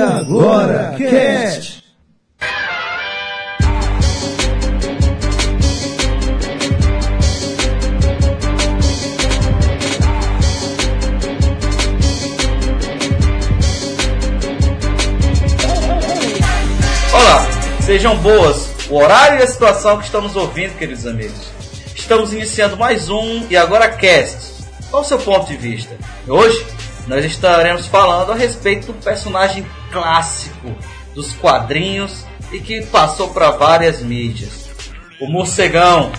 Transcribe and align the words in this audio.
agora, 0.00 0.94
Cast! 0.96 1.84
Olá, 17.12 17.46
sejam 17.82 18.16
boas. 18.18 18.70
O 18.88 18.96
horário 18.96 19.38
e 19.38 19.42
a 19.42 19.46
situação 19.46 19.98
que 19.98 20.04
estamos 20.04 20.34
ouvindo, 20.34 20.76
queridos 20.78 21.06
amigos. 21.06 21.50
Estamos 21.94 22.32
iniciando 22.32 22.76
mais 22.76 23.08
um 23.08 23.46
e 23.50 23.56
agora 23.56 23.88
cast. 23.88 24.64
Qual 24.90 25.02
o 25.02 25.04
seu 25.04 25.18
ponto 25.18 25.46
de 25.46 25.56
vista? 25.56 25.94
Hoje 26.26 26.66
nós 27.06 27.24
estaremos 27.24 27.86
falando 27.86 28.32
a 28.32 28.34
respeito 28.34 28.86
do 28.86 28.94
personagem 28.94 29.64
clássico 29.90 30.74
dos 31.14 31.32
quadrinhos 31.34 32.24
e 32.52 32.60
que 32.60 32.84
passou 32.86 33.30
para 33.30 33.50
várias 33.50 34.00
mídias. 34.00 34.70
O 35.20 35.26
morcegão, 35.26 36.12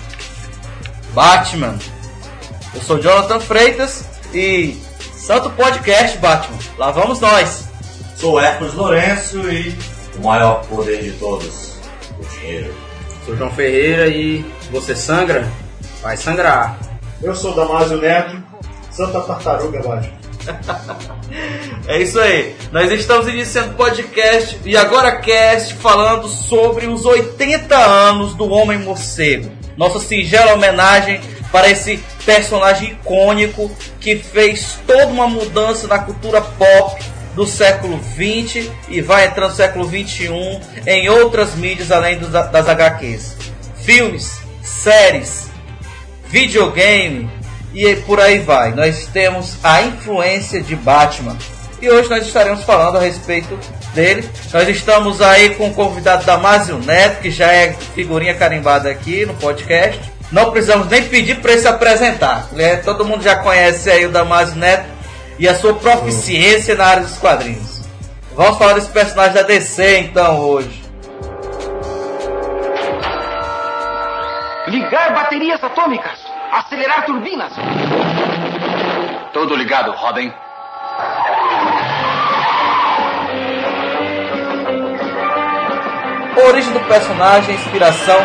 Batman. 1.14 1.78
Eu 2.74 2.82
sou 2.82 3.00
Jonathan 3.00 3.40
Freitas 3.40 4.06
e 4.34 4.78
Santo 5.16 5.50
Podcast 5.52 6.18
Batman. 6.20 6.58
Lá 6.78 6.92
vamos 6.92 7.20
nós. 7.20 7.66
Sou 8.16 8.40
Hércules 8.40 8.74
Lourenço 8.76 9.40
e 9.52 9.76
o 10.18 10.24
maior 10.24 10.64
poder 10.68 11.02
de 11.02 11.12
todos, 11.14 11.80
o 12.20 12.24
dinheiro. 12.38 12.74
Sou 13.26 13.36
João 13.36 13.52
Ferreira 13.52 14.08
e 14.08 14.46
você 14.72 14.96
sangra? 14.96 15.48
Vai 16.02 16.18
sangrar. 16.18 16.78
Eu 17.22 17.36
sou 17.36 17.54
Damásio 17.54 17.98
Neto, 17.98 18.42
Santa 18.90 19.22
Tartaruga 19.22 19.82
Batman. 19.82 20.21
É 21.88 22.02
isso 22.02 22.20
aí. 22.20 22.56
Nós 22.72 22.92
estamos 22.92 23.28
iniciando 23.28 23.74
podcast 23.74 24.60
e 24.66 24.78
agora 24.78 25.18
cast 25.18 25.74
falando 25.76 26.28
sobre 26.28 26.88
os 26.88 27.06
80 27.06 27.76
anos 27.76 28.36
do 28.36 28.50
Homem 28.50 28.78
Morcego. 28.80 29.52
Nossa 29.78 30.00
singela 30.00 30.54
homenagem 30.54 31.22
para 31.52 31.70
esse 31.70 31.98
personagem 32.26 32.92
icônico 32.92 33.70
que 34.00 34.16
fez 34.18 34.80
toda 34.86 35.08
uma 35.08 35.28
mudança 35.28 35.88
na 35.88 36.00
cultura 36.00 36.42
pop 36.42 37.04
do 37.36 37.46
século 37.46 37.98
20 37.98 38.72
e 38.90 39.02
vai 39.02 39.26
entrar 39.26 39.48
no 39.48 39.56
século 39.56 39.86
21 39.86 40.60
em 40.86 41.10
outras 41.10 41.56
mídias 41.56 41.92
além 41.92 42.20
das 42.20 42.68
HQs. 42.68 43.38
Filmes, 43.84 44.40
séries, 44.62 45.50
videogame 46.28 47.30
e 47.74 47.96
por 47.98 48.20
aí 48.20 48.40
vai. 48.40 48.72
Nós 48.72 49.08
temos 49.08 49.58
a 49.64 49.82
influência 49.82 50.62
de 50.62 50.76
Batman. 50.76 51.38
E 51.82 51.90
hoje 51.90 52.10
nós 52.10 52.26
estaremos 52.26 52.64
falando 52.64 52.98
a 52.98 53.02
respeito 53.02 53.58
dele. 53.94 54.30
Nós 54.54 54.68
estamos 54.70 55.22
aí 55.22 55.56
com 55.56 55.70
o 55.70 55.74
convidado 55.74 56.26
Damásio 56.26 56.78
Neto, 56.78 57.22
que 57.22 57.32
já 57.32 57.52
é 57.52 57.74
figurinha 57.96 58.36
carimbada 58.36 58.90
aqui 58.90 59.26
no 59.26 59.34
podcast. 59.36 60.00
Não 60.32 60.52
precisamos 60.52 60.88
nem 60.88 61.04
pedir 61.04 61.42
para 61.42 61.54
ele 61.54 61.62
se 61.62 61.68
apresentar. 61.68 62.48
né? 62.52 62.78
Todo 62.78 63.04
mundo 63.04 63.24
já 63.24 63.38
conhece 63.38 63.90
aí 63.90 64.06
o 64.06 64.12
Damásio 64.12 64.56
Neto 64.56 64.86
e 65.40 65.48
a 65.48 65.56
sua 65.56 65.74
proficiência 65.74 66.76
na 66.76 66.86
área 66.86 67.04
dos 67.04 67.18
quadrinhos. 67.18 67.82
Vamos 68.36 68.58
falar 68.58 68.74
desse 68.74 68.90
personagem 68.90 69.34
da 69.34 69.42
DC 69.42 69.98
então 69.98 70.40
hoje. 70.40 70.82
Ligar 74.68 75.14
baterias 75.14 75.62
atômicas. 75.64 76.31
Acelerar 76.52 77.06
turbinas. 77.06 77.54
Tudo 79.34 79.56
ligado, 79.56 79.92
Robin. 79.92 80.32
Origem 86.48 86.74
do 86.74 86.80
personagem 86.82 87.54
é 87.54 87.58
a 87.58 87.62
inspiração 87.62 88.18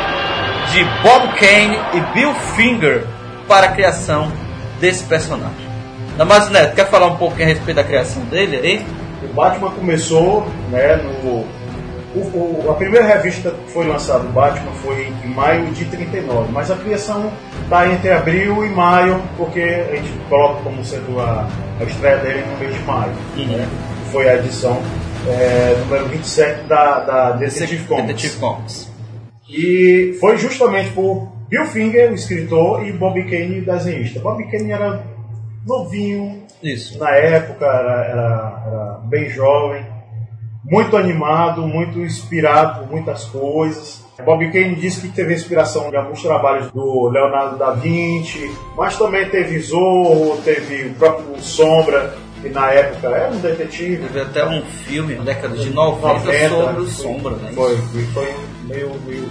de 0.71 0.85
Bob 1.03 1.29
Kane 1.35 1.79
e 1.95 2.01
Bill 2.15 2.35
Finger 2.57 3.05
para 3.49 3.67
a 3.67 3.73
criação 3.73 4.31
desse 4.81 5.05
personagem. 5.05 5.67
Damásio 6.17 6.51
Neto, 6.53 6.75
quer 6.75 6.89
falar 6.89 7.07
um 7.07 7.17
pouquinho 7.17 7.45
a 7.45 7.49
respeito 7.49 7.77
da 7.77 7.85
criação 7.85 8.23
dele 8.25 8.57
aí? 8.57 8.87
O 9.23 9.33
Batman 9.35 9.71
começou, 9.71 10.47
né, 10.71 10.97
no... 10.97 11.11
o- 11.41 11.47
o- 12.15 12.71
a 12.71 12.75
primeira 12.75 13.07
revista 13.07 13.51
que 13.51 13.73
foi 13.73 13.87
lançada 13.87 14.21
do 14.21 14.29
Batman 14.31 14.73
foi 14.83 15.13
em 15.25 15.29
maio 15.29 15.67
de 15.73 15.85
39, 15.85 16.51
mas 16.53 16.71
a 16.71 16.77
criação 16.77 17.31
está 17.67 17.93
entre 17.93 18.11
abril 18.13 18.65
e 18.65 18.69
maio, 18.71 19.21
porque 19.37 19.61
a 19.61 19.97
gente 19.97 20.09
coloca 20.29 20.63
como 20.63 20.85
sendo 20.85 21.21
a, 21.21 21.47
a 21.81 21.85
estreia 21.85 22.17
dele 22.19 22.45
no 22.51 22.57
mês 22.59 22.75
de 22.75 22.81
maio. 22.85 23.13
Né? 23.37 23.69
Foi 24.13 24.29
a 24.29 24.37
edição 24.37 24.81
é, 25.29 25.77
número 25.81 26.07
27 26.07 26.63
da, 26.69 27.01
da 27.01 27.31
Detective 27.33 27.85
Comics. 27.87 28.07
Detective 28.07 28.37
Comics. 28.41 28.93
E 29.49 30.17
foi 30.21 30.37
justamente 30.39 30.91
por 30.91 31.29
Bill 31.49 31.65
Finger, 31.67 32.11
o 32.11 32.15
escritor, 32.15 32.87
e 32.87 32.93
Bob 32.93 33.23
Kane, 33.25 33.61
o 33.61 33.65
desenhista. 33.65 34.21
Bob 34.21 34.43
Kane 34.51 34.73
era 34.73 35.03
novinho, 35.67 36.43
Isso. 36.63 36.99
na 36.99 37.11
época 37.11 37.65
era, 37.67 38.05
era- 38.05 38.63
era 38.67 39.01
bem 39.05 39.29
jovem, 39.29 39.85
muito 40.65 40.97
animado, 40.97 41.63
muito 41.67 42.01
inspirado 42.01 42.81
por 42.81 42.91
muitas 42.93 43.25
coisas. 43.27 44.05
Bob 44.25 44.51
Kane 44.51 44.75
disse 44.77 45.03
que 45.03 45.09
teve 45.09 45.35
inspiração 45.35 45.91
de 45.91 45.97
alguns 45.97 46.23
trabalhos 46.23 46.71
do 46.71 47.09
Leonardo 47.09 47.59
da 47.59 47.73
Vinci, 47.73 48.51
mas 48.77 48.97
também 48.97 49.29
teve 49.29 49.59
Zorro, 49.59 50.41
teve 50.43 50.89
o 50.89 50.95
próprio 50.95 51.41
Sombra, 51.43 52.17
que 52.41 52.49
na 52.49 52.71
época 52.73 53.09
era 53.09 53.31
um 53.31 53.39
detetive. 53.39 54.07
Teve 54.07 54.21
até 54.21 54.47
um 54.47 54.63
filme 54.63 55.15
na 55.17 55.25
década 55.25 55.57
de 55.57 55.71
90, 55.71 56.07
90, 56.07 56.49
sobre 56.49 56.81
o 56.83 56.89
Sombra, 56.89 57.37
né? 57.37 57.53
Foi, 57.53 57.77
foi, 57.77 58.03
foi 58.15 58.35
meio, 58.67 58.91
meio, 59.07 59.31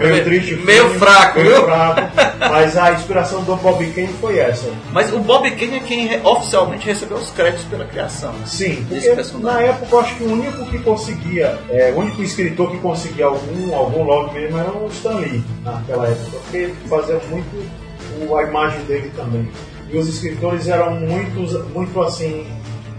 meio 0.00 0.24
triste. 0.24 0.56
Meio 0.56 0.84
filme, 0.84 0.98
fraco, 0.98 1.38
meio 1.38 1.54
viu? 1.54 1.64
fraco. 1.64 2.00
Mas 2.38 2.76
a 2.76 2.92
inspiração 2.92 3.42
do 3.44 3.56
Bob 3.56 3.84
Kane 3.92 4.08
foi 4.20 4.38
essa. 4.38 4.68
Mas 4.92 5.12
o 5.12 5.18
Bob 5.18 5.50
Kane 5.50 5.76
é 5.76 5.80
quem 5.80 6.26
oficialmente 6.26 6.86
recebeu 6.86 7.18
os 7.18 7.30
créditos 7.30 7.64
pela 7.66 7.84
criação. 7.84 8.32
né? 8.32 8.46
Sim, 8.46 8.86
porque 8.88 9.38
na 9.38 9.60
época 9.60 9.86
eu 9.90 10.00
acho 10.00 10.16
que 10.16 10.24
o 10.24 10.32
único 10.32 10.64
que 10.66 10.78
conseguia, 10.78 11.58
é, 11.70 11.92
o 11.94 12.00
único 12.00 12.22
escritor 12.22 12.70
que 12.70 12.78
conseguia 12.78 13.26
algum, 13.26 13.74
algum 13.74 14.02
log 14.04 14.32
mesmo 14.32 14.58
era 14.58 14.70
o 14.70 14.88
Stan 14.88 15.18
Lee, 15.18 15.42
naquela 15.62 16.08
época, 16.08 16.38
porque 16.42 16.56
ele 16.56 16.74
fazia 16.88 17.20
muito 17.28 18.36
a 18.36 18.42
imagem 18.42 18.80
dele 18.84 19.10
também. 19.16 19.48
E 19.90 19.96
os 19.96 20.08
escritores 20.08 20.66
eram 20.68 20.96
muito, 20.96 21.40
muito 21.72 22.02
assim, 22.02 22.46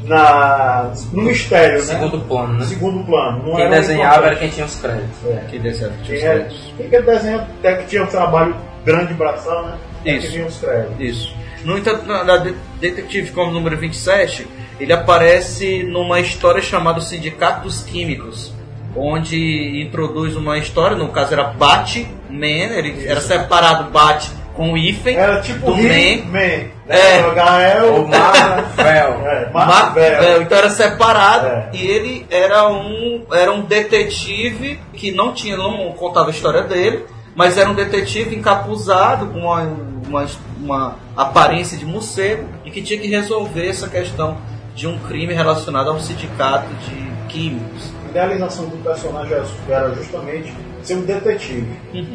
na, 0.04 0.92
no 1.12 1.24
mistério, 1.24 1.78
né? 1.80 1.84
Segundo 1.84 2.20
plano, 2.22 2.54
né? 2.60 2.66
Segundo 2.66 3.04
plano. 3.06 3.44
Não 3.46 3.56
Quem 3.56 3.66
era 3.66 3.70
desenhava 3.80 4.26
era 4.28 4.36
quem 4.36 4.50
tinha 4.50 4.66
os 4.66 4.76
créditos. 4.76 5.26
É. 5.26 5.44
Que 5.50 5.60
desse 5.60 5.80
tinha 5.80 5.90
os 6.02 6.08
Quem, 6.08 6.20
créditos. 6.20 6.74
quem 6.78 6.90
que 6.90 7.02
desenha, 7.02 7.38
até 7.38 7.76
que 7.78 7.88
tinha 7.88 8.04
um 8.04 8.08
trabalho 8.08 8.56
grande 8.86 9.14
bração, 9.14 9.64
né? 9.66 9.78
É 10.06 10.12
Isso. 10.14 10.28
que 10.28 10.34
vinha 10.34 10.46
os 10.48 10.58
créditos. 10.58 11.00
Isso. 11.00 11.36
No 11.66 11.78
entanto, 11.78 12.06
na, 12.06 12.24
na 12.24 12.38
De- 12.38 12.56
Detective 12.80 13.32
Comics 13.32 13.54
número 13.54 13.76
27, 13.78 14.48
ele 14.80 14.94
aparece 14.94 15.84
numa 15.84 16.20
história 16.20 16.62
chamada 16.62 17.02
Sindicato 17.02 17.64
dos 17.64 17.82
Químicos, 17.84 18.54
onde 18.96 19.82
introduz 19.82 20.36
uma 20.36 20.58
história, 20.58 20.96
no 20.96 21.10
caso 21.10 21.34
era 21.34 21.44
Batman, 21.46 22.08
ele 22.46 23.06
era 23.08 23.20
separado 23.20 23.90
Bat 23.92 24.30
o 24.58 24.78
hífen 24.78 25.16
Era 25.16 25.42
tipo 25.42 25.66
do 25.72 25.76
Man. 25.78 26.68
É. 26.90 27.26
O 27.28 27.34
Gael, 27.36 27.96
O 28.04 28.08
Marvel. 28.08 29.28
é, 29.28 29.50
Ma- 29.52 29.66
Marvel. 29.66 30.42
então 30.42 30.58
era 30.58 30.70
separado 30.70 31.48
É. 31.48 31.70
e 31.74 31.86
ele 31.88 32.26
era 32.30 32.68
um 32.70 33.24
era 33.32 33.52
um 33.52 33.62
detetive 33.62 34.80
que 34.94 35.12
não 35.12 35.34
tinha 35.34 35.58
não 35.58 35.92
contava 35.94 36.28
a 36.28 36.32
história 36.32 36.64
dele 36.64 37.06
mas 37.36 37.58
era 37.58 37.70
um 37.70 37.76
detetive 37.76 38.36
encapuzado 38.36 39.28
com 39.28 39.40
uma, 39.42 39.62
uma, 40.08 40.26
uma 40.60 40.96
aparência 41.16 41.78
de 41.78 41.86
morcego 41.86 42.48
e 42.66 42.72
que 42.72 42.82
tinha 42.82 43.00
que 43.00 43.08
resolver 43.08 43.68
essa 43.70 43.88
questão 43.88 44.38
de 44.74 44.88
um 44.88 44.98
crime 45.00 45.34
relacionado 45.34 45.90
a 45.90 45.94
um 45.94 46.00
sindicato 46.00 46.68
de 46.86 47.08
químicos 47.28 47.92
A 48.06 48.10
idealização 48.10 48.66
do 48.66 48.78
personagem 48.84 49.34
era 49.70 49.94
justamente 49.94 50.52
ser 50.88 50.96
um 50.96 51.02
detetive. 51.02 51.68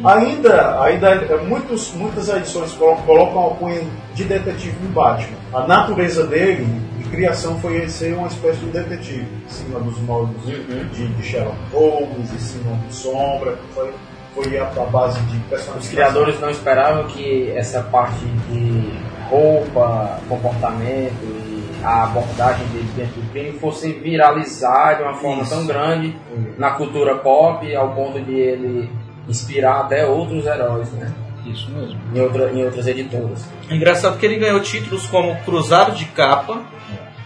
Ainda, 0.03 0.81
ainda 0.81 1.09
é, 1.09 1.37
muitos, 1.45 1.93
muitas 1.93 2.27
edições 2.29 2.71
colo- 2.73 2.97
colocam 3.05 3.47
a 3.47 3.49
cunha 3.55 3.81
de 4.13 4.23
detetive 4.23 4.75
no 4.81 4.89
Batman. 4.89 5.37
A 5.53 5.67
natureza 5.67 6.25
dele, 6.25 6.65
de 6.97 7.03
criação, 7.09 7.59
foi 7.59 7.87
ser 7.87 8.15
uma 8.15 8.27
espécie 8.27 8.59
de 8.59 8.65
detetive, 8.67 9.27
em 9.45 9.49
cima 9.49 9.79
dos 9.79 9.97
moldes 9.99 10.35
de, 10.45 11.07
de 11.07 11.23
Sherlock 11.23 11.57
Holmes, 11.71 12.33
em 12.33 12.37
cima 12.39 12.75
do 12.75 12.93
Sombra, 12.93 13.57
foi, 13.73 13.91
foi 14.35 14.57
a, 14.59 14.65
base 14.65 15.19
de 15.21 15.37
personagens. 15.49 15.85
Os 15.85 15.91
criadores 15.91 16.39
não 16.39 16.49
esperavam 16.49 17.03
que 17.05 17.51
essa 17.55 17.81
parte 17.83 18.25
de 18.49 18.91
roupa, 19.29 20.19
comportamento 20.27 21.42
a 21.83 22.03
abordagem 22.05 22.65
dele 22.67 22.89
dentro 22.95 23.21
do 23.21 23.29
crime 23.31 23.59
fosse 23.59 23.91
viralizar 23.91 24.95
de 24.95 25.03
uma 25.03 25.15
forma 25.15 25.43
Isso. 25.43 25.53
tão 25.55 25.65
grande 25.67 26.15
na 26.57 26.71
cultura 26.71 27.15
pop 27.17 27.75
ao 27.75 27.89
ponto 27.93 28.21
de 28.21 28.33
ele 28.33 28.89
inspirar 29.27 29.81
até 29.81 30.05
outros 30.05 30.45
heróis, 30.45 30.91
né? 30.93 31.11
isso 31.45 31.69
mesmo 31.71 31.99
Em, 32.15 32.21
outra, 32.21 32.51
em 32.53 32.63
outras 32.63 32.87
editoras. 32.87 33.45
engraçado 33.69 34.17
que 34.17 34.25
ele 34.25 34.37
ganhou 34.37 34.61
títulos 34.61 35.05
como 35.07 35.35
Cruzado 35.43 35.91
de 35.93 36.05
Capa 36.05 36.61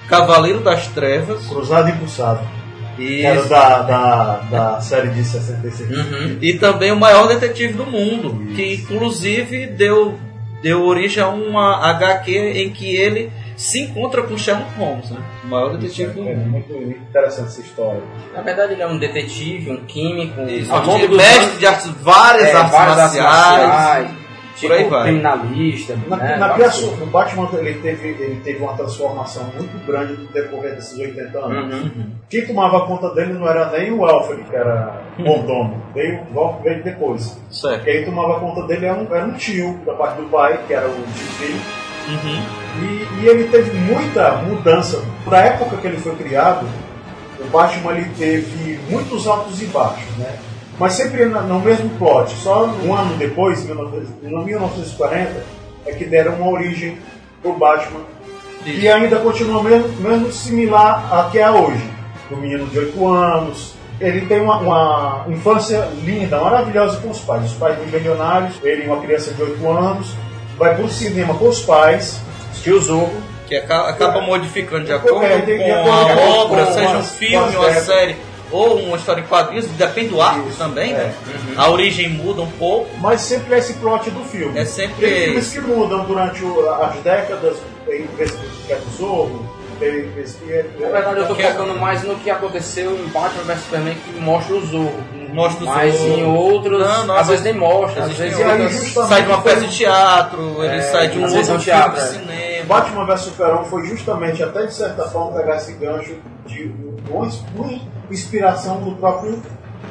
Cavaleiro 0.07 0.60
das 0.62 0.88
Trevas 0.88 1.45
Cruzado 1.48 1.89
e 1.89 1.92
Impulsado. 1.92 2.39
Que 2.95 3.24
era 3.24 3.39
Isso. 3.42 3.50
da, 3.50 3.81
da, 3.83 4.36
da 4.50 4.81
série 4.81 5.10
de 5.10 5.24
66. 5.24 5.92
Uhum. 5.92 6.38
E 6.42 6.53
também 6.56 6.92
o 6.92 6.95
maior 7.00 7.27
detetive 7.27 7.74
do 7.74 7.86
mundo, 7.86 8.53
que 8.56 8.74
inclusive 8.74 9.68
deu, 9.68 10.18
deu 10.63 10.83
origem 10.83 11.21
a 11.21 11.27
uma 11.27 11.75
HQ 11.92 12.31
em 12.56 12.71
que 12.71 12.95
ele 12.95 13.31
se 13.57 13.81
encontra 13.81 14.21
com 14.21 14.38
Sherlock 14.38 14.71
Holmes, 14.77 15.09
né? 15.09 15.19
O 15.44 15.48
maior 15.48 15.75
detetive 15.77 16.13
do 16.13 16.30
É 16.30 16.36
mundo. 16.36 16.50
muito 16.51 16.74
interessante 16.74 17.48
essa 17.48 17.62
história. 17.62 18.01
Na 18.33 18.42
verdade, 18.42 18.74
ele 18.74 18.83
é 18.83 18.88
um 18.88 19.00
detetive, 19.00 19.71
um 19.71 19.77
químico, 19.86 20.39
Isso, 20.44 20.71
longo 20.71 21.00
de 21.00 21.07
dos 21.07 21.18
mestre 21.18 21.57
de 21.57 21.65
artes, 21.65 21.88
várias 22.01 22.50
é, 22.50 22.56
artes 22.56 22.71
várias 22.71 23.00
artes 23.00 23.18
marciais. 23.19 23.68
marciais, 23.68 24.12
tipo, 24.57 24.74
aí 24.74 24.83
vai. 24.83 25.04
criminalista. 25.04 25.98
Na, 26.07 26.18
né, 26.18 26.36
na 26.38 26.56
no 26.56 27.06
Batman 27.07 27.50
ele 27.54 27.74
teve, 27.80 28.09
ele 28.09 28.42
teve 28.44 28.59
uma 28.59 28.74
transformação 28.77 29.44
muito 29.56 29.86
grande 29.88 30.13
no 30.13 30.27
decorrer 30.27 30.75
desses 30.75 30.98
80 31.00 31.39
anos. 31.39 31.81
Uhum. 31.81 32.12
Quem 32.30 32.45
tomava 32.45 32.86
conta 32.86 33.10
dele 33.15 33.33
não 33.33 33.48
era 33.48 33.71
nem 33.71 33.92
o 33.92 34.06
Alfred, 34.06 34.44
que 34.44 34.56
era 34.56 35.01
mordomo, 35.18 35.81
veio, 35.95 36.21
veio 36.63 36.83
depois. 36.83 37.39
Certo. 37.50 37.83
Quem 37.83 38.06
tomava 38.06 38.39
conta 38.39 38.68
dele 38.68 38.86
era 38.86 39.00
um, 39.00 39.07
era 39.15 39.25
um 39.25 39.33
tio, 39.33 39.80
da 39.83 39.94
parte 39.94 40.21
do 40.21 40.30
pai, 40.30 40.60
que 40.68 40.74
era 40.75 40.88
o 40.88 40.94
tio 40.94 41.25
filho. 41.39 41.87
Uhum. 42.07 42.42
E, 42.81 43.21
e 43.21 43.27
ele 43.27 43.45
teve 43.45 43.71
muita 43.77 44.38
mudança. 44.38 45.04
Da 45.30 45.39
época 45.39 45.77
que 45.77 45.88
ele 45.88 45.98
foi 45.98 46.15
criado, 46.15 46.68
o 47.39 47.45
Batman 47.50 47.94
ele 47.94 48.09
teve 48.18 48.80
muitos 48.89 49.27
altos 49.27 49.62
e 49.62 49.65
baixos, 49.65 50.15
né? 50.18 50.38
Mas 50.80 50.94
sempre 50.94 51.25
no 51.25 51.59
mesmo 51.59 51.89
plot. 51.98 52.31
Só 52.38 52.65
um 52.65 52.94
ano 52.94 53.15
depois, 53.18 53.63
em 53.63 53.74
19- 53.74 54.04
em 54.24 54.45
1940, 54.45 55.44
é 55.86 55.92
que 55.92 56.06
deram 56.06 56.36
uma 56.36 56.51
origem 56.51 56.98
pro 57.42 57.54
Batman. 57.54 58.01
Isso. 58.65 58.80
E 58.80 58.89
ainda 58.89 59.18
continua 59.18 59.63
mesmo, 59.63 59.89
mesmo 60.00 60.31
similar 60.31 61.07
a 61.12 61.30
que 61.30 61.39
é 61.39 61.50
hoje. 61.50 61.83
Um 62.31 62.38
menino 62.38 62.65
de 62.68 62.80
8 62.80 63.07
anos. 63.07 63.74
Ele 64.00 64.27
tem 64.27 64.42
uma, 64.42 64.57
uma 64.60 65.25
infância 65.27 65.89
linda, 66.03 66.39
maravilhosa 66.39 67.00
com 67.00 67.10
os 67.10 67.19
pais. 67.19 67.45
Os 67.45 67.53
pais 67.53 67.77
milionários, 67.92 68.56
ele 68.63 68.86
uma 68.86 69.01
criança 69.01 69.33
de 69.33 69.42
8 69.42 69.71
anos, 69.71 70.13
vai 70.57 70.75
pro 70.75 70.89
cinema 70.89 71.33
com 71.36 71.48
os 71.50 71.62
pais, 71.62 72.19
assistir 72.51 72.71
o 72.71 72.81
Zorro, 72.81 73.13
Que 73.48 73.56
acaba, 73.56 73.89
acaba 73.89 74.21
modificando 74.21 74.86
de 74.86 74.92
acordo 74.92 75.24
É, 75.25 75.38
de 75.39 75.57
com 75.57 75.92
a 75.92 76.42
obra, 76.44 76.65
com 76.65 76.74
seja 76.74 76.98
um 76.98 77.04
filme, 77.04 77.56
uma 77.56 77.65
épocas. 77.68 77.83
série 77.86 78.15
ou 78.51 78.77
uma 78.80 78.95
história 78.98 79.21
em 79.21 79.25
quadrinhos, 79.25 79.65
depende 79.68 80.07
do 80.09 80.21
arco 80.21 80.50
também, 80.57 80.94
né? 80.94 81.13
A 81.57 81.69
origem 81.69 82.09
muda 82.09 82.42
um 82.42 82.51
pouco. 82.51 82.89
mas 83.00 83.21
sempre 83.21 83.56
é 83.56 83.57
esse 83.59 83.74
plot 83.74 84.09
do 84.09 84.24
filme. 84.25 84.57
É 84.57 84.63
sempre 84.65 85.06
Tem 85.06 85.24
filmes 85.25 85.51
que 85.54 85.59
mudam 85.62 86.06
durante 86.06 86.44
o- 86.44 86.69
as 86.69 86.95
décadas, 86.98 87.57
tem 87.86 88.06
vezes 88.18 88.36
que 88.65 88.71
é 88.74 88.75
do 88.77 88.89
Zorro, 88.98 89.45
tem 89.80 90.10
vezes 90.12 90.38
que 90.38 90.51
é... 90.51 90.65
Na 90.80 90.88
verdade, 90.89 91.19
eu 91.19 91.27
tô 91.27 91.36
focando 91.36 91.75
mais 91.75 92.03
no 92.03 92.15
que 92.15 92.30
aconteceu 92.30 92.98
em 92.98 93.07
Batman 93.10 93.44
vs 93.44 93.60
Superman, 93.63 93.95
que 93.95 94.19
mostra 94.19 94.56
o 94.56 94.65
Zorro. 94.65 95.03
Mostra 95.33 95.63
o 95.63 95.68
Mas 95.68 95.95
em 96.01 96.24
outros, 96.25 96.79
Não, 96.79 97.06
não, 97.07 97.15
às 97.15 97.27
vezes 97.27 97.44
nem 97.44 97.53
mostra. 97.53 98.03
Às 98.03 98.13
vezes 98.13 98.33
E 98.33 98.38
justamente, 98.38 98.74
sai 99.07 99.21
de 99.24 99.27
uma 99.29 99.41
peça 99.41 99.62
de 99.62 99.77
teatro, 99.77 100.63
ele 100.63 100.75
É, 100.77 100.81
sai 100.81 101.07
de 101.09 101.18
um 101.18 101.21
vezes 101.21 101.38
outro 101.38 101.53
é 101.53 101.56
um 101.56 101.59
teatro, 101.59 102.01
filme 102.01 102.25
de 102.25 102.31
é. 102.33 102.35
cinema. 102.38 102.65
Batman 102.68 103.06
vs 103.06 103.21
Superman 103.21 103.63
foi 103.65 103.85
justamente, 103.85 104.44
até 104.44 104.65
de 104.65 104.74
certa 104.74 105.03
forma, 105.09 105.38
pegar 105.39 105.56
esse 105.57 105.74
gancho 105.74 106.15
de 106.45 106.71
uma 107.09 107.27
inspiração 108.12 108.81
do 108.81 108.91
próprio 108.95 109.41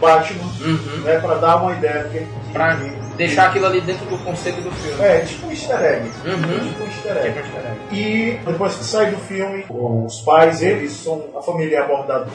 Batman, 0.00 0.44
Uhum. 0.60 1.00
né, 1.04 1.18
para 1.20 1.36
dar 1.36 1.56
uma 1.56 1.72
ideia 1.72 2.04
de, 2.04 2.18
de- 2.20 2.52
Pra 2.52 2.74
de- 2.74 2.90
deixar 3.16 3.46
aquilo 3.48 3.66
ali 3.66 3.80
dentro 3.80 4.04
do 4.06 4.18
conceito 4.24 4.60
do 4.60 4.70
filme. 4.72 5.02
É, 5.02 5.20
tipo 5.20 5.46
um 5.46 5.50
easter 5.50 5.80
egg. 5.82 6.10
Uhum. 6.24 6.68
Tipo 6.68 6.82
um 6.82 6.86
easter 6.86 7.16
egg. 7.16 7.42
E 7.92 8.38
depois 8.44 8.74
que 8.74 8.84
sai 8.84 9.10
do 9.10 9.16
filme, 9.18 9.64
os 9.70 10.20
pais, 10.20 10.60
eles 10.62 10.92
são. 10.92 11.22
A 11.38 11.40
família 11.42 11.78
é 11.78 11.80
abordada 11.80 12.26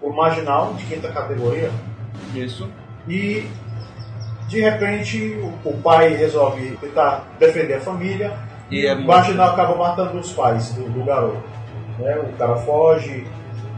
por 0.00 0.14
marginal 0.14 0.74
de 0.74 0.84
quinta 0.84 1.08
categoria. 1.08 1.70
Isso. 2.34 2.68
E 3.08 3.46
de 4.48 4.60
repente 4.60 5.38
o, 5.64 5.68
o 5.68 5.76
pai 5.82 6.14
resolve 6.14 6.76
tentar 6.80 7.26
defender 7.38 7.74
a 7.74 7.80
família 7.80 8.32
E 8.70 8.80
e, 8.80 8.86
é 8.86 8.94
o 8.94 9.06
marginal 9.06 9.50
acaba 9.50 9.74
matando 9.76 10.18
os 10.18 10.32
pais 10.32 10.72
do, 10.72 10.88
do 10.88 11.04
garoto. 11.04 11.42
Né? 11.98 12.18
O 12.18 12.36
cara 12.36 12.56
foge. 12.56 13.26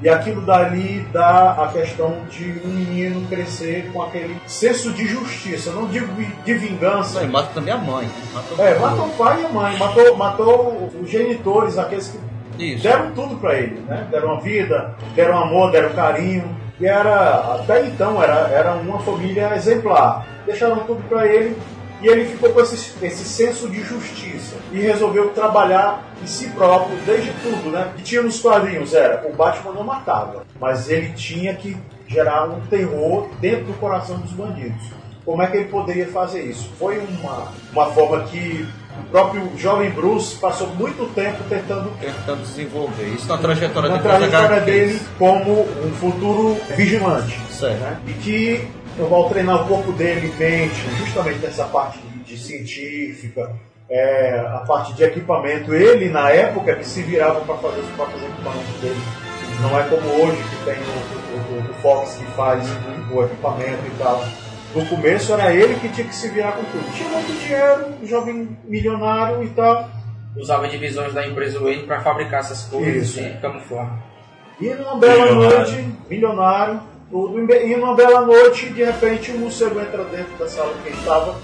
E 0.02 0.08
aquilo 0.08 0.40
dali 0.40 1.06
dá 1.12 1.52
a 1.52 1.68
questão 1.68 2.24
de 2.30 2.58
um 2.64 2.68
menino 2.68 3.28
crescer 3.28 3.90
com 3.92 4.02
aquele 4.02 4.34
senso 4.46 4.92
de 4.92 5.06
justiça, 5.06 5.72
não 5.72 5.88
digo 5.88 6.06
de 6.42 6.54
vingança, 6.54 7.20
Ele 7.20 7.30
mata 7.30 7.50
também 7.52 7.74
a 7.74 7.76
mãe. 7.76 8.08
Mata 8.32 8.62
é, 8.62 8.78
matou 8.78 9.06
o 9.06 9.10
pai 9.10 9.42
e 9.42 9.44
a 9.44 9.48
mãe, 9.50 9.76
matou, 9.76 10.16
matou 10.16 10.90
os 11.02 11.10
genitores, 11.10 11.76
aqueles 11.76 12.08
que 12.56 12.64
Isso. 12.64 12.82
deram 12.82 13.10
tudo 13.10 13.36
pra 13.36 13.58
ele, 13.58 13.78
né? 13.80 14.08
Deram 14.10 14.36
a 14.36 14.40
vida, 14.40 14.94
deram 15.14 15.38
amor, 15.38 15.70
deram 15.70 15.90
carinho. 15.90 16.56
E 16.80 16.86
era, 16.86 17.56
até 17.56 17.86
então, 17.86 18.22
era, 18.22 18.48
era 18.48 18.74
uma 18.74 18.98
família 19.00 19.54
exemplar. 19.54 20.26
Deixaram 20.46 20.84
tudo 20.84 21.06
pra 21.08 21.26
ele 21.26 21.56
e 22.00 22.08
ele 22.08 22.24
ficou 22.24 22.50
com 22.50 22.60
esse, 22.60 23.04
esse 23.04 23.24
senso 23.24 23.68
de 23.68 23.82
justiça. 23.82 24.56
E 24.72 24.80
resolveu 24.80 25.30
trabalhar 25.30 26.02
em 26.22 26.26
si 26.26 26.48
próprio, 26.50 26.96
desde 27.04 27.30
tudo, 27.42 27.70
né? 27.70 27.92
Que 27.96 28.02
tinha 28.02 28.22
nos 28.22 28.40
quadrinhos, 28.40 28.94
era, 28.94 29.26
o 29.28 29.34
Batman 29.34 29.72
não 29.72 29.84
matava, 29.84 30.44
mas 30.58 30.88
ele 30.88 31.12
tinha 31.12 31.54
que 31.54 31.76
gerar 32.08 32.48
um 32.48 32.60
terror 32.62 33.28
dentro 33.40 33.66
do 33.66 33.74
coração 33.74 34.18
dos 34.18 34.32
bandidos. 34.32 34.82
Como 35.24 35.42
é 35.42 35.46
que 35.46 35.58
ele 35.58 35.68
poderia 35.68 36.08
fazer 36.08 36.42
isso? 36.42 36.72
Foi 36.78 36.98
uma, 36.98 37.52
uma 37.72 37.86
forma 37.90 38.24
que 38.24 38.66
o 39.00 39.10
próprio 39.10 39.50
jovem 39.56 39.90
Bruce 39.90 40.36
passou 40.36 40.68
muito 40.68 41.06
tempo 41.14 41.42
tentando 41.48 41.90
Tentando 42.00 42.42
desenvolver. 42.42 43.04
Isso 43.08 43.28
na 43.28 43.38
trajetória 43.38 43.88
na 43.90 43.98
trajetória 43.98 44.60
dele 44.60 45.00
como 45.18 45.62
um 45.62 45.92
futuro 46.00 46.56
vigilante. 46.76 47.38
Certo. 47.50 47.78
né? 47.80 47.98
E 48.06 48.12
que 48.12 48.68
ao 49.10 49.28
treinar 49.30 49.62
o 49.62 49.66
corpo 49.66 49.92
dele, 49.92 50.32
mente, 50.38 50.74
justamente 50.98 51.38
nessa 51.38 51.64
parte 51.64 51.98
de 52.24 52.36
científica, 52.38 53.50
é, 53.88 54.38
a 54.54 54.58
parte 54.66 54.92
de 54.94 55.02
equipamento, 55.02 55.74
ele 55.74 56.08
na 56.10 56.30
época 56.30 56.74
que 56.76 56.86
se 56.86 57.02
virava 57.02 57.40
para 57.40 57.56
fazer 57.56 57.80
os 57.80 57.88
próprios 57.90 58.22
equipamentos 58.22 58.80
dele. 58.80 59.00
Não 59.62 59.78
é 59.78 59.82
como 59.84 60.06
hoje 60.22 60.42
que 60.42 60.64
tem 60.64 60.74
o, 60.78 61.58
o- 61.58 61.70
o 61.70 61.74
Fox 61.82 62.14
que 62.14 62.24
faz 62.32 62.66
o 63.12 63.22
equipamento 63.24 63.80
e 63.86 63.90
tal. 63.98 64.24
No 64.74 64.86
começo 64.86 65.32
era 65.32 65.52
ele 65.52 65.74
que 65.80 65.88
tinha 65.88 66.06
que 66.06 66.14
se 66.14 66.28
virar 66.28 66.52
com 66.52 66.62
tudo. 66.64 66.92
Tinha 66.94 67.08
muito 67.08 67.32
dinheiro, 67.40 67.86
um 68.02 68.06
jovem 68.06 68.56
milionário 68.64 69.42
e 69.42 69.48
tal. 69.48 69.88
Usava 70.36 70.68
divisões 70.68 71.12
da 71.12 71.26
empresa 71.26 71.58
Wayne 71.58 71.82
para 71.84 72.00
fabricar 72.00 72.40
essas 72.40 72.62
coisas 72.64 73.08
Isso. 73.08 73.20
e 73.20 73.30
camuflar. 73.40 73.98
E 74.60 74.68
numa 74.74 74.96
bela 74.96 75.24
Milionário. 75.26 75.56
noite, 75.58 75.88
milionário, 76.08 76.80
tudo, 77.10 77.52
e 77.52 77.76
numa 77.76 77.94
bela 77.94 78.20
noite, 78.20 78.68
de 78.68 78.84
repente, 78.84 79.32
o 79.32 79.38
morcego 79.38 79.80
entra 79.80 80.04
dentro 80.04 80.36
da 80.38 80.46
sala 80.46 80.72
que 80.82 80.88
ele 80.88 80.96
estava, 80.98 81.34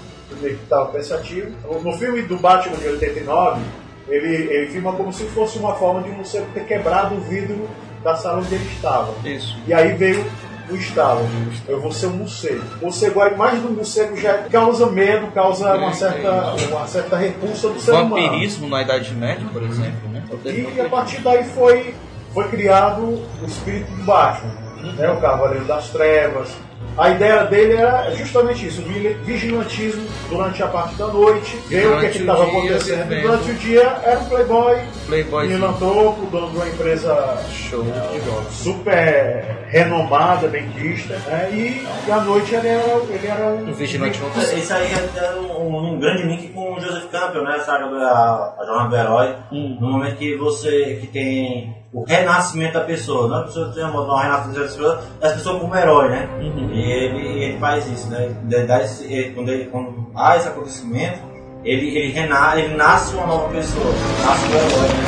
ele 0.41 0.53
estava 0.63 0.85
pensativo. 0.91 1.51
No 1.83 1.91
filme 1.97 2.21
do 2.21 2.37
Batman 2.37 2.77
de 2.77 2.87
89, 2.87 3.61
ele, 4.07 4.35
ele 4.53 4.67
filma 4.67 4.93
como 4.93 5.11
se 5.11 5.25
fosse 5.25 5.57
uma 5.59 5.75
forma 5.75 6.01
de 6.01 6.09
o 6.09 6.13
morcego 6.13 6.45
ter 6.53 6.65
quebrado 6.65 7.15
o 7.15 7.19
vidro 7.21 7.67
da 8.03 8.15
sala 8.15 8.37
onde 8.39 8.55
ele 8.55 8.69
estava. 8.73 9.13
Isso. 9.27 9.57
E 9.67 9.73
aí 9.73 9.93
veio 9.95 10.23
o 10.69 10.75
estalo. 10.75 11.27
Eu 11.67 11.81
vou 11.81 11.91
ser 11.91 12.07
um 12.07 12.17
morcego. 12.17 12.63
Morcego, 12.81 13.21
a 13.21 13.29
imagem 13.29 13.61
do 13.61 13.71
morcego 13.71 14.17
já 14.17 14.39
causa 14.49 14.85
medo, 14.87 15.27
causa 15.27 15.73
uma 15.75 15.93
certa, 15.93 16.55
uma 16.69 16.87
certa 16.87 17.17
repulsa 17.17 17.69
do 17.69 17.79
ser 17.79 17.91
humano. 17.91 18.09
Vampirismo 18.09 18.67
na 18.67 18.81
Idade 18.81 19.13
Média, 19.13 19.47
por 19.51 19.63
exemplo, 19.63 20.09
né? 20.09 20.23
E 20.45 20.81
a 20.81 20.89
partir 20.89 21.21
daí 21.21 21.43
foi, 21.43 21.93
foi 22.33 22.47
criado 22.49 23.01
o 23.01 23.45
espírito 23.45 23.91
do 23.91 24.03
Batman, 24.03 24.51
né, 24.97 25.11
o 25.11 25.21
Cavaleiro 25.21 25.65
das 25.65 25.89
Trevas. 25.89 26.49
A 26.97 27.09
ideia 27.11 27.43
dele 27.45 27.73
era 27.73 28.11
justamente 28.15 28.65
isso, 28.65 28.81
vigilantismo 29.23 30.07
durante 30.29 30.63
a 30.63 30.67
parte 30.67 30.95
da 30.95 31.07
noite, 31.07 31.57
ver 31.67 31.87
o 31.87 31.99
que 31.99 32.07
Durante 32.07 32.19
estava 32.19 32.43
acontecendo. 32.43 33.21
Durante 33.21 33.51
o 33.51 33.53
dia 33.55 34.01
era 34.03 34.19
um 34.19 34.25
playboy, 34.25 34.77
Playboy 35.05 35.47
filantropo, 35.47 36.25
dono 36.27 36.49
de 36.49 36.57
uma 36.57 36.67
empresa 36.67 37.37
show 37.51 37.83
de 37.83 38.53
super 38.53 39.67
renomada, 39.67 40.47
benquista, 40.47 41.15
né, 41.27 41.49
e, 41.51 41.85
e 42.07 42.11
à 42.11 42.19
noite 42.21 42.55
ele 42.55 42.67
era, 42.67 42.83
ele 43.09 43.27
era 43.27 43.45
um... 43.45 43.69
Um 43.69 43.73
vigilante 43.73 44.19
não 44.19 44.43
Isso 44.43 44.73
aí 44.73 44.87
é 44.91 45.35
um, 45.39 45.93
um 45.93 45.99
grande 45.99 46.23
link 46.23 46.49
com 46.49 46.73
o 46.73 46.79
Joseph 46.79 47.09
Campbell, 47.11 47.43
né? 47.43 47.55
A 47.55 47.59
saga 47.59 47.89
da 47.89 48.55
a 48.57 48.65
Jornada 48.65 48.89
do 48.89 48.95
Herói. 48.95 49.35
Hum. 49.51 49.77
No 49.79 49.91
momento 49.91 50.17
que 50.17 50.35
você 50.35 50.97
que 51.01 51.07
tem 51.07 51.75
o 51.93 52.03
renascimento 52.03 52.73
da 52.73 52.81
pessoa, 52.81 53.27
não 53.27 53.37
é 53.37 53.39
a 53.41 53.43
pessoa 53.43 53.71
tem 53.73 53.83
uma, 53.83 54.01
uma 54.01 54.21
renascimento 54.23 54.59
da 54.59 54.65
pessoa, 54.67 55.03
as 55.21 55.33
pessoas 55.33 55.61
como 55.61 55.75
herói, 55.75 56.09
né? 56.09 56.27
Uhum. 56.41 56.69
E 56.73 56.81
ele, 56.91 57.43
ele 57.43 57.59
faz 57.59 57.87
isso, 57.87 58.07
né? 58.09 58.29
Ele 58.51 58.63
dá 58.65 58.83
esse- 58.83 59.05
ele- 59.05 59.33
quando, 59.33 59.49
ele, 59.49 59.65
quando 59.65 60.11
há 60.15 60.35
esse 60.37 60.47
acontecimento, 60.47 61.19
ele, 61.63 61.97
ele, 61.97 62.11
rena, 62.11 62.53
ele 62.59 62.75
nasce 62.75 63.15
uma 63.15 63.25
nova 63.25 63.49
pessoa, 63.49 63.85
nasce 64.25 64.45
um 64.45 64.53
herói, 64.55 64.87
né? 64.89 65.05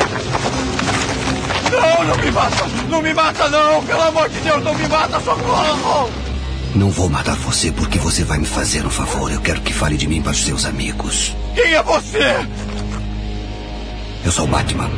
Não, 1.70 2.04
não 2.04 2.16
me 2.16 2.30
mata! 2.32 2.64
Não 2.88 3.02
me 3.02 3.14
mata, 3.14 3.48
não! 3.48 3.84
Pelo 3.84 4.02
amor 4.02 4.28
de 4.28 4.40
Deus, 4.40 4.64
não 4.64 4.74
me 4.74 4.88
mata, 4.88 5.20
socorro! 5.20 6.10
Não 6.74 6.90
vou 6.90 7.08
matar 7.08 7.34
você 7.36 7.70
porque 7.72 7.98
você 7.98 8.24
vai 8.24 8.38
me 8.38 8.46
fazer 8.46 8.84
um 8.86 8.90
favor. 8.90 9.30
Eu 9.30 9.40
quero 9.40 9.60
que 9.60 9.72
fale 9.72 9.96
de 9.96 10.06
mim 10.08 10.22
para 10.22 10.32
os 10.32 10.44
seus 10.44 10.64
amigos. 10.64 11.34
Quem 11.54 11.74
é 11.74 11.82
você? 11.82 12.46
Eu 14.24 14.30
sou 14.32 14.44
o 14.44 14.48
Batman. 14.48 14.88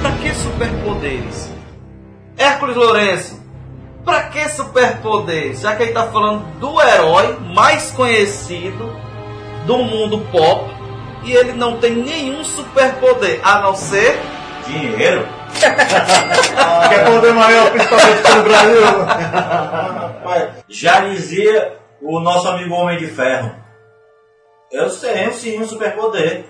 Pra 0.00 0.12
que 0.12 0.34
superpoderes? 0.34 1.50
Hércules 2.36 2.76
Lourenço, 2.76 3.42
pra 4.04 4.22
que 4.24 4.48
superpoderes? 4.50 5.60
Já 5.60 5.74
que 5.74 5.82
ele 5.82 5.92
tá 5.92 6.06
falando 6.06 6.44
do 6.60 6.80
herói 6.80 7.36
mais 7.54 7.90
conhecido 7.90 8.94
do 9.66 9.78
mundo 9.78 10.18
pop 10.30 10.70
e 11.24 11.32
ele 11.32 11.52
não 11.52 11.78
tem 11.78 11.94
nenhum 11.94 12.44
superpoder 12.44 13.40
a 13.42 13.60
não 13.60 13.74
ser 13.74 14.20
dinheiro. 14.66 15.26
Quer 16.88 17.04
poder 17.04 17.32
maior, 17.32 17.70
principalmente 17.70 18.22
pelo 18.22 18.42
Brasil? 18.42 18.82
Já 20.68 21.00
dizia 21.00 21.78
o 22.00 22.20
nosso 22.20 22.48
amigo 22.48 22.74
Homem 22.74 22.98
de 22.98 23.06
Ferro. 23.06 23.54
Eu 24.70 24.90
tenho 24.90 25.32
sim 25.32 25.60
um 25.60 25.66
superpoder. 25.66 26.46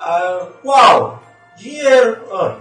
Ah, 0.00 0.46
qual? 0.62 1.22
Dinheiro. 1.58 2.18
Ó. 2.30 2.52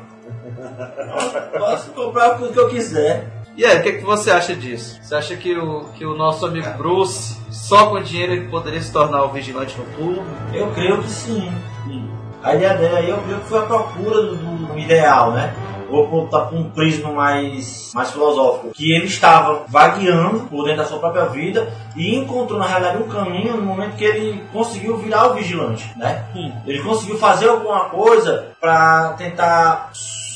Posso 1.58 1.92
comprar 1.92 2.42
o 2.42 2.52
que 2.52 2.60
eu 2.60 2.70
quiser. 2.70 3.28
E 3.56 3.66
aí, 3.66 3.78
o 3.80 3.84
que, 3.84 3.92
que 3.94 4.04
você 4.04 4.32
acha 4.32 4.56
disso? 4.56 5.00
Você 5.02 5.16
acha 5.16 5.36
que 5.36 5.58
o, 5.58 5.86
que 5.94 6.06
o 6.06 6.16
nosso 6.16 6.46
amigo 6.46 6.70
Bruce, 6.78 7.38
só 7.52 7.88
com 7.88 8.02
dinheiro, 8.02 8.34
ele 8.34 8.48
poderia 8.48 8.82
se 8.82 8.92
tornar 8.92 9.24
o 9.24 9.30
vigilante 9.30 9.78
noturno? 9.78 10.26
Eu 10.54 10.72
creio 10.72 11.02
que 11.02 11.10
sim. 11.10 11.52
A 12.44 12.56
ideia 12.56 12.74
dele 12.76 12.96
aí, 12.96 13.10
eu 13.10 13.18
creio 13.20 13.40
que 13.40 13.48
foi 13.48 13.60
a 13.60 13.64
procura 13.64 14.22
do, 14.24 14.36
do 14.36 14.80
ideal, 14.80 15.32
né? 15.32 15.54
Vou 15.90 16.06
apontar 16.06 16.48
para 16.48 16.58
um 16.58 16.70
prisma 16.70 17.12
mais, 17.12 17.92
mais 17.96 18.12
filosófico. 18.12 18.72
Que 18.74 18.94
ele 18.94 19.06
estava 19.06 19.64
vagueando 19.68 20.42
por 20.42 20.64
dentro 20.64 20.84
da 20.84 20.86
sua 20.86 21.00
própria 21.00 21.26
vida 21.26 21.68
e 21.96 22.16
encontrou, 22.16 22.60
na 22.60 22.68
realidade, 22.68 23.02
um 23.02 23.08
caminho 23.08 23.58
no 23.58 23.64
momento 23.64 23.96
que 23.96 24.04
ele 24.04 24.44
conseguiu 24.54 24.98
virar 24.98 25.32
o 25.32 25.34
vigilante, 25.34 25.92
né? 25.98 26.26
Ele 26.66 26.80
conseguiu 26.84 27.18
fazer 27.18 27.50
alguma 27.50 27.86
coisa 27.86 28.50
para 28.62 29.14
tentar 29.14 29.90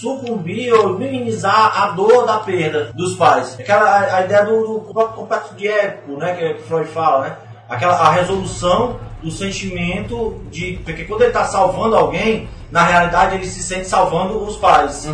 sucumbir 0.03 0.73
ou 0.73 0.99
minimizar 0.99 1.81
a 1.81 1.91
dor 1.91 2.25
da 2.25 2.39
perda 2.39 2.91
dos 2.93 3.15
pais. 3.15 3.55
Aquela 3.57 3.85
a, 3.85 4.17
a 4.17 4.25
ideia 4.25 4.43
do, 4.43 4.79
do 4.79 4.81
complexo 4.81 5.53
de 5.55 5.67
Édipo, 5.67 6.17
né, 6.17 6.33
que 6.35 6.63
Freud 6.63 6.89
fala, 6.89 7.21
né? 7.21 7.37
Aquela 7.69 7.95
a 7.95 8.11
resolução 8.11 8.99
do 9.21 9.31
sentimento 9.31 10.41
de 10.51 10.79
porque 10.83 11.05
quando 11.05 11.21
ele 11.21 11.29
está 11.29 11.45
salvando 11.45 11.95
alguém, 11.95 12.47
na 12.69 12.83
realidade 12.83 13.35
ele 13.35 13.45
se 13.45 13.63
sente 13.63 13.87
salvando 13.87 14.43
os 14.43 14.57
pais. 14.57 15.07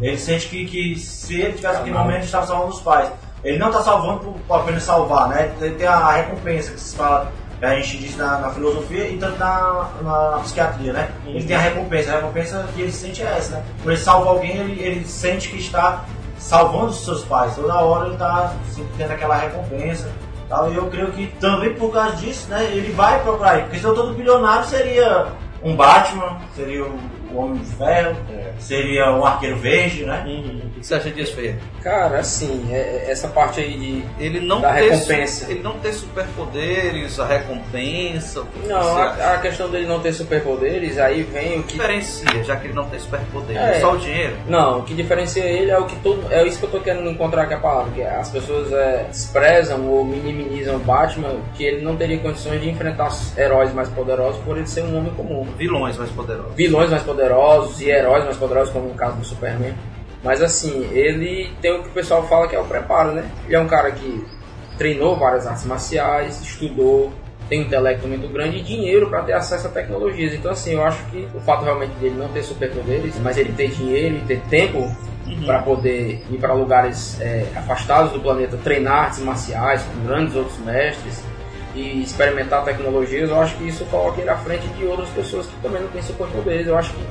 Ele 0.00 0.18
sente 0.18 0.48
que, 0.48 0.66
que 0.66 0.98
se 0.98 1.40
ele 1.40 1.54
tivesse 1.54 1.78
naquele 1.78 1.96
momento 1.96 2.16
ele 2.16 2.24
estava 2.24 2.46
salvando 2.46 2.72
os 2.72 2.80
pais. 2.80 3.10
Ele 3.42 3.58
não 3.58 3.68
está 3.68 3.82
salvando 3.82 4.20
por, 4.20 4.56
apenas 4.56 4.82
salvar, 4.82 5.28
né? 5.28 5.54
Ele 5.60 5.74
tem 5.76 5.86
a 5.86 6.10
recompensa 6.10 6.72
que 6.72 6.80
se 6.80 6.96
fala 6.96 7.32
que 7.58 7.64
a 7.64 7.74
gente 7.76 7.98
diz 7.98 8.16
na, 8.16 8.38
na 8.38 8.50
filosofia 8.50 9.08
e 9.08 9.16
tanto 9.16 9.38
na, 9.38 9.88
na, 10.02 10.30
na 10.32 10.38
psiquiatria, 10.38 10.92
né? 10.92 11.10
Ele 11.24 11.44
tem 11.44 11.56
a 11.56 11.60
recompensa, 11.60 12.12
a 12.12 12.16
recompensa 12.16 12.68
que 12.74 12.82
ele 12.82 12.92
sente 12.92 13.22
é 13.22 13.36
essa, 13.38 13.56
né? 13.56 13.64
Quando 13.78 13.90
ele 13.92 14.00
salva 14.00 14.30
alguém, 14.30 14.56
ele, 14.56 14.82
ele 14.82 15.06
sente 15.06 15.48
que 15.48 15.58
está 15.58 16.04
salvando 16.38 16.86
os 16.86 17.04
seus 17.04 17.24
pais. 17.24 17.54
Toda 17.54 17.74
hora 17.76 18.06
ele 18.06 18.14
está 18.14 18.52
tendo 18.98 19.12
aquela 19.12 19.36
recompensa. 19.36 20.10
Tal, 20.48 20.72
e 20.72 20.76
eu 20.76 20.88
creio 20.88 21.10
que 21.10 21.26
também 21.40 21.74
por 21.74 21.92
causa 21.92 22.16
disso, 22.16 22.48
né, 22.48 22.64
ele 22.72 22.92
vai 22.92 23.20
procurar. 23.22 23.62
Porque 23.62 23.78
senão 23.78 23.94
todo 23.94 24.14
bilionário 24.14 24.64
seria 24.64 25.26
um 25.62 25.74
Batman, 25.74 26.38
seria 26.54 26.84
o 26.84 26.98
Homem 27.34 27.58
de 27.62 27.70
Ferro, 27.76 28.16
seria 28.58 29.10
um 29.14 29.24
Arqueiro 29.24 29.56
Verde, 29.56 30.04
né? 30.04 30.24
O 30.66 30.80
que 30.80 30.86
você 30.86 30.94
acha 30.94 31.10
disso, 31.10 31.34
Ferreira? 31.34 31.58
Cara, 31.82 32.18
assim, 32.18 32.68
é- 32.70 32.76
é- 33.06 33.10
essa 33.10 33.28
parte 33.28 33.60
aí 33.60 33.72
de. 33.78 34.04
Ele 34.22 34.40
não 34.40 34.60
Da 34.60 34.74
ter, 34.74 34.90
recompensa. 34.90 35.50
Ele 35.50 35.60
não 35.62 35.78
ter 35.78 35.92
superpoderes, 35.92 37.18
a 37.20 37.26
recompensa. 37.26 38.40
o 38.40 38.46
que 38.46 38.58
você 38.60 38.68
Não, 38.72 38.96
acha? 38.98 39.22
a, 39.22 39.34
a 39.34 39.38
questão 39.38 39.68
dele 39.70 39.86
não 39.86 40.00
ter 40.00 40.12
superpoderes, 40.12 40.98
aí 40.98 41.22
vem 41.22 41.58
o 41.60 41.62
que. 41.62 41.74
diferencia, 41.76 42.44
já 42.44 42.56
que 42.56 42.66
ele 42.68 42.74
não 42.74 42.84
tem 42.88 42.98
superpoderes? 42.98 43.60
É. 43.62 43.76
É 43.76 43.80
só 43.80 43.92
o 43.94 43.98
dinheiro? 43.98 44.36
Não, 44.48 44.80
o 44.80 44.82
que 44.82 44.94
diferencia 44.94 45.44
ele 45.44 45.70
é 45.70 45.78
o 45.78 45.84
que 45.86 45.96
todo. 45.96 46.26
É 46.32 46.44
isso 46.46 46.58
que 46.58 46.64
eu 46.64 46.70
tô 46.70 46.80
querendo 46.80 47.08
encontrar 47.10 47.42
aqui 47.42 47.54
a 47.54 47.58
palavra, 47.58 47.92
que 47.92 48.00
é, 48.02 48.10
as 48.16 48.30
pessoas 48.30 48.72
é, 48.72 49.06
desprezam 49.10 49.86
ou 49.88 50.04
minimizam 50.04 50.76
o 50.76 50.80
Batman, 50.80 51.36
que 51.56 51.64
ele 51.64 51.82
não 51.82 51.96
teria 51.96 52.18
condições 52.18 52.60
de 52.60 52.68
enfrentar 52.68 53.10
heróis 53.36 53.72
mais 53.72 53.88
poderosos 53.88 54.40
por 54.44 54.56
ele 54.56 54.66
ser 54.66 54.82
um 54.82 54.96
homem 54.98 55.12
comum. 55.14 55.46
Vilões 55.56 55.96
mais 55.96 56.10
poderosos. 56.10 56.54
vilões 56.54 56.90
mais 56.90 57.02
poderosos 57.02 57.15
e 57.80 57.90
heróis 57.90 58.24
mais 58.24 58.36
poderosos, 58.36 58.72
como 58.72 58.88
no 58.88 58.94
caso 58.94 59.16
do 59.16 59.24
Superman. 59.24 59.74
Mas 60.22 60.42
assim, 60.42 60.88
ele 60.92 61.50
tem 61.60 61.72
o 61.72 61.82
que 61.82 61.88
o 61.88 61.92
pessoal 61.92 62.26
fala 62.26 62.48
que 62.48 62.56
é 62.56 62.58
o 62.58 62.64
preparo, 62.64 63.12
né? 63.12 63.30
Ele 63.46 63.56
é 63.56 63.60
um 63.60 63.68
cara 63.68 63.90
que 63.92 64.26
treinou 64.76 65.16
várias 65.16 65.46
artes 65.46 65.64
marciais, 65.64 66.40
estudou, 66.40 67.12
tem 67.48 67.60
um 67.60 67.62
intelecto 67.64 68.06
muito 68.08 68.28
grande 68.28 68.58
e 68.58 68.62
dinheiro 68.62 69.08
para 69.08 69.22
ter 69.22 69.32
acesso 69.34 69.68
a 69.68 69.70
tecnologias. 69.70 70.34
Então 70.34 70.50
assim, 70.50 70.74
eu 70.74 70.84
acho 70.84 71.04
que 71.10 71.28
o 71.34 71.40
fato 71.40 71.64
realmente 71.64 71.92
dele 71.94 72.16
não 72.16 72.28
ter 72.28 72.42
superpoderes, 72.42 73.18
mas 73.20 73.36
ele 73.36 73.52
ter 73.52 73.68
dinheiro 73.68 74.16
e 74.16 74.20
ter 74.20 74.40
tempo 74.50 74.90
para 75.44 75.60
poder 75.60 76.24
ir 76.30 76.38
para 76.38 76.52
lugares 76.54 77.20
é, 77.20 77.46
afastados 77.56 78.12
do 78.12 78.20
planeta, 78.20 78.56
treinar 78.62 79.04
artes 79.04 79.20
marciais 79.20 79.82
com 79.82 80.06
grandes 80.06 80.34
outros 80.36 80.58
mestres 80.58 81.22
e 81.76 82.02
experimentar 82.02 82.64
tecnologias, 82.64 83.28
eu 83.28 83.40
acho 83.40 83.56
que 83.56 83.68
isso 83.68 83.84
coloca 83.86 84.20
ele 84.20 84.30
à 84.30 84.36
frente 84.36 84.66
de 84.68 84.84
outras 84.86 85.08
pessoas 85.10 85.46
que 85.46 85.56
também 85.60 85.82
não 85.82 85.88
têm 85.88 86.02
superpoderes. 86.02 86.66
Eu 86.66 86.76
acho 86.76 86.92
que 86.92 87.02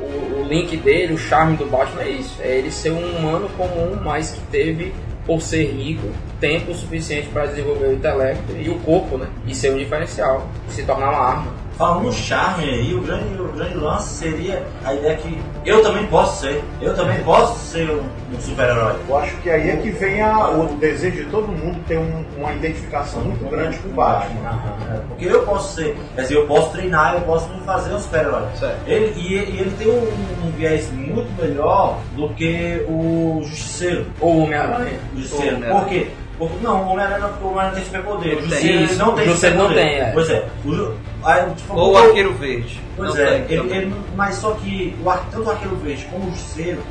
o, 0.00 0.40
o 0.40 0.48
link 0.48 0.76
dele, 0.78 1.12
o 1.12 1.18
charme 1.18 1.56
do 1.56 1.66
Batman 1.66 2.02
é 2.02 2.10
isso: 2.10 2.40
é 2.40 2.56
ele 2.56 2.70
ser 2.70 2.90
um 2.90 3.16
humano 3.16 3.48
comum, 3.50 3.98
mas 4.02 4.30
que 4.30 4.40
teve, 4.50 4.94
por 5.26 5.40
ser 5.40 5.64
rico, 5.66 6.08
tempo 6.40 6.74
suficiente 6.74 7.28
para 7.28 7.46
desenvolver 7.46 7.86
o 7.86 7.92
intelecto 7.92 8.52
e 8.56 8.68
o 8.70 8.78
corpo, 8.80 9.18
né? 9.18 9.28
E 9.46 9.54
ser 9.54 9.72
um 9.72 9.78
diferencial, 9.78 10.48
se 10.68 10.82
tornar 10.82 11.10
uma 11.10 11.20
arma. 11.20 11.63
Falando 11.76 12.04
no 12.04 12.12
charme 12.12 12.64
aí, 12.64 12.94
o 12.94 13.00
grande, 13.00 13.34
o 13.40 13.48
grande 13.48 13.74
lance 13.74 14.08
seria 14.14 14.64
a 14.84 14.94
ideia 14.94 15.16
que 15.16 15.40
eu 15.64 15.82
também 15.82 16.06
posso 16.06 16.40
ser, 16.42 16.62
eu 16.80 16.94
também 16.94 17.20
posso 17.24 17.58
ser 17.66 17.90
um, 17.90 18.02
um 18.32 18.40
super-herói. 18.40 18.94
Eu 19.08 19.16
acho 19.18 19.36
que 19.38 19.50
aí 19.50 19.70
é 19.70 19.76
que 19.78 19.90
vem 19.90 20.22
a- 20.22 20.50
o 20.50 20.68
desejo 20.76 21.24
de 21.24 21.30
todo 21.30 21.48
mundo 21.48 21.76
ter 21.88 21.98
um- 21.98 22.24
uma 22.38 22.52
identificação 22.52 23.22
muito 23.22 23.44
grande 23.50 23.76
com 23.78 23.88
o 23.88 23.92
Batman. 23.92 24.50
É, 24.94 25.00
Porque 25.08 25.24
eu 25.24 25.42
posso 25.42 25.74
ser, 25.74 25.96
quer 26.14 26.22
dizer, 26.22 26.36
eu 26.36 26.46
posso 26.46 26.70
treinar, 26.70 27.14
eu 27.14 27.22
posso 27.22 27.48
me 27.48 27.60
fazer 27.62 27.92
um 27.92 27.98
super-herói. 27.98 28.42
Ele, 28.86 29.12
e, 29.16 29.34
ele- 29.34 29.52
e 29.56 29.60
ele 29.60 29.70
tem 29.76 29.88
um, 29.88 30.46
um 30.46 30.50
viés 30.56 30.90
muito 30.92 31.28
melhor 31.42 31.98
do 32.14 32.28
que 32.30 32.84
o 32.88 33.40
Justiceiro. 33.44 34.06
Ou 34.20 34.34
o 34.36 34.42
Homem-Aranha. 34.44 34.98
O 35.12 35.18
Justiceiro. 35.18 35.56
Por 35.80 35.88
quê? 35.88 36.08
Não, 36.60 36.82
o 36.82 36.88
Homem-Aranha 36.92 37.18
não, 37.18 37.48
o 37.48 37.70
tem 37.72 37.84
superpoder. 37.84 38.36
O 38.38 38.40
isso. 38.84 38.98
não 38.98 39.12
tem 39.14 39.24
O 39.24 39.26
Justiceiro 39.28 39.56
não 39.56 39.68
superpoder. 39.68 39.74
tem, 39.76 40.00
é. 40.08 40.10
Pois 40.12 40.30
é. 40.30 40.48
O, 40.64 40.74
Ju- 40.74 40.94
aí, 41.22 41.50
tipo, 41.54 41.74
Ou 41.76 41.92
o 41.92 41.96
Arqueiro 41.98 42.34
Verde. 42.34 42.80
Pois 42.96 43.14
Não 43.14 43.20
é, 43.22 43.38
tem 43.40 43.56
ele, 43.58 43.72
ele- 43.74 43.94
mas 44.16 44.34
só 44.36 44.50
que 44.52 44.96
o, 45.02 45.10
ar- 45.10 45.24
tanto 45.30 45.46
o 45.46 45.50
Arqueiro 45.50 45.76
Verde 45.76 46.04
como 46.10 46.26
o 46.26 46.30
Justiceiro, 46.30 46.82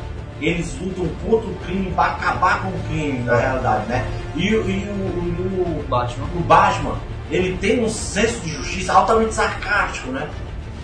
eles 0.41 0.75
lutam 0.81 1.07
contra 1.25 1.49
o 1.49 1.55
crime 1.65 1.91
para 1.91 2.11
acabar 2.13 2.61
com 2.61 2.69
o 2.69 2.79
crime, 2.87 3.19
na 3.19 3.35
realidade, 3.35 3.85
né? 3.87 4.05
E, 4.35 4.55
o- 4.55 4.69
e 4.69 4.83
o, 4.85 5.23
e 5.23 5.79
o, 5.81 5.85
Batman. 5.89 6.25
o 6.35 6.39
Batman, 6.39 6.95
ele 7.29 7.57
tem 7.57 7.83
um 7.83 7.89
senso 7.89 8.39
de 8.41 8.49
justiça 8.51 8.93
altamente 8.93 9.33
sarcástico, 9.33 10.09
né? 10.11 10.27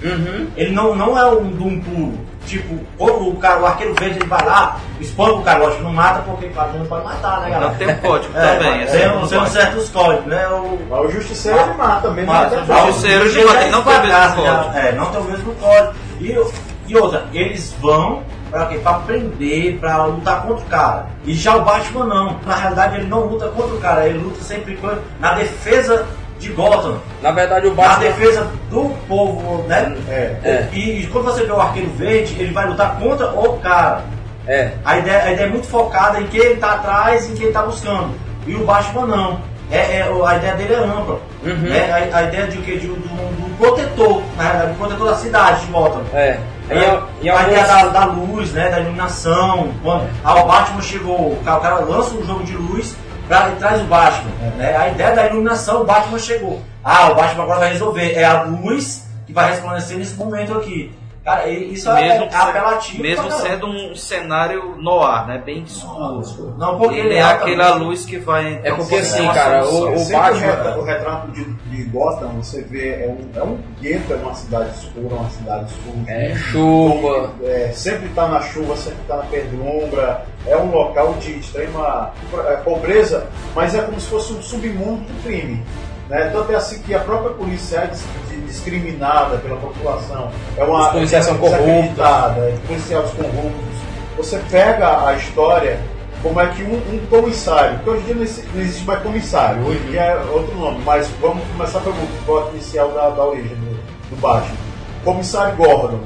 Uhum. 0.03 0.47
Ele 0.55 0.71
não, 0.71 0.95
não 0.95 1.17
é 1.17 1.25
um 1.31 1.49
doom 1.49 1.79
puro. 1.81 2.29
Tipo, 2.45 2.79
o, 2.97 3.05
o, 3.29 3.35
cara, 3.35 3.59
o 3.59 3.65
Arqueiro 3.65 3.93
Verde 3.99 4.17
ele 4.19 4.27
vai 4.27 4.43
lá, 4.43 4.79
espanca 4.99 5.33
o 5.33 5.43
cara, 5.43 5.59
lógico, 5.59 5.83
não 5.83 5.93
mata 5.93 6.21
porque 6.21 6.47
claro, 6.47 6.71
não 6.79 6.85
pode 6.85 7.03
matar, 7.05 7.41
né, 7.41 7.45
Não 7.49 7.51
galera? 7.59 7.75
tem 7.77 7.87
um 7.89 7.95
código 7.97 8.37
É, 8.37 8.55
também. 8.55 8.83
assim, 8.83 8.97
tem, 8.97 9.07
não 9.07 9.23
um- 9.23 9.27
tem 9.27 9.37
um 9.37 9.41
pode. 9.41 9.53
certos 9.53 9.89
códigos, 9.89 10.25
né? 10.25 10.47
O, 10.47 10.79
Mas 10.89 10.99
o 10.99 11.11
Justiceiro 11.11 11.59
ele 11.59 11.73
mata 11.73 12.09
mesmo. 12.11 12.31
Mas, 12.33 12.53
o. 12.53 12.87
Justiceiro 12.87 13.25
o 13.25 13.29
de 13.31 13.43
fato, 13.43 13.69
não 13.71 13.83
tem 13.83 13.97
o 13.97 14.01
mesmo 14.01 14.35
código. 14.35 14.77
É, 14.77 14.91
não 14.93 15.05
tem 15.11 15.21
o 15.21 15.23
mesmo 15.25 15.55
código. 15.55 15.93
E, 16.21 16.91
e 16.91 16.97
outra, 16.97 17.25
eles 17.33 17.75
vão 17.79 18.23
pra 18.49 18.65
quê? 18.65 18.79
Pra 18.79 18.93
prender, 18.95 19.77
pra 19.79 20.05
lutar 20.05 20.41
contra 20.41 20.63
o 20.65 20.69
cara. 20.69 21.05
E 21.25 21.33
já 21.33 21.55
o 21.55 21.61
Batman 21.63 22.05
não. 22.05 22.35
Na 22.47 22.55
realidade 22.55 22.95
ele 22.95 23.07
não 23.07 23.25
luta 23.25 23.47
contra 23.49 23.75
o 23.75 23.79
cara, 23.79 24.07
ele 24.07 24.17
luta 24.17 24.41
sempre 24.41 24.79
na 25.19 25.33
defesa 25.33 26.07
de 26.39 26.49
Gotham. 26.53 26.97
Na 27.21 27.31
verdade, 27.31 27.67
o 27.67 27.73
Batman. 27.75 27.99
defesa 28.07 28.47
do 28.69 28.89
povo, 29.07 29.63
né? 29.67 29.95
É. 30.09 30.35
É. 30.43 30.69
E, 30.73 31.01
e 31.03 31.07
quando 31.07 31.25
você 31.25 31.43
vê 31.45 31.51
o 31.51 31.59
Arqueiro 31.59 31.89
Verde, 31.91 32.35
ele 32.39 32.53
vai 32.53 32.65
lutar 32.67 32.97
contra 32.97 33.27
o 33.31 33.57
cara. 33.59 34.03
É. 34.47 34.71
A 34.83 34.97
ideia, 34.97 35.23
a 35.23 35.31
ideia 35.33 35.45
é 35.47 35.49
muito 35.49 35.67
focada 35.67 36.19
em 36.19 36.27
quem 36.27 36.39
ele 36.39 36.55
tá 36.55 36.71
atrás 36.73 37.27
e 37.27 37.31
em 37.31 37.35
quem 37.35 37.43
ele 37.45 37.53
tá 37.53 37.61
buscando. 37.61 38.11
E 38.47 38.55
o 38.55 38.63
Batman 38.65 39.05
não. 39.05 39.41
É, 39.71 39.97
é- 39.99 40.11
a 40.25 40.35
ideia 40.37 40.55
dele 40.55 40.73
é 40.73 40.77
ampla. 40.77 41.19
Uhum. 41.43 41.55
né? 41.69 42.09
A, 42.11 42.17
a 42.17 42.23
ideia 42.23 42.47
de, 42.47 42.57
o 42.57 42.61
quê? 42.61 42.77
de, 42.77 42.89
um- 42.89 42.95
de 42.95 43.07
um, 43.07 43.33
de 43.35 43.43
um 43.43 43.55
protetor, 43.57 44.23
na 44.35 44.43
realidade, 44.43 44.71
um 44.71 44.75
protetor 44.75 45.07
da 45.09 45.15
cidade 45.15 45.65
de 45.65 45.71
Gotham. 45.71 46.01
É. 46.13 46.39
E, 46.69 46.73
Né? 46.73 47.01
e, 47.21 47.25
e 47.25 47.29
a 47.29 47.43
ideia 47.43 47.65
da, 47.67 47.83
da 47.87 48.05
luz, 48.05 48.51
né? 48.53 48.69
da 48.69 48.79
iluminação. 48.79 49.69
Quando 49.83 50.09
ah, 50.23 50.35
o 50.41 50.47
Batman 50.47 50.81
chegou, 50.81 51.31
o 51.33 51.39
cara 51.43 51.75
lança 51.79 52.15
um 52.15 52.25
jogo 52.25 52.43
de 52.43 52.53
luz 52.55 52.95
pra, 53.29 53.51
traz 53.51 53.81
o 53.81 53.85
Batman. 53.85 54.31
Né? 54.57 54.75
A 54.75 54.89
ideia 54.89 55.15
da 55.15 55.27
iluminação, 55.27 55.83
o 55.83 55.85
Batman 55.85 56.19
chegou. 56.19 56.61
Ah, 56.83 57.11
o 57.11 57.15
Batman 57.15 57.43
agora 57.43 57.59
vai 57.59 57.71
resolver. 57.71 58.13
É 58.13 58.25
a 58.25 58.41
luz 58.41 59.07
que 59.25 59.31
vai 59.31 59.51
resplandecer 59.51 59.97
nesse 59.97 60.15
momento 60.15 60.57
aqui. 60.57 60.91
Cara, 61.29 61.47
isso 61.49 61.93
Mesmo, 61.93 62.23
é, 62.23 62.27
é 62.27 62.35
apelativo. 62.35 63.01
mesmo 63.03 63.31
sendo 63.31 63.67
um 63.67 63.95
cenário 63.95 64.75
no 64.77 64.99
ar, 65.01 65.27
né? 65.27 65.37
Bem 65.45 65.63
escuro. 65.63 66.55
Não, 66.57 66.77
porque 66.77 66.95
Ele 66.99 67.15
é 67.15 67.21
altamente- 67.21 67.61
aquela 67.61 67.75
luz 67.75 68.05
que 68.05 68.17
vai. 68.17 68.59
É 68.63 68.71
porque 68.71 68.95
então, 68.95 68.99
assim, 68.99 69.21
uma 69.21 69.33
cara, 69.33 69.63
o- 69.65 69.97
Sempre 69.99 70.13
Batman- 70.21 70.39
retra- 70.39 70.79
o 70.79 70.83
retrato 70.83 71.31
de, 71.31 71.45
de 71.45 71.83
Gotham, 71.83 72.29
você 72.41 72.61
vê, 72.61 72.89
é 73.03 73.07
um, 73.07 73.39
é 73.39 73.43
um 73.43 73.57
gueto, 73.79 74.13
é 74.13 74.15
uma 74.15 74.33
cidade 74.33 74.69
escura, 74.71 75.15
uma 75.15 75.29
cidade 75.29 75.69
suja. 75.71 76.11
É, 76.11 76.35
chuva. 76.35 77.31
É, 77.43 77.71
sempre 77.73 78.07
está 78.07 78.27
na 78.27 78.41
chuva, 78.41 78.75
sempre 78.75 79.01
está 79.01 79.17
na 79.17 79.23
penumbra. 79.23 80.25
É 80.47 80.57
um 80.57 80.71
local 80.71 81.13
de 81.19 81.37
extrema 81.39 82.11
é, 82.47 82.55
pobreza, 82.57 83.27
mas 83.55 83.75
é 83.75 83.81
como 83.81 83.99
se 83.99 84.07
fosse 84.07 84.33
um 84.33 84.41
submundo 84.41 85.01
do 85.01 85.23
crime. 85.23 85.63
Né? 86.09 86.29
Tanto 86.33 86.51
é 86.51 86.55
assim 86.55 86.81
que 86.81 86.93
a 86.93 86.99
própria 86.99 87.31
polícia 87.31 87.77
é 87.77 87.87
dis- 87.87 88.03
di- 88.29 88.41
discriminada 88.41 89.37
pela 89.37 89.57
população. 89.57 90.31
É 90.57 90.63
uma, 90.63 90.87
Os 90.87 90.91
policiais 90.93 91.25
são 91.25 91.37
corruptos. 91.37 91.99
é 91.99 92.57
policiais 92.67 93.11
corruptos. 93.11 93.79
Você 94.17 94.39
pega 94.49 95.07
a 95.07 95.13
história 95.13 95.79
como 96.21 96.41
é 96.41 96.47
que 96.47 96.63
um, 96.63 96.73
um 96.75 97.05
comissário, 97.09 97.75
porque 97.77 97.89
hoje 97.91 98.01
em 98.01 98.05
dia 98.07 98.15
não 98.15 98.61
existe, 98.61 98.83
mais 98.85 99.01
comissário, 99.01 99.65
hoje 99.65 99.79
em 99.87 99.91
dia 99.91 100.01
é 100.01 100.15
outro 100.33 100.53
nome, 100.57 100.81
mas 100.85 101.07
vamos 101.21 101.41
começar 101.53 101.79
pelo 101.79 101.95
voto 102.25 102.49
inicial 102.53 102.89
da, 102.89 103.09
da 103.11 103.23
origem 103.23 103.55
do, 103.55 104.09
do 104.09 104.15
Batman. 104.19 104.57
Comissário 105.05 105.55
Gordon, 105.55 105.99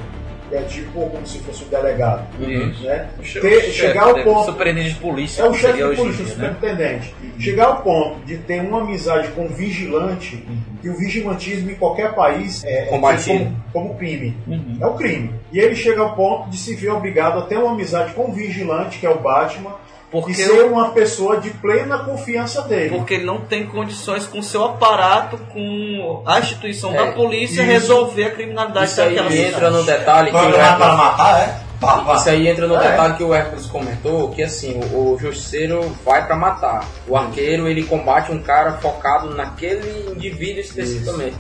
que 0.54 0.58
é 0.58 0.62
tipo 0.62 1.10
como 1.10 1.26
se 1.26 1.40
fosse 1.40 1.64
o 1.64 1.66
delegado. 1.66 2.28
Isso. 2.40 2.84
Né? 2.84 3.10
Ter- 3.18 3.22
o 3.22 3.24
chefe 3.26 3.72
chegar 3.72 4.04
ao 4.04 4.24
ponto. 4.24 4.46
Superintendente 4.46 4.94
de 4.94 5.00
polícia. 5.00 5.42
É 5.42 5.50
o 5.50 5.54
chefe 5.54 5.78
de 5.78 5.96
polícia, 5.96 6.24
né? 6.24 6.30
superintendente. 6.30 7.16
Chegar 7.40 7.66
ao 7.66 7.82
ponto 7.82 8.20
de 8.26 8.38
ter 8.38 8.62
uma 8.62 8.82
amizade 8.82 9.30
com 9.30 9.46
um 9.46 9.48
vigilante, 9.48 10.46
e 10.84 10.90
o 10.90 10.96
vigilantismo 10.96 11.72
em 11.72 11.76
qualquer 11.76 12.14
país 12.14 12.64
é, 12.64 12.84
é 12.84 12.86
Combatido. 12.86 13.46
como, 13.72 13.88
como 13.90 13.96
crime. 13.98 14.38
Uhum. 14.46 14.78
É 14.80 14.86
um 14.86 14.96
crime. 14.96 15.34
E 15.52 15.60
ele 15.60 15.76
chega 15.76 16.02
ao 16.02 16.16
ponto 16.16 16.50
de 16.50 16.58
se 16.58 16.76
ver 16.76 16.90
obrigado 16.90 17.40
a 17.40 17.42
ter 17.44 17.58
uma 17.58 17.72
amizade 17.72 18.14
com 18.14 18.26
um 18.26 18.34
vigilante, 18.34 19.00
que 19.00 19.06
é 19.06 19.10
o 19.10 19.20
Batman, 19.20 19.72
Porque 20.14 20.32
e 20.32 20.36
ser 20.36 20.64
uma 20.66 20.92
pessoa 20.92 21.42
de 21.42 21.50
plena 21.50 21.98
confiança 22.06 22.62
dele. 22.62 22.96
Porque 22.96 23.16
ele 23.16 23.26
não 23.26 23.42
tem 23.42 23.66
condições 23.66 24.26
com 24.28 24.40
o 24.40 24.44
seu 24.44 24.64
aparato, 24.64 25.38
com 25.52 26.22
a 26.26 26.40
instituição 26.40 26.94
É, 26.94 26.98
da 27.08 27.12
polícia, 27.14 27.64
isso. 27.64 27.72
resolver 27.72 28.26
a 28.26 28.32
criminalidade 28.32 28.92
Isso 28.92 29.02
aí 29.02 29.16
daquela 29.16 29.36
entra 29.36 29.70
no 29.72 29.84
detalhe 29.84 30.30
que 30.30 30.38
o 30.38 30.40
Programado 30.40 30.78
para 30.78 30.86
Hércules, 30.92 31.04
matar, 31.12 31.42
é? 31.42 31.64
Pá, 31.82 31.98
pá. 31.98 32.16
isso 32.16 32.30
aí 32.30 32.48
entra 32.48 32.68
no 32.68 32.76
É. 32.76 32.92
detalhe 32.92 33.14
que 33.18 33.24
o 33.24 33.34
Hércules 33.34 33.66
comentou, 33.66 34.30
que 34.30 34.44
assim, 34.44 34.80
o, 34.94 35.14
o 35.14 35.18
justiceiro 35.20 35.82
vai 36.06 36.26
pra 36.26 36.36
matar. 36.36 36.86
O 37.08 37.18
arqueiro, 37.18 37.68
ele 37.68 37.84
combate 37.84 38.32
um 38.32 38.40
cara 38.40 38.74
focado 38.74 39.36
naquele 39.36 40.12
indivíduo 40.16 40.62
especificamente. 40.62 41.36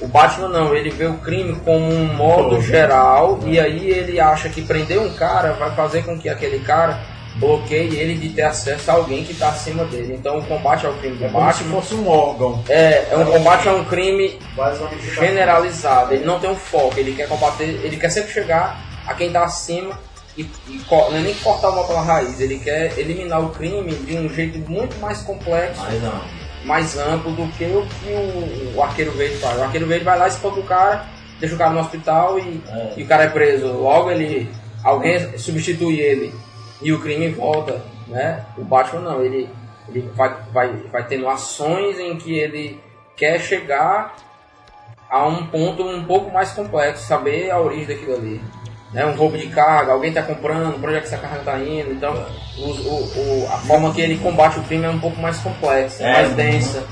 O 0.00 0.06
Batman 0.06 0.48
não, 0.48 0.74
ele 0.74 0.90
vê 0.90 1.06
o 1.06 1.14
crime 1.18 1.56
como 1.64 1.92
um 1.92 2.06
modo 2.14 2.50
Todo. 2.50 2.62
geral 2.62 3.38
e 3.44 3.58
aí 3.60 3.90
ele 3.90 4.18
acha 4.18 4.48
que 4.48 4.62
prender 4.62 4.98
um 5.00 5.12
cara 5.14 5.52
vai 5.52 5.74
fazer 5.76 6.02
com 6.04 6.18
que 6.18 6.28
aquele 6.28 6.60
cara 6.60 6.98
bloqueie 7.36 7.96
ele 7.96 8.14
de 8.14 8.28
ter 8.30 8.42
acesso 8.42 8.90
a 8.90 8.94
alguém 8.94 9.24
que 9.24 9.32
está 9.32 9.48
acima 9.48 9.84
dele. 9.84 10.14
Então 10.18 10.38
o 10.38 10.42
combate 10.44 10.86
ao 10.86 10.92
crime 10.94 11.16
do 11.16 11.24
É 11.24 11.28
como 11.28 11.52
se 11.52 11.64
fosse 11.64 11.94
um 11.94 12.08
órgão. 12.08 12.62
é, 12.68 13.08
é 13.10 13.16
um 13.16 13.24
combate 13.24 13.68
a 13.68 13.72
um 13.74 13.84
crime 13.84 14.38
generalizado, 15.14 16.14
ele 16.14 16.24
não 16.24 16.38
tem 16.38 16.50
um 16.50 16.56
foco, 16.56 16.98
ele 16.98 17.14
quer 17.14 17.28
combater, 17.28 17.64
ele 17.82 17.96
quer 17.96 18.10
sempre 18.10 18.32
chegar 18.32 18.80
a 19.06 19.14
quem 19.14 19.28
está 19.28 19.44
acima 19.44 19.98
e, 20.36 20.42
e 20.68 20.80
não 20.90 21.16
é 21.16 21.20
nem 21.20 21.34
cortar 21.34 21.70
o 21.70 21.74
mal 21.76 21.86
pela 21.86 22.00
raiz, 22.02 22.40
ele 22.40 22.58
quer 22.58 22.98
eliminar 22.98 23.42
o 23.44 23.50
crime 23.50 23.92
de 23.94 24.16
um 24.16 24.28
jeito 24.32 24.58
muito 24.70 24.98
mais 24.98 25.22
complexo, 25.22 25.80
Mas 25.82 26.02
não. 26.02 26.20
mais 26.64 26.96
amplo 26.98 27.32
do 27.32 27.46
que 27.52 27.64
o 27.64 27.86
que 27.86 28.10
o, 28.12 28.76
o 28.76 28.82
arqueiro 28.82 29.12
verde 29.12 29.36
faz. 29.36 29.58
O 29.58 29.62
arqueiro 29.62 29.86
verde 29.86 30.04
vai 30.04 30.18
lá, 30.18 30.28
espanca 30.28 30.60
o 30.60 30.64
cara, 30.64 31.06
deixa 31.40 31.54
o 31.54 31.58
cara 31.58 31.70
no 31.70 31.80
hospital 31.80 32.38
e, 32.38 32.62
É. 32.70 32.92
e 32.96 33.02
o 33.02 33.06
cara 33.06 33.24
é 33.24 33.28
preso. 33.28 33.66
Logo 33.68 34.10
ele, 34.10 34.48
alguém 34.82 35.36
substitui 35.38 36.00
ele 36.00 36.32
e 36.82 36.92
o 36.92 37.00
crime 37.00 37.28
volta, 37.28 37.80
né? 38.08 38.44
O 38.58 38.64
Batman 38.64 39.00
não, 39.02 39.22
ele, 39.24 39.48
ele 39.88 40.10
vai, 40.14 40.34
vai, 40.52 40.68
vai 40.90 41.04
tendo 41.06 41.28
ações 41.28 41.98
em 41.98 42.16
que 42.16 42.36
ele 42.38 42.80
quer 43.16 43.38
chegar 43.40 44.14
a 45.10 45.26
um 45.26 45.46
ponto 45.46 45.82
um 45.82 46.04
pouco 46.04 46.30
mais 46.32 46.52
complexo, 46.52 47.06
saber 47.06 47.50
a 47.50 47.60
origem 47.60 47.86
daquilo 47.86 48.14
ali. 48.16 48.40
Né, 48.92 49.06
um 49.06 49.14
roubo 49.16 49.38
de 49.38 49.46
carga, 49.46 49.92
alguém 49.92 50.10
está 50.10 50.22
comprando, 50.22 50.78
para 50.78 50.88
onde 50.90 50.98
é 50.98 51.00
que 51.00 51.06
essa 51.06 51.16
carga 51.16 51.38
está 51.38 51.58
indo. 51.58 51.92
Então, 51.92 52.12
o, 52.58 52.62
o- 52.62 53.44
o- 53.44 53.48
a 53.50 53.56
forma 53.58 53.90
que 53.94 54.02
ele 54.02 54.18
combate 54.18 54.58
o 54.58 54.62
crime 54.64 54.84
é 54.84 54.90
um 54.90 54.98
pouco 55.00 55.18
mais 55.18 55.38
complexa, 55.38 56.04
É, 56.04 56.12
mais 56.12 56.28
uhum. 56.28 56.34
densa. 56.36 56.86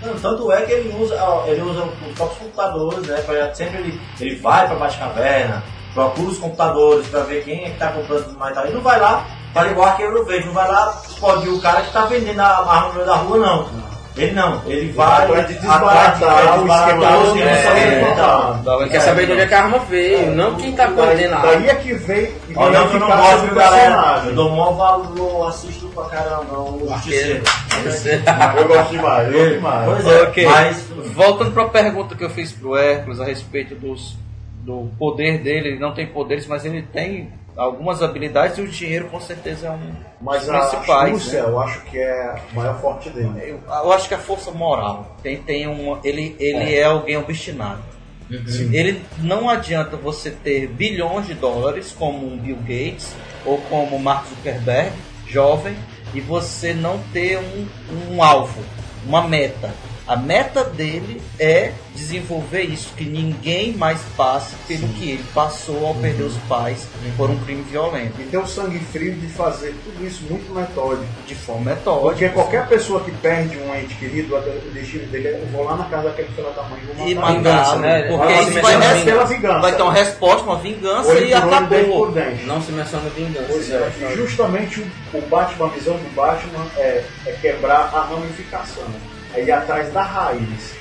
Não, 0.00 0.14
tanto 0.18 0.50
é 0.50 0.62
que 0.62 0.72
ele 0.72 0.94
usa, 1.02 1.22
ó, 1.22 1.46
ele 1.46 1.60
usa 1.60 1.82
os 1.84 2.14
próprios 2.14 2.38
computadores, 2.38 3.06
né? 3.06 3.16
Pra, 3.26 3.54
sempre 3.54 3.76
ele, 3.78 4.00
ele 4.18 4.36
vai 4.36 4.66
pra 4.66 4.76
Batcaverna, 4.76 5.62
procura 5.94 6.28
os 6.28 6.38
computadores 6.38 7.06
pra 7.06 7.20
ver 7.20 7.44
quem 7.44 7.64
é 7.64 7.70
que 7.70 7.78
tá 7.78 7.88
comprando 7.88 8.36
mais. 8.36 8.56
Ele 8.58 8.74
não 8.74 8.80
vai 8.82 9.00
lá, 9.00 9.24
faz 9.54 9.70
igual 9.70 9.88
arqueiro 9.88 10.24
verde, 10.24 10.46
não 10.46 10.54
vai 10.54 10.68
lá 10.68 11.00
explodir 11.08 11.52
o 11.52 11.60
cara 11.60 11.82
que 11.82 11.92
tá 11.92 12.04
vendendo 12.06 12.40
a 12.40 12.46
arma 12.46 12.88
no 12.88 12.94
meio 12.94 13.06
da 13.06 13.14
rua, 13.14 13.38
não. 13.38 13.84
Ele 14.16 14.30
não, 14.30 14.62
ele 14.64 14.92
vai 14.92 15.24
Atrás 15.24 15.48
de 15.48 15.54
desbaratar 15.54 16.60
o 16.60 16.68
esquema 16.68 17.04
é, 17.40 18.00
é, 18.00 18.04
contar. 18.04 18.80
Ele 18.80 18.90
quer 18.90 19.00
saber 19.00 19.26
de 19.26 19.32
onde 19.32 19.40
é 19.40 19.46
que 19.48 19.54
a 19.54 19.62
arma 19.64 19.78
veio, 19.90 20.30
não 20.30 20.54
quem 20.54 20.70
está 20.70 20.86
coordenando. 20.86 21.42
daí 21.42 21.68
é 21.68 21.74
que 21.74 21.94
vem, 21.94 22.26
que 22.26 22.54
Ó, 22.54 22.62
vem 22.64 22.72
não, 22.74 22.88
que 22.88 22.94
eu 22.94 23.00
não 23.00 23.08
gosto, 23.08 23.48
do 23.48 23.54
galera? 23.56 24.22
Eu 24.24 24.34
dou 24.36 24.50
maior 24.50 24.72
valor, 24.72 25.48
assisto 25.48 25.88
pra 25.88 26.04
caramba, 26.04 26.60
o 26.60 26.88
Justiceiro. 26.92 27.42
Eu 28.56 28.68
gosto 28.68 28.90
demais, 28.90 29.26
eu 29.26 29.32
gosto 29.40 29.54
demais. 29.54 29.84
Pois 29.84 30.06
é, 30.06 30.22
Ok. 30.22 30.46
mas 30.46 30.84
Voltando 31.14 31.50
para 31.50 31.62
a 31.64 31.68
pergunta 31.68 32.14
que 32.14 32.24
eu 32.24 32.30
fiz 32.30 32.52
pro 32.52 32.76
Hércules 32.76 33.20
a 33.20 33.24
respeito 33.24 33.74
dos, 33.74 34.16
do 34.64 34.90
poder 34.98 35.38
dele, 35.42 35.68
ele 35.68 35.78
não 35.78 35.92
tem 35.92 36.06
poderes, 36.06 36.46
mas 36.46 36.64
ele 36.64 36.82
tem 36.82 37.30
algumas 37.56 38.02
habilidades 38.02 38.58
e 38.58 38.62
o 38.62 38.68
dinheiro 38.68 39.08
com 39.08 39.20
certeza 39.20 39.68
é 39.68 39.70
um 39.70 39.92
Mas 40.20 40.40
dos 40.40 40.50
a 40.50 40.58
principais. 40.60 41.14
astúcia, 41.14 41.42
né? 41.42 41.48
eu 41.48 41.60
acho 41.60 41.84
que 41.84 41.98
é 41.98 42.42
o 42.52 42.56
maior 42.56 42.80
forte 42.80 43.10
dele. 43.10 43.30
eu, 43.36 43.60
eu 43.68 43.92
acho 43.92 44.08
que 44.08 44.14
a 44.14 44.18
força 44.18 44.50
moral 44.50 45.16
tem, 45.22 45.36
tem 45.40 45.68
um, 45.68 45.98
ele, 46.02 46.34
ele 46.38 46.74
é. 46.74 46.84
alguém 46.84 47.16
obstinado. 47.16 47.82
Ele 48.30 49.04
não 49.18 49.50
adianta 49.50 49.96
você 49.98 50.30
ter 50.30 50.66
bilhões 50.68 51.26
de 51.26 51.34
dólares 51.34 51.94
como 51.96 52.26
um 52.26 52.38
Bill 52.38 52.56
Gates 52.56 53.14
ou 53.44 53.58
como 53.68 53.98
Mark 53.98 54.26
Zuckerberg, 54.28 54.90
jovem, 55.28 55.76
e 56.14 56.20
você 56.20 56.72
não 56.72 56.98
ter 57.12 57.38
um, 57.38 57.68
um 58.10 58.22
alvo, 58.22 58.62
uma 59.06 59.28
meta. 59.28 59.70
A 60.06 60.16
meta 60.16 60.62
dele 60.64 61.22
é 61.40 61.72
desenvolver 61.94 62.62
isso, 62.62 62.92
que 62.94 63.04
ninguém 63.04 63.72
mais 63.72 63.98
passe 64.16 64.54
pelo 64.68 64.86
que 64.88 65.12
ele 65.12 65.24
passou 65.34 65.86
ao 65.86 65.94
perder 65.94 66.24
os 66.24 66.36
pais 66.48 66.86
por 67.16 67.30
um 67.30 67.38
crime 67.38 67.62
violento. 67.62 68.20
E 68.20 68.24
ter 68.24 68.36
o 68.36 68.46
sangue 68.46 68.78
frio 68.80 69.14
de 69.14 69.26
fazer 69.28 69.74
tudo 69.82 70.06
isso 70.06 70.22
muito 70.28 70.52
metódico. 70.54 71.06
De 71.26 71.34
forma 71.34 71.70
metódica. 71.70 72.02
Porque 72.10 72.28
qualquer 72.28 72.66
pessoa 72.68 73.00
que 73.00 73.10
perde 73.12 73.56
um 73.56 73.74
ente 73.74 73.94
querido, 73.94 74.36
o 74.36 74.70
destino 74.74 75.06
dele 75.06 75.28
é 75.28 75.40
eu 75.40 75.46
vou 75.46 75.64
lá 75.64 75.76
na 75.76 75.84
casa 75.84 76.10
daquele 76.10 76.28
filho 76.28 76.50
da 76.54 76.62
mãe 76.64 76.80
e 76.82 76.86
vou 76.94 77.08
E 77.08 77.14
matar 77.14 77.30
ele. 77.30 77.38
Vingança, 77.38 77.76
matar, 77.76 77.80
né? 77.80 78.02
Porque 78.08 78.32
isso 78.34 78.60
vai, 78.60 78.76
res- 78.94 79.04
pela 79.04 79.24
vingança. 79.24 79.60
vai 79.60 79.76
ter 79.76 79.82
uma 79.82 79.92
resposta, 79.92 80.42
uma 80.42 80.58
vingança 80.58 81.08
Olho 81.08 81.18
e 81.18 81.20
dente 81.22 81.34
acabou. 81.34 81.84
por 82.06 82.12
dente. 82.12 82.44
Não 82.44 82.60
se 82.62 82.72
menciona 82.72 83.08
vingança. 83.10 83.46
Pois 83.48 83.70
é, 83.70 83.92
e 84.12 84.16
justamente 84.16 84.80
o, 84.80 85.18
o 85.18 85.22
Batman, 85.22 85.66
a 85.66 85.70
visão 85.70 85.94
do 85.96 86.14
Batman 86.14 86.66
é, 86.76 87.04
é 87.26 87.32
quebrar 87.40 87.90
a 87.94 88.00
ramificação, 88.02 88.84
é 89.34 89.42
ir 89.42 89.50
atrás 89.52 89.92
da 89.92 90.02
raiz. 90.02 90.74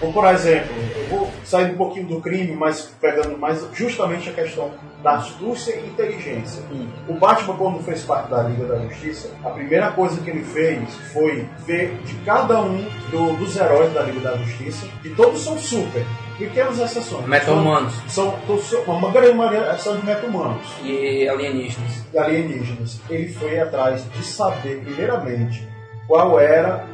Como, 0.00 0.12
por 0.12 0.26
exemplo, 0.26 0.74
eu 0.96 1.06
vou 1.08 1.30
sair 1.44 1.72
um 1.72 1.76
pouquinho 1.76 2.06
do 2.06 2.20
crime, 2.20 2.52
mas 2.54 2.92
pegando 3.00 3.38
mais 3.38 3.66
justamente 3.72 4.28
a 4.28 4.32
questão 4.32 4.70
da 5.02 5.12
astúcia 5.12 5.74
e 5.76 5.86
inteligência. 5.86 6.62
O 7.08 7.14
Batman, 7.14 7.56
quando 7.56 7.82
fez 7.82 8.02
parte 8.02 8.28
da 8.30 8.42
Liga 8.42 8.66
da 8.66 8.78
Justiça, 8.80 9.30
a 9.44 9.50
primeira 9.50 9.90
coisa 9.92 10.20
que 10.20 10.28
ele 10.28 10.44
fez 10.44 10.82
foi 11.12 11.46
ver 11.66 11.96
de 12.04 12.14
cada 12.24 12.60
um 12.60 12.84
do- 13.10 13.36
dos 13.36 13.56
heróis 13.56 13.92
da 13.94 14.02
Liga 14.02 14.20
da 14.20 14.36
Justiça, 14.36 14.86
que 15.02 15.10
todos 15.10 15.42
são 15.42 15.56
super, 15.58 16.04
pequenas 16.36 16.78
exceções. 16.78 17.24
Meta-humanos. 17.26 17.94
São, 18.08 18.34
são 18.60 18.82
uma 18.94 19.10
grande 19.10 19.32
maioria 19.34 19.74
são 19.78 19.96
de 19.96 20.04
meta-humanos 20.04 20.66
E 20.82 21.26
alienígenas. 21.28 22.04
alienígenas. 22.14 23.00
Ele 23.08 23.28
foi 23.32 23.58
atrás 23.58 24.04
de 24.12 24.22
saber, 24.24 24.80
primeiramente, 24.84 25.66
qual 26.06 26.38
era 26.38 26.84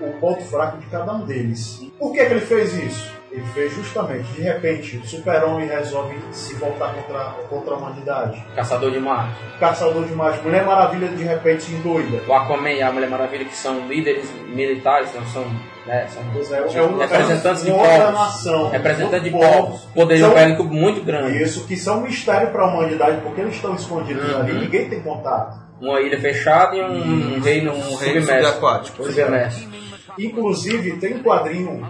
o 0.00 0.12
ponto 0.20 0.42
fraco 0.44 0.78
de 0.78 0.86
cada 0.86 1.12
um 1.12 1.24
deles. 1.24 1.82
Por 1.98 2.12
que, 2.12 2.24
que 2.24 2.32
ele 2.32 2.40
fez 2.40 2.74
isso? 2.74 3.16
Ele 3.32 3.44
fez 3.52 3.74
justamente, 3.74 4.24
de 4.32 4.40
repente, 4.40 4.96
o 4.96 5.04
super-homem 5.06 5.68
resolve 5.68 6.16
se 6.32 6.54
voltar 6.54 6.94
contra, 6.94 7.24
contra 7.50 7.74
a 7.74 7.76
humanidade. 7.76 8.42
Caçador 8.54 8.90
de 8.90 8.98
Marte. 8.98 9.34
Caçador 9.60 10.04
de 10.04 10.14
Marte, 10.14 10.42
Mulher 10.42 10.64
Maravilha 10.64 11.08
de 11.08 11.22
repente 11.24 11.64
se 11.64 11.74
endoida. 11.74 12.22
O 12.26 12.32
Aquaman 12.32 12.70
e 12.70 12.82
a 12.82 12.90
Mulher 12.90 13.10
Maravilha, 13.10 13.44
que 13.44 13.54
são 13.54 13.86
líderes 13.88 14.30
militares, 14.48 15.10
não 15.14 15.26
são, 15.26 15.44
né, 15.86 16.06
são 16.08 16.22
é, 16.22 16.78
é 16.78 16.82
um- 16.82 16.96
representantes 16.96 17.62
de 17.64 17.70
uma 17.72 17.82
outra 17.82 17.98
povos. 18.06 18.20
nação. 18.20 18.70
Representantes 18.70 19.24
de 19.24 19.30
povos. 19.30 19.80
Poderio 19.94 20.24
São- 20.26 20.34
bélico 20.34 20.64
muito 20.64 21.04
grande. 21.04 21.42
Isso, 21.42 21.66
que 21.66 21.76
são 21.76 21.98
um 21.98 22.02
mistério 22.02 22.50
para 22.52 22.62
a 22.62 22.66
humanidade, 22.68 23.20
porque 23.22 23.40
eles 23.42 23.56
estão 23.56 23.74
escondidos 23.74 24.32
Uhum. 24.32 24.40
ali, 24.40 24.52
ninguém 24.54 24.88
tem 24.88 25.00
contato. 25.00 25.58
Uma 25.78 26.00
ilha 26.00 26.18
fechada 26.18 26.74
e 26.74 26.80
um, 26.82 27.38
reino 27.40 27.72
Um 27.72 27.96
reino 27.96 28.22
submerso. 28.22 28.46
subaquático. 28.54 29.04
Submerso. 29.04 29.68
Inclusive, 30.18 30.98
tem 30.98 31.16
um 31.16 31.22
quadrinho 31.22 31.82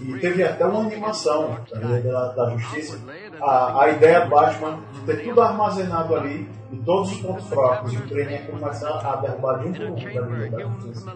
E, 0.00 0.18
teve 0.20 0.44
até 0.44 0.64
uma 0.64 0.80
animação 0.80 1.58
da 1.72 2.28
da, 2.32 2.50
Justiça. 2.50 3.00
A, 3.40 3.82
a 3.82 3.90
ideia 3.90 4.26
Batman 4.26 4.78
de 4.92 5.00
ter 5.00 5.24
tudo 5.24 5.40
armazenado 5.40 6.14
ali 6.14 6.48
e 6.70 6.76
todos 6.78 7.12
os 7.12 7.20
pontos 7.20 7.48
fracos 7.48 7.92
e 7.92 7.96
o 7.96 8.08
trem 8.08 8.30
ia 8.30 8.42
começar 8.42 8.90
a 8.90 9.16
derrubar 9.16 9.58
de 9.58 9.68
um 9.68 9.72
por 9.72 9.82
um 9.82 10.50
da 10.50 10.60
Justiça. 10.60 11.12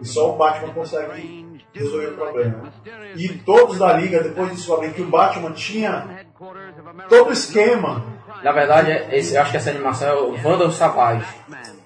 E 0.00 0.06
só 0.06 0.34
o 0.34 0.36
Batman 0.36 0.72
consegue 0.72 1.62
resolver 1.72 2.06
o 2.06 2.14
problema. 2.14 2.72
E 3.16 3.28
todos 3.28 3.78
da 3.78 3.92
Liga 3.92 4.22
depois 4.22 4.50
descobrem 4.50 4.92
que 4.92 5.02
o 5.02 5.08
Batman 5.08 5.52
tinha 5.52 6.26
todo 7.08 7.30
o 7.30 7.32
esquema. 7.32 8.04
Na 8.42 8.52
verdade, 8.52 8.90
esse, 9.16 9.34
eu 9.34 9.42
acho 9.42 9.50
que 9.50 9.56
essa 9.56 9.70
animação 9.70 10.08
é 10.08 10.14
o 10.14 10.36
Vandal 10.36 10.70
Savage. 10.70 11.26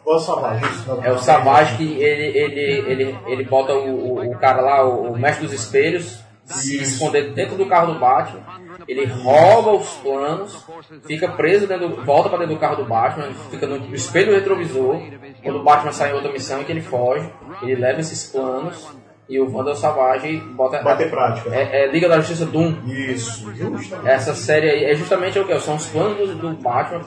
O 0.04 0.18
Savage, 0.18 0.64
É 1.04 1.12
o 1.12 1.18
Savage 1.18 1.76
que 1.76 1.84
ele, 2.02 2.36
ele, 2.38 2.60
ele, 2.90 3.18
ele 3.26 3.44
bota 3.44 3.72
o, 3.72 4.14
o, 4.18 4.32
o 4.32 4.38
cara 4.38 4.60
lá, 4.60 4.84
o, 4.84 5.12
o 5.12 5.18
mestre 5.18 5.46
dos 5.46 5.54
espelhos, 5.54 6.18
se 6.44 6.82
esconder 6.82 7.32
dentro 7.32 7.56
do 7.56 7.66
carro 7.66 7.94
do 7.94 8.00
Batman. 8.00 8.40
Ele 8.88 9.06
rouba 9.06 9.74
os 9.74 9.88
planos, 9.98 10.66
fica 11.06 11.28
preso 11.28 11.68
dentro, 11.68 11.88
do- 11.88 12.04
volta 12.04 12.28
para 12.28 12.38
dentro 12.40 12.54
do 12.54 12.60
carro 12.60 12.76
do 12.76 12.84
Batman, 12.84 13.32
fica 13.48 13.64
no 13.66 13.94
espelho 13.94 14.32
retrovisor. 14.34 15.00
Quando 15.42 15.60
o 15.60 15.62
Batman 15.62 15.92
sai 15.92 16.10
em 16.10 16.14
outra 16.14 16.32
missão 16.32 16.64
que 16.64 16.72
ele 16.72 16.80
foge, 16.82 17.30
ele 17.62 17.76
leva 17.76 18.00
esses 18.00 18.28
planos 18.32 18.88
e 19.34 19.40
o 19.40 19.48
Vandal 19.48 19.74
Savage 19.74 20.36
bota. 20.54 20.82
Bater 20.82 21.10
prática. 21.10 21.50
É, 21.54 21.84
é 21.84 21.86
Liga 21.90 22.08
da 22.08 22.16
Justiça 22.18 22.44
Doom. 22.46 22.74
Isso, 22.86 23.52
justamente. 23.54 24.08
Essa 24.08 24.34
série 24.34 24.68
aí 24.70 24.84
é 24.84 24.94
justamente 24.94 25.38
o 25.38 25.46
que? 25.46 25.58
São 25.60 25.76
os 25.76 25.86
planos 25.86 26.16
do, 26.28 26.34
do 26.34 26.50
Batman 26.62 27.00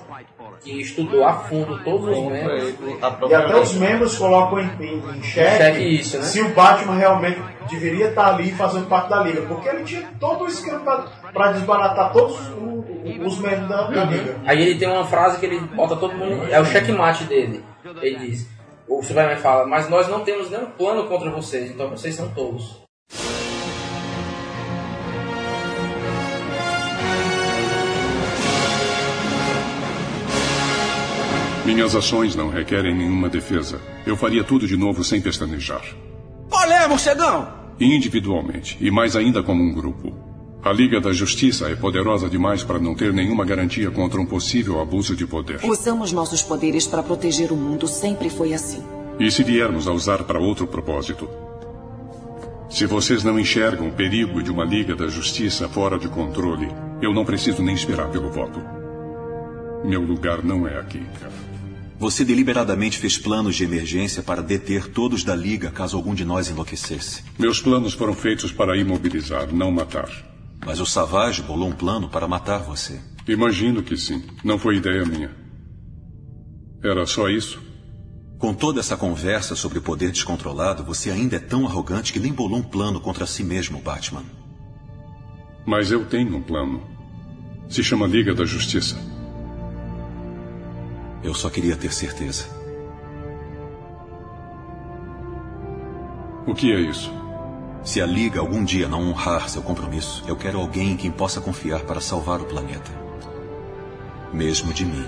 que 0.64 0.82
estudou 0.82 1.24
a 1.24 1.34
fundo 1.34 1.78
todos 1.84 2.18
os 2.18 2.26
membros. 2.32 2.74
E 3.30 3.34
até 3.36 3.56
os 3.56 3.74
membros 3.76 4.18
colocam 4.18 4.60
em, 4.60 4.70
em, 4.80 4.98
em 5.18 5.22
xeque, 5.22 5.58
Xeque 5.58 5.82
isso, 6.00 6.18
né? 6.18 6.24
se 6.24 6.42
o 6.42 6.50
Batman 6.56 6.96
realmente 6.96 7.40
deveria 7.70 8.08
estar 8.08 8.34
ali 8.34 8.52
fazendo 8.52 8.88
parte 8.88 9.10
da 9.10 9.22
liga, 9.22 9.42
porque 9.44 9.70
ele 9.70 9.84
tinha 9.84 10.04
todo 10.20 10.46
o 10.46 10.48
esquema 10.48 11.06
para 11.34 11.52
desbaratar 11.52 12.12
todos 12.12 12.40
o- 12.50 12.84
o- 12.84 13.26
os 13.28 13.38
membros 13.40 13.68
da, 13.70 13.84
da 13.84 14.04
liga. 14.06 14.38
Aí 14.46 14.60
ele 14.62 14.80
tem 14.80 14.88
uma 14.90 15.06
frase 15.06 15.40
que 15.40 15.46
ele 15.46 15.60
bota 15.60 15.96
todo 15.96 16.16
mundo. 16.16 16.48
É 16.50 16.60
o 16.60 16.66
checkmate 16.66 17.26
dele. 17.26 17.64
Ele 18.02 18.16
diz. 18.18 18.55
O 18.88 19.02
Superman 19.02 19.38
fala, 19.38 19.66
mas 19.66 19.90
nós 19.90 20.08
não 20.08 20.24
temos 20.24 20.50
nenhum 20.50 20.68
plano 20.68 21.08
contra 21.08 21.32
vocês, 21.32 21.72
então 21.72 21.90
vocês 21.90 22.14
são 22.14 22.30
tolos. 22.30 22.86
Minhas 31.66 31.96
ações 31.96 32.36
não 32.36 32.50
requerem 32.50 32.94
nenhuma 32.94 33.28
defesa. 33.28 33.82
Eu 34.06 34.16
faria 34.16 34.44
tudo 34.44 34.68
de 34.68 34.78
novo 34.78 35.04
sem 35.04 35.20
pestanejar. 35.20 35.84
Qual 36.48 36.72
é, 36.72 36.88
morcegão? 36.88 37.52
Individualmente, 37.80 38.78
e 38.80 38.92
mais 38.92 39.16
ainda 39.16 39.42
como 39.42 39.64
um 39.64 39.74
grupo. 39.74 40.25
A 40.66 40.74
Liga 40.74 41.00
da 41.00 41.14
Justiça 41.14 41.70
é 41.70 41.76
poderosa 41.76 42.28
demais 42.28 42.64
para 42.64 42.80
não 42.80 42.96
ter 42.96 43.14
nenhuma 43.14 43.46
garantia 43.46 43.92
contra 43.92 44.20
um 44.20 44.26
possível 44.26 44.82
abuso 44.82 45.16
de 45.16 45.28
poder. 45.28 45.60
Usamos 45.64 46.12
nossos 46.12 46.42
poderes 46.42 46.88
para 46.88 47.04
proteger 47.04 47.52
o 47.52 47.56
mundo, 47.56 47.88
sempre 47.88 48.32
foi 48.32 48.52
assim. 48.52 48.84
E 49.20 49.30
se 49.30 49.44
viermos 49.44 49.88
a 49.88 49.92
usar 49.92 50.24
para 50.24 50.40
outro 50.40 50.66
propósito? 50.66 51.30
Se 52.68 52.88
vocês 52.88 53.24
não 53.24 53.40
enxergam 53.40 53.90
o 53.90 53.92
perigo 53.92 54.42
de 54.42 54.50
uma 54.50 54.66
Liga 54.66 54.96
da 54.96 55.08
Justiça 55.08 55.70
fora 55.70 56.00
de 56.00 56.08
controle, 56.08 56.68
eu 57.00 57.14
não 57.14 57.24
preciso 57.24 57.62
nem 57.62 57.76
esperar 57.76 58.10
pelo 58.10 58.32
voto. 58.32 58.60
Meu 59.84 60.02
lugar 60.02 60.44
não 60.44 60.68
é 60.68 60.80
aqui. 60.80 61.04
Você 62.00 62.26
deliberadamente 62.26 62.98
fez 62.98 63.20
planos 63.20 63.56
de 63.56 63.64
emergência 63.64 64.24
para 64.24 64.42
deter 64.42 64.88
todos 64.88 65.24
da 65.24 65.36
Liga 65.36 65.70
caso 65.70 65.96
algum 65.96 66.16
de 66.16 66.26
nós 66.26 66.50
enlouquecesse. 66.50 67.22
Meus 67.38 67.62
planos 67.62 67.94
foram 67.94 68.16
feitos 68.16 68.52
para 68.52 68.76
imobilizar, 68.76 69.54
não 69.54 69.72
matar. 69.72 70.34
Mas 70.64 70.80
o 70.80 70.86
Savage 70.86 71.42
bolou 71.42 71.70
um 71.70 71.76
plano 71.76 72.08
para 72.10 72.28
matar 72.28 72.60
você. 72.60 73.00
Imagino 73.28 73.82
que 73.82 73.98
sim. 73.98 74.24
Não 74.44 74.60
foi 74.60 74.78
ideia 74.78 75.06
minha. 75.06 75.32
Era 76.84 77.06
só 77.08 77.28
isso? 77.28 77.60
Com 78.38 78.54
toda 78.54 78.80
essa 78.80 78.96
conversa 78.96 79.56
sobre 79.56 79.80
poder 79.80 80.12
descontrolado, 80.12 80.84
você 80.84 81.10
ainda 81.10 81.38
é 81.38 81.40
tão 81.40 81.66
arrogante 81.66 82.14
que 82.14 82.20
nem 82.20 82.32
bolou 82.32 82.60
um 82.60 82.64
plano 82.64 83.00
contra 83.02 83.26
si 83.26 83.44
mesmo, 83.44 83.82
Batman. 83.82 84.24
Mas 85.66 85.92
eu 85.92 86.06
tenho 86.06 86.36
um 86.36 86.44
plano. 86.44 86.84
Se 87.68 87.84
chama 87.84 88.06
Liga 88.06 88.36
da 88.36 88.46
Justiça. 88.46 88.98
Eu 91.24 91.34
só 91.34 91.50
queria 91.50 91.76
ter 91.76 91.92
certeza. 91.92 92.46
O 96.46 96.54
que 96.54 96.72
é 96.72 96.80
isso? 96.80 97.12
Se 97.86 98.02
a 98.02 98.06
Liga 98.06 98.40
algum 98.40 98.64
dia 98.64 98.88
não 98.88 99.10
honrar 99.10 99.48
seu 99.48 99.62
compromisso, 99.62 100.24
eu 100.28 100.36
quero 100.36 100.60
alguém 100.60 100.92
em 100.92 100.98
quem 100.98 101.12
possa 101.12 101.40
confiar 101.40 101.82
para 101.82 102.02
salvar 102.02 102.42
o 102.42 102.46
planeta. 102.46 102.92
Mesmo 104.34 104.74
de 104.74 104.84
mim. 104.86 105.06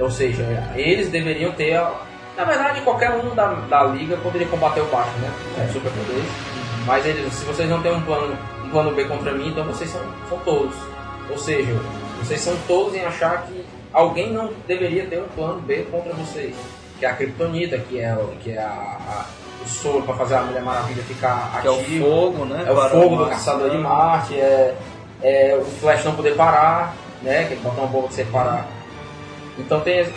Ou 0.00 0.10
seja, 0.10 0.42
eles 0.74 1.08
deveriam 1.10 1.52
ter. 1.52 1.74
a- 1.76 1.92
Na 2.36 2.44
verdade, 2.44 2.80
qualquer 2.80 3.10
um 3.12 3.32
da, 3.34 3.46
da 3.54 3.84
liga 3.84 4.16
poderia 4.16 4.48
combater 4.48 4.80
o 4.80 4.86
Batman, 4.86 5.18
né? 5.20 5.32
É, 5.58 5.72
superpoderes. 5.72 6.24
Mas 6.86 7.06
eles, 7.06 7.32
se 7.32 7.44
vocês 7.44 7.68
não 7.68 7.80
têm 7.80 7.92
um 7.94 8.00
plano, 8.02 8.36
um 8.64 8.68
plano 8.70 8.92
B 8.94 9.04
contra 9.04 9.32
mim, 9.32 9.48
então 9.50 9.64
vocês 9.64 9.88
são, 9.90 10.02
são 10.28 10.38
tolos. 10.40 10.74
Ou 11.30 11.38
seja, 11.38 11.72
vocês 12.18 12.40
são 12.40 12.56
tolos 12.66 12.94
em 12.94 13.04
achar 13.04 13.46
que 13.46 13.64
alguém 13.92 14.32
não 14.32 14.50
deveria 14.66 15.06
ter 15.06 15.20
um 15.22 15.28
plano 15.28 15.60
B 15.60 15.86
contra 15.90 16.12
vocês. 16.14 16.56
Que 16.98 17.06
é 17.06 17.10
a 17.10 17.14
Kryptonita, 17.14 17.78
que 17.78 18.00
é, 18.00 18.14
o- 18.16 18.34
que 18.42 18.50
é 18.50 18.58
a, 18.58 18.66
a- 18.68 19.26
o 19.64 19.68
soro 19.68 20.02
para 20.02 20.14
fazer 20.16 20.34
a 20.36 20.42
Mulher 20.42 20.62
Maravilha 20.62 21.02
ficar 21.04 21.60
Que 21.60 21.66
é 21.66 21.70
o 21.70 21.80
ativa. 21.80 22.04
fogo, 22.06 22.44
né? 22.44 22.64
É 22.66 22.72
o 22.72 22.74
Para 22.74 22.90
fogo 22.90 23.16
do 23.16 23.26
caçador 23.26 23.70
de 23.70 23.78
Marte, 23.78 24.34
é, 24.34 24.74
é 25.22 25.58
o 25.60 25.64
Flash 25.64 26.04
não 26.04 26.14
poder 26.14 26.34
parar, 26.36 26.94
né? 27.22 27.44
Que 27.44 27.54
ele 27.54 27.60
bota 27.62 27.80
uma 27.80 27.86
bomba 27.86 28.08
pra 28.08 28.16
você 28.16 28.24
parar. 28.24 28.66
Então 29.58 29.80
tem. 29.80 30.00
é- 30.00 30.12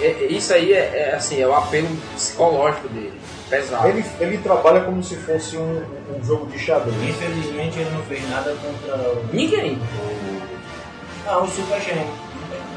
é- 0.00 0.26
isso 0.30 0.52
aí 0.54 0.72
é, 0.72 1.10
é, 1.10 1.14
assim, 1.16 1.40
é 1.40 1.46
o 1.46 1.54
apelo 1.54 1.88
psicológico 2.14 2.88
dele. 2.88 3.12
Pesado. 3.50 3.86
Ele, 3.88 4.04
ele 4.18 4.38
trabalha 4.38 4.80
como 4.80 5.02
se 5.02 5.14
fosse 5.16 5.58
um, 5.58 5.82
um 6.18 6.24
jogo 6.24 6.46
de 6.46 6.58
xadrez. 6.58 6.96
Infelizmente 7.02 7.78
ele 7.78 7.90
não 7.90 8.02
fez 8.04 8.28
nada 8.30 8.54
contra 8.62 8.96
o. 8.96 9.26
Ninguém. 9.32 9.78
Não, 11.26 11.44
o 11.44 11.48
Super 11.48 11.80
Gênio. 11.80 12.06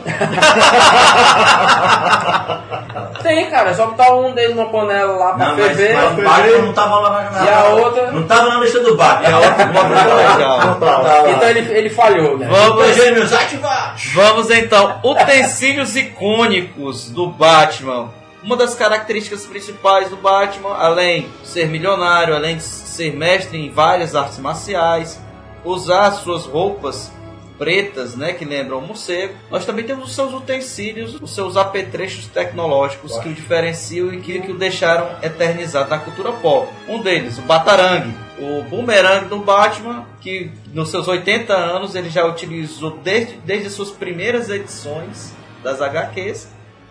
Tem, 3.23 3.49
cara, 3.49 3.71
é 3.71 3.73
só 3.73 3.87
botar 3.87 4.13
um 4.15 4.33
deles 4.33 4.55
numa 4.55 4.69
panela 4.69 5.13
lá 5.15 5.33
pra 5.33 5.47
Não, 5.47 5.57
mas, 5.57 5.65
ferver. 5.75 5.95
mas 5.95 6.13
o 6.13 6.21
Batman 6.21 6.61
não 6.61 6.73
tava 6.73 6.99
lá 6.99 7.31
na 7.31 7.43
E 7.43 7.49
a 7.49 7.63
outra- 7.69 8.11
Não 8.11 8.23
tava 8.23 8.49
na 8.49 8.59
lista 8.59 8.79
do 8.81 8.95
Batman. 8.95 9.29
E 9.29 9.33
a 9.33 9.39
outra 9.39 9.65
bota 9.73 10.75
tá 10.85 10.97
lá. 10.99 11.31
Então 11.31 11.49
ele, 11.49 11.59
ele 11.73 11.89
falhou, 11.89 12.37
né? 12.37 12.47
Vamos, 12.47 12.95
Gêmeos, 12.95 13.33
ativar! 13.33 13.95
vamos 14.13 14.51
então. 14.51 14.99
Utensílios 15.03 15.95
icônicos 15.95 17.09
do 17.09 17.27
Batman. 17.27 18.09
Uma 18.43 18.55
das 18.55 18.75
características 18.75 19.43
principais 19.47 20.09
do 20.09 20.17
Batman, 20.17 20.75
além 20.77 21.27
de 21.41 21.47
ser 21.47 21.67
milionário, 21.67 22.35
além 22.35 22.57
de 22.57 22.63
ser 22.63 23.11
mestre 23.15 23.57
em 23.57 23.71
várias 23.71 24.15
artes 24.15 24.37
marciais, 24.37 25.19
usar 25.63 26.11
suas 26.11 26.45
roupas 26.45 27.11
pretas, 27.57 28.15
né, 28.15 28.33
que 28.33 28.43
lembram 28.45 28.79
o 28.79 28.81
morcego. 28.81 29.33
Nós 29.49 29.65
também 29.65 29.85
temos 29.85 30.09
os 30.09 30.15
seus 30.15 30.33
utensílios, 30.33 31.15
os 31.21 31.33
seus 31.33 31.55
apetrechos 31.57 32.27
tecnológicos 32.27 33.17
que 33.19 33.29
o 33.29 33.33
diferenciam 33.33 34.13
e 34.13 34.19
que, 34.19 34.41
que 34.41 34.51
o 34.51 34.57
deixaram 34.57 35.09
eternizado 35.23 35.89
na 35.89 35.99
cultura 35.99 36.31
pop. 36.33 36.67
Um 36.87 37.01
deles, 37.01 37.37
o 37.37 37.41
batarangue, 37.43 38.13
o 38.39 38.61
boomerang 38.63 39.25
do 39.27 39.39
Batman, 39.39 40.05
que 40.19 40.51
nos 40.73 40.89
seus 40.89 41.07
80 41.07 41.53
anos 41.53 41.95
ele 41.95 42.09
já 42.09 42.25
utilizou 42.25 42.91
desde, 43.03 43.35
desde 43.37 43.69
suas 43.69 43.91
primeiras 43.91 44.49
edições 44.49 45.33
das 45.63 45.81
HQs 45.81 46.49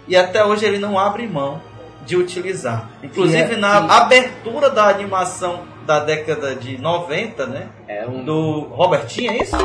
e 0.09 0.17
até 0.17 0.45
hoje 0.45 0.65
ele 0.65 0.79
não 0.79 0.99
abre 0.99 1.27
mão 1.27 1.61
de 2.07 2.17
utilizar. 2.17 2.91
Inclusive 3.03 3.55
é- 3.55 3.57
na 3.57 3.81
que- 3.87 3.93
abertura 3.93 4.69
da 4.71 4.89
animação 4.89 5.63
da 5.87 6.01
década 6.01 6.55
de 6.55 6.79
90, 6.79 7.47
né? 7.47 7.69
É 7.87 8.07
um 8.07 8.25
do 8.25 8.61
Robertinho, 8.71 9.33
é 9.33 9.37
isso? 9.43 9.57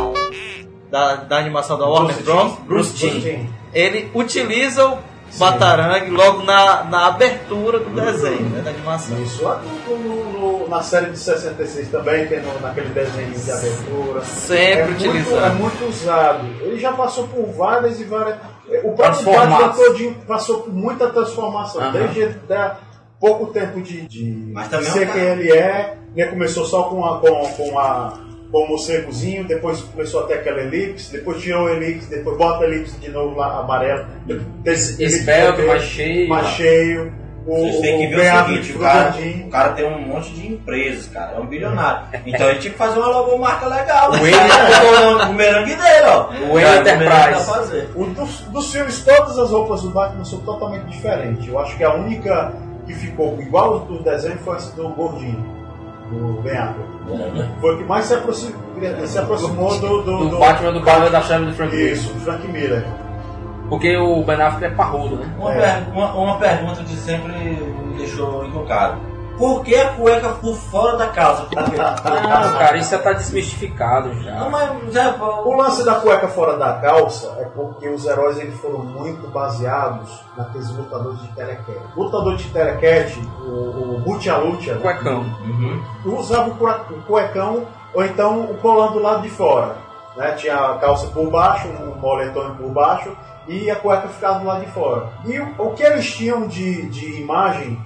Da, 0.91 1.15
da 1.15 1.38
animação 1.38 1.78
da 1.78 1.86
Warner 1.86 2.15
Bros. 2.23 2.54
Bruce 2.65 2.93
Timm. 2.95 3.19
Timm. 3.21 3.47
Ele 3.73 4.10
utiliza 4.15 4.88
o 4.88 4.97
Batarangue 5.38 6.10
logo 6.10 6.41
na, 6.41 6.84
na 6.86 7.06
abertura 7.08 7.78
do 7.80 7.89
desenho, 7.91 8.49
né, 8.49 8.62
da 8.62 8.71
animação. 8.71 9.21
Isso 9.21 9.43
lá 9.43 9.62
no- 9.88 9.97
no- 9.97 10.60
no- 10.60 10.67
na 10.67 10.82
série 10.82 11.12
de 11.12 11.19
66 11.19 11.89
também, 11.89 12.25
tem 12.28 12.41
no, 12.41 12.60
naquele 12.60 12.89
desenho 12.89 13.32
de 13.32 13.52
abertura. 13.52 14.21
Sempre 14.21 14.63
é 14.65 14.86
muito, 14.88 14.95
utilizado. 15.06 15.45
é 15.45 15.49
muito 15.49 15.86
usado. 15.88 16.45
Ele 16.62 16.80
já 16.80 16.91
passou 16.93 17.28
por 17.28 17.45
várias 17.54 17.99
e 17.99 18.04
várias. 18.06 18.38
O 18.84 18.91
próprio. 18.93 19.25
Batman 19.25 19.69
todinho 19.69 20.15
passou 20.28 20.62
por 20.62 20.73
muita 20.73 21.08
transformação. 21.10 21.82
Aham. 21.82 21.91
Desde 21.91 22.25
da, 22.47 22.78
pouco 23.19 23.47
tempo 23.47 23.80
de, 23.82 24.08
de 24.08 24.52
Mas 24.54 24.67
também 24.67 24.88
é 24.88 24.89
um 24.89 24.93
ser 24.93 25.12
quem 25.12 25.21
ele 25.21 25.52
é. 25.52 25.95
Ele 26.15 26.30
começou 26.30 26.65
só 26.65 26.84
com 26.84 27.06
a, 27.06 27.19
com, 27.19 27.28
com 27.54 27.78
a 27.80 28.13
o 28.52 28.68
morcegozinho, 28.68 29.44
depois 29.48 29.82
começou 29.82 30.24
a 30.24 30.28
ter 30.28 30.36
aquela 30.36 30.60
elipse, 30.62 31.12
depois 31.12 31.42
tirou 31.42 31.68
a 31.68 31.72
elipse, 31.74 32.10
depois 32.10 32.38
bota 32.38 32.64
a 32.64 32.68
elipse 32.68 32.98
de 32.98 33.10
novo 33.10 33.36
lá 33.38 33.60
amarelo. 33.60 34.06
Fica 35.54 35.68
mais 35.68 35.84
cheio. 35.84 36.30
mais 36.30 36.48
cheio. 36.48 37.14
o, 37.46 37.56
Vocês 37.58 37.80
têm 37.80 38.00
que 38.00 38.08
o 38.08 38.18
ver 38.18 38.32
o 38.32 38.36
Affleck 38.38 38.48
seguinte, 38.64 38.78
o 38.78 38.80
cara, 38.82 39.16
o 39.46 39.50
cara 39.50 39.70
tem 39.74 39.86
um 39.86 40.00
monte 40.02 40.30
de 40.34 40.48
empresas, 40.48 41.08
cara, 41.08 41.34
é 41.38 41.40
um 41.40 41.46
bilionário. 41.46 42.08
Então 42.26 42.50
ele 42.50 42.60
tinha 42.60 42.72
que 42.72 42.78
fazer 42.78 43.00
uma 43.00 43.08
logomarca 43.10 43.68
legal. 43.68 44.12
O 44.12 44.16
O, 44.16 44.20
Wayne- 44.20 45.32
o 45.32 45.34
merengue 45.34 45.76
dele, 45.76 46.06
ó. 46.08 46.30
O 46.30 46.54
Wayne 46.54 46.64
Cara, 46.64 46.80
Enterprise. 46.80 47.46
O 47.96 48.06
dos, 48.06 48.42
dos 48.42 48.72
filmes, 48.72 49.02
todas 49.04 49.38
as 49.38 49.52
roupas 49.52 49.82
do 49.84 49.90
Batman 49.92 50.26
são 50.26 50.40
totalmente 50.42 50.86
diferentes. 50.86 51.48
Eu 51.48 51.58
acho 51.60 51.78
que 51.78 51.84
a 51.84 51.94
única 51.94 52.54
que 52.86 52.94
ficou 52.94 53.40
igual 53.40 53.74
aos 53.76 53.84
do 53.88 54.04
desenho 54.04 54.38
foi 54.40 54.56
essa 54.56 54.76
do 54.76 54.90
Gordinho, 54.90 55.59
do 56.12 56.41
Ben 56.41 56.58
Affleck. 56.58 56.89
Foi 57.62 57.76
o 57.76 57.78
que 57.78 57.84
mais 57.86 58.06
se 58.06 58.13
aproximou, 58.13 58.62
se 59.06 59.17
aproximou 59.17 59.80
do, 59.80 60.02
do, 60.04 60.30
Do 60.30 60.38
Batman 60.39 60.72
do 60.74 60.82
Cavaleiro 60.82 61.12
da 61.12 61.22
Chave 61.22 61.45
do 61.45 61.54
Frank 61.54 61.76
Miller. 61.76 61.93
Isso, 61.93 62.13
do 62.13 62.19
Frank 62.19 62.48
Miller. 62.48 62.86
Porque 63.69 63.95
o 63.98 64.24
Ben 64.24 64.41
Affleck 64.41 64.65
é 64.74 64.76
parrudo, 64.76 65.17
né? 65.17 65.30
Uma, 65.38 65.54
É. 65.54 65.60
per- 65.82 65.93
uma- 65.93 66.13
uma 66.13 66.38
pergunta 66.38 66.84
que 66.84 66.93
sempre 66.95 67.32
me 67.32 67.98
deixou 67.98 68.45
encucado. 68.45 68.98
Por 69.39 69.63
que 69.63 69.73
a 69.73 69.93
cueca 69.93 70.30
por 70.32 70.54
fora 70.54 70.97
da 70.97 71.08
calça? 71.08 71.43
Por 71.43 71.63
quê? 71.63 71.78
Não, 71.78 72.58
cara, 72.60 72.78
isso 72.78 72.91
já 72.91 72.99
tá 72.99 73.13
desmistificado 73.13 74.13
já. 74.21 74.36
Não, 74.36 74.49
mas 74.49 74.93
já, 74.93 75.15
O 75.15 75.56
lance 75.56 75.86
da 75.86 75.95
cueca 75.95 76.28
fora 76.28 76.58
da 76.58 76.73
calça 76.73 77.34
é 77.39 77.45
porque 77.45 77.88
os 77.88 78.06
heróis 78.06 78.38
eles 78.38 78.60
foram 78.60 78.80
muito 78.80 79.25
baseados 79.30 80.10
naqueles 80.36 80.69
lutadores 80.71 81.21
de 81.21 81.30
telecat. 81.30 81.80
Lutador 81.95 82.36
de 82.36 82.49
telecat, 82.49 83.17
o, 83.41 83.49
o 83.49 84.04
Lucha 84.06 84.36
Lucha, 84.36 84.75
Cuecão. 84.75 85.21
Uhum. 85.21 85.82
usava 86.06 86.49
o 86.49 87.02
cuecão 87.08 87.65
ou 87.93 88.04
então 88.04 88.41
o 88.41 88.58
colando 88.58 88.93
do 88.93 88.99
lado 88.99 89.21
de 89.21 89.30
fora. 89.30 89.78
Né? 90.17 90.34
Tinha 90.34 90.58
a 90.58 90.78
calça 90.80 91.08
por 91.08 91.30
baixo, 91.32 91.69
um 91.69 91.95
moletom 91.95 92.56
por 92.56 92.69
baixo 92.71 93.15
e 93.47 93.71
a 93.71 93.75
cueca 93.78 94.10
ficava 94.10 94.39
do 94.39 94.45
lado 94.45 94.65
de 94.65 94.71
fora. 94.71 95.08
E 95.25 95.39
o, 95.39 95.56
o 95.58 95.73
que 95.73 95.84
eles 95.84 96.13
tinham 96.13 96.45
de, 96.45 96.88
de 96.89 97.21
imagem 97.21 97.80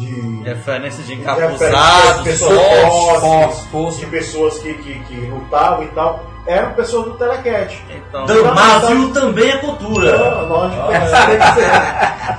de 0.00 0.42
Referência 0.42 1.04
de 1.04 1.14
referência 1.14 1.14
de 1.14 1.14
encapuzados, 1.14 2.22
pessoas 2.22 3.20
fortes, 3.20 3.66
fortes. 3.66 3.98
de 4.00 4.06
pessoas 4.06 4.58
que, 4.58 4.74
que, 4.74 4.98
que 5.00 5.14
lutavam 5.26 5.84
e 5.84 5.88
tal, 5.88 6.24
eram 6.46 6.72
pessoas 6.72 7.04
do 7.04 7.14
telecat. 7.14 7.78
Então, 7.90 8.24
Brasil 8.24 9.12
também 9.12 9.50
é 9.50 9.56
cultura. 9.58 10.16
Ah, 10.16 10.42
lógico, 10.42 10.90
é, 10.90 11.26
tem 11.26 11.38
que 11.38 11.52
ser. 11.52 11.70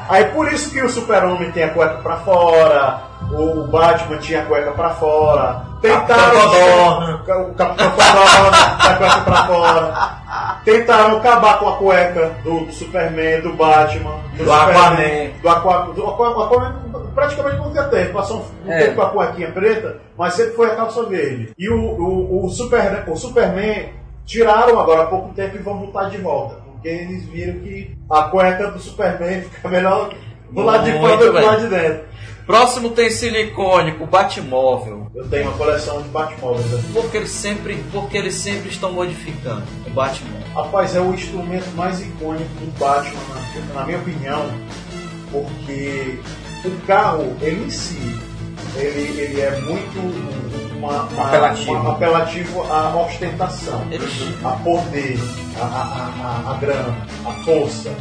Aí 0.09 0.25
por 0.25 0.51
isso 0.51 0.71
que 0.71 0.81
o 0.81 0.89
super-homem 0.89 1.51
tem 1.51 1.63
a 1.63 1.69
cueca 1.69 1.97
pra 1.97 2.17
fora, 2.17 3.01
o 3.31 3.67
Batman 3.67 4.17
tinha 4.17 4.41
a 4.41 4.45
cueca 4.45 4.71
pra 4.71 4.89
fora. 4.91 5.65
Tentaram. 5.81 7.21
O 7.21 7.53
Capitão 7.55 7.91
Codorna 7.91 8.57
a 8.79 8.95
cueca 8.95 9.21
pra 9.21 9.47
fora. 9.47 10.21
Tentaram 10.65 11.17
acabar 11.17 11.59
com 11.59 11.69
a 11.69 11.77
cueca 11.77 12.31
do, 12.43 12.65
do 12.65 12.73
Superman, 12.73 13.41
do 13.41 13.53
Batman, 13.53 14.15
Do 14.33 14.43
Superman, 14.45 15.33
Aquaman. 15.39 15.41
Do 15.41 15.49
Aquaman. 15.49 15.93
Do 15.93 16.07
Aquaman 16.43 16.90
praticamente 17.13 17.57
nunca 17.57 17.83
teve. 17.85 18.11
Passou 18.13 18.45
um 18.65 18.71
É. 18.71 18.85
tempo 18.85 18.95
com 18.95 19.01
a 19.01 19.09
cuequinha 19.09 19.51
preta, 19.51 19.99
mas 20.17 20.33
sempre 20.33 20.53
foi 20.53 20.67
a 20.71 20.75
calça 20.75 21.03
verde. 21.05 21.51
E 21.57 21.69
o, 21.69 21.75
o, 21.79 22.45
o, 22.45 22.49
Super, 22.49 23.03
o 23.07 23.15
Superman 23.15 23.89
tiraram 24.25 24.79
agora 24.79 25.03
há 25.03 25.05
pouco 25.05 25.33
tempo 25.33 25.55
e 25.55 25.59
vão 25.59 25.77
botar 25.77 26.09
de 26.09 26.17
volta. 26.17 26.55
Porque 26.65 26.87
eles 26.87 27.25
viram 27.25 27.59
que 27.59 27.95
a 28.09 28.23
cueca 28.23 28.71
do 28.71 28.79
Superman 28.79 29.41
fica 29.49 29.69
melhor 29.69 30.13
do 30.49 30.61
lado 30.61 30.83
de 30.83 30.91
fora 30.99 31.17
do 31.17 31.23
que 31.33 31.39
do 31.39 31.45
lado 31.45 31.61
de 31.61 31.67
dentro. 31.67 32.11
Próximo 32.45 32.89
tem 32.89 33.09
silicônico, 33.09 34.05
Batmóvel. 34.07 35.07
Eu 35.15 35.29
tenho 35.29 35.43
uma 35.47 35.57
coleção 35.57 36.01
de 36.01 36.09
Batmóveis 36.09 36.73
aqui. 36.73 36.91
Porque 36.91 37.17
eles 37.17 37.29
sempre, 37.29 37.83
porque 37.93 38.17
eles 38.17 38.33
sempre 38.35 38.69
estão 38.69 38.91
modificando 38.91 39.63
o 39.85 39.89
Batmóvel. 39.91 40.41
Rapaz, 40.53 40.95
é 40.95 40.99
o 40.99 41.13
instrumento 41.13 41.69
mais 41.75 42.01
icônico 42.01 42.49
do 42.59 42.77
Batman, 42.79 43.19
na, 43.73 43.79
na 43.79 43.85
minha 43.85 43.99
opinião, 43.99 44.45
porque 45.31 46.19
o 46.65 46.71
carro, 46.87 47.35
ele 47.41 47.65
em 47.65 47.69
si, 47.69 48.19
ele, 48.75 49.19
ele 49.21 49.41
é 49.41 49.59
muito 49.61 49.99
uma, 50.77 51.03
uma- 51.03 51.27
Apelativo. 51.27 51.71
uma- 51.73 51.91
apelativo 51.93 52.61
à 52.71 52.95
ostentação, 52.95 53.81
Ele- 53.91 54.37
a 54.43 54.49
poder, 54.51 55.19
a, 55.59 55.63
a, 55.65 56.47
a, 56.49 56.51
a 56.51 56.57
grana, 56.57 56.95
a 57.25 57.31
força. 57.43 57.91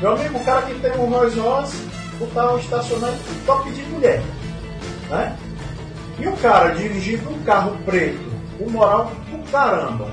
Meu 0.00 0.12
amigo, 0.12 0.38
o 0.38 0.44
cara 0.44 0.62
que 0.62 0.74
tem 0.74 0.92
um 0.92 1.06
Rolls 1.06 1.38
Royce, 1.38 1.76
o 2.20 2.26
carro 2.28 2.58
estacionado, 2.58 3.16
só 3.46 3.56
pedir 3.58 3.82
mulher. 3.88 4.22
Né? 5.10 5.36
E 6.18 6.26
o 6.28 6.36
cara 6.36 6.70
dirigindo 6.74 7.28
um 7.30 7.42
carro 7.42 7.76
preto, 7.84 8.32
com 8.58 8.70
moral 8.70 9.10
do 9.30 9.50
caramba, 9.50 10.06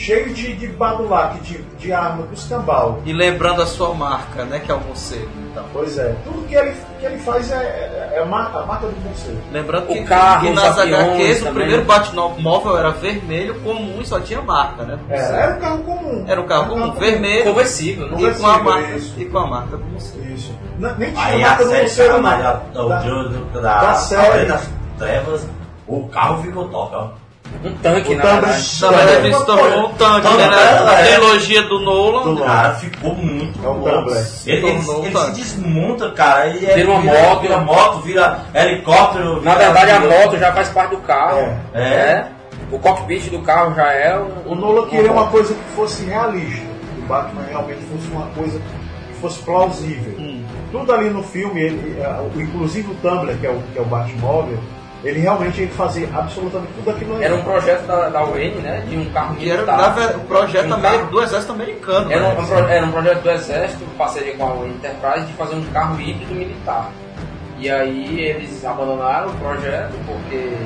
cheio 0.00 0.32
de, 0.32 0.54
de 0.54 0.66
badulaque, 0.68 1.40
de, 1.40 1.58
de 1.78 1.92
arma 1.92 2.22
dos 2.26 2.44
cambal. 2.46 3.00
E 3.04 3.12
lembrando 3.12 3.60
a 3.62 3.66
sua 3.66 3.94
marca, 3.94 4.44
né? 4.44 4.58
Que 4.58 4.72
é 4.72 4.74
o 4.74 4.80
morcego. 4.80 5.28
Então. 5.50 5.64
Pois 5.72 5.98
é, 5.98 6.14
tudo 6.24 6.46
que 6.46 6.54
ele, 6.54 6.74
que 6.98 7.06
ele 7.06 7.18
faz 7.18 7.50
é, 7.50 7.56
é, 7.56 8.12
é 8.16 8.22
a, 8.22 8.24
marca, 8.24 8.60
a 8.60 8.66
marca 8.66 8.86
do 8.86 9.00
morcego. 9.00 9.36
Lembrando 9.52 9.84
O 9.84 9.92
que, 9.92 10.04
carro, 10.04 10.46
que 10.46 10.52
nas 10.54 10.78
HQs 10.78 11.42
o 11.42 11.52
primeiro 11.52 11.84
Batmóvel 11.84 12.78
era 12.78 12.90
vermelho, 12.90 13.60
comum 13.60 13.98
e 14.00 14.06
só 14.06 14.20
tinha 14.20 14.40
marca, 14.40 14.84
né? 14.84 14.98
É, 15.10 15.18
era 15.18 15.56
um 15.56 15.60
carro 15.60 15.78
comum. 15.84 16.24
Era 16.26 16.40
um 16.40 16.46
carro 16.46 16.68
comum, 16.70 16.92
vermelho 16.92 17.44
Conversível, 17.44 18.08
né? 18.08 18.16
e 18.22 18.34
com 18.34 18.46
a 18.46 18.58
marca, 18.62 18.90
isso. 18.96 19.14
e 19.20 19.24
com 19.26 19.38
a 19.38 19.46
marca 19.46 19.76
do 19.76 19.84
morcego. 19.84 20.24
Isso. 20.32 20.54
N- 20.78 20.94
nem 20.98 21.10
tinha 21.10 21.24
Aí 21.24 21.40
marca 21.42 21.64
a 21.64 21.66
do 21.82 21.88
chama 21.88 22.16
não. 22.36 22.42
da, 22.42 22.52
da, 22.52 22.82
Da- 22.88 23.00
do- 23.02 23.28
do- 23.28 23.60
da 23.60 23.80
da, 23.80 23.94
série. 23.94 24.22
Cavaleiro 24.22 24.48
das 24.52 24.68
Trevas, 24.98 25.46
o 25.88 26.08
carro 26.08 26.42
ficou 26.42 26.68
top, 26.68 26.94
ó. 26.94 27.08
Um 27.62 27.74
tanque, 27.74 28.14
O 28.14 28.16
na 28.16 28.22
verdade. 28.22 28.78
Verdade, 28.80 29.26
eles 29.26 29.38
tornou 29.44 29.88
um 29.90 29.92
tanque, 29.94 30.28
né? 30.28 30.46
Na 30.84 30.94
trilogia 30.96 31.62
do 31.64 31.80
Nolan. 31.80 32.34
Do- 32.34 32.42
Cara, 32.42 32.74
ficou 32.76 33.14
muito 33.14 33.58
É 33.62 33.68
um 33.68 33.74
bom. 33.80 33.90
Tumblr. 33.90 34.16
Ele, 34.46 34.66
ele, 34.66 34.66
ele 35.06 35.18
se 35.18 35.30
desmonta, 35.32 36.10
cara. 36.12 36.48
E 36.48 36.58
Vira 36.58 36.90
uma 36.90 37.00
moto. 37.00 37.40
Vira 37.42 37.58
moto, 37.58 38.00
vira 38.00 38.38
helicóptero. 38.54 39.42
Na 39.42 39.54
verdade, 39.56 39.90
a 39.90 40.00
moto 40.00 40.38
já 40.38 40.52
faz 40.52 40.68
parte 40.70 40.90
do 40.96 41.02
carro. 41.02 41.38
É. 41.74 41.80
É. 41.82 42.26
O 42.72 42.78
cockpit 42.78 43.28
do 43.30 43.40
carro 43.40 43.74
já 43.74 43.92
é. 43.92 44.16
O 44.46 44.54
Nolan 44.54 44.86
queria 44.86 45.12
uma 45.12 45.26
coisa 45.26 45.52
que 45.52 45.60
fosse 45.76 46.04
realista, 46.04 46.62
que 46.94 47.00
o 47.02 47.06
Batman 47.06 47.42
realmente 47.48 47.80
fosse 47.92 48.08
uma 48.12 48.26
coisa 48.28 48.58
que 48.58 49.20
fosse 49.20 49.38
plausível. 49.42 50.14
Hum. 50.18 50.44
Tudo 50.72 50.92
ali 50.94 51.10
no 51.10 51.22
filme, 51.22 51.60
ele, 51.60 52.00
é, 52.00 52.40
inclusive 52.40 52.90
o 52.90 52.94
Tumblr, 53.02 53.36
que 53.38 53.46
é 53.46 53.50
o, 53.50 53.60
que 53.72 53.78
é 53.78 53.82
o 53.82 53.84
Batmóvel, 53.86 54.58
ele 55.02 55.20
realmente 55.20 55.62
ele 55.62 55.70
fazia 55.72 56.08
absolutamente 56.12 56.72
tudo 56.74 56.90
aquilo 56.90 57.14
ali. 57.16 57.24
Era 57.24 57.34
um 57.34 57.42
projeto 57.42 57.86
da, 57.86 58.08
da 58.10 58.22
Wayne, 58.24 58.60
né? 58.60 58.84
De 58.88 58.96
um 58.96 59.04
carro 59.06 59.34
Que 59.36 59.48
era 59.50 59.62
militar. 59.62 59.94
ver- 59.94 60.16
o 60.16 60.20
projeto 60.20 60.66
Um 60.66 60.68
também 60.70 60.90
carro- 60.92 61.10
do 61.10 61.22
exército 61.22 61.52
americano. 61.52 62.12
Era 62.12 62.20
né? 62.22 62.28
um, 62.38 62.46
pro- 62.46 62.68
era 62.68 62.86
um 62.86 62.90
projeto 62.92 63.22
do 63.22 63.30
Exército, 63.30 63.84
parceria 63.96 64.34
com 64.36 64.44
a 64.44 64.52
Wayne 64.54 64.74
Enterprise, 64.74 65.26
de 65.26 65.32
fazer 65.34 65.54
um 65.54 65.64
carro 65.72 66.00
híbrido 66.00 66.34
militar. 66.34 66.90
E 67.58 67.70
aí 67.70 68.20
eles 68.20 68.64
abandonaram 68.64 69.28
o 69.28 69.34
projeto 69.34 69.92
porque 70.06 70.56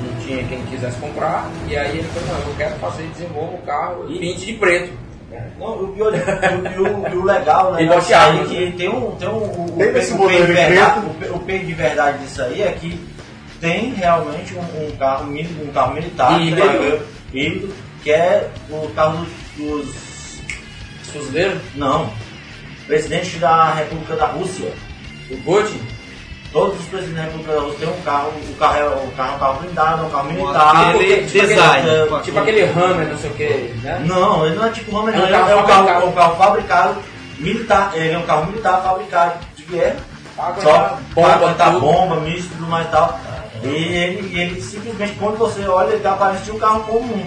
não 0.00 0.20
tinha 0.24 0.42
quem 0.44 0.62
quisesse 0.66 0.98
comprar. 0.98 1.46
E 1.68 1.76
aí 1.76 1.98
ele 1.98 2.08
falou, 2.14 2.28
não, 2.40 2.48
eu 2.50 2.56
quero 2.56 2.74
fazer, 2.76 3.02
desenvolvo 3.12 3.54
o 3.54 3.62
carro 3.66 4.06
e 4.08 4.18
pinte 4.18 4.46
de 4.46 4.52
preto. 4.54 4.92
Não, 5.58 5.84
o, 5.84 5.88
pior, 5.88 6.12
e, 6.14 6.78
o, 6.80 7.16
o- 7.16 7.20
o 7.20 7.24
legal, 7.24 7.72
né? 7.72 7.82
E 7.84 7.86
aí 8.14 8.14
água. 8.40 8.44
que 8.46 8.72
tem 8.72 8.88
um. 8.88 9.12
Tem 9.12 9.28
um 9.28 9.32
o, 9.32 9.66
o, 9.76 9.78
Tem 9.78 9.92
o 10.14 10.16
o, 11.32 11.36
o 11.36 11.38
peito 11.40 11.66
de 11.66 11.72
verdade 11.72 12.18
disso 12.18 12.42
aí 12.42 12.62
é 12.62 12.72
que 12.72 12.98
tem 13.60 13.92
realmente 13.94 14.54
um, 14.54 14.60
um 14.60 14.96
carro, 14.96 15.24
um 15.30 15.72
carro 15.72 15.94
militar 15.94 16.40
Híbrido. 16.40 16.68
é- 16.68 17.00
híbrido, 17.32 17.74
que 18.02 18.10
é 18.10 18.48
o 18.70 18.88
carro 18.94 19.26
dos. 19.56 19.84
dos 19.84 20.10
Fuzileiro, 21.12 21.60
não. 21.74 22.10
Presidente 22.86 23.36
da 23.38 23.72
República 23.74 24.16
da 24.16 24.26
Rússia. 24.26 24.72
o 25.30 25.36
Putin, 25.38 25.80
Todos 26.52 26.80
os 26.80 26.86
presidentes 26.86 27.14
da 27.16 27.22
República 27.30 27.52
da 27.52 27.60
Rússia 27.60 27.78
têm 27.78 27.88
um 27.88 28.00
carro, 28.02 28.32
o 28.48 28.54
carro 28.56 28.76
é, 28.76 28.84
o 28.88 29.10
carro 29.12 29.32
é 29.32 29.36
um 29.36 29.38
carro 29.38 29.60
blindado, 29.60 30.02
é 30.02 30.06
um 30.06 30.10
carro 30.10 30.28
Com 30.28 30.34
militar. 30.34 30.88
aquele 30.90 31.16
Tipo 31.26 31.46
design. 31.46 31.90
aquele- 31.90 32.08
com 32.08 32.20
tipo 32.22 32.38
aquele- 32.40 32.62
Hammer, 32.64 33.06
não 33.08 33.18
sei 33.18 33.30
o 33.30 33.34
que, 33.34 33.48
né? 33.84 34.02
Não, 34.04 34.46
ele 34.46 34.56
não 34.56 34.66
é 34.66 34.70
tipo 34.70 34.98
Hammer, 34.98 35.14
É 35.14 35.18
um 35.18 35.20
não. 35.20 35.28
Ele 35.28 35.36
carro 35.36 35.50
é 35.50 35.54
um 35.54 35.62
carro, 35.62 35.68
fabricado. 35.86 36.02
é 36.02 36.08
um 36.08 36.12
carro 36.12 36.36
fabricado 36.36 36.96
militar. 37.38 37.90
Ele 37.94 38.10
é 38.14 38.18
um 38.18 38.22
carro 38.26 38.46
militar 38.46 38.82
fabricado 38.82 39.46
de 39.56 39.62
guerra. 39.64 39.96
Só 40.60 40.98
bomba, 41.14 41.54
tudo. 41.56 41.80
bomba, 41.80 42.16
míssil 42.16 42.46
e 42.46 42.48
tudo 42.48 42.66
mais 42.66 42.88
e 42.88 42.90
tal. 42.90 43.20
E 43.62 43.68
ele, 43.68 44.40
ele 44.40 44.60
simplesmente, 44.62 45.12
quando 45.18 45.36
você 45.38 45.66
olha, 45.66 45.92
ele 45.94 46.06
aparece 46.06 46.44
de 46.44 46.52
um 46.52 46.58
carro 46.58 46.80
comum. 46.84 47.24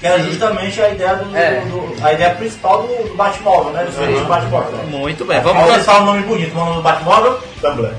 Que 0.00 0.06
é 0.06 0.16
justamente 0.20 0.80
a 0.80 0.90
ideia 0.90 1.16
do, 1.16 1.36
É. 1.36 1.60
do- 1.62 1.96
do- 1.96 2.06
a 2.06 2.12
ideia 2.12 2.30
principal 2.36 2.82
do, 2.82 3.08
do 3.08 3.14
Batmóvel, 3.16 3.72
né? 3.72 3.82
Do 3.82 3.90
serviço 3.92 4.20
do 4.22 4.28
Batmóvel. 4.28 4.70
Muito 4.86 5.24
bem, 5.24 5.40
Vamos 5.40 5.58
vamos 5.60 5.72
começar 5.72 6.00
o 6.00 6.04
nome 6.04 6.22
bonito, 6.22 6.52
o 6.52 6.56
nome 6.56 6.74
do 6.76 6.82
Batmóvel. 6.82 7.38
Tumblr. 7.60 7.90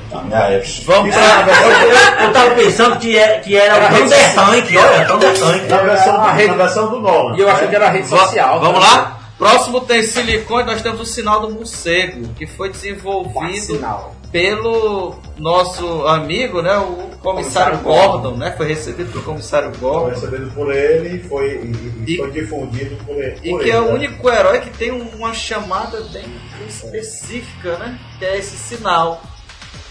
Vamos 0.86 1.10
Isso, 1.14 1.20
eu, 1.20 2.26
eu 2.28 2.32
tava 2.34 2.52
pensando 2.56 2.98
que, 3.00 3.18
é, 3.18 3.40
que 3.40 3.54
era 3.58 3.76
o 3.76 3.98
Thunder 3.98 4.34
Tank, 4.34 4.76
olha, 4.78 5.06
Thunder 5.08 5.40
Tank. 5.40 5.68
Na 5.70 5.78
versão, 5.80 6.16
a 6.16 6.18
do, 6.32 6.38
rede- 6.38 6.48
na 6.48 6.56
versão 6.56 6.90
do 6.90 7.00
Nolan. 7.02 7.36
E 7.36 7.42
eu 7.42 7.50
achei 7.50 7.68
que 7.68 7.76
era 7.76 7.90
rede 7.90 8.08
Va- 8.08 8.18
social. 8.20 8.60
Vamos 8.62 8.80
tá? 8.86 8.96
lá? 8.96 9.20
Próximo 9.38 9.82
tem 9.82 10.02
silicone, 10.04 10.66
nós 10.66 10.82
temos 10.82 11.02
o 11.02 11.06
sinal 11.06 11.42
do 11.42 11.50
morcego, 11.50 12.30
que 12.38 12.46
foi 12.48 12.70
desenvolvido 12.70 13.56
Sinal. 13.58 14.16
Pelo 14.32 15.16
nosso 15.38 16.06
amigo, 16.08 16.62
né, 16.62 16.78
o 16.78 17.10
comissário, 17.22 17.80
Comissário 17.80 17.80
Gordon, 17.80 18.38
né, 18.38 18.54
foi 18.56 18.68
recebido 18.68 19.12
pelo 19.12 19.24
comissário 19.24 19.72
Foi 19.74 19.80
Gordon, 19.90 20.10
recebido 20.10 20.52
por 20.52 20.74
ele 20.74 21.18
e 21.18 21.20
foi, 21.28 21.48
e, 21.64 22.04
e 22.08 22.14
E- 22.14 22.18
foi 22.18 22.32
difundido 22.32 22.96
por 23.06 23.16
ele. 23.18 23.40
e 23.44 23.50
por 23.50 23.60
que 23.62 23.66
ele, 23.70 23.72
é 23.72 23.80
o 23.82 23.86
né? 23.86 23.94
único 23.94 24.30
herói 24.30 24.60
que 24.60 24.70
tem 24.70 24.92
uma 24.92 25.34
chamada 25.34 26.02
bem 26.12 26.26
específica, 26.68 27.78
né, 27.78 28.00
que 28.18 28.26
é 28.26 28.38
esse 28.38 28.56
sinal. 28.58 29.22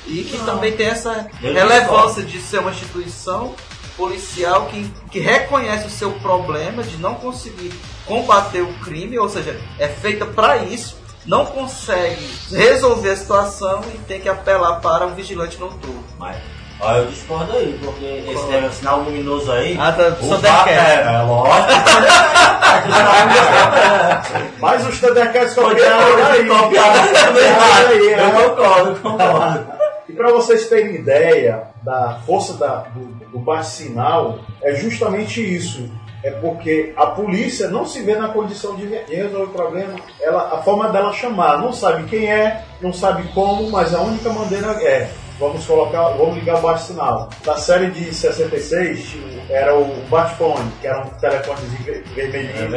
E 0.07 0.23
que 0.23 0.39
também 0.39 0.73
tem 0.73 0.87
essa 0.87 1.27
Eu 1.43 1.53
relevância 1.53 2.23
de 2.23 2.41
ser 2.41 2.61
uma 2.61 2.71
instituição 2.71 3.55
policial 3.95 4.67
que, 4.67 4.91
que 5.11 5.19
reconhece 5.19 5.87
o 5.87 5.91
seu 5.91 6.13
problema 6.13 6.83
de 6.83 6.97
não 6.97 7.15
conseguir 7.17 7.73
combater 8.07 8.63
o 8.63 8.73
crime, 8.83 9.19
ou 9.19 9.29
seja, 9.29 9.61
é 9.79 9.87
feita 9.89 10.25
para 10.25 10.59
isso, 10.59 10.97
não 11.29 11.45
consegue 11.45 12.27
resolver 12.51 13.11
a 13.11 13.17
situação 13.17 13.83
e 13.95 13.99
tem 13.99 14.19
que 14.19 14.29
apelar 14.29 14.81
para 14.81 15.07
um 15.07 15.15
vigilante 15.15 15.57
noturno. 15.59 16.03
Mas, 16.19 16.39
ó, 16.81 16.95
eu 16.95 17.07
discordo 17.07 17.53
aí, 17.53 17.79
porque 17.85 18.05
esse 18.05 18.33
Qual? 18.33 18.49
negócio, 18.49 18.79
sinal 18.79 19.01
luminoso 19.01 19.53
aí. 19.53 19.77
Ah, 19.79 19.93
tá, 19.93 20.17
o 20.21 20.37
Deadcat. 20.39 20.71
é, 20.71 21.15
é 21.15 21.23
lógico. 21.23 21.69
Mas 24.59 24.87
os 24.87 24.99
Thundercats 25.01 25.57
olhar 25.59 25.99
aí. 26.33 26.41
Aí, 26.41 26.49
Eu 28.19 28.31
concordo, 28.49 28.91
eu 28.91 28.97
concordo. 28.97 29.67
E 30.09 30.13
para 30.15 30.31
vocês 30.31 30.67
terem 30.69 30.95
ideia 30.95 31.65
da 31.83 32.21
força 32.25 32.55
da, 32.55 32.87
do, 32.95 33.01
do 33.31 33.39
bate-sinal, 33.39 34.39
é 34.63 34.75
justamente 34.75 35.43
isso. 35.43 35.91
É 36.25 36.31
porque 36.33 36.93
a 36.97 37.07
polícia 37.07 37.69
não 37.69 37.87
se 37.87 38.03
vê 38.03 38.17
na 38.17 38.29
condição 38.29 38.75
de 38.75 38.87
re- 38.87 39.05
de 39.05 39.15
resolver 39.15 39.45
o 39.45 39.49
problema. 39.49 39.95
Ela, 40.21 40.55
a 40.55 40.63
forma 40.63 40.89
dela 40.89 41.13
chamar, 41.13 41.59
não 41.59 41.73
sabe 41.73 42.05
quem 42.09 42.29
é, 42.31 42.63
não 42.81 42.93
sabe 42.93 43.23
como, 43.33 43.71
mas 43.71 43.95
a 43.95 44.01
única 44.01 44.29
maneira 44.31 44.73
é 44.83 45.09
vamos 45.39 45.65
colocar, 45.65 46.09
vamos 46.17 46.35
ligar 46.35 46.57
o 46.59 46.63
bate-sinal. 46.63 47.29
Na 47.47 47.57
série 47.57 47.93
de 47.93 48.13
66 48.13 49.01
tinha- 49.11 49.45
era 49.49 49.73
o 49.73 49.85
bate-fone, 50.11 50.69
que 50.81 50.87
era 50.89 50.99
um 50.99 51.09
telefonezinho 51.21 51.85
ver- 51.85 52.03
vermelhinho. 52.17 52.77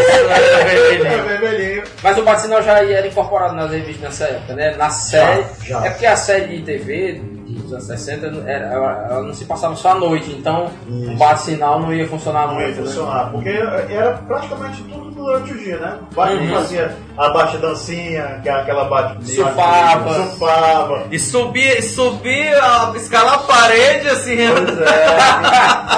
É, 0.00 1.22
vermelhinho. 1.38 1.82
Mas 2.02 2.16
o 2.18 2.22
bate-sinal 2.22 2.62
já 2.62 2.82
era 2.82 3.06
incorporado 3.06 3.54
nas 3.54 3.70
revistas 3.70 4.00
nessa 4.02 4.24
época, 4.24 4.54
né? 4.54 4.74
Na 4.76 4.88
série. 4.90 5.44
já. 5.64 5.84
É 5.84 5.90
porque 5.90 6.06
a 6.06 6.16
série 6.16 6.56
de 6.58 6.62
TV 6.64 7.20
dos 7.46 7.72
anos 7.72 7.84
60 7.84 8.26
era, 8.46 8.66
ela, 8.66 9.06
ela 9.10 9.22
não 9.22 9.34
se 9.34 9.44
passava 9.44 9.74
só 9.76 9.90
à 9.92 9.94
noite, 9.94 10.30
então 10.32 10.70
o 10.88 11.16
bate-sinal 11.16 11.80
não 11.80 11.92
ia 11.92 12.06
funcionar 12.08 12.46
Não 12.48 12.60
ia 12.60 12.66
muito. 12.66 12.80
né? 12.80 12.86
funcionar, 12.86 13.30
porque 13.30 13.48
era 13.48 14.12
praticamente 14.26 14.82
tudo 14.84 15.10
durante 15.10 15.52
o 15.52 15.58
dia, 15.58 15.76
né? 15.78 15.98
Bate 16.14 16.34
Uhum. 16.34 16.54
fazia 16.54 16.96
a 17.16 17.28
bate 17.30 17.56
dancinha, 17.58 18.40
que 18.42 18.48
é 18.48 18.52
aquela 18.52 18.84
bate 18.84 19.24
Surfava. 19.34 20.14
surfava. 20.14 21.02
E 21.10 21.18
subir, 21.18 21.78
e 21.78 21.82
subir, 21.82 22.54
a- 22.54 22.92
escalar 22.96 23.34
a 23.34 23.38
parede, 23.38 24.08
assim. 24.08 24.36
Pois 24.36 24.78
é, 24.80 25.06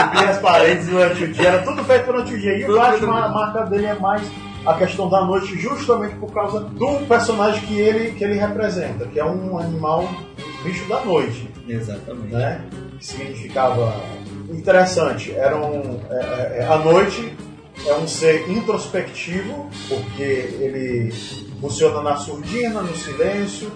subia 0.02 0.30
as 0.30 0.38
paredes 0.38 0.86
durante 0.86 1.24
o 1.24 1.32
dia, 1.32 1.48
era 1.48 1.58
tudo 1.62 1.84
feito 1.84 2.06
durante 2.06 2.34
o 2.34 2.38
dia. 2.40 2.58
E 2.58 2.62
eu 2.62 2.80
acho 2.80 2.98
que 2.98 3.04
a 3.04 3.28
marca 3.28 3.62
dele 3.66 3.86
é 3.86 3.94
mais 3.94 4.22
a 4.66 4.74
questão 4.74 5.08
da 5.10 5.22
noite, 5.24 5.58
justamente 5.58 6.14
por 6.16 6.32
causa 6.32 6.60
do 6.60 7.06
personagem 7.06 7.60
que 7.66 7.78
ele, 7.78 8.12
que 8.12 8.24
ele 8.24 8.38
representa, 8.38 9.04
que 9.06 9.20
é 9.20 9.24
um 9.24 9.58
animal, 9.58 10.04
um 10.04 10.33
bicho 10.64 10.88
da 10.88 11.00
noite. 11.04 11.48
Exatamente. 11.68 12.32
né? 12.32 12.60
Que 12.98 13.06
significava 13.06 13.94
interessante. 14.50 15.32
Era 15.32 15.56
um, 15.56 16.00
é, 16.10 16.14
é, 16.14 16.58
é, 16.60 16.66
a 16.66 16.78
noite 16.78 17.32
é 17.86 17.94
um 17.94 18.08
ser 18.08 18.50
introspectivo, 18.50 19.68
porque 19.88 20.22
ele 20.22 21.12
funciona 21.60 22.00
na 22.02 22.16
surdina, 22.16 22.80
no 22.80 22.96
silêncio. 22.96 23.70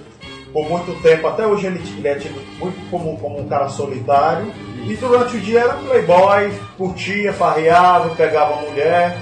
Por 0.53 0.66
muito 0.66 1.01
tempo, 1.03 1.27
até 1.27 1.46
hoje 1.46 1.66
ele, 1.66 1.81
ele 1.98 2.09
é 2.09 2.14
tido 2.14 2.40
muito 2.59 2.90
como, 2.90 3.18
como 3.18 3.38
um 3.38 3.46
cara 3.46 3.68
solitário. 3.68 4.51
E 4.87 4.96
durante 4.96 5.37
o 5.37 5.40
dia 5.40 5.61
era 5.61 5.74
playboy, 5.74 6.51
curtia, 6.79 7.33
farreava, 7.35 8.14
pegava 8.14 8.62
mulher. 8.62 9.18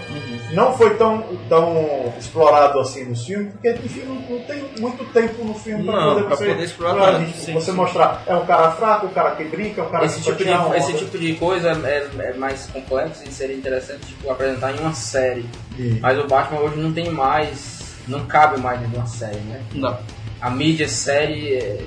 Não 0.52 0.76
foi 0.76 0.94
tão, 0.96 1.22
tão 1.48 2.12
explorado 2.18 2.78
assim 2.80 3.04
no 3.04 3.16
filme, 3.16 3.50
porque 3.50 3.70
enfim, 3.70 4.02
não, 4.04 4.14
não 4.14 4.44
tem 4.44 4.64
muito 4.80 5.04
tempo 5.12 5.44
no 5.44 5.54
filme 5.54 5.84
para 5.84 6.02
poder, 6.02 6.24
pra 6.24 6.36
você, 6.36 6.46
poder 6.46 6.64
explorar 6.64 6.94
pra 6.94 7.26
sim, 7.26 7.52
você 7.54 7.70
sim. 7.70 7.76
mostrar. 7.76 8.22
É 8.26 8.34
um 8.34 8.46
cara 8.46 8.70
fraco, 8.72 9.06
um 9.06 9.10
cara 9.10 9.32
que 9.32 9.44
brinca, 9.44 9.80
é 9.80 9.84
um 9.84 9.90
cara 9.90 10.04
Esse 10.04 10.20
que 10.20 10.22
tipo, 10.32 10.44
de, 10.44 10.76
esse 10.76 10.92
tipo 10.94 11.18
de 11.18 11.34
coisa 11.34 11.70
é, 11.70 12.08
é 12.20 12.32
mais 12.34 12.66
complexo 12.66 13.22
e 13.26 13.32
seria 13.32 13.56
interessante 13.56 14.06
tipo, 14.06 14.30
apresentar 14.30 14.74
em 14.74 14.78
uma 14.80 14.94
série. 14.94 15.44
Sim. 15.76 15.98
Mas 16.00 16.18
o 16.18 16.26
Batman 16.26 16.60
hoje 16.60 16.76
não 16.76 16.92
tem 16.92 17.10
mais. 17.10 17.96
Não 18.06 18.24
cabe 18.26 18.60
mais 18.60 18.78
de 18.80 18.96
uma 18.96 19.06
série, 19.06 19.40
né? 19.40 19.60
Não. 19.74 19.98
A 20.40 20.50
mídia 20.50 20.88
série. 20.88 21.54
é- 21.54 21.78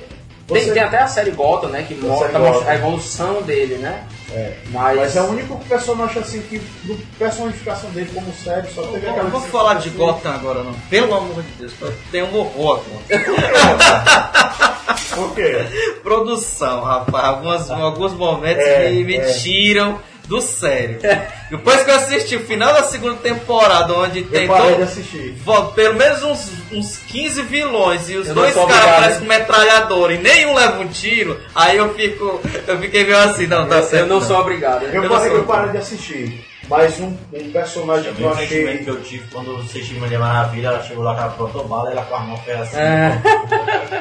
Tem, 0.52 0.64
Você- 0.64 0.72
tem 0.74 0.82
até 0.84 0.98
a 0.98 1.08
série 1.08 1.32
Gotham, 1.32 1.70
né? 1.70 1.84
Que 1.88 1.94
mostra 1.96 2.32
a 2.68 2.76
evolução 2.76 3.42
dele, 3.44 3.76
né? 3.76 4.04
É. 4.34 4.54
Mas, 4.72 4.98
Mas 4.98 5.16
é 5.16 5.22
o 5.22 5.26
único 5.30 5.58
personagem 5.66 6.22
assim 6.22 6.42
que, 6.42 6.60
do 6.84 6.96
personificação 7.18 7.90
dele 7.92 8.10
como 8.14 8.32
série, 8.34 8.68
só 8.72 8.82
teve 8.84 9.08
aquela. 9.08 9.24
não 9.24 9.32
vou 9.32 9.42
falar 9.42 9.76
de 9.76 9.90
Gotham 9.92 10.32
agora, 10.32 10.64
não. 10.64 10.74
Pelo 10.90 11.14
amor 11.16 11.42
de 11.44 11.52
Deus, 11.60 11.74
eu 11.82 11.94
tenho 12.12 12.26
um 12.28 12.36
horror 12.38 12.82
agora. 13.10 14.40
Por 15.16 15.34
quê? 15.36 15.56
Produção, 16.04 16.82
rapaz. 16.84 17.26
Algumas, 17.26 17.70
alguns 17.72 18.14
momentos 18.14 18.64
É, 18.64 18.90
me, 18.90 19.04
me 19.04 19.16
é. 19.18 19.34
tiram 19.34 20.00
do 20.30 20.40
sério. 20.42 21.00
Depois 21.50 21.84
que 21.84 21.90
eu 21.90 21.96
assisti 21.96 22.36
o 22.36 22.46
final 22.46 22.72
da 22.72 22.84
segunda 22.84 23.16
temporada, 23.18 23.94
onde 23.96 24.22
tem 24.24 24.44
Eu 24.44 24.48
parei 24.48 24.68
de 24.68 24.74
todo, 24.74 24.84
assistir. 24.84 25.34
vo- 25.44 25.66
pelo 25.74 25.96
menos 25.96 26.22
uns, 26.24 26.52
uns 26.72 26.98
15 27.00 27.42
vilões 27.42 28.10
e 28.10 28.16
os 28.16 28.28
Eu 28.28 28.36
não 28.36 28.44
dois 28.44 28.54
caras 28.54 28.96
parecem 28.96 29.20
com 29.22 29.26
metralhadora 29.26 30.14
e 30.14 30.20
nenhum 30.20 30.54
leva 30.54 30.80
um 30.80 30.88
tiro, 30.88 31.40
aí 31.56 31.78
eu 31.78 31.94
fico. 31.96 32.40
Eu 32.68 32.80
fiquei 32.80 33.04
meio 33.04 33.18
assim, 33.18 33.48
não, 33.48 33.68
tá 33.68 33.78
eu, 33.78 33.84
certo. 33.84 34.04
eu 34.04 34.08
não 34.08 34.22
sou 34.22 34.38
obrigado. 34.40 34.84
Eu, 34.84 34.94
Eu 34.94 35.02
não 35.02 35.10
parei, 35.10 35.32
eu 35.34 35.44
parei 35.44 35.72
de 35.72 35.78
assistir. 35.80 36.46
Mas 36.70 37.00
um, 37.00 37.18
um 37.34 37.52
personagem 37.52 38.14
que 38.14 38.22
eu 38.22 38.30
O 38.30 38.36
sentimento 38.38 38.70
achei. 38.70 38.84
que 38.84 38.90
eu 38.92 39.02
tive 39.02 39.28
quando 39.32 39.50
eu 39.50 39.58
assisti 39.58 39.96
Mulher 39.96 40.20
Maravilha, 40.20 40.68
ela 40.68 40.84
chegou 40.84 41.04
lá 41.04 41.16
com 41.16 41.22
a 41.22 41.30
protobala, 41.30 41.90
ela 41.92 42.04
com 42.04 42.16
a 42.16 42.20
mão 42.20 42.38
fez 42.38 42.60
assim. 42.62 42.78
É. 42.78 43.20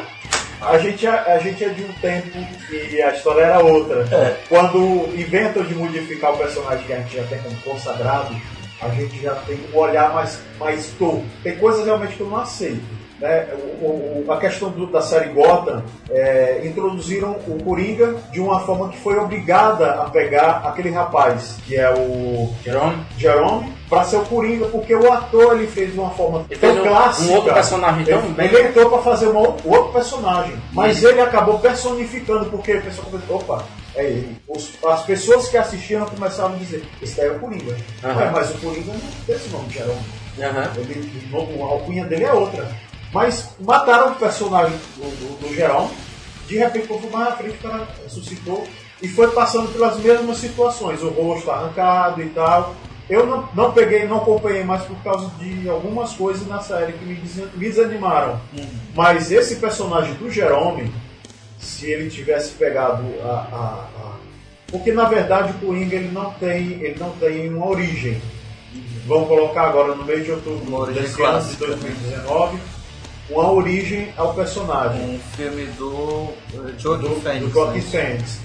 A 0.60 0.78
gente, 0.78 1.06
é- 1.06 1.10
a 1.10 1.38
gente 1.38 1.64
é 1.64 1.68
de 1.68 1.82
um 1.84 1.92
tempo 2.00 2.30
que 2.68 3.00
a 3.02 3.14
história 3.14 3.42
era 3.42 3.60
outra. 3.60 4.04
Quando 4.48 5.08
inventam 5.14 5.62
de 5.62 5.74
modificar 5.74 6.34
o 6.34 6.38
personagem 6.38 6.84
que 6.84 6.92
a 6.92 6.98
gente 6.98 7.16
já 7.16 7.22
tem 7.24 7.38
como 7.38 7.56
consagrado, 7.62 8.34
a 8.80 8.88
gente 8.90 9.20
já 9.22 9.34
tem 9.34 9.58
um 9.72 9.76
olhar 9.76 10.12
mais, 10.12 10.40
mais 10.58 10.86
torto. 10.98 11.24
Tem 11.42 11.56
coisas 11.56 11.84
realmente 11.86 12.14
que 12.16 12.20
eu 12.20 12.28
não 12.28 12.38
aceito. 12.38 12.82
Né? 13.20 13.46
O- 13.82 14.24
o- 14.26 14.32
a 14.32 14.36
questão 14.36 14.70
do- 14.70 14.86
da 14.86 15.02
série 15.02 15.30
Gotham 15.30 15.82
é, 16.08 16.60
introduziram 16.64 17.32
o 17.48 17.62
Coringa 17.64 18.14
de 18.30 18.40
uma 18.40 18.60
forma 18.60 18.88
que 18.90 18.98
foi 18.98 19.16
obrigada 19.18 20.02
a 20.02 20.08
pegar 20.10 20.62
aquele 20.64 20.90
rapaz, 20.90 21.56
que 21.66 21.76
é 21.76 21.90
o 21.92 22.52
Jerome? 22.64 22.96
Jerome, 23.16 23.72
para 23.90 24.04
ser 24.04 24.16
o 24.18 24.24
Coringa, 24.24 24.66
porque 24.66 24.94
o 24.94 25.12
ator 25.12 25.56
ele 25.56 25.66
fez 25.66 25.92
de 25.92 25.98
uma 25.98 26.10
forma 26.10 26.44
Ele 26.48 26.60
tão 26.60 26.76
clássica. 26.82 27.28
um 27.32 27.34
outro 27.34 27.54
personagem 27.54 28.04
tão 28.04 28.18
ele, 28.20 28.28
bem- 28.34 28.46
ele 28.46 28.68
entrou 28.68 28.88
para 28.90 29.02
fazer 29.02 29.26
uma, 29.26 29.40
outro 29.40 29.92
personagem, 29.92 30.54
mas 30.72 31.02
ele 31.02 31.20
acabou 31.20 31.58
personificando, 31.58 32.46
porque 32.46 32.72
a 32.72 32.80
pessoa 32.82 33.06
começou, 33.10 33.36
opa, 33.36 33.64
é 33.96 34.04
ele. 34.04 34.36
Os- 34.46 34.70
as 34.86 35.02
pessoas 35.02 35.48
que 35.48 35.56
assistiram 35.56 36.06
começaram 36.06 36.54
a 36.54 36.56
dizer, 36.58 36.84
esse 37.02 37.16
daí 37.16 37.26
é 37.28 37.32
o 37.32 37.38
Coringa. 37.40 37.72
Ué, 38.04 38.30
mas 38.32 38.50
o 38.50 38.58
Coringa 38.58 38.92
não 38.92 39.00
tem 39.26 39.34
esse 39.34 39.48
nome, 39.48 39.68
Jerome. 39.70 39.98
Aham. 40.40 40.70
Ele, 40.76 41.10
o 41.32 41.64
a 41.64 41.68
alcunha 41.70 42.04
dele 42.04 42.22
é 42.24 42.32
outra. 42.32 42.68
Mas 43.12 43.50
mataram 43.60 44.12
o 44.12 44.16
personagem 44.16 44.76
do, 44.96 45.02
do, 45.02 45.48
do 45.48 45.54
Jerome, 45.54 45.90
de 46.46 46.56
repente, 46.58 46.88
quando 46.88 47.10
mais 47.10 47.28
à 47.28 47.32
frente, 47.36 47.56
o 47.58 47.68
cara 47.68 47.88
ressuscitou 48.04 48.66
e 49.02 49.08
foi 49.08 49.28
passando 49.28 49.72
pelas 49.72 49.98
mesmas 49.98 50.38
situações, 50.38 51.02
o 51.02 51.08
rosto 51.08 51.50
arrancado 51.50 52.22
e 52.22 52.28
tal. 52.30 52.74
Eu 53.08 53.24
não, 53.26 53.48
não 53.54 53.72
peguei, 53.72 54.06
não 54.06 54.18
acompanhei 54.18 54.62
mais 54.64 54.82
por 54.82 54.96
causa 55.02 55.28
de 55.38 55.66
algumas 55.68 56.12
coisas 56.12 56.46
na 56.46 56.60
série 56.60 56.92
que 56.92 57.04
me 57.04 57.14
desanimaram. 57.56 58.38
Mas 58.94 59.30
esse 59.32 59.56
personagem 59.56 60.12
do 60.14 60.30
Jerome, 60.30 60.92
se 61.58 61.86
ele 61.90 62.10
tivesse 62.10 62.50
pegado 62.52 63.02
a, 63.22 63.26
a- 63.26 63.88
a- 64.04 64.16
porque 64.70 64.92
na 64.92 65.04
verdade 65.06 65.52
o 65.52 65.66
Coringa 65.66 65.96
ele 65.96 66.10
não 66.12 66.30
tem, 66.32 66.72
ele 66.82 66.96
não 67.00 67.10
tem 67.12 67.48
uma 67.48 67.66
origem. 67.66 68.20
Vamos 69.06 69.28
colocar 69.28 69.62
agora 69.62 69.94
no 69.94 70.04
mês 70.04 70.24
de 70.26 70.32
outubro 70.32 70.86
desse 70.86 70.98
ano 71.00 71.08
de 71.08 71.14
clássica. 71.14 71.66
2019 71.66 72.58
uma 73.30 73.52
origem 73.52 74.12
ao 74.16 74.34
personagem 74.34 75.16
Um 75.16 75.18
filme 75.36 75.66
do 75.78 76.28
eh, 76.54 76.74
Joaquin 76.78 77.08
do, 77.08 77.20
Phoenix. 77.20 77.46
do 77.46 77.50
Joaquin 77.50 77.78
né? 77.78 77.82
Phoenix. 77.82 78.40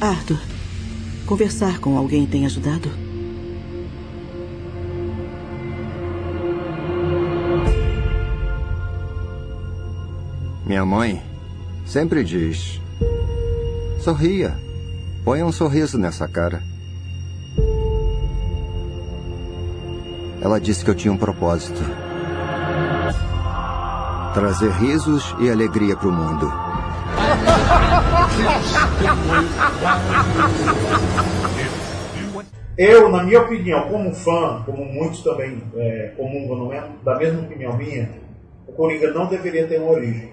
Arthur, 0.00 0.40
conversar 1.26 1.78
com 1.80 1.98
alguém 1.98 2.26
tem 2.26 2.46
ajudado? 2.46 2.90
Minha 10.64 10.86
mãe 10.86 11.20
sempre 11.84 12.22
diz: 12.22 12.80
sorria, 14.00 14.56
ponha 15.24 15.44
um 15.44 15.50
sorriso 15.50 15.98
nessa 15.98 16.28
cara. 16.28 16.62
Ela 20.40 20.58
disse 20.58 20.84
que 20.84 20.90
eu 20.90 20.94
tinha 20.94 21.12
um 21.12 21.16
propósito: 21.16 21.80
trazer 24.34 24.70
risos 24.72 25.34
e 25.40 25.50
alegria 25.50 25.96
para 25.96 26.08
o 26.08 26.12
mundo. 26.12 26.50
Eu, 32.78 33.10
na 33.10 33.22
minha 33.24 33.40
opinião, 33.42 33.88
como 33.88 34.14
fã, 34.14 34.62
como 34.64 34.84
muitos 34.84 35.22
também 35.22 35.62
é, 35.76 36.12
comungam 36.16 36.56
no 36.56 36.68
mesmo- 36.68 36.96
da 37.04 37.16
mesma 37.16 37.42
opinião 37.42 37.76
minha, 37.76 38.08
o 38.66 38.72
Coringa 38.72 39.10
não 39.12 39.26
deveria 39.26 39.66
ter 39.66 39.80
uma 39.80 39.90
origem. 39.92 40.30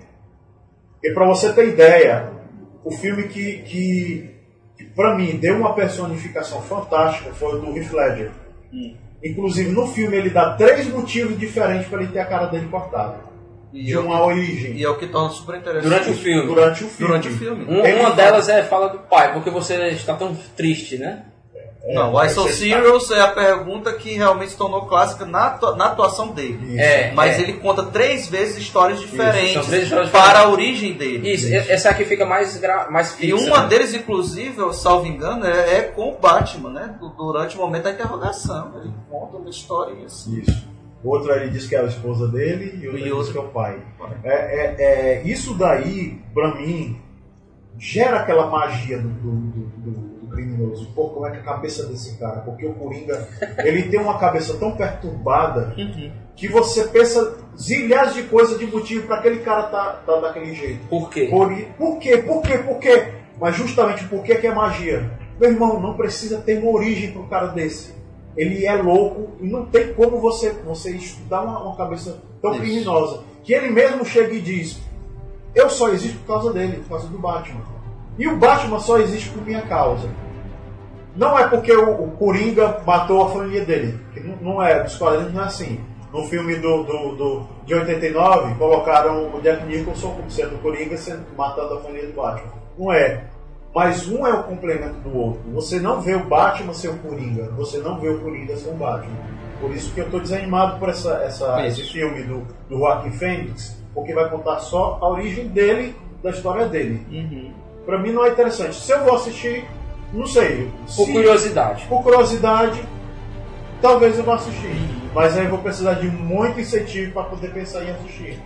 Porque 0.94 1.12
pra 1.12 1.26
você 1.26 1.52
ter 1.54 1.68
ideia, 1.70 2.30
o 2.86 2.92
filme 2.92 3.24
que, 3.24 3.58
que, 3.64 4.30
que 4.78 4.84
para 4.96 5.16
mim 5.16 5.38
deu 5.38 5.58
uma 5.58 5.74
personificação 5.74 6.62
fantástica 6.62 7.32
foi 7.34 7.56
o 7.56 7.60
do 7.62 7.78
Heath 7.78 7.92
Ledger. 7.92 8.32
Inclusive 9.24 9.72
no 9.72 9.88
filme 9.88 10.16
ele 10.18 10.30
dá 10.30 10.54
três 10.54 10.88
motivos 10.88 11.40
diferentes 11.40 11.88
para 11.88 12.02
ele 12.04 12.12
ter 12.12 12.20
a 12.20 12.26
cara 12.26 12.46
dele 12.48 12.68
cortada. 12.70 13.26
E 13.74 13.84
de 13.84 13.94
é 13.94 14.00
uma 14.00 14.16
que- 14.18 14.24
origem. 14.24 14.74
E 14.78 14.84
é 14.84 14.90
o 14.90 14.98
que 14.98 15.08
torna 15.08 15.30
super 15.30 15.56
interessante. 15.58 15.90
Durante 15.90 16.10
o 16.10 16.14
filme. 16.14 16.46
Durante 16.48 16.84
o 16.84 16.88
filme. 16.88 17.08
Durante 17.08 17.28
o 17.28 17.32
filme. 17.32 17.66
Um- 17.66 18.00
uma 18.00 18.12
delas 18.12 18.48
é 18.48 18.64
fala 18.64 18.88
do 18.90 19.00
pai, 19.00 19.34
porque 19.34 19.50
você 19.50 19.76
está 19.90 20.14
tão 20.16 20.36
triste, 20.56 20.98
né? 20.98 21.24
Não, 21.94 22.14
Why 22.16 22.30
So 22.30 22.50
Serious 22.50 23.10
é 23.12 23.22
a 23.22 23.30
pergunta 23.30 23.94
que 23.94 24.12
realmente 24.14 24.52
se 24.52 24.58
tornou 24.58 24.86
clássica 24.88 25.26
na, 25.26 25.58
na 25.78 25.86
atuação 25.86 26.30
dele. 26.34 26.74
Isso. 26.74 26.80
É, 26.82 27.12
Mas 27.14 27.38
é. 27.38 27.42
ele 27.44 27.54
conta 27.54 27.84
três 27.84 28.28
vezes 28.28 28.58
histórias 28.58 29.00
diferentes 29.00 29.66
três 29.68 29.84
histórias 29.84 30.10
para 30.10 30.22
diferentes. 30.22 30.46
a 30.46 30.50
origem 30.52 30.94
dele. 30.94 31.32
Isso, 31.34 31.48
e- 31.48 31.56
essa 31.56 31.90
aqui 31.90 32.04
fica 32.04 32.26
mais, 32.26 32.58
gra... 32.58 32.90
mais 32.92 33.14
E 33.14 33.32
fixa. 33.32 33.36
uma 33.48 33.62
né? 33.64 33.68
deles, 33.70 33.94
inclusive, 33.94 34.58
eu 34.60 34.74
salvo 34.74 35.08
engano, 35.08 35.46
é, 35.46 35.78
é 35.78 35.82
com 35.84 36.12
o 36.12 36.18
Batman, 36.18 36.72
né? 36.72 36.96
Du- 37.00 37.10
Durante 37.10 37.56
o 37.58 37.62
momento 37.62 37.84
da 37.84 37.92
interrogação. 37.92 38.74
Ele 38.82 38.92
conta 39.10 39.38
uma 39.38 39.50
história 39.50 40.06
assim. 40.06 40.40
Isso. 40.40 40.68
Outro 41.04 41.32
ele 41.32 41.52
diz 41.52 41.68
que 41.68 41.76
é 41.76 41.80
a 41.80 41.86
esposa 41.86 42.28
dele 42.28 42.80
e 42.82 42.88
outro 42.88 43.00
E 43.00 43.04
diz 43.04 43.14
outro- 43.14 43.32
que 43.32 43.38
é 43.38 43.42
o 43.42 43.48
pai. 43.50 43.82
É, 44.24 44.34
é, 44.34 44.76
é, 44.80 45.22
isso 45.24 45.54
daí, 45.54 46.20
pra 46.34 46.56
mim, 46.56 47.00
gera 47.78 48.18
aquela 48.22 48.48
magia 48.48 48.98
do, 48.98 49.08
do, 49.08 49.32
do- 49.32 49.68
do- 49.78 49.92
do 49.92 50.07
criminoso. 50.38 50.88
Pô, 50.94 51.10
como 51.10 51.26
é 51.26 51.32
que 51.32 51.38
a 51.38 51.44
cabeça 51.44 51.88
desse 51.88 52.16
cara? 52.18 52.42
Porque 52.42 52.66
o 52.66 52.74
Coringa, 52.74 53.28
ele 53.58 53.84
tem 53.84 54.00
uma 54.00 54.20
cabeça 54.20 54.56
tão 54.58 54.72
perturbada 54.76 55.74
que 56.36 56.48
você 56.48 56.84
pensa 56.86 57.38
zilhares 57.58 58.14
de 58.14 58.24
coisas 58.24 58.60
de 58.60 58.68
motivo 58.68 59.08
para 59.08 59.18
aquele 59.18 59.40
cara 59.40 59.64
tá, 59.64 60.04
tá 60.06 60.20
daquele 60.20 60.54
jeito. 60.54 60.88
Por 60.88 61.10
quê? 61.10 61.28
Por, 61.30 61.50
por 61.78 62.00
quê? 62.00 62.18
Por 62.18 62.42
quê? 62.44 62.58
Por 62.60 62.80
quê? 62.80 63.14
Mas 63.40 63.56
justamente 63.56 64.04
por 64.06 64.24
que 64.24 64.36
que 64.36 64.48
é 64.48 64.54
magia? 64.54 65.12
Meu 65.40 65.52
irmão, 65.52 65.80
não 65.80 65.96
precisa 65.96 66.40
ter 66.40 66.60
uma 66.60 66.72
origem 66.72 67.12
para 67.12 67.22
um 67.22 67.28
cara 67.28 67.48
desse. 67.48 67.96
Ele 68.36 68.66
é 68.66 68.76
louco 68.76 69.32
e 69.42 69.48
não 69.48 69.66
tem 69.66 69.94
como 69.94 70.20
você, 70.20 70.52
você 70.52 70.92
estudar 70.92 71.42
uma, 71.42 71.60
uma 71.60 71.76
cabeça 71.76 72.22
tão 72.42 72.52
Isso. 72.52 72.62
criminosa. 72.62 73.24
Que 73.44 73.54
ele 73.54 73.70
mesmo 73.70 74.06
chega 74.06 74.34
e 74.34 74.42
diz: 74.42 74.80
Eu 75.56 75.70
só 75.70 75.90
existo 75.90 76.20
por 76.20 76.28
causa 76.28 76.54
dele, 76.54 76.78
por 76.78 76.90
causa 76.90 77.08
do 77.08 77.18
Batman. 77.18 77.62
E 78.18 78.28
o 78.28 78.38
Batman 78.38 78.80
só 78.80 78.98
existe 79.00 79.30
por 79.30 79.44
minha 79.44 79.62
causa. 79.62 80.10
Não 81.18 81.38
é 81.38 81.48
porque 81.48 81.72
o, 81.76 82.04
o 82.04 82.12
Coringa 82.12 82.82
matou 82.86 83.24
a 83.26 83.30
família 83.30 83.66
dele. 83.66 84.00
Não, 84.42 84.62
é, 84.62 84.84
dos 84.84 84.96
quadrinhos 84.98 85.34
não 85.34 85.42
é 85.44 85.46
assim. 85.46 85.80
No 86.14 86.24
filme 86.28 86.56
do, 86.56 86.84
do, 86.84 87.16
do- 87.16 87.48
de 87.66 87.74
89, 87.74 88.56
colocaram 88.56 89.30
o 89.36 89.42
Jack 89.42 89.66
Nicholson 89.66 90.12
como 90.16 90.30
sendo 90.32 90.56
o 90.56 90.60
Coringa 90.60 90.96
sendo, 90.98 91.26
matando 91.36 91.74
a 91.74 91.82
família 91.82 92.08
do 92.08 92.14
Batman. 92.14 92.52
Não 92.78 92.92
é. 92.94 93.24
Mas 93.76 94.08
um 94.08 94.26
é 94.26 94.34
o 94.34 94.44
complemento 94.44 94.96
do 95.00 95.16
outro. 95.18 95.42
Você 95.54 95.80
não 95.80 96.00
vê 96.02 96.16
o 96.16 96.24
Batman 96.24 96.74
ser 96.74 96.90
o 96.90 96.98
Coringa. 97.00 97.50
Você 97.58 97.80
não 97.80 98.00
vê 98.00 98.10
o 98.10 98.20
Coringa 98.20 98.56
ser 98.56 98.70
o 98.70 98.74
Batman. 98.74 99.14
Por 99.60 99.72
isso 99.72 99.92
que 99.94 100.00
eu 100.00 100.06
estou 100.06 100.20
desanimado 100.20 100.80
por 100.80 100.88
essa, 100.90 101.16
essa, 101.26 101.66
esse 101.68 101.84
filme 101.84 102.24
do, 102.24 102.44
do 102.70 102.78
Joaquim 102.78 103.12
Fênix, 103.12 103.76
porque 103.94 104.14
vai 104.14 104.30
contar 104.30 104.60
só 104.60 104.98
a 105.02 105.10
origem 105.10 105.48
dele, 105.48 105.96
da 106.24 106.30
história 106.30 106.68
dele. 106.68 107.06
Pra 107.86 107.98
mim 107.98 108.12
não 108.12 108.24
é 108.26 108.30
interessante. 108.30 108.76
Se 108.76 108.92
eu 108.92 109.04
vou 109.04 109.16
assistir, 109.16 109.66
não 110.14 110.26
sei. 110.26 110.72
Por 110.86 110.90
se- 111.06 111.12
curiosidade. 111.12 111.86
por 111.88 112.04
curiosidade, 112.04 112.82
talvez 113.82 114.18
eu 114.18 114.24
vá 114.24 114.36
assistir. 114.36 114.90
Mas 115.14 115.38
aí 115.38 115.46
eu 115.46 115.50
vou 115.50 115.60
precisar 115.60 115.94
de 115.94 116.08
muito 116.08 116.60
incentivo 116.60 117.14
para 117.14 117.24
poder 117.24 117.52
pensar 117.54 117.84
em 117.84 117.92
assistir. 117.92 118.40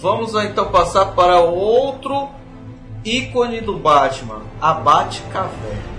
Vamos 0.00 0.34
então 0.34 0.70
passar 0.70 1.06
para 1.14 1.40
outro 1.40 2.28
ícone 3.04 3.60
do 3.60 3.78
Batman, 3.78 4.42
a 4.60 4.72
Batcaverna. 4.74 5.90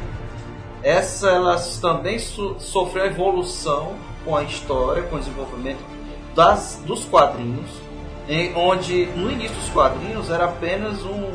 Essa 0.83 1.29
ela 1.29 1.55
também 1.79 2.17
so- 2.19 2.55
sofreu 2.59 3.05
evolução 3.05 3.93
com 4.25 4.35
a 4.35 4.43
história, 4.43 5.03
com 5.03 5.15
o 5.15 5.19
desenvolvimento 5.19 5.79
das, 6.35 6.81
dos 6.85 7.05
quadrinhos, 7.05 7.69
em, 8.27 8.53
onde 8.55 9.05
no 9.15 9.31
início 9.31 9.55
dos 9.55 9.69
quadrinhos 9.69 10.29
era 10.29 10.45
apenas 10.45 11.03
um 11.03 11.29